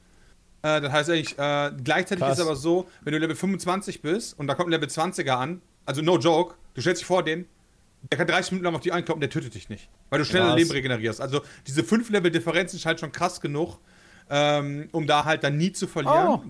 Äh, 0.64 0.82
das 0.82 0.92
heißt 0.92 1.10
eigentlich, 1.12 1.38
äh, 1.38 1.72
gleichzeitig 1.84 2.24
Krass. 2.24 2.34
ist 2.34 2.40
es 2.40 2.46
aber 2.46 2.56
so, 2.56 2.90
wenn 3.04 3.14
du 3.14 3.20
Level 3.20 3.36
25 3.36 4.02
bist 4.02 4.38
und 4.40 4.48
da 4.48 4.56
kommt 4.56 4.70
ein 4.70 4.72
Level 4.72 4.90
20er 4.90 5.32
an, 5.32 5.62
also 5.86 6.02
no 6.02 6.18
joke, 6.18 6.56
du 6.74 6.82
stellst 6.82 7.02
dich 7.02 7.08
vor 7.08 7.24
den, 7.24 7.46
der 8.10 8.18
kann 8.18 8.28
30 8.28 8.54
Minuten 8.54 8.66
lang 8.66 8.76
auf 8.76 8.82
die 8.82 8.92
einkloppen, 8.92 9.22
der 9.22 9.30
tötet 9.30 9.54
dich 9.54 9.70
nicht. 9.70 9.90
Weil 10.10 10.20
du 10.20 10.26
schneller 10.26 10.56
Leben 10.56 10.72
regenerierst. 10.72 11.22
Also 11.22 11.42
diese 11.68 11.84
5 11.84 12.10
Level-Differenz 12.10 12.74
ist 12.74 12.86
halt 12.86 13.00
schon 13.00 13.12
krass 13.12 13.42
genug, 13.42 13.78
ähm, 14.30 14.90
um 14.92 15.06
da 15.06 15.26
halt 15.26 15.44
dann 15.44 15.58
nie 15.58 15.72
zu 15.72 15.88
verlieren. 15.88 16.28
Oh. 16.28 16.44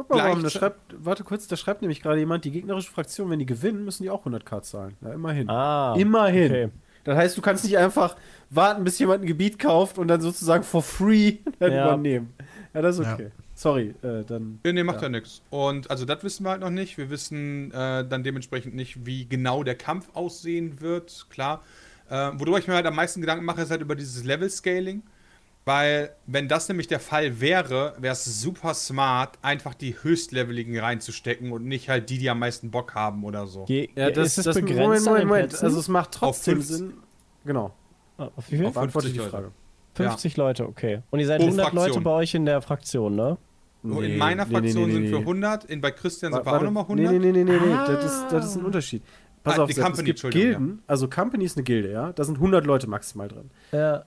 Guck 0.00 0.16
mal, 0.16 0.24
warum, 0.24 0.42
da 0.42 0.48
schreibt, 0.48 0.80
warte 0.96 1.24
kurz, 1.24 1.46
da 1.46 1.56
schreibt 1.56 1.82
nämlich 1.82 2.00
gerade 2.00 2.18
jemand, 2.18 2.46
die 2.46 2.50
gegnerische 2.50 2.90
Fraktion, 2.90 3.28
wenn 3.28 3.38
die 3.38 3.44
gewinnen, 3.44 3.84
müssen 3.84 4.02
die 4.02 4.08
auch 4.08 4.24
100k 4.24 4.62
zahlen. 4.62 4.96
Ja, 5.02 5.12
immerhin. 5.12 5.50
Ah, 5.50 5.94
immerhin. 5.94 6.50
Okay. 6.50 6.68
Das 7.04 7.18
heißt, 7.18 7.36
du 7.36 7.42
kannst 7.42 7.64
nicht 7.64 7.76
einfach 7.76 8.16
warten, 8.48 8.82
bis 8.82 8.98
jemand 8.98 9.22
ein 9.22 9.26
Gebiet 9.26 9.58
kauft 9.58 9.98
und 9.98 10.08
dann 10.08 10.22
sozusagen 10.22 10.64
for 10.64 10.82
free 10.82 11.38
dann 11.58 11.72
ja. 11.72 11.86
übernehmen. 11.86 12.32
Ja, 12.72 12.80
das 12.80 12.98
ist 12.98 13.06
okay. 13.06 13.24
Ja. 13.24 13.30
Sorry, 13.54 13.94
äh, 14.02 14.24
dann. 14.24 14.58
Ja, 14.64 14.72
nee, 14.72 14.82
macht 14.82 14.96
ja, 14.96 15.02
ja 15.02 15.08
nichts. 15.10 15.42
Und 15.50 15.90
also 15.90 16.06
das 16.06 16.24
wissen 16.24 16.44
wir 16.44 16.50
halt 16.50 16.62
noch 16.62 16.70
nicht. 16.70 16.96
Wir 16.96 17.10
wissen 17.10 17.70
äh, 17.72 18.08
dann 18.08 18.24
dementsprechend 18.24 18.74
nicht, 18.74 19.04
wie 19.04 19.28
genau 19.28 19.62
der 19.64 19.74
Kampf 19.74 20.08
aussehen 20.14 20.80
wird. 20.80 21.26
Klar. 21.28 21.62
Äh, 22.08 22.30
worüber 22.36 22.58
ich 22.58 22.68
mir 22.68 22.74
halt 22.74 22.86
am 22.86 22.96
meisten 22.96 23.20
Gedanken 23.20 23.44
mache, 23.44 23.60
ist 23.60 23.70
halt 23.70 23.82
über 23.82 23.96
dieses 23.96 24.24
Level-Scaling. 24.24 25.02
Weil, 25.66 26.10
wenn 26.26 26.48
das 26.48 26.68
nämlich 26.68 26.86
der 26.88 27.00
Fall 27.00 27.40
wäre, 27.40 27.94
wäre 27.98 28.12
es 28.14 28.24
super 28.40 28.72
smart, 28.74 29.38
einfach 29.42 29.74
die 29.74 29.94
höchstleveligen 30.02 30.78
reinzustecken 30.78 31.52
und 31.52 31.66
nicht 31.66 31.88
halt 31.88 32.08
die, 32.08 32.18
die 32.18 32.30
am 32.30 32.38
meisten 32.38 32.70
Bock 32.70 32.94
haben 32.94 33.24
oder 33.24 33.46
so. 33.46 33.66
Je, 33.68 33.90
Ja, 33.94 34.10
das 34.10 34.38
ist 34.38 34.46
das, 34.46 34.56
begrenzt 34.56 34.80
Moment, 34.80 35.04
Moment, 35.04 35.26
Moment. 35.26 35.62
Also 35.62 35.78
es 35.78 35.88
macht 35.88 36.12
trotzdem 36.12 36.62
Sinn. 36.62 36.94
Genau. 37.44 37.72
Ah, 38.16 38.30
Auf 38.36 38.50
wie 38.50 38.56
viel? 38.56 38.70
Beantworte 38.70 39.08
die 39.10 39.18
50 39.18 39.30
Frage. 39.30 39.52
50 39.94 40.36
Leute, 40.36 40.66
okay. 40.66 41.02
Und 41.10 41.20
ihr 41.20 41.26
seid 41.26 41.38
Pro 41.40 41.46
100 41.46 41.72
Leute 41.72 41.84
Fraktion. 41.84 42.04
bei 42.04 42.10
euch 42.12 42.34
in 42.34 42.46
der 42.46 42.62
Fraktion, 42.62 43.14
ne? 43.14 43.38
in 43.82 44.18
meiner 44.18 44.46
Fraktion 44.46 44.90
sind 44.90 45.10
wir 45.10 45.18
100, 45.18 45.64
in, 45.64 45.80
bei 45.80 45.90
Christian 45.90 46.32
sind 46.32 46.44
wir 46.44 46.52
auch 46.52 46.62
nochmal 46.62 46.84
Nee, 46.90 47.06
100. 47.06 47.12
nee, 47.22 47.32
nee, 47.32 47.44
nee, 47.44 47.52
nee. 47.66 47.72
Ah. 47.72 47.86
Das, 47.86 48.04
ist, 48.04 48.26
das 48.30 48.46
ist 48.46 48.56
ein 48.56 48.64
Unterschied. 48.64 49.02
Pass 49.42 49.58
Ah, 49.58 49.62
auf, 49.62 49.70
die 49.70 49.74
Company, 49.80 50.10
es 50.10 50.20
gibt 50.22 50.34
Gilden, 50.34 50.82
also 50.86 51.08
Company 51.08 51.44
ist 51.44 51.56
eine 51.56 51.64
Gilde, 51.64 51.90
ja. 51.92 52.12
Da 52.12 52.24
sind 52.24 52.36
100 52.36 52.66
Leute 52.66 52.86
maximal 52.88 53.28
drin. 53.28 53.50
Ja. 53.72 54.04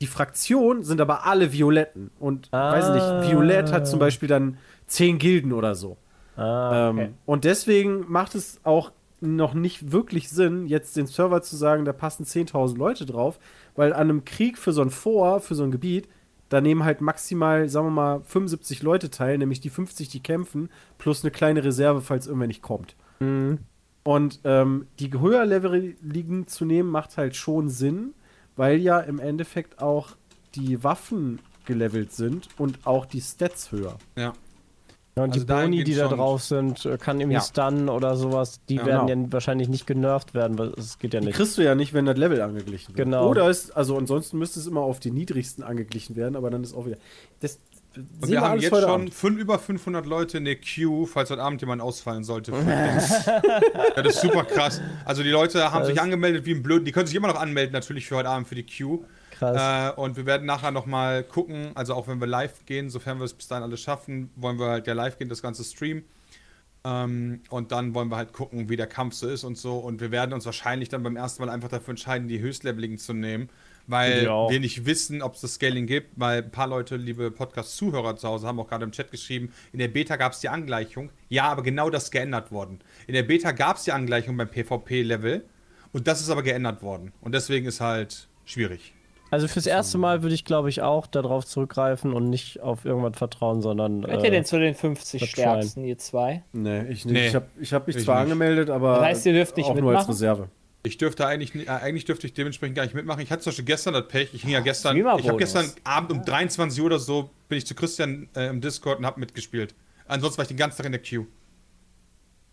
Die 0.00 0.06
Fraktionen 0.06 0.82
sind 0.82 1.00
aber 1.00 1.26
alle 1.26 1.52
Violetten. 1.52 2.10
Und, 2.18 2.48
Ah. 2.52 2.72
weiß 2.72 2.90
nicht, 2.90 3.30
Violett 3.30 3.72
hat 3.72 3.86
zum 3.88 3.98
Beispiel 3.98 4.28
dann 4.28 4.58
10 4.86 5.18
Gilden 5.18 5.52
oder 5.52 5.74
so. 5.74 5.96
Ah, 6.36 6.90
okay. 6.90 7.04
Ähm, 7.04 7.14
und 7.24 7.44
deswegen 7.44 8.04
macht 8.08 8.34
es 8.34 8.60
auch 8.62 8.92
noch 9.22 9.54
nicht 9.54 9.92
wirklich 9.92 10.28
Sinn, 10.28 10.66
jetzt 10.66 10.96
den 10.96 11.06
Server 11.06 11.40
zu 11.40 11.56
sagen, 11.56 11.86
da 11.86 11.94
passen 11.94 12.24
10.000 12.26 12.76
Leute 12.78 13.06
drauf, 13.06 13.38
weil 13.74 13.94
an 13.94 14.00
einem 14.10 14.24
Krieg 14.26 14.58
für 14.58 14.72
so 14.72 14.82
ein 14.82 14.90
Vor, 14.90 15.40
für 15.40 15.54
so 15.54 15.62
ein 15.64 15.70
Gebiet, 15.70 16.06
da 16.50 16.60
nehmen 16.60 16.84
halt 16.84 17.00
maximal, 17.00 17.68
sagen 17.70 17.86
wir 17.86 17.90
mal, 17.92 18.20
75 18.24 18.82
Leute 18.82 19.10
teil, 19.10 19.38
nämlich 19.38 19.60
die 19.60 19.70
50, 19.70 20.10
die 20.10 20.20
kämpfen, 20.20 20.68
plus 20.98 21.24
eine 21.24 21.30
kleine 21.30 21.64
Reserve, 21.64 22.02
falls 22.02 22.26
irgendwer 22.26 22.46
nicht 22.48 22.62
kommt. 22.62 22.94
Mhm. 23.20 23.58
Und 24.04 24.40
ähm, 24.44 24.86
die 25.00 25.10
höher 25.18 25.46
Level-Ligen 25.46 26.46
zu 26.46 26.66
nehmen, 26.66 26.90
macht 26.90 27.16
halt 27.16 27.34
schon 27.34 27.68
Sinn, 27.70 28.12
weil 28.56 28.78
ja 28.78 29.00
im 29.00 29.18
Endeffekt 29.18 29.80
auch 29.80 30.10
die 30.54 30.82
Waffen 30.82 31.38
gelevelt 31.64 32.12
sind 32.12 32.48
und 32.58 32.86
auch 32.86 33.06
die 33.06 33.20
Stats 33.20 33.72
höher. 33.72 33.96
Ja. 34.16 34.32
Ja, 35.18 35.22
und 35.24 35.30
Also 35.32 35.46
die 35.46 35.46
Boni, 35.52 35.82
die 35.82 35.94
da 35.94 36.08
drauf 36.08 36.42
sind, 36.42 36.84
äh, 36.84 36.98
kann 36.98 37.18
irgendwie 37.20 37.36
Ja. 37.36 37.40
Stun 37.40 37.88
oder 37.88 38.16
sowas, 38.16 38.60
die 38.68 38.74
Ja. 38.76 38.84
werden 38.84 39.06
Genau. 39.06 39.26
ja 39.28 39.32
wahrscheinlich 39.32 39.68
nicht 39.68 39.86
genervt 39.86 40.34
werden, 40.34 40.58
weil 40.58 40.74
es 40.76 40.98
geht 40.98 41.14
ja 41.14 41.20
Die 41.20 41.26
nicht. 41.26 41.36
kriegst 41.36 41.56
du 41.56 41.62
ja 41.62 41.74
nicht, 41.74 41.94
wenn 41.94 42.04
das 42.04 42.18
Level 42.18 42.42
angeglichen 42.42 42.88
wird. 42.94 43.06
Genau. 43.06 43.28
Oder 43.30 43.48
ist, 43.48 43.74
also 43.74 43.96
ansonsten 43.96 44.38
müsste 44.38 44.60
es 44.60 44.66
immer 44.66 44.82
auf 44.82 45.00
die 45.00 45.10
niedrigsten 45.10 45.64
angeglichen 45.64 46.16
werden, 46.16 46.36
aber 46.36 46.50
dann 46.50 46.62
ist 46.62 46.74
auch 46.74 46.84
wieder. 46.84 46.98
Das 47.40 47.58
Und 47.96 48.28
wir 48.28 48.40
haben 48.40 48.60
jetzt 48.60 48.74
schon 48.80 49.10
fünf, 49.10 49.38
über 49.38 49.58
500 49.58 50.06
Leute 50.06 50.38
in 50.38 50.44
der 50.44 50.56
Queue, 50.56 51.06
falls 51.06 51.30
heute 51.30 51.42
Abend 51.42 51.60
jemand 51.60 51.82
ausfallen 51.82 52.24
sollte. 52.24 52.52
das 53.96 54.06
ist 54.06 54.20
super 54.20 54.44
krass. 54.44 54.80
Also 55.04 55.22
die 55.22 55.30
Leute 55.30 55.70
haben 55.72 55.80
Das- 55.80 55.88
sich 55.88 56.00
angemeldet 56.00 56.44
wie 56.46 56.52
ein 56.54 56.62
Blöden. 56.62 56.84
Die 56.84 56.92
können 56.92 57.06
sich 57.06 57.16
immer 57.16 57.28
noch 57.28 57.40
anmelden, 57.40 57.72
natürlich 57.72 58.06
für 58.06 58.16
heute 58.16 58.28
Abend 58.28 58.48
für 58.48 58.54
die 58.54 58.64
Queue. 58.66 59.00
Krass. 59.38 59.94
Äh, 59.96 60.00
und 60.00 60.16
wir 60.16 60.24
werden 60.26 60.46
nachher 60.46 60.70
nochmal 60.70 61.22
gucken, 61.22 61.72
also 61.74 61.94
auch 61.94 62.08
wenn 62.08 62.20
wir 62.20 62.26
live 62.26 62.64
gehen, 62.64 62.88
sofern 62.88 63.18
wir 63.18 63.24
es 63.24 63.34
bis 63.34 63.48
dahin 63.48 63.64
alles 63.64 63.80
schaffen, 63.80 64.30
wollen 64.36 64.58
wir 64.58 64.66
halt 64.66 64.86
ja 64.86 64.94
live 64.94 65.18
gehen, 65.18 65.28
das 65.28 65.42
ganze 65.42 65.62
Stream. 65.64 66.04
Ähm, 66.84 67.40
und 67.50 67.72
dann 67.72 67.94
wollen 67.94 68.08
wir 68.10 68.16
halt 68.16 68.32
gucken, 68.32 68.68
wie 68.68 68.76
der 68.76 68.86
Kampf 68.86 69.14
so 69.14 69.28
ist 69.28 69.44
und 69.44 69.58
so. 69.58 69.78
Und 69.78 70.00
wir 70.00 70.10
werden 70.10 70.32
uns 70.32 70.46
wahrscheinlich 70.46 70.88
dann 70.88 71.02
beim 71.02 71.16
ersten 71.16 71.44
Mal 71.44 71.50
einfach 71.50 71.68
dafür 71.68 71.90
entscheiden, 71.90 72.28
die 72.28 72.38
höchstleveligen 72.40 72.96
zu 72.98 73.12
nehmen, 73.12 73.48
weil 73.86 74.26
wir 74.26 74.60
nicht 74.60 74.86
wissen, 74.86 75.22
ob 75.22 75.34
es 75.34 75.40
das 75.40 75.54
Scaling 75.54 75.86
gibt, 75.86 76.10
weil 76.16 76.42
ein 76.42 76.50
paar 76.50 76.66
Leute, 76.66 76.96
liebe 76.96 77.30
Podcast-Zuhörer 77.30 78.16
zu 78.16 78.28
Hause, 78.28 78.46
haben 78.46 78.58
auch 78.60 78.68
gerade 78.68 78.84
im 78.84 78.92
Chat 78.92 79.10
geschrieben, 79.10 79.52
in 79.72 79.78
der 79.78 79.88
Beta 79.88 80.16
gab 80.16 80.32
es 80.32 80.40
die 80.40 80.48
Angleichung. 80.48 81.10
Ja, 81.28 81.44
aber 81.44 81.62
genau 81.62 81.90
das 81.90 82.04
ist 82.04 82.10
geändert 82.10 82.50
worden. 82.52 82.80
In 83.06 83.14
der 83.14 83.22
Beta 83.22 83.52
gab 83.52 83.76
es 83.76 83.84
die 83.84 83.92
Angleichung 83.92 84.36
beim 84.36 84.48
PvP-Level 84.48 85.44
und 85.92 86.06
das 86.06 86.20
ist 86.20 86.30
aber 86.30 86.42
geändert 86.42 86.82
worden. 86.82 87.12
Und 87.20 87.34
deswegen 87.34 87.66
ist 87.66 87.80
halt 87.80 88.28
schwierig. 88.44 88.92
Also 89.30 89.48
fürs 89.48 89.66
erste 89.66 89.98
Mal 89.98 90.22
würde 90.22 90.34
ich, 90.34 90.44
glaube 90.44 90.68
ich, 90.68 90.82
auch 90.82 91.06
darauf 91.06 91.44
zurückgreifen 91.44 92.12
und 92.12 92.30
nicht 92.30 92.60
auf 92.60 92.84
irgendwas 92.84 93.18
vertrauen, 93.18 93.60
sondern. 93.60 94.02
Gehört 94.02 94.22
ihr 94.22 94.28
äh, 94.28 94.30
denn 94.30 94.44
zu 94.44 94.58
den 94.58 94.74
50 94.74 95.20
das 95.20 95.28
Stärksten, 95.30 95.84
ihr 95.84 95.98
zwei? 95.98 96.44
Nee, 96.52 96.82
ich 96.88 97.04
nicht. 97.04 97.12
Nee, 97.12 97.26
ich 97.28 97.34
habe 97.34 97.46
ich 97.60 97.72
hab 97.72 97.86
mich 97.88 97.96
ich 97.96 98.04
zwar 98.04 98.16
nicht. 98.16 98.24
angemeldet, 98.32 98.70
aber 98.70 98.94
Das 98.96 99.04
heißt, 99.04 99.26
ihr 99.26 99.32
dürft 99.32 99.56
nicht 99.56 99.66
auch 99.68 99.74
nur 99.74 99.96
als 99.96 100.06
mitmachen? 100.06 100.12
Reserve. 100.12 100.48
Ich 100.86 100.98
dürfte 100.98 101.26
eigentlich, 101.26 101.54
äh, 101.54 101.68
eigentlich 101.68 102.04
dürfte 102.04 102.26
ich 102.26 102.34
dementsprechend 102.34 102.76
gar 102.76 102.84
nicht 102.84 102.94
mitmachen. 102.94 103.20
Ich 103.22 103.30
hatte 103.30 103.42
zum 103.42 103.50
Beispiel 103.50 103.64
gestern 103.64 103.94
das 103.94 104.08
Pech. 104.08 104.30
Ich 104.34 104.42
hing 104.42 104.50
ja 104.50 104.60
gestern, 104.60 104.92
Streamer-Bonus. 104.92 105.22
ich 105.24 105.28
habe 105.28 105.38
gestern 105.38 105.70
Abend 105.84 106.12
um 106.12 106.24
23 106.24 106.80
Uhr 106.80 106.86
oder 106.86 106.98
so 106.98 107.30
bin 107.48 107.58
ich 107.58 107.66
zu 107.66 107.74
Christian 107.74 108.28
äh, 108.36 108.48
im 108.48 108.60
Discord 108.60 108.98
und 108.98 109.06
habe 109.06 109.20
mitgespielt. 109.20 109.74
Ansonsten 110.06 110.38
war 110.38 110.42
ich 110.44 110.48
den 110.48 110.56
ganzen 110.56 110.76
Tag 110.78 110.86
in 110.86 110.92
der 110.92 111.02
Queue. 111.02 111.26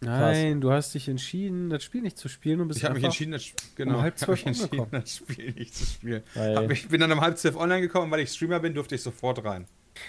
Nein, 0.02 0.60
du 0.60 0.72
hast 0.72 0.94
dich 0.94 1.08
entschieden, 1.08 1.70
das 1.70 1.82
Spiel 1.84 2.02
nicht 2.02 2.18
zu 2.18 2.28
spielen 2.28 2.60
und 2.60 2.68
bist 2.68 2.80
Ich 2.80 2.84
habe 2.84 2.96
mich 2.96 3.04
entschieden, 3.06 3.32
das, 3.32 3.54
genau, 3.76 3.96
um 3.96 4.02
halb 4.02 4.16
ich 4.16 4.22
zwölf 4.22 4.46
entschieden, 4.46 4.66
angekommen. 4.82 4.90
das 5.04 5.16
Spiel 5.16 5.52
nicht 5.54 5.74
zu 5.76 5.86
spielen. 5.86 6.24
Weil- 6.34 6.70
ich 6.72 6.90
bin 6.90 7.00
dann 7.00 7.12
um 7.12 7.22
halb 7.22 7.38
zwölf 7.38 7.56
online 7.56 7.80
gekommen, 7.82 8.12
weil 8.12 8.20
ich 8.20 8.32
Streamer 8.32 8.60
bin, 8.60 8.74
durfte 8.74 8.96
ich 8.96 9.02
sofort 9.02 9.44
rein. 9.46 9.66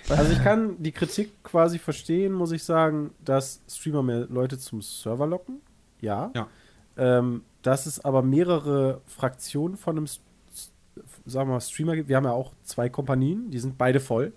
Also 0.09 0.33
ich 0.33 0.43
kann 0.43 0.83
die 0.83 0.91
Kritik 0.93 1.31
quasi 1.45 1.79
verstehen, 1.79 2.33
muss 2.33 2.51
ich 2.53 2.65
sagen, 2.65 3.11
dass 3.25 3.61
Streamer 3.71 4.03
mehr 4.03 4.27
Leute 4.31 4.59
zum 4.59 4.83
Server 4.83 5.27
locken. 5.27 5.61
Ja. 6.01 6.33
Ja. 6.35 6.49
Ähm, 6.97 7.43
dass 7.65 7.87
es 7.87 8.05
aber 8.05 8.23
mehrere 8.23 9.01
Fraktionen 9.07 9.79
von 9.79 9.97
einem, 9.97 10.07
sagen 10.07 11.49
wir 11.49 11.55
mal, 11.55 11.61
Streamer 11.61 11.97
gibt. 11.97 12.11
Wir 12.11 12.17
haben 12.17 12.25
ja 12.25 12.33
auch 12.33 12.53
zwei 12.63 12.91
Kompanien, 12.91 13.51
die 13.51 13.59
sind 13.59 13.79
beide 13.79 14.01
voll. 14.01 14.35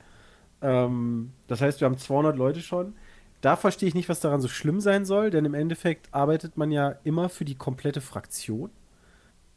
Ähm, 0.62 1.34
das 1.48 1.60
heißt, 1.60 1.82
wir 1.82 1.86
haben 1.86 1.98
200 1.98 2.38
Leute 2.38 2.62
schon. 2.62 2.94
Da 3.42 3.58
verstehe 3.58 3.90
ich 3.90 3.96
nicht, 3.96 4.08
was 4.08 4.22
daran 4.22 4.40
so 4.40 4.48
schlimm 4.48 4.80
sein 4.80 5.06
soll, 5.06 5.30
denn 5.30 5.44
im 5.44 5.54
Endeffekt 5.54 6.08
arbeitet 6.14 6.56
man 6.56 6.72
ja 6.72 6.96
immer 7.04 7.28
für 7.28 7.44
die 7.44 7.56
komplette 7.56 8.00
Fraktion. 8.00 8.72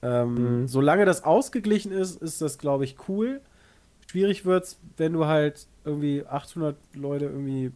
Ähm, 0.03 0.67
Solange 0.67 1.05
das 1.05 1.23
ausgeglichen 1.23 1.93
ist, 1.93 2.21
ist 2.21 2.43
das, 2.43 2.59
glaube 2.59 2.85
ich, 2.85 2.97
cool. 3.09 3.41
Schwierig 4.09 4.45
wird's, 4.45 4.81
wenn 4.97 5.13
du 5.13 5.27
halt 5.27 5.69
irgendwie 5.85 6.27
800 6.27 6.77
Leute 6.95 7.27
irgendwie, 7.27 7.71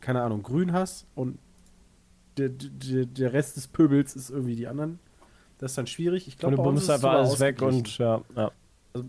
keine 0.00 0.22
Ahnung, 0.22 0.44
grün 0.44 0.72
hast 0.72 1.08
und 1.16 1.38
der, 2.36 2.50
der, 2.50 3.06
der 3.06 3.32
Rest 3.32 3.56
des 3.56 3.66
Pöbels 3.66 4.14
ist 4.14 4.30
irgendwie 4.30 4.54
die 4.54 4.68
anderen. 4.68 5.00
Das 5.60 5.72
ist 5.72 5.78
dann 5.78 5.86
schwierig. 5.86 6.26
Ich 6.26 6.34
und 6.34 6.40
glaube, 6.40 6.56
du 6.56 6.62
bummst 6.62 6.88
einfach 6.90 7.12
alles 7.12 7.38
weg 7.38 7.60
und 7.62 7.98
ja, 7.98 8.20
ja. 8.34 8.50
also, 8.94 9.06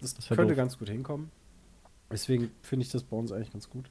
das, 0.00 0.14
Das 0.14 0.26
könnte 0.28 0.46
doof. 0.48 0.56
ganz 0.56 0.78
gut 0.78 0.88
hinkommen. 0.88 1.30
Deswegen 2.10 2.50
finde 2.62 2.84
ich 2.86 2.90
das 2.92 3.02
bei 3.02 3.16
uns 3.16 3.30
eigentlich 3.30 3.52
ganz 3.52 3.68
gut. 3.68 3.90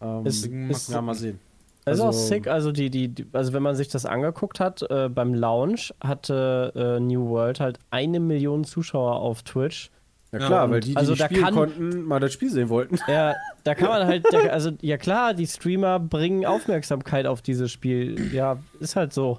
Ähm, 0.00 0.26
Ist- 0.26 0.46
ist- 0.46 0.90
ja, 0.90 1.00
mal 1.00 1.14
sehen. 1.14 1.38
Das 1.84 1.94
ist 1.96 2.00
auch 2.02 2.06
Also- 2.08 2.26
sick, 2.26 2.46
also 2.46 2.72
die, 2.72 2.90
die, 2.90 3.08
die, 3.08 3.26
also 3.32 3.52
wenn 3.52 3.62
man 3.62 3.74
sich 3.76 3.88
das 3.88 4.04
angeguckt 4.06 4.60
hat, 4.60 4.82
äh, 4.90 5.08
beim 5.08 5.32
Launch 5.34 5.94
hatte 6.02 6.72
äh, 6.74 7.00
New 7.00 7.28
World 7.30 7.60
halt 7.60 7.78
eine 7.90 8.20
Million 8.20 8.64
Zuschauer 8.64 9.16
auf 9.16 9.42
Twitch. 9.44 9.90
Ja 10.32 10.38
Ja, 10.40 10.46
klar, 10.46 10.64
und- 10.64 10.70
weil 10.72 10.80
die, 10.80 10.90
die 10.90 10.96
also 10.96 11.12
nicht 11.12 11.22
da 11.22 11.26
spielen 11.26 11.42
kann- 11.44 11.54
konnten, 11.54 12.02
mal 12.02 12.20
das 12.20 12.32
Spiel 12.32 12.50
sehen 12.50 12.68
wollten. 12.68 12.98
Ja, 13.08 13.34
da 13.64 13.74
kann 13.74 13.88
man 13.88 14.06
halt, 14.06 14.26
der, 14.32 14.52
also 14.52 14.72
ja 14.82 14.96
klar, 14.98 15.32
die 15.34 15.46
Streamer 15.46 15.98
bringen 16.00 16.44
Aufmerksamkeit 16.44 17.26
auf 17.26 17.40
dieses 17.40 17.70
Spiel. 17.72 18.32
Ja, 18.34 18.58
ist 18.80 18.94
halt 18.96 19.12
so. 19.12 19.38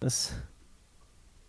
Das, 0.00 0.32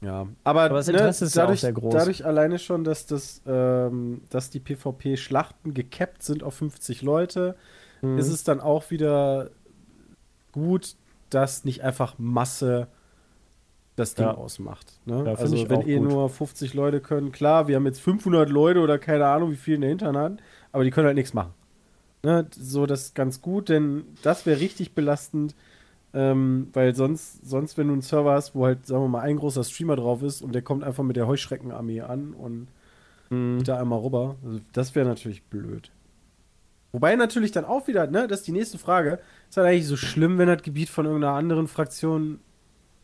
Ja, 0.05 0.27
aber, 0.43 0.63
Aber 0.65 0.75
das 0.75 0.87
Interesse 0.87 1.25
ist 1.25 1.35
ja 1.35 1.43
auch 1.43 1.47
dadurch, 1.47 1.61
sehr 1.61 1.73
groß. 1.73 1.93
dadurch 1.93 2.25
alleine 2.25 2.59
schon, 2.59 2.83
dass 2.83 3.07
das, 3.07 3.41
ähm, 3.47 4.21
dass 4.29 4.51
die 4.51 4.59
PvP-Schlachten 4.59 5.73
gekappt 5.73 6.21
sind 6.23 6.43
auf 6.43 6.53
50 6.55 7.01
Leute, 7.01 7.55
Mhm. 8.01 8.19
ist 8.19 8.27
es 8.27 8.43
dann 8.43 8.59
auch 8.61 8.91
wieder 8.91 9.49
gut, 10.51 10.95
dass 11.29 11.65
nicht 11.65 11.83
einfach 11.83 12.15
Masse 12.17 12.87
das 13.95 14.13
Ding 14.13 14.25
Ja. 14.25 14.33
ausmacht. 14.35 14.99
Ne? 15.05 15.23
Ja, 15.25 15.33
also 15.35 15.69
wenn 15.69 15.81
eh 15.81 15.97
gut. 15.97 16.09
nur 16.09 16.29
50 16.29 16.73
Leute 16.73 16.99
können, 17.01 17.31
klar, 17.31 17.67
wir 17.67 17.77
haben 17.77 17.85
jetzt 17.85 18.01
500 18.01 18.49
Leute 18.49 18.81
oder 18.81 18.99
keine 18.99 19.25
Ahnung, 19.25 19.51
wie 19.51 19.55
viel 19.55 19.75
in 19.75 19.81
der 19.81 19.89
Hinterhand, 19.89 20.41
aber 20.71 20.83
die 20.83 20.91
können 20.91 21.07
halt 21.07 21.15
nichts 21.15 21.33
machen. 21.33 21.53
Ne? 22.23 22.45
So, 22.55 22.85
das 22.85 23.03
ist 23.07 23.15
ganz 23.15 23.41
gut, 23.41 23.69
denn 23.69 24.03
das 24.21 24.45
wäre 24.45 24.59
richtig 24.59 24.93
belastend, 24.93 25.55
ähm, 26.15 26.69
weil 26.73 26.95
sonst, 26.95 27.45
sonst, 27.47 27.77
wenn 27.77 27.87
du 27.87 27.93
einen 27.93 28.01
Server 28.03 28.33
hast, 28.33 28.55
wo 28.55 28.65
halt, 28.65 28.87
sagen 28.87 29.03
wir 29.03 29.09
mal, 29.09 29.21
ein 29.21 29.37
großer 29.37 29.63
Streamer 29.65 29.97
drauf 29.97 30.23
ist 30.23 30.41
und 30.41 30.55
der 30.55 30.63
kommt 30.63 30.83
einfach 30.85 31.03
mit 31.03 31.17
der 31.17 31.27
Heuschreckenarmee 31.27 32.01
an 32.01 32.33
und 32.33 32.69
Mhm. 33.29 33.63
da 33.63 33.79
einmal 33.79 33.99
rüber, 33.99 34.37
also 34.45 34.59
das 34.73 34.95
wäre 34.95 35.07
natürlich 35.07 35.43
blöd. 35.43 35.91
Wobei 36.91 37.15
natürlich 37.15 37.51
dann 37.51 37.65
auch 37.65 37.87
wieder, 37.87 38.07
ne, 38.07 38.27
das 38.27 38.39
ist 38.39 38.47
die 38.47 38.51
nächste 38.53 38.77
Frage, 38.77 39.19
ist 39.49 39.57
halt 39.57 39.67
eigentlich 39.67 39.87
so 39.87 39.97
schlimm, 39.97 40.37
wenn 40.37 40.47
das 40.47 40.61
Gebiet 40.63 40.89
von 40.89 41.05
irgendeiner 41.05 41.33
anderen 41.35 41.67
Fraktion 41.67 42.39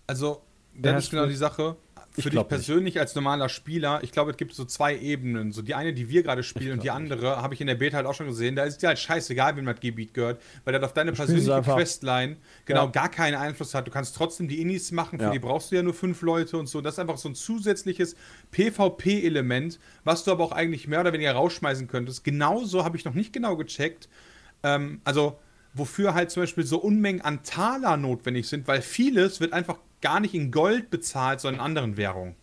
Also, 0.07 0.41
das 0.73 1.05
ist 1.05 1.09
genau 1.11 1.25
die 1.25 1.35
Sache. 1.35 1.75
Für 2.15 2.21
dich 2.23 2.31
glaub 2.31 2.45
nicht. 2.51 2.57
persönlich 2.57 2.99
als 2.99 3.15
normaler 3.15 3.47
Spieler, 3.49 3.99
ich 4.03 4.11
glaube, 4.11 4.31
es 4.31 4.37
gibt 4.37 4.53
so 4.53 4.65
zwei 4.65 4.97
Ebenen. 4.97 5.51
So 5.51 5.61
die 5.61 5.75
eine, 5.75 5.93
die 5.93 6.09
wir 6.09 6.23
gerade 6.23 6.43
spielen, 6.43 6.73
und 6.73 6.83
die 6.83 6.91
andere 6.91 7.37
habe 7.41 7.53
ich 7.53 7.61
in 7.61 7.67
der 7.67 7.75
Beta 7.75 7.95
halt 7.97 8.05
auch 8.05 8.13
schon 8.13 8.27
gesehen. 8.27 8.55
Da 8.55 8.63
ist 8.65 8.79
dir 8.81 8.87
halt 8.87 8.99
scheißegal, 8.99 9.55
wem 9.55 9.65
das 9.65 9.79
Gebiet 9.79 10.13
gehört, 10.13 10.41
weil 10.65 10.73
das 10.73 10.83
auf 10.83 10.93
deine 10.93 11.13
persönliche. 11.13 11.61
Questline 11.61 12.35
genau 12.65 12.85
Ja. 12.85 12.91
gar 12.91 13.09
keinen 13.09 13.35
Einfluss 13.35 13.73
hat. 13.73 13.87
Du 13.87 13.91
kannst 13.91 14.15
trotzdem 14.15 14.47
die 14.47 14.61
Innis 14.61 14.91
machen, 14.91 15.19
für 15.19 15.25
Ja. 15.25 15.31
die 15.31 15.39
brauchst 15.39 15.71
du 15.71 15.75
ja 15.75 15.83
nur 15.83 15.93
fünf 15.93 16.21
Leute 16.21 16.57
und 16.57 16.67
so. 16.67 16.81
Das 16.81 16.95
ist 16.95 16.99
einfach 16.99 17.17
so 17.17 17.29
ein 17.29 17.35
zusätzliches 17.35 18.15
PvP-Element, 18.51 19.79
was 20.03 20.23
du 20.23 20.31
aber 20.31 20.43
auch 20.43 20.51
eigentlich 20.51 20.87
mehr 20.87 21.01
oder 21.01 21.13
weniger 21.13 21.33
rausschmeißen 21.33 21.87
könntest. 21.87 22.23
Genauso 22.23 22.83
habe 22.83 22.97
ich 22.97 23.05
noch 23.05 23.13
nicht 23.13 23.33
genau 23.33 23.55
gecheckt. 23.57 24.09
Ähm, 24.63 25.01
also, 25.03 25.39
wofür 25.73 26.13
halt 26.13 26.31
zum 26.31 26.43
Beispiel 26.43 26.65
so 26.65 26.77
Unmengen 26.79 27.21
an 27.21 27.43
Taler 27.43 27.97
notwendig 27.97 28.47
sind, 28.47 28.67
weil 28.67 28.81
vieles 28.81 29.39
wird 29.39 29.53
einfach 29.53 29.77
gar 30.01 30.19
nicht 30.19 30.33
in 30.33 30.51
Gold 30.51 30.89
bezahlt, 30.89 31.39
sondern 31.41 31.59
in 31.61 31.65
anderen 31.65 31.97
Währungen. 31.97 32.35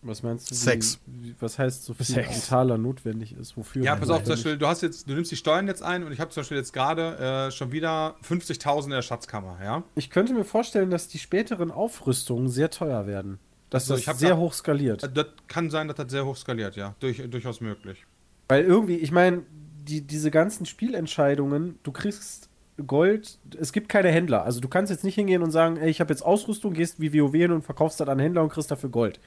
Was 0.00 0.22
meinst 0.22 0.48
du? 0.50 0.54
Sex. 0.54 1.00
Wie, 1.06 1.34
was 1.40 1.58
heißt 1.58 1.84
so 1.84 1.92
viel 1.92 2.06
Sex. 2.06 2.46
Taler 2.46 2.78
notwendig 2.78 3.32
ist? 3.36 3.56
Wofür? 3.56 3.82
Ja, 3.82 3.96
pass 3.96 4.10
auf, 4.10 4.22
zum? 4.22 4.34
Beispiel, 4.34 4.56
du 4.56 4.66
hast 4.68 4.80
jetzt, 4.82 5.08
du 5.08 5.14
nimmst 5.14 5.32
die 5.32 5.36
Steuern 5.36 5.66
jetzt 5.66 5.82
ein 5.82 6.04
und 6.04 6.12
ich 6.12 6.20
habe 6.20 6.30
zum 6.30 6.42
Beispiel 6.42 6.56
jetzt 6.56 6.72
gerade 6.72 7.48
äh, 7.48 7.50
schon 7.50 7.72
wieder 7.72 8.14
50.000 8.22 8.84
in 8.84 8.90
der 8.90 9.02
Schatzkammer, 9.02 9.58
ja? 9.62 9.82
Ich 9.96 10.08
könnte 10.10 10.34
mir 10.34 10.44
vorstellen, 10.44 10.90
dass 10.90 11.08
die 11.08 11.18
späteren 11.18 11.72
Aufrüstungen 11.72 12.48
sehr 12.48 12.70
teuer 12.70 13.08
werden. 13.08 13.38
Dass 13.70 13.90
Also, 13.90 14.02
das 14.04 14.18
sehr 14.20 14.30
da- 14.30 14.36
hoch 14.36 14.52
skaliert. 14.52 15.02
Äh, 15.02 15.10
Das 15.12 15.26
kann 15.48 15.68
sein, 15.68 15.88
dass 15.88 15.96
das 15.96 16.12
sehr 16.12 16.24
hoch 16.24 16.36
skaliert, 16.36 16.76
ja. 16.76 16.94
Durch, 17.00 17.20
durchaus 17.28 17.60
möglich. 17.60 18.06
Weil 18.46 18.62
irgendwie, 18.64 18.96
ich 18.96 19.10
meine, 19.10 19.42
die, 19.82 20.00
diese 20.02 20.30
ganzen 20.30 20.64
Spielentscheidungen, 20.64 21.78
du 21.82 21.90
kriegst 21.92 22.47
Gold, 22.86 23.38
es 23.58 23.72
gibt 23.72 23.88
keine 23.88 24.10
Händler. 24.10 24.44
Also 24.44 24.60
du 24.60 24.68
kannst 24.68 24.90
jetzt 24.90 25.04
nicht 25.04 25.14
hingehen 25.14 25.42
und 25.42 25.50
sagen, 25.50 25.76
ey, 25.76 25.90
ich 25.90 26.00
habe 26.00 26.12
jetzt 26.12 26.22
Ausrüstung, 26.22 26.72
gehst 26.72 27.00
wie 27.00 27.12
WoW 27.12 27.32
hin 27.32 27.52
und 27.52 27.62
verkaufst 27.62 28.00
das 28.00 28.08
an 28.08 28.18
Händler 28.18 28.42
und 28.42 28.50
kriegst 28.50 28.70
dafür 28.70 28.90
Gold. 28.90 29.20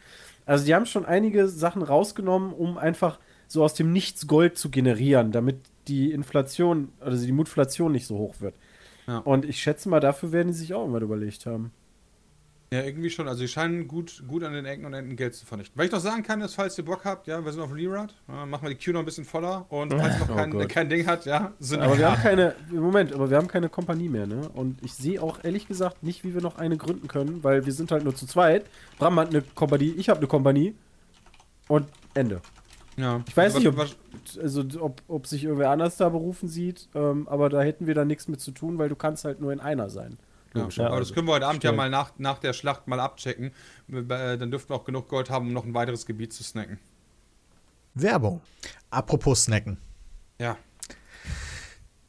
Also 0.45 0.65
die 0.65 0.73
haben 0.73 0.85
schon 0.85 1.05
einige 1.05 1.47
Sachen 1.47 1.81
rausgenommen, 1.81 2.53
um 2.53 2.77
einfach 2.77 3.19
so 3.47 3.63
aus 3.63 3.73
dem 3.73 3.91
Nichts 3.91 4.27
Gold 4.27 4.57
zu 4.57 4.69
generieren, 4.69 5.31
damit 5.31 5.57
die 5.87 6.11
Inflation, 6.11 6.89
also 6.99 7.25
die 7.25 7.31
Mutflation 7.31 7.91
nicht 7.91 8.07
so 8.07 8.17
hoch 8.17 8.35
wird. 8.39 8.55
Ja. 9.07 9.17
Und 9.19 9.45
ich 9.45 9.61
schätze 9.61 9.89
mal, 9.89 9.99
dafür 9.99 10.31
werden 10.31 10.49
die 10.49 10.57
sich 10.57 10.73
auch 10.73 10.81
irgendwas 10.81 11.03
überlegt 11.03 11.45
haben. 11.45 11.71
Ja, 12.74 12.84
irgendwie 12.84 13.09
schon. 13.09 13.28
Also, 13.28 13.41
die 13.41 13.49
scheinen 13.49 13.86
gut, 13.86 14.24
gut 14.30 14.45
an 14.45 14.53
den 14.53 14.63
Ecken 14.63 14.86
und 14.86 14.93
Enden 14.93 15.17
Geld 15.17 15.36
zu 15.36 15.45
vernichten. 15.45 15.78
Was 15.78 15.88
ich 15.88 15.91
noch 15.91 15.99
sagen 15.99 16.24
kann, 16.24 16.39
ist, 16.39 16.55
falls 16.55 16.78
ihr 16.78 16.86
Bock 16.86 17.03
habt, 17.03 17.28
ja, 17.28 17.43
wir 17.43 17.51
sind 17.51 17.61
auf 17.61 17.74
Leerad, 17.74 18.13
ja, 18.30 18.45
machen 18.45 18.63
wir 18.63 18.69
die 18.69 18.76
Queue 18.78 18.93
noch 18.93 19.01
ein 19.01 19.05
bisschen 19.05 19.26
voller 19.26 19.65
und 19.67 19.91
falls 19.93 20.19
noch 20.19 20.30
Oh 20.32 20.36
kein, 20.36 20.51
Gott. 20.51 20.69
kein 20.69 20.88
Ding 20.88 21.05
hat, 21.05 21.26
ja, 21.26 21.51
sind 21.59 21.82
Aber 21.82 21.97
wir 21.97 22.09
haben 22.09 22.22
keine, 22.22 22.55
Moment, 22.72 23.11
aber 23.11 23.30
wir 23.30 23.36
haben 23.36 23.49
keine 23.49 23.67
Kompanie 23.67 24.07
mehr, 24.07 24.26
ne? 24.26 24.47
Und 24.53 24.82
ich 24.86 24.93
sehe 24.93 25.22
auch 25.22 25.43
ehrlich 25.43 25.67
gesagt 25.67 26.01
nicht, 26.01 26.24
wie 26.24 26.34
wir 26.34 26.41
noch 26.41 26.59
eine 26.59 26.78
gründen 26.78 27.09
können, 27.09 27.43
weil 27.43 27.65
wir 27.65 27.74
sind 27.74 27.91
halt 27.91 28.05
nur 28.05 28.15
zu 28.15 28.26
zweit. 28.26 28.65
Bram 28.97 29.19
hat 29.19 29.32
eine 29.32 29.41
Kompanie, 29.41 29.93
ich 29.97 30.07
habe 30.07 30.19
eine 30.19 30.28
Kompanie. 30.28 30.74
Und 31.67 31.88
Ende. 32.13 32.39
ja. 32.95 33.22
Ich 33.28 33.36
weiß 33.36 33.53
Was- 33.53 33.59
nicht, 33.63 33.67
ob, 33.67 33.86
also, 34.41 34.63
ob, 34.80 35.01
ob 35.09 35.28
sich 35.28 35.43
irgendwer 35.43 35.72
anders 35.72 35.97
da 35.97 36.07
berufen 36.07 36.47
sieht, 36.47 36.88
ähm, 36.95 37.28
aber 37.28 37.49
da 37.49 37.61
hätten 37.61 37.86
wir 37.86 37.95
dann 37.95 38.07
nichts 38.07 38.30
mit 38.30 38.39
zu 38.39 38.51
tun, 38.51 38.78
weil 38.78 38.88
du 38.88 38.95
kannst 38.95 39.26
halt 39.26 39.41
nur 39.41 39.51
in 39.51 39.59
einer 39.59 39.89
sein. 39.89 40.17
Ja, 40.53 40.67
aber 40.87 40.99
das 40.99 41.13
können 41.13 41.27
wir 41.27 41.33
heute 41.33 41.47
Abend 41.47 41.63
ja 41.63 41.69
Stimmt. 41.69 41.77
mal 41.77 41.89
nach, 41.89 42.11
nach 42.17 42.37
der 42.39 42.51
Schlacht 42.53 42.87
mal 42.87 42.99
abchecken. 42.99 43.51
Äh, 43.91 44.37
Dann 44.37 44.51
dürften 44.51 44.69
wir 44.71 44.75
auch 44.75 44.83
genug 44.83 45.07
Gold 45.07 45.29
haben, 45.29 45.47
um 45.47 45.53
noch 45.53 45.63
ein 45.65 45.73
weiteres 45.73 46.05
Gebiet 46.05 46.33
zu 46.33 46.43
snacken. 46.43 46.77
Werbung. 47.93 48.41
Apropos 48.89 49.45
Snacken. 49.45 49.77
Ja. 50.39 50.57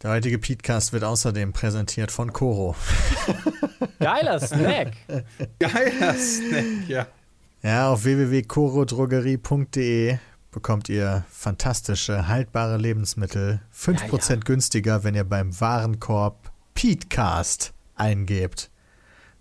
Der 0.03 0.11
heutige 0.11 0.39
Podcast 0.39 0.93
wird 0.93 1.05
außerdem 1.05 1.53
präsentiert 1.53 2.11
von 2.11 2.33
Koro. 2.33 2.75
Geiler 4.01 4.41
Snack. 4.41 4.95
Geiler 5.61 6.15
Snack, 6.15 6.89
ja. 6.89 7.07
Ja, 7.63 7.91
auf 7.91 8.03
www.korodrogerie.de 8.05 10.19
bekommt 10.51 10.89
ihr 10.89 11.25
fantastische, 11.31 12.27
haltbare 12.27 12.79
Lebensmittel. 12.79 13.61
5% 13.73 14.41
günstiger, 14.41 15.05
wenn 15.05 15.15
ihr 15.15 15.23
beim 15.25 15.61
Warenkorb 15.61 16.51
Petecast 16.75 17.73
eingebt. 17.95 18.71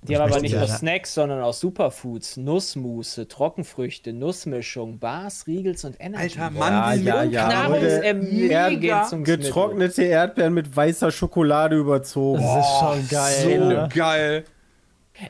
Die 0.03 0.15
haben 0.15 0.31
aber 0.31 0.41
nicht 0.41 0.55
nur 0.55 0.67
Snacks, 0.67 1.13
sondern 1.13 1.41
auch 1.41 1.53
Superfoods, 1.53 2.37
Nussmusse, 2.37 3.27
Trockenfrüchte, 3.27 4.13
Nussmischung, 4.13 4.97
Bars, 4.97 5.45
Riegels 5.45 5.85
und 5.85 5.95
Energy. 5.99 6.39
Alter. 6.39 6.49
Mandeln 6.49 7.31
ja, 7.31 8.67
und 8.67 8.81
ja. 8.81 9.03
Zum 9.03 9.23
Getrocknete 9.23 10.03
Erdbeeren 10.03 10.55
mit 10.55 10.75
weißer 10.75 11.11
Schokolade 11.11 11.75
überzogen. 11.75 12.41
Das 12.41 12.65
ist 12.65 12.79
schon 12.79 13.07
geil. 13.09 13.59
So 13.59 13.65
ne? 13.67 13.89
geil. 13.93 14.43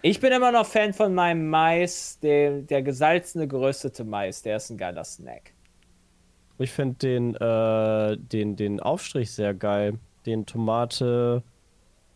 Ich 0.02 0.22
bin 0.22 0.32
immer 0.32 0.54
noch 0.54 0.66
Fan 0.66 0.94
von 0.94 1.14
meinem 1.14 1.50
Mais, 1.50 2.18
der, 2.22 2.62
der 2.62 2.82
gesalzene, 2.82 3.50
geröstete 3.50 4.06
Mais. 4.06 4.42
Der 4.42 4.56
ist 4.56 4.70
ein 4.70 4.78
geiler 4.78 5.04
Snack. 5.04 5.52
Ich 6.60 6.72
finde 6.72 6.96
den, 6.96 7.36
äh, 7.36 8.18
den, 8.18 8.56
den 8.56 8.80
Aufstrich 8.80 9.32
sehr 9.32 9.54
geil. 9.54 9.96
Den 10.26 10.46
Tomate, 10.46 11.44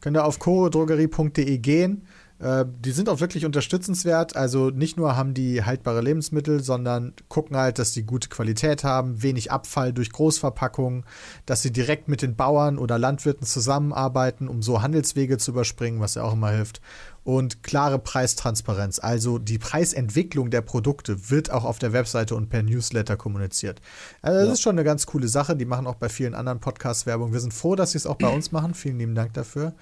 Könnt 0.00 0.16
ihr 0.16 0.24
auf 0.24 0.38
chorodrogerie.de 0.38 1.58
gehen. 1.58 2.06
Äh, 2.40 2.64
die 2.84 2.90
sind 2.90 3.08
auch 3.08 3.20
wirklich 3.20 3.44
unterstützenswert. 3.44 4.36
Also 4.36 4.70
nicht 4.70 4.96
nur 4.96 5.16
haben 5.16 5.34
die 5.34 5.64
haltbare 5.64 6.00
Lebensmittel, 6.00 6.62
sondern 6.62 7.14
gucken 7.28 7.56
halt, 7.56 7.78
dass 7.78 7.92
die 7.92 8.04
gute 8.04 8.28
Qualität 8.28 8.84
haben, 8.84 9.22
wenig 9.22 9.52
Abfall 9.52 9.92
durch 9.92 10.10
Großverpackungen, 10.10 11.04
dass 11.46 11.62
sie 11.62 11.72
direkt 11.72 12.08
mit 12.08 12.22
den 12.22 12.34
Bauern 12.34 12.78
oder 12.78 12.98
Landwirten 12.98 13.46
zusammenarbeiten, 13.46 14.48
um 14.48 14.62
so 14.62 14.82
Handelswege 14.82 15.38
zu 15.38 15.52
überspringen, 15.52 16.00
was 16.00 16.16
ja 16.16 16.22
auch 16.22 16.32
immer 16.32 16.50
hilft. 16.50 16.80
Und 17.22 17.62
klare 17.62 17.98
Preistransparenz. 17.98 18.98
Also 18.98 19.38
die 19.38 19.56
Preisentwicklung 19.56 20.50
der 20.50 20.60
Produkte 20.60 21.30
wird 21.30 21.50
auch 21.50 21.64
auf 21.64 21.78
der 21.78 21.94
Webseite 21.94 22.34
und 22.34 22.50
per 22.50 22.62
Newsletter 22.62 23.16
kommuniziert. 23.16 23.80
Also 24.20 24.40
das 24.40 24.54
ist 24.54 24.60
schon 24.60 24.74
eine 24.74 24.84
ganz 24.84 25.06
coole 25.06 25.28
Sache. 25.28 25.56
Die 25.56 25.64
machen 25.64 25.86
auch 25.86 25.94
bei 25.94 26.10
vielen 26.10 26.34
anderen 26.34 26.60
Podcasts 26.60 27.06
Werbung. 27.06 27.32
Wir 27.32 27.40
sind 27.40 27.54
froh, 27.54 27.76
dass 27.76 27.92
sie 27.92 27.98
es 27.98 28.06
auch 28.06 28.16
bei 28.16 28.28
uns 28.34 28.52
machen. 28.52 28.74
Vielen 28.74 28.98
lieben 28.98 29.14
Dank 29.14 29.32
dafür. 29.32 29.72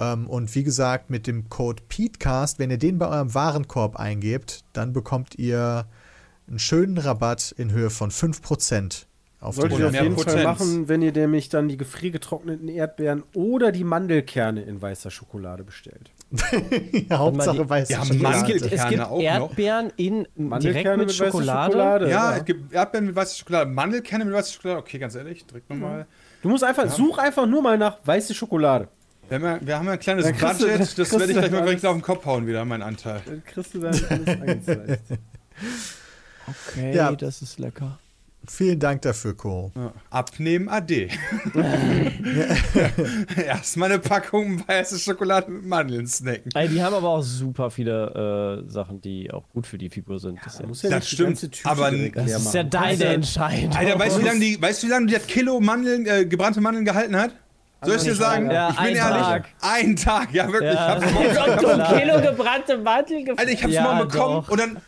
Ähm, 0.00 0.28
und 0.28 0.54
wie 0.54 0.62
gesagt, 0.62 1.10
mit 1.10 1.26
dem 1.26 1.48
Code 1.48 1.82
PETECAST, 1.88 2.58
wenn 2.58 2.70
ihr 2.70 2.78
den 2.78 2.98
bei 2.98 3.08
eurem 3.08 3.34
Warenkorb 3.34 3.96
eingebt, 3.96 4.64
dann 4.72 4.92
bekommt 4.92 5.38
ihr 5.38 5.86
einen 6.48 6.58
schönen 6.58 6.98
Rabatt 6.98 7.54
in 7.56 7.72
Höhe 7.72 7.90
von 7.90 8.10
5% 8.10 9.06
auf 9.40 9.54
Solltet 9.54 9.78
den 9.78 9.80
ihr 9.80 9.86
auf 9.88 9.94
jeden 9.94 10.16
Fall 10.16 10.24
Potenz. 10.24 10.44
machen, 10.44 10.88
wenn 10.88 11.00
ihr 11.00 11.12
nämlich 11.12 11.48
dann 11.48 11.68
die 11.68 11.76
gefriergetrockneten 11.76 12.68
Erdbeeren 12.68 13.22
oder 13.34 13.70
die 13.70 13.84
Mandelkerne 13.84 14.62
in 14.62 14.82
weißer 14.82 15.10
Schokolade 15.10 15.62
bestellt. 15.62 16.10
ja, 17.08 17.18
Hauptsache 17.18 17.68
weiße 17.68 17.92
Ja, 17.92 18.04
Schokolade. 18.04 18.36
Es 18.36 18.44
gibt, 18.44 18.72
es 18.72 18.88
gibt 18.88 19.00
auch 19.00 19.10
noch. 19.10 19.20
Erdbeeren 19.22 19.92
in, 19.96 20.14
direkt 20.24 20.38
Mandelkerne 20.38 21.04
mit 21.04 21.12
Schokolade. 21.12 22.10
Ja, 22.10 22.36
es 22.36 22.44
gibt 22.44 22.72
Erdbeeren 22.72 23.06
mit 23.06 23.14
weißer 23.14 23.36
Schokolade, 23.36 23.70
Mandelkerne 23.70 24.24
mit 24.24 24.34
weißer 24.34 24.52
Schokolade. 24.54 24.80
Okay, 24.80 24.98
ganz 24.98 25.14
ehrlich, 25.14 25.46
direkt 25.46 25.70
nochmal. 25.70 26.06
Du 26.42 26.48
musst 26.48 26.64
einfach, 26.64 26.90
such 26.90 27.18
einfach 27.18 27.46
nur 27.46 27.62
mal 27.62 27.78
nach 27.78 27.98
weiße 28.04 28.34
Schokolade. 28.34 28.88
Wir 29.28 29.34
haben, 29.36 29.44
ja, 29.44 29.58
wir 29.60 29.78
haben 29.78 29.86
ja 29.86 29.92
ein 29.92 29.98
kleines 29.98 30.24
Dann 30.24 30.36
kriegst 30.36 30.60
du- 30.62 30.66
Budget, 30.66 30.98
das 30.98 31.12
werde 31.12 31.24
ich 31.26 31.32
gleich 31.38 31.50
mal 31.50 31.58
alles. 31.58 31.64
direkt 31.70 31.86
auf 31.86 31.94
den 31.96 32.02
Kopf 32.02 32.24
hauen, 32.24 32.46
wieder 32.46 32.64
mein 32.64 32.82
Anteil. 32.82 33.20
Dann 33.26 33.44
kriegst 33.44 33.74
du 33.74 33.80
dann 33.80 33.94
alles 34.08 34.28
angezeigt. 34.40 35.02
Okay, 36.70 36.94
Ja. 36.96 37.12
das 37.12 37.42
ist 37.42 37.58
lecker. 37.58 37.98
Vielen 38.46 38.78
Dank 38.78 39.02
dafür, 39.02 39.36
Co. 39.36 39.70
Ja. 39.74 39.92
Abnehmen 40.08 40.70
AD. 40.70 41.08
Erstmal 43.46 43.90
eine 43.92 43.98
Packung 44.00 44.66
weiße 44.66 44.98
Schokolade 44.98 45.50
mit 45.50 45.66
Mandeln 45.66 46.06
snacken. 46.06 46.50
Ey, 46.54 46.68
die 46.68 46.82
haben 46.82 46.94
aber 46.94 47.08
auch 47.08 47.22
super 47.22 47.70
viele 47.70 48.64
äh, 48.66 48.70
Sachen, 48.70 49.00
die 49.02 49.30
auch 49.30 49.44
gut 49.50 49.66
für 49.66 49.76
die 49.76 49.90
Figur 49.90 50.18
sind. 50.18 50.38
Das 50.44 50.54
ja, 50.56 50.62
Du 50.62 50.68
musst 50.68 50.82
ja 50.84 50.90
Das 50.90 51.08
stimmt, 51.08 51.46
aber 51.64 51.90
das 51.90 52.12
das 52.32 52.42
ist 52.46 52.54
ja 52.54 52.62
deine 52.62 53.04
Entscheidung. 53.04 53.76
Alter, 53.76 53.98
weißt 53.98 54.16
du, 54.16 54.20
wie 54.22 54.24
lange 54.26 54.40
die, 54.40 54.62
weißt 54.62 54.82
du, 54.82 54.86
wie 54.86 54.90
lange 54.90 55.06
die 55.06 55.14
das 55.14 55.26
Kilo 55.26 55.60
Mandeln, 55.60 56.06
äh, 56.06 56.24
gebrannte 56.24 56.60
Mandeln 56.62 56.84
gehalten 56.86 57.16
hat? 57.16 57.32
Soll 57.82 57.96
ich 57.96 58.02
dir 58.02 58.14
sagen? 58.16 58.50
Ja, 58.50 58.70
ich 58.70 58.76
bin 58.76 58.86
ein 58.86 58.96
ehrlich. 58.96 59.22
Tag. 59.22 59.48
Ein 59.60 59.96
Tag, 59.96 60.34
ja 60.34 60.50
wirklich. 60.52 60.74
Ja. 60.74 60.96
Ich 60.98 61.04
hab's 61.04 61.12
morgens 61.12 61.36
Als 61.38 61.48
ob 61.54 61.60
du 61.60 61.68
ein 61.68 62.00
Kilo 62.00 62.20
gebrannte 62.20 62.78
Mantel 62.78 63.24
ge 63.24 63.34
Alter, 63.36 63.50
ich 63.52 63.62
hab's 63.62 63.72
Ja, 63.74 63.82
morgen 63.82 64.08
bekommen 64.08 64.34
doch. 64.44 64.48
und 64.48 64.58
dann 64.60 64.78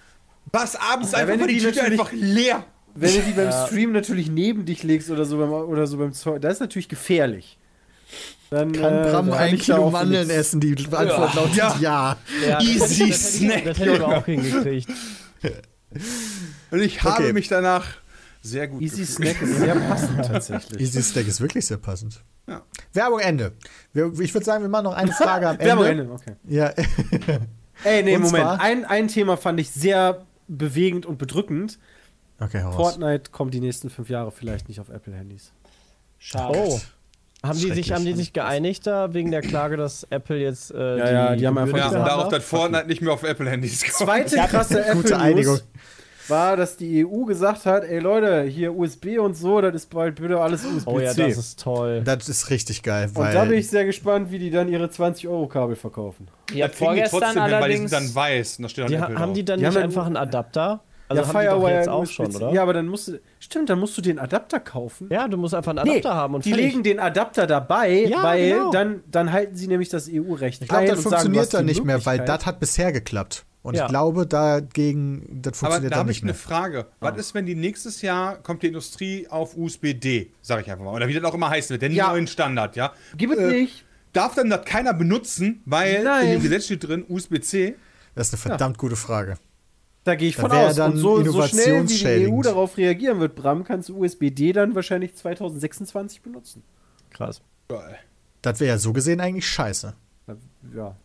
war 0.53 0.65
es 0.65 0.75
abends 0.77 1.15
einfach 1.15 1.37
du 1.39 1.47
die 1.47 1.59
die 1.59 1.65
Tüte 1.67 1.83
einfach 1.83 2.11
leer. 2.13 2.65
Wenn 2.97 3.15
du 3.15 3.21
die 3.21 3.33
beim 3.33 3.53
Stream 3.53 3.93
natürlich 3.93 4.29
neben 4.31 4.65
dich 4.65 4.83
legst 4.83 5.11
oder 5.11 5.25
so 5.25 5.39
beim, 5.39 5.53
oder 5.53 5.87
so 5.87 5.97
beim 5.99 6.13
Zeug, 6.13 6.43
das 6.43 6.55
ist 6.55 6.61
natürlich 6.61 6.89
gefährlich. 6.89 7.57
Dann 8.51 8.73
Kann 8.73 8.99
äh, 9.07 9.11
Bram 9.11 9.33
ein 9.33 9.57
Kilo 9.59 9.85
auch 9.87 9.93
Mandeln 9.93 10.27
nichts- 10.27 10.35
essen? 10.49 10.61
Die 10.61 10.75
Antwort 10.91 11.35
lautet 11.37 11.55
ja. 11.55 11.77
Ja. 11.79 12.17
Ja, 12.45 12.61
Easy 12.61 13.09
das 13.11 13.35
Snack, 13.35 13.65
Das 13.67 13.79
hätte 13.79 13.93
ich 13.93 14.01
aber 14.03 14.17
auch 14.17 14.25
hingekriegt. 14.25 14.89
Und 16.73 16.81
ich 16.83 17.03
habe 17.05 17.23
Okay. 17.23 17.33
mich 17.33 17.47
danach 17.49 17.87
sehr 18.43 18.67
gut 18.69 18.83
Easy 18.83 19.03
gefühlt. 19.03 19.37
Snack 19.37 19.43
ist 19.43 19.57
sehr 19.59 19.75
passend 19.77 20.25
tatsächlich. 20.27 20.81
Easy 20.81 21.03
Steak 21.03 21.29
ist 21.29 21.41
wirklich 21.41 21.67
sehr 21.67 21.77
passend. 21.77 22.23
Ja. 22.49 22.63
Werbung 22.93 23.21
Ende. 23.21 23.53
Ich 23.95 24.35
würde 24.35 24.45
sagen, 24.45 24.63
wir 24.65 24.69
machen 24.69 24.85
noch 24.85 24.95
eine 24.95 25.13
Frage 25.13 25.49
am 25.49 25.55
Ende. 25.59 25.65
Werbung 25.67 25.85
Ende, 25.87 26.11
okay. 26.13 26.33
Ja. 26.49 26.73
Ey, 27.85 28.03
nee, 28.03 28.17
Und 28.17 28.23
Moment. 28.23 28.43
zwar- 28.45 28.61
Ein, 28.61 28.85
ein 28.85 29.09
Thema 29.09 29.37
fand 29.37 29.59
ich 29.61 29.71
sehr 29.71 30.25
bewegend 30.49 31.07
und 31.07 31.19
bedrückend. 31.19 31.79
Okay, 32.41 32.63
hau 32.63 32.71
raus. 32.71 32.77
Fortnite 32.77 33.31
kommt 33.31 33.55
die 33.55 33.61
nächsten 33.61 33.91
fünf 33.91 34.09
Jahre 34.11 34.31
vielleicht 34.33 34.69
nicht 34.69 34.81
auf 34.81 34.89
Apple-Handys. 34.89 35.53
Schade. 36.19 36.59
Oh. 36.59 36.81
Haben 37.43 37.59
die, 37.59 37.73
sich, 37.73 37.93
haben 37.93 38.05
die 38.05 38.13
sich 38.13 38.35
geeinigt 38.35 38.87
da 38.87 39.15
wegen 39.15 39.31
der 39.31 39.41
Klage, 39.41 39.79
dass 39.79 40.05
Apple 40.11 40.37
jetzt. 40.37 40.75
Äh, 40.75 40.99
Ja, 40.99 41.11
ja, 41.11 41.37
die 41.37 41.47
haben 41.47 41.57
einfach 41.57 41.79
Ja, 41.79 41.91
darauf, 41.91 42.29
dass 42.29 42.45
Fortnite 42.45 42.87
nicht 42.87 43.01
mehr 43.01 43.15
auf 43.15 43.23
Apple-Handys 43.23 43.83
kommt. 43.97 44.11
Zweite 44.11 44.37
krasse 44.37 44.85
Gute 44.93 45.15
Apple 45.15 45.19
Einigung. 45.19 45.55
News. 45.55 45.65
War, 46.31 46.57
dass 46.57 46.77
die 46.77 47.05
EU 47.05 47.25
gesagt 47.25 47.67
hat, 47.67 47.85
ey 47.85 47.99
Leute, 47.99 48.43
hier 48.45 48.75
USB 48.75 49.19
und 49.19 49.35
so, 49.35 49.61
das 49.61 49.75
ist 49.75 49.91
bald 49.91 50.15
bitte 50.21 50.41
alles 50.41 50.65
USB-C. 50.65 50.85
Oh 50.87 50.99
ja, 51.01 51.13
das 51.13 51.37
ist 51.37 51.61
toll. 51.61 52.03
Das 52.05 52.29
ist 52.29 52.49
richtig 52.51 52.83
geil. 52.83 53.11
und 53.15 53.35
da 53.35 53.45
bin 53.45 53.59
ich 53.59 53.69
sehr 53.69 53.85
gespannt, 53.85 54.31
wie 54.31 54.39
die 54.39 54.51
dann 54.51 54.69
ihre 54.69 54.87
20-Euro-Kabel 54.87 55.77
verkaufen. 55.77 56.29
Ja, 56.53 56.69
Das 56.69 56.77
kriegen 56.77 56.95
die 56.95 57.01
vorgestern 57.07 57.21
trotzdem 57.21 57.43
hin, 57.43 57.43
weil 57.43 57.49
die 57.51 57.55
allerdings. 57.65 57.91
sind 57.91 58.01
dann 58.09 58.15
weiß. 58.15 58.57
Und 58.59 58.63
da 58.63 58.69
steht 58.69 58.85
dann 58.85 58.89
Die, 58.91 58.95
Apple 58.97 59.19
haben 59.19 59.35
die 59.35 59.45
dann 59.45 59.59
Die 59.59 59.67
nicht 59.67 59.75
haben 59.77 59.83
einfach 59.83 60.07
einen 60.07 60.17
Adapter? 60.17 60.81
Also 61.09 61.23
ja, 61.23 61.29
haben 61.29 61.41
die 61.41 61.47
doch 61.47 61.53
Firewire 61.55 61.77
jetzt 61.79 61.89
auch 61.89 62.07
schon, 62.07 62.37
oder? 62.37 62.53
Ja, 62.53 62.63
aber 62.63 62.73
dann 62.73 62.87
musst 62.87 63.09
du, 63.09 63.21
stimmt, 63.41 63.69
dann 63.69 63.81
musst 63.81 63.99
du 63.99 64.01
den 64.03 64.21
Adapter 64.21 64.61
kaufen. 64.61 65.09
Ja, 65.11 65.27
du 65.27 65.37
musst 65.37 65.55
einfach 65.55 65.71
einen 65.71 65.81
Adapter 65.81 66.15
haben 66.15 66.35
und 66.37 66.45
die 66.45 66.51
fertig. 66.51 66.67
legen 66.67 66.83
den 66.85 67.01
Adapter 67.01 67.49
dabei, 67.49 68.05
Ja, 68.09 68.23
weil 68.23 68.51
genau. 68.51 68.71
dann, 68.71 69.03
dann 69.11 69.33
halten 69.33 69.57
sie 69.57 69.67
nämlich 69.67 69.89
das 69.89 70.09
EU-Recht 70.09 70.63
Ich 70.63 70.69
glaube, 70.69 70.87
das 70.87 71.01
funktioniert 71.03 71.53
dann 71.53 71.67
nicht 71.67 71.85
mehr, 71.85 72.07
weil 72.07 72.21
das 72.21 72.47
hat 72.47 72.61
bisher 72.61 72.93
geklappt. 72.93 73.45
Und 73.63 73.75
Ja. 73.77 73.85
ich 73.85 73.89
glaube, 73.91 74.27
dagegen, 74.27 75.27
das 75.43 75.53
Aber 75.63 75.73
funktioniert 75.73 75.93
da 75.93 75.97
dann 75.97 75.99
habe 76.01 76.13
ich 76.13 76.23
eine. 76.23 76.33
Frage. 76.35 76.87
Was 77.01 77.19
ist, 77.19 77.35
wenn 77.35 77.45
die 77.47 77.55
nächstes 77.55 78.01
Jahr 78.03 78.37
kommt 78.37 78.63
die 78.63 78.69
Industrie 78.69 79.29
auf 79.29 79.57
USB-D, 79.57 80.31
sage 80.41 80.63
ich 80.63 80.71
einfach 80.71 80.85
mal. 80.85 80.95
Oder 80.95 81.09
wie 81.09 81.13
das 81.15 81.25
auch 81.25 81.35
immer 81.35 81.51
heißen 81.51 81.75
wird, 81.75 81.83
den 81.83 81.93
Ja. 81.93 82.09
neuen 82.09 82.27
Standard, 82.27 82.77
ja? 82.77 82.93
Gib 83.17 83.31
es 83.33 83.39
Äh, 83.39 83.53
nicht. 83.53 83.85
Darf 84.15 84.35
dann 84.35 84.49
das 84.51 84.65
keiner 84.65 84.95
benutzen, 84.95 85.63
weil 85.67 86.03
Nein. 86.03 86.25
in 86.27 86.31
dem 86.33 86.43
Gesetz 86.43 86.65
steht 86.65 86.89
drin 86.89 87.05
USB-C? 87.09 87.77
Das 88.15 88.29
ist 88.29 88.35
eine 88.35 88.41
verdammt 88.41 88.79
gute 88.79 88.97
Frage. 88.97 89.37
Da 90.05 90.15
gehe 90.15 90.29
ich 90.31 90.37
Da 90.37 90.43
von 90.49 90.53
aus. 90.53 90.77
dann 90.77 90.93
Und 90.93 90.99
so, 90.99 91.23
so 91.23 91.43
schnell 91.47 91.87
wie 91.87 91.99
die 92.27 92.29
EU 92.33 92.41
darauf 92.43 92.79
reagieren 92.79 93.21
wird, 93.21 93.35
Bram, 93.37 93.63
kannst 93.65 93.91
du 93.91 93.99
USB-D 93.99 94.53
dann 94.53 94.75
wahrscheinlich 94.75 95.15
2026 95.15 96.23
benutzen. 96.23 96.63
Krass. 97.11 97.43
Geil. 97.69 97.99
Das 98.41 98.59
wäre 98.59 98.71
ja 98.71 98.79
so 98.79 98.95
gesehen 98.95 99.21
eigentlich 99.21 99.47
scheiße. 99.47 99.93
Ja. 100.75 100.97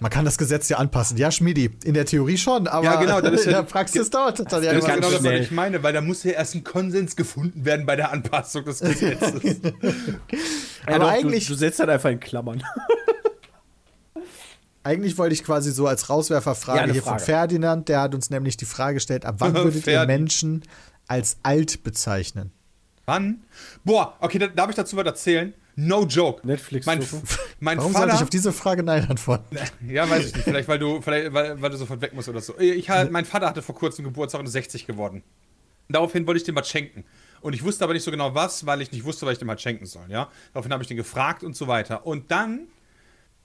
Man 0.00 0.10
kann 0.10 0.24
das 0.24 0.38
Gesetz 0.38 0.68
ja 0.70 0.78
anpassen. 0.78 1.16
Ja, 1.18 1.30
Schmidi, 1.30 1.70
in 1.84 1.92
der 1.94 2.06
Theorie 2.06 2.38
schon, 2.38 2.66
aber 2.66 2.84
Ja, 2.84 2.96
genau, 3.00 3.20
das 3.20 3.32
ist 3.40 3.44
in 3.46 3.52
ja- 3.52 3.58
der 3.62 3.68
Praxis 3.68 4.08
dauert 4.10 4.38
das 4.38 4.46
dann 4.46 4.62
ja 4.62 4.72
Das 4.72 4.84
ist 4.84 4.94
genau 4.94 5.10
das, 5.10 5.22
was 5.24 5.32
ich 5.32 5.50
meine, 5.50 5.82
weil 5.82 5.92
da 5.92 6.00
muss 6.00 6.24
ja 6.24 6.32
erst 6.32 6.54
ein 6.54 6.64
Konsens 6.64 7.14
gefunden 7.16 7.64
werden 7.64 7.84
bei 7.86 7.96
der 7.96 8.10
Anpassung 8.10 8.64
des 8.64 8.80
Gesetzes. 8.80 9.60
Aber 10.86 10.98
doch, 10.98 11.08
eigentlich- 11.10 11.46
Du, 11.46 11.52
du 11.52 11.58
setzt 11.58 11.80
dann 11.80 11.90
einfach 11.90 12.10
in 12.10 12.18
Klammern. 12.20 12.62
Eigentlich 14.82 15.18
wollte 15.18 15.34
ich 15.34 15.44
quasi 15.44 15.72
so 15.72 15.86
als 15.86 16.02
Ja, 16.08 16.14
Rauswerferfrage 16.14 16.80
eine 16.80 16.92
hier 16.92 17.02
von 17.02 17.10
Frage. 17.12 17.24
Ferdinand, 17.24 17.88
der 17.90 18.00
hat 18.00 18.14
uns 18.14 18.30
nämlich 18.30 18.56
die 18.56 18.64
Frage 18.64 18.94
gestellt, 18.94 19.26
ab 19.26 19.34
wann 19.38 19.52
würdet 19.54 19.86
ihr. 19.86 20.06
Menschen 20.06 20.62
als 21.06 21.36
alt 21.42 21.82
bezeichnen? 21.84 22.50
Wann? 23.04 23.42
Boah, 23.84 24.16
okay, 24.20 24.38
da, 24.38 24.46
darf 24.46 24.70
ich 24.70 24.76
dazu 24.76 24.96
was 24.96 25.04
erzählen? 25.04 25.52
No 25.76 26.04
joke. 26.06 26.46
Netflix 26.46 26.86
Mein. 26.86 27.00
Mein 27.60 27.78
Warum 27.78 27.92
sollte 27.92 28.08
ich 28.08 28.12
Vater. 28.14 28.24
auf 28.24 28.30
diese 28.30 28.52
Frage 28.52 28.82
Nein 28.82 29.06
antworten? 29.08 29.56
Ja, 29.88 30.08
weiß 30.08 30.26
ich 30.26 30.34
nicht. 30.34 30.44
Vielleicht, 30.44 30.68
weil 30.68 30.78
du, 30.78 31.00
vielleicht, 31.00 31.32
weil, 31.32 31.60
weil 31.60 31.70
du 31.70 31.76
sofort 31.76 32.00
weg 32.00 32.12
musst 32.14 32.28
oder 32.28 32.40
so. 32.40 32.58
Ich, 32.58 32.88
halt, 32.90 33.10
mein 33.12 33.24
Vater 33.24 33.46
hatte 33.46 33.62
vor 33.62 33.74
kurzem 33.74 34.04
Geburtstag 34.04 34.40
und 34.40 34.46
ist 34.46 34.52
60 34.52 34.86
geworden. 34.86 35.22
Daraufhin 35.88 36.26
wollte 36.26 36.38
ich 36.38 36.44
dem 36.44 36.54
was 36.56 36.68
schenken. 36.68 37.04
Und 37.40 37.54
ich 37.54 37.62
wusste 37.64 37.84
aber 37.84 37.92
nicht 37.94 38.02
so 38.02 38.10
genau 38.10 38.34
was, 38.34 38.66
weil 38.66 38.80
ich 38.82 38.92
nicht 38.92 39.04
wusste, 39.04 39.26
was 39.26 39.32
ich 39.34 39.38
dem 39.38 39.48
halt 39.48 39.60
schenken 39.60 39.86
soll, 39.86 40.04
ja. 40.08 40.28
Daraufhin 40.52 40.72
habe 40.72 40.82
ich 40.82 40.88
den 40.88 40.96
gefragt 40.96 41.42
und 41.42 41.56
so 41.56 41.66
weiter. 41.68 42.06
Und 42.06 42.30
dann 42.30 42.68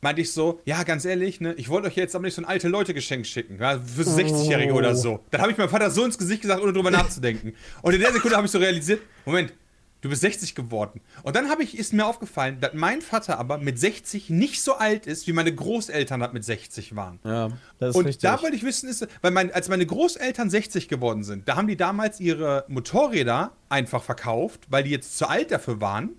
meinte 0.01 0.22
ich 0.22 0.32
so, 0.34 0.59
ja, 0.66 0.84
ganz 0.84 1.05
ehrlich, 1.05 1.41
ne, 1.41 1.53
ich 1.55 1.70
wollte 1.70 1.88
euch 1.88 1.95
jetzt 1.95 2.13
aber 2.16 2.26
nicht 2.26 2.36
so 2.36 2.41
ein 2.41 2.45
alte 2.45 2.68
Leute-Geschenk 2.68 3.26
schicken, 3.26 3.57
ja, 3.59 3.80
für 3.80 4.03
60-Jährige 4.03 4.74
Oh. 4.74 4.78
oder 4.78 4.95
so. 4.95 5.22
Dann 5.32 5.41
habe 5.41 5.51
ich 5.51 5.57
meinem 5.57 5.70
Vater 5.70 5.89
so 5.89 6.05
ins 6.05 6.18
Gesicht 6.18 6.41
gesagt, 6.43 6.61
ohne 6.61 6.74
drüber 6.74 6.91
nachzudenken. 6.99 7.53
Und 7.82 7.93
in 7.95 8.01
der 8.01 8.11
Sekunde 8.11 8.36
habe 8.38 8.45
ich 8.45 8.51
so 8.51 8.59
realisiert, 8.59 9.01
Moment, 9.26 9.53
du 10.06 10.10
bist 10.10 10.22
60 10.22 10.53
geworden. 10.53 11.01
Und 11.24 11.36
dann 11.36 11.49
habe 11.49 11.64
ich, 11.64 11.76
ist 11.76 11.91
mir 11.91 12.06
aufgefallen, 12.06 12.60
dass 12.62 12.74
mein 12.74 13.01
Vater 13.01 13.39
aber 13.39 13.58
mit 13.58 13.80
60 13.80 14.30
nicht 14.30 14.62
so 14.62 14.76
alt 14.76 15.08
ist, 15.08 15.26
wie 15.26 15.34
meine 15.34 15.53
Großeltern 15.53 16.22
halt 16.22 16.32
mit 16.32 16.45
60 16.45 16.95
waren. 16.95 17.20
Ja. 17.24 17.49
Das 17.80 17.89
ist 17.89 17.95
Und 17.95 18.06
richtig. 18.06 18.22
da 18.22 18.39
wollte 18.43 18.56
ich 18.56 18.64
wissen, 18.64 18.88
ist, 18.88 19.08
weil 19.22 19.32
mein, 19.32 19.51
als 19.51 19.68
meine 19.68 19.86
Großeltern 19.86 20.51
60 20.51 20.88
geworden 20.89 21.24
sind, 21.24 21.47
da 21.47 21.56
haben 21.56 21.68
die 21.68 21.76
damals 21.76 22.20
ihre 22.20 22.66
Motorräder 22.68 23.53
einfach 23.68 24.03
verkauft, 24.03 24.68
weil 24.70 24.84
die 24.84 24.91
jetzt 24.91 25.18
zu 25.18 25.28
alt 25.28 25.49
dafür 25.49 25.82
waren. 25.82 26.12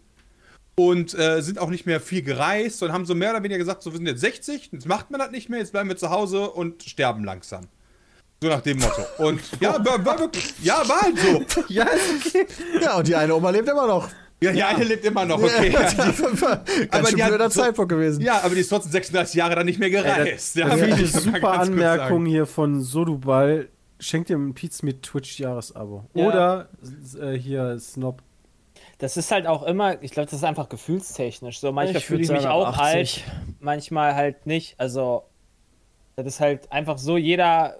Und 0.79 1.19
äh, 1.19 1.41
sind 1.41 1.59
auch 1.59 1.71
nicht 1.71 1.87
mehr 1.87 2.01
viel 2.01 2.21
gereist 2.21 2.83
und 2.83 2.93
haben 2.93 3.07
so 3.07 3.15
mehr 3.15 3.31
oder 3.31 3.43
weniger 3.43 3.57
gesagt, 3.57 3.83
so 3.83 3.93
wir 3.93 3.97
sind 3.97 4.09
jetzt 4.09 4.21
60, 4.21 4.71
jetzt 4.73 4.87
macht 4.87 5.11
man 5.11 5.21
das 5.21 5.31
nicht 5.31 5.49
mehr, 5.49 5.61
jetzt 5.61 5.73
bleiben 5.73 5.89
wir 5.89 5.97
zu 5.97 6.11
Hause 6.11 6.51
und 6.51 6.83
sterben 6.83 7.25
langsam. 7.25 7.69
So 8.43 8.49
nach 8.49 8.61
dem 8.61 8.79
Motto. 8.79 9.03
Und 9.19 9.41
ja, 9.61 9.73
war, 9.85 10.05
war 10.05 10.19
wirklich, 10.19 10.55
ja, 10.63 10.87
war 10.87 11.03
halt 11.03 11.19
so. 11.19 11.63
Ja, 11.69 11.85
ist 11.85 12.27
okay. 12.27 12.47
Ja, 12.83 12.99
und 12.99 13.09
die 13.09 13.15
eine 13.15 13.35
Oma 13.35 13.51
lebt 13.51 13.69
immer 13.69 13.87
noch. 13.87 14.09
Ja, 14.43 14.53
die 14.53 14.63
eine 14.63 14.85
lebt 14.85 15.05
immer 15.07 15.25
noch, 15.25 15.43
okay. 15.43 15.71
Ganz 15.71 15.99
Aber 16.91 17.07
schön 17.07 17.17
die 17.17 17.23
hat 17.23 17.31
blöder 17.31 17.49
Zeitpunkt 17.49 17.89
gewesen. 17.91 18.21
Ja, 18.21 18.43
aber 18.43 18.55
die 18.55 18.61
ist 18.61 18.69
trotzdem 18.69 18.93
36 18.93 19.35
Jahre 19.35 19.55
dann 19.55 19.65
nicht 19.65 19.79
mehr 19.79 19.89
gereist. 19.89 20.57
ja, 20.57 20.69
Da 20.69 20.77
finde 20.77 20.97
ich 21.03 21.15
muss 21.15 21.27
eine 21.27 21.31
man 21.31 21.35
super 21.41 21.61
Anmerkung 21.61 22.27
hier 22.27 22.45
von 22.45 22.83
Sodubal. 22.83 23.69
Schenkt 23.99 24.29
dir 24.29 24.37
einen 24.37 24.53
Piz 24.53 24.83
mit 24.83 25.03
Twitch-Jahresabo. 25.03 26.05
Ja. 26.13 26.27
Oder 26.27 26.69
äh, 27.19 27.33
hier 27.33 27.79
Snob. 27.79 28.23
Das 28.99 29.17
ist 29.17 29.31
halt 29.31 29.47
auch 29.47 29.63
immer, 29.63 30.03
ich 30.03 30.11
glaube, 30.11 30.27
das 30.27 30.41
ist 30.41 30.45
einfach 30.45 30.69
gefühlstechnisch. 30.69 31.61
So, 31.61 31.73
manchmal 31.73 31.97
Ich 31.97 32.05
fühle 32.07 32.23
ich 32.23 32.31
mich 32.31 32.47
auch 32.47 32.67
ab 32.67 32.79
80. 32.79 32.85
alt, 32.85 33.25
manchmal 33.61 34.15
halt 34.15 34.45
nicht. 34.45 34.79
Also, 34.79 35.23
das 36.17 36.27
ist 36.27 36.41
halt 36.41 36.71
einfach 36.71 36.99
so, 36.99 37.17
jeder, 37.17 37.77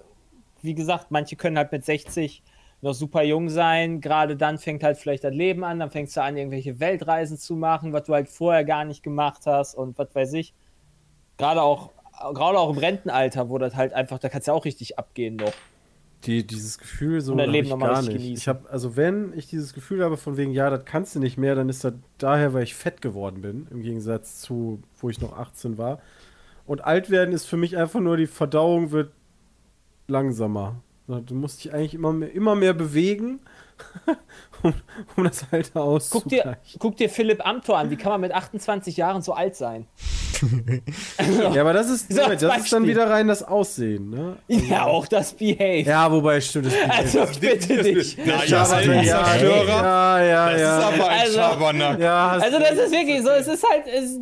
wie 0.61 0.75
gesagt, 0.75 1.07
manche 1.11 1.35
können 1.35 1.57
halt 1.57 1.71
mit 1.71 1.85
60 1.85 2.43
noch 2.81 2.93
super 2.93 3.23
jung 3.23 3.49
sein. 3.49 4.01
Gerade 4.01 4.35
dann 4.35 4.57
fängt 4.57 4.83
halt 4.83 4.97
vielleicht 4.97 5.23
das 5.23 5.33
Leben 5.33 5.63
an, 5.63 5.79
dann 5.79 5.91
fängst 5.91 6.15
du 6.17 6.21
an, 6.21 6.37
irgendwelche 6.37 6.79
Weltreisen 6.79 7.37
zu 7.37 7.55
machen, 7.55 7.93
was 7.93 8.03
du 8.03 8.13
halt 8.13 8.29
vorher 8.29 8.63
gar 8.63 8.85
nicht 8.85 9.03
gemacht 9.03 9.43
hast 9.45 9.75
und 9.75 9.97
was 9.97 10.13
weiß 10.13 10.33
ich. 10.33 10.53
Gerade 11.37 11.61
auch, 11.61 11.91
gerade 12.33 12.59
auch 12.59 12.69
im 12.71 12.77
Rentenalter, 12.77 13.49
wo 13.49 13.57
das 13.57 13.75
halt 13.75 13.93
einfach, 13.93 14.19
da 14.19 14.29
kannst 14.29 14.47
du 14.47 14.51
ja 14.51 14.55
auch 14.57 14.65
richtig 14.65 14.97
abgehen 14.99 15.35
noch. 15.35 15.53
Die, 16.25 16.45
dieses 16.45 16.79
Gefühl 16.79 17.21
so 17.21 17.33
Und 17.33 17.37
dein 17.37 17.47
hab 17.47 17.53
Leben 17.53 17.67
ich 17.67 17.79
gar 17.79 18.01
nicht. 18.01 18.11
genießen. 18.11 18.33
Ich 18.33 18.47
habe, 18.47 18.69
also 18.69 18.95
wenn 18.95 19.33
ich 19.37 19.47
dieses 19.47 19.73
Gefühl 19.73 20.03
habe 20.03 20.17
von 20.17 20.35
wegen, 20.35 20.51
ja, 20.51 20.69
das 20.69 20.83
kannst 20.83 21.15
du 21.15 21.19
nicht 21.19 21.37
mehr, 21.37 21.53
dann 21.55 21.69
ist 21.69 21.83
das 21.83 21.93
daher, 22.17 22.53
weil 22.53 22.63
ich 22.63 22.73
fett 22.75 23.01
geworden 23.01 23.41
bin, 23.41 23.67
im 23.69 23.81
Gegensatz 23.81 24.41
zu, 24.41 24.81
wo 24.99 25.09
ich 25.09 25.21
noch 25.21 25.37
18 25.37 25.77
war. 25.77 25.99
Und 26.65 26.83
alt 26.83 27.09
werden 27.11 27.33
ist 27.33 27.45
für 27.45 27.55
mich 27.57 27.77
einfach 27.77 27.99
nur, 27.99 28.17
die 28.17 28.27
Verdauung 28.27 28.91
wird 28.91 29.11
langsamer. 30.07 30.81
Du 31.07 31.35
musst 31.35 31.63
dich 31.63 31.73
eigentlich 31.73 31.93
immer 31.93 32.11
mehr, 32.11 32.33
immer 32.33 32.55
mehr 32.55 32.73
bewegen, 32.73 33.39
um, 34.63 34.73
um 35.15 35.23
das 35.23 35.45
Alter 35.51 35.69
Guck 35.73 35.73
dir, 35.73 35.81
auszugleichen. 35.81 36.57
guck 36.79 36.97
dir 36.97 37.09
Philipp 37.09 37.45
Amthor 37.45 37.77
an, 37.77 37.89
wie 37.89 37.95
kann 37.95 38.11
man 38.11 38.21
mit 38.21 38.31
28 38.33 38.97
Jahren 38.97 39.21
so 39.21 39.33
alt 39.33 39.55
sein? 39.55 39.87
Ja, 41.53 41.61
aber 41.61 41.73
das 41.73 41.89
ist, 41.89 42.13
So, 42.13 42.21
das 42.29 42.43
ist 42.63 42.71
dann 42.71 42.85
wieder 42.85 43.09
rein 43.09 43.27
das 43.27 43.41
Aussehen, 43.41 44.11
ne? 44.11 44.37
Ja, 44.47 44.85
auch 44.85 45.07
das 45.07 45.33
Behave. 45.33 45.81
Ja, 45.81 46.11
wobei 46.11 46.39
stimmt 46.41 46.67
es 46.67 46.73
Also, 46.87 47.23
ich 47.31 47.39
bitte 47.39 47.81
dich. 47.81 48.17
Na, 48.23 48.43
Ja, 48.45 48.63
ja, 48.65 48.81
ja, 48.81 49.01
ja, 49.01 49.23
Zerstörer. 49.25 49.67
ja, 49.67 50.23
ja, 50.23 50.51
Das 50.51 50.61
ja. 50.61 50.77
ist 50.79 50.85
aber 50.85 51.07
ein 51.09 51.19
Also- 51.21 51.33
Schabernack. 51.39 51.99
ja, 51.99 52.27
Also 52.33 52.59
das 52.59 52.71
ist 52.73 52.91
wirklich 52.91 53.21
so, 53.23 53.29
es 53.29 53.47
ist 53.47 53.63
halt, 53.67 53.87
es, 53.87 54.19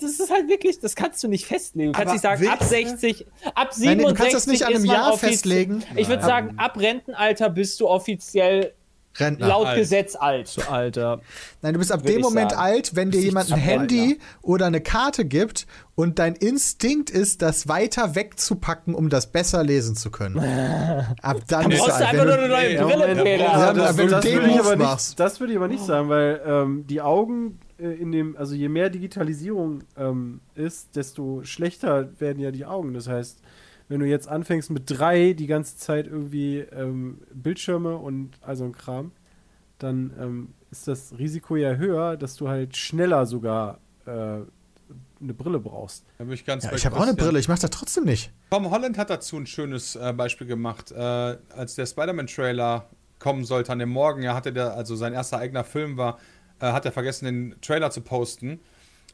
das 0.00 0.20
ist 0.20 0.30
halt 0.30 0.48
wirklich, 0.48 0.80
das 0.80 0.94
kannst 0.96 1.22
du 1.22 1.28
nicht 1.28 1.44
festlegen. 1.44 1.92
Du 1.92 1.98
kannst 1.98 2.14
nicht 2.14 2.22
sagen, 2.22 2.48
ab 2.48 2.58
willst 2.60 2.72
du? 2.72 2.76
60, 3.08 3.26
ab 3.54 3.74
67 3.74 3.84
Nein, 3.84 3.98
du 3.98 4.14
kannst 4.14 4.34
das 4.34 4.46
nicht 4.46 4.62
an 4.64 4.74
einem 4.74 4.84
Jahr 4.86 5.18
festlegen. 5.18 5.82
Ich 5.96 6.08
würde 6.08 6.22
sagen, 6.22 6.54
ab 6.58 6.78
Rentenalter 6.78 7.50
bist 7.50 7.78
du 7.80 7.88
offiziell 7.88 8.72
Rentner. 9.18 9.46
laut 9.48 9.66
alt. 9.66 9.78
Gesetz 9.78 10.16
alt. 10.16 10.56
Alter. 10.70 11.20
Nein, 11.60 11.72
du 11.74 11.78
bist 11.78 11.92
ab 11.92 12.02
Würd 12.04 12.14
dem 12.14 12.20
Moment 12.22 12.52
sagen. 12.52 12.62
alt, 12.62 12.96
wenn 12.96 13.10
dir 13.10 13.20
jemand 13.20 13.52
ein 13.52 13.58
Handy 13.58 14.18
oder 14.42 14.66
eine 14.66 14.80
Karte 14.80 15.24
gibt 15.24 15.66
und 15.94 16.18
dein 16.18 16.34
Instinkt 16.34 17.10
ist, 17.10 17.42
das 17.42 17.68
weiter 17.68 18.14
wegzupacken, 18.14 18.94
um 18.94 19.08
das 19.08 19.30
besser 19.30 19.62
lesen 19.62 19.94
zu 19.96 20.10
können. 20.10 20.38
Ab 21.22 21.38
dann 21.48 21.64
Du 21.64 21.68
bist 21.70 21.82
du 21.82 21.86
brauchst 21.86 22.00
alt. 22.02 22.08
einfach 22.08 22.18
Wenn 22.18 22.26
nur 22.28 22.36
du, 22.36 22.42
eine 22.42 22.48
neue 22.48 22.96
Brille, 23.12 23.22
Peter. 23.22 23.44
Ja, 23.44 23.72
das, 23.72 23.96
wenn 23.98 24.06
du 24.06 24.10
das 24.12 24.24
den 24.24 24.34
würde 24.34 24.46
ich 24.48 24.52
Move 24.56 24.60
aber 24.66 24.76
nicht, 24.76 24.86
machst. 24.86 25.20
das 25.20 25.40
würde 25.40 25.52
ich 25.52 25.58
aber 25.58 25.68
nicht 25.68 25.84
sagen, 25.84 26.08
weil 26.08 26.40
ähm, 26.46 26.86
die 26.86 27.00
Augen 27.02 27.58
äh, 27.78 27.88
in 27.92 28.12
dem, 28.12 28.36
also 28.36 28.54
je 28.54 28.68
mehr 28.68 28.88
Digitalisierung 28.90 29.80
ähm, 29.96 30.40
ist, 30.54 30.96
desto 30.96 31.42
schlechter 31.44 32.08
werden 32.20 32.40
ja 32.40 32.50
die 32.50 32.64
Augen. 32.64 32.94
Das 32.94 33.08
heißt, 33.08 33.40
wenn 33.92 34.00
du 34.00 34.06
jetzt 34.06 34.26
anfängst 34.26 34.70
mit 34.70 34.84
drei 34.86 35.34
die 35.34 35.46
ganze 35.46 35.76
Zeit 35.76 36.06
irgendwie 36.06 36.60
ähm, 36.60 37.18
Bildschirme 37.34 37.94
und 37.94 38.30
also 38.40 38.64
ein 38.64 38.72
Kram, 38.72 39.12
dann 39.78 40.14
ähm, 40.18 40.54
ist 40.70 40.88
das 40.88 41.12
Risiko 41.18 41.56
ja 41.56 41.74
höher, 41.74 42.16
dass 42.16 42.36
du 42.36 42.48
halt 42.48 42.74
schneller 42.74 43.26
sogar 43.26 43.80
äh, 44.06 44.10
eine 44.10 45.34
Brille 45.36 45.60
brauchst. 45.60 46.06
Ja, 46.18 46.26
ich 46.26 46.86
habe 46.86 46.96
auch 46.96 47.02
eine. 47.02 47.12
Brille, 47.12 47.38
ich 47.38 47.48
mache 47.48 47.60
das 47.60 47.68
trotzdem 47.68 48.04
nicht. 48.04 48.32
Tom 48.50 48.70
Holland 48.70 48.96
hat 48.96 49.10
dazu 49.10 49.36
ein 49.36 49.46
schönes 49.46 49.94
äh, 49.94 50.14
Beispiel 50.14 50.46
gemacht. 50.46 50.90
Äh, 50.90 50.96
als 50.96 51.74
der 51.74 51.84
Spider-Man-Trailer 51.84 52.88
kommen 53.18 53.44
sollte 53.44 53.72
an 53.72 53.78
dem 53.78 53.90
Morgen, 53.90 54.22
ja, 54.22 54.34
hatte 54.34 54.54
der, 54.54 54.74
also 54.74 54.96
sein 54.96 55.12
erster 55.12 55.36
eigener 55.36 55.64
Film 55.64 55.98
war, 55.98 56.18
äh, 56.60 56.72
hat 56.72 56.86
er 56.86 56.92
vergessen, 56.92 57.26
den 57.26 57.56
Trailer 57.60 57.90
zu 57.90 58.00
posten 58.00 58.60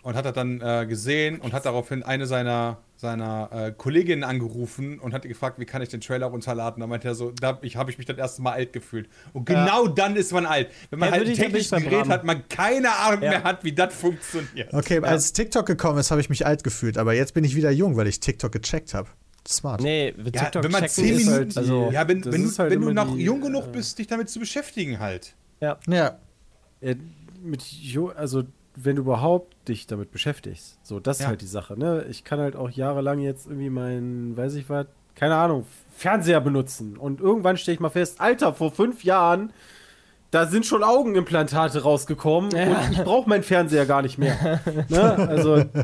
und 0.08 0.16
hat 0.16 0.24
er 0.24 0.32
dann 0.32 0.62
äh, 0.62 0.86
gesehen 0.86 1.38
und 1.38 1.52
hat 1.52 1.66
daraufhin 1.66 2.02
eine 2.02 2.24
seiner, 2.24 2.78
seiner 2.96 3.50
äh, 3.52 3.72
Kolleginnen 3.76 4.24
angerufen 4.24 4.98
und 4.98 5.12
hat 5.12 5.20
gefragt, 5.24 5.60
wie 5.60 5.66
kann 5.66 5.82
ich 5.82 5.90
den 5.90 6.00
Trailer 6.00 6.28
runterladen. 6.28 6.80
Da 6.80 6.86
meinte 6.86 7.08
er 7.08 7.14
so, 7.14 7.30
da 7.30 7.58
ich, 7.60 7.76
habe 7.76 7.90
ich 7.90 7.98
mich 7.98 8.06
das 8.06 8.16
erste 8.16 8.40
Mal 8.40 8.52
alt 8.52 8.72
gefühlt. 8.72 9.10
Und 9.34 9.44
genau 9.44 9.86
dann 9.86 10.16
ist 10.16 10.32
man 10.32 10.46
alt. 10.46 10.70
Wenn 10.88 11.00
man 11.00 11.10
Ja, 11.10 11.16
halt 11.16 11.28
ein 11.28 11.34
technisches 11.34 11.70
Gerät 11.82 12.08
hat, 12.08 12.24
man 12.24 12.48
keine 12.48 12.90
Ahnung 12.90 13.22
Ja. 13.22 13.30
mehr 13.32 13.44
hat, 13.44 13.64
wie 13.64 13.72
das 13.72 13.92
funktioniert. 13.94 14.72
Okay, 14.72 14.98
als 15.02 15.34
TikTok 15.34 15.66
gekommen 15.66 15.98
ist, 15.98 16.10
habe 16.10 16.22
ich 16.22 16.30
mich 16.30 16.46
alt 16.46 16.64
gefühlt, 16.64 16.96
aber 16.96 17.12
jetzt 17.12 17.34
bin 17.34 17.44
ich 17.44 17.54
wieder 17.54 17.70
jung, 17.70 17.98
weil 17.98 18.06
ich 18.06 18.18
TikTok 18.18 18.50
gecheckt 18.50 18.94
habe. 18.94 19.10
Smart. 19.46 19.82
Nee, 19.82 20.14
ja, 20.32 20.50
wenn 20.54 20.70
man 20.70 20.88
zehn 20.88 21.16
Minuten, 21.16 21.30
halt, 21.30 21.56
also, 21.58 21.90
ja, 21.92 22.08
wenn, 22.08 22.24
wenn, 22.24 22.44
du, 22.44 22.56
halt 22.56 22.70
wenn 22.70 22.80
du 22.80 22.92
noch 22.94 23.14
die, 23.14 23.24
jung 23.24 23.42
genug 23.42 23.66
äh, 23.66 23.72
bist, 23.72 23.98
dich 23.98 24.06
damit 24.06 24.30
zu 24.30 24.38
beschäftigen 24.38 25.00
halt. 25.00 25.34
Ja. 25.60 25.78
Ja. 25.86 26.18
ja 26.80 26.94
mit, 27.42 27.62
also 28.16 28.44
wenn 28.84 28.96
du 28.96 29.02
überhaupt 29.02 29.68
dich 29.68 29.86
damit 29.86 30.10
beschäftigst. 30.10 30.78
So, 30.82 31.00
das 31.00 31.18
ja. 31.18 31.24
ist 31.24 31.28
halt 31.28 31.40
die 31.40 31.46
Sache, 31.46 31.78
ne? 31.78 32.04
Ich 32.08 32.24
kann 32.24 32.38
halt 32.38 32.56
auch 32.56 32.70
jahrelang 32.70 33.20
jetzt 33.20 33.46
irgendwie 33.46 33.70
meinen, 33.70 34.36
weiß 34.36 34.54
ich 34.54 34.68
was, 34.68 34.86
keine 35.14 35.36
Ahnung, 35.36 35.66
Fernseher 35.90 36.40
benutzen. 36.40 36.96
Und 36.96 37.20
irgendwann 37.20 37.56
stelle 37.56 37.74
ich 37.74 37.80
mal 37.80 37.90
fest, 37.90 38.20
Alter, 38.20 38.54
vor 38.54 38.70
fünf 38.70 39.02
Jahren, 39.04 39.52
da 40.30 40.46
sind 40.46 40.66
schon 40.66 40.82
Augenimplantate 40.82 41.82
rausgekommen 41.82 42.50
ja. 42.52 42.68
und 42.68 42.92
ich 42.92 43.02
brauche 43.02 43.28
meinen 43.28 43.42
Fernseher 43.42 43.86
gar 43.86 44.02
nicht 44.02 44.18
mehr. 44.18 44.60
ne? 44.88 45.28
Also. 45.28 45.64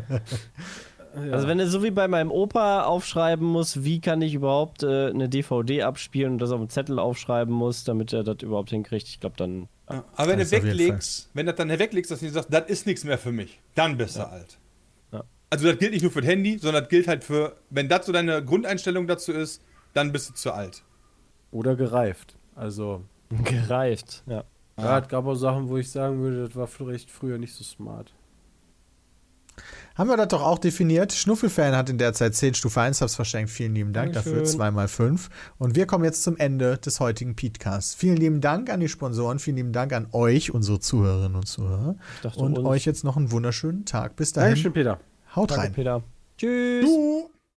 Ja. 1.14 1.32
Also 1.32 1.46
wenn 1.46 1.58
du 1.58 1.68
so 1.68 1.84
wie 1.84 1.92
bei 1.92 2.08
meinem 2.08 2.32
Opa 2.32 2.82
aufschreiben 2.82 3.46
muss, 3.46 3.84
wie 3.84 4.00
kann 4.00 4.20
ich 4.20 4.34
überhaupt 4.34 4.82
äh, 4.82 5.10
eine 5.10 5.28
DVD 5.28 5.82
abspielen 5.82 6.32
und 6.32 6.38
das 6.38 6.50
auf 6.50 6.58
dem 6.58 6.68
Zettel 6.68 6.98
aufschreiben 6.98 7.54
muss, 7.54 7.84
damit 7.84 8.12
er 8.12 8.24
das 8.24 8.38
überhaupt 8.42 8.70
hinkriegt, 8.70 9.06
ich 9.06 9.20
glaube 9.20 9.36
dann. 9.36 9.68
Ja. 9.90 10.04
Aber 10.16 10.28
wenn 10.32 10.38
du 10.38 10.50
weglegst, 10.50 11.30
wenn 11.34 11.46
du 11.46 11.52
das 11.52 11.58
dann 11.58 11.78
weglegst, 11.78 12.10
dass 12.10 12.20
du 12.20 12.30
sagst, 12.30 12.52
das 12.52 12.68
ist 12.68 12.86
nichts 12.86 13.04
mehr 13.04 13.18
für 13.18 13.32
mich, 13.32 13.60
dann 13.74 13.96
bist 13.96 14.16
du 14.16 14.26
alt. 14.26 14.58
Also 15.50 15.68
das 15.68 15.78
gilt 15.78 15.92
nicht 15.92 16.02
nur 16.02 16.10
für 16.10 16.20
das 16.20 16.30
Handy, 16.30 16.58
sondern 16.58 16.82
das 16.82 16.90
gilt 16.90 17.06
halt 17.06 17.22
für, 17.22 17.56
wenn 17.70 17.88
das 17.88 18.06
so 18.06 18.12
deine 18.12 18.44
Grundeinstellung 18.44 19.06
dazu 19.06 19.30
ist, 19.30 19.62
dann 19.92 20.10
bist 20.10 20.30
du 20.30 20.34
zu 20.34 20.52
alt. 20.52 20.82
Oder 21.52 21.76
gereift. 21.76 22.34
Also. 22.56 23.04
Gereift, 23.44 24.24
ja. 24.26 24.42
Ja, 24.76 24.98
es 24.98 25.06
gab 25.06 25.24
auch 25.26 25.36
Sachen, 25.36 25.68
wo 25.68 25.76
ich 25.76 25.88
sagen 25.88 26.18
würde, 26.18 26.48
das 26.48 26.56
war 26.56 26.66
vielleicht 26.66 27.08
früher 27.08 27.38
nicht 27.38 27.54
so 27.54 27.62
smart. 27.62 28.12
Haben 29.94 30.10
wir 30.10 30.16
das 30.16 30.28
doch 30.28 30.42
auch 30.42 30.58
definiert. 30.58 31.12
Schnuffelfan 31.12 31.76
hat 31.76 31.88
in 31.88 31.98
der 31.98 32.12
Zeit 32.14 32.34
10 32.34 32.54
Stufe 32.54 32.80
1 32.80 32.98
Subs 32.98 33.14
verschenkt. 33.14 33.50
Vielen 33.50 33.74
lieben 33.74 33.92
Dank 33.92 34.12
Dankeschön. 34.12 34.40
dafür. 34.40 34.52
2 34.52 34.70
mal 34.72 34.88
5. 34.88 35.28
Und 35.58 35.76
wir 35.76 35.86
kommen 35.86 36.04
jetzt 36.04 36.24
zum 36.24 36.36
Ende 36.36 36.78
des 36.78 36.98
heutigen 36.98 37.36
Podcasts. 37.36 37.94
Vielen 37.94 38.16
lieben 38.16 38.40
Dank 38.40 38.70
an 38.70 38.80
die 38.80 38.88
Sponsoren. 38.88 39.38
Vielen 39.38 39.56
lieben 39.56 39.72
Dank 39.72 39.92
an 39.92 40.08
euch, 40.12 40.52
unsere 40.52 40.80
Zuhörerinnen 40.80 41.36
und 41.36 41.46
Zuhörer. 41.46 41.96
Und 42.36 42.58
uns. 42.58 42.66
euch 42.66 42.84
jetzt 42.84 43.04
noch 43.04 43.16
einen 43.16 43.30
wunderschönen 43.30 43.84
Tag. 43.84 44.16
Bis 44.16 44.32
dahin. 44.32 44.50
Dankeschön, 44.50 44.72
Peter. 44.72 44.98
Haut 45.36 45.50
Danke, 45.50 45.64
rein. 45.64 45.72
Peter. 45.72 46.02
Tschüss. 46.38 46.84
Du. 46.86 47.30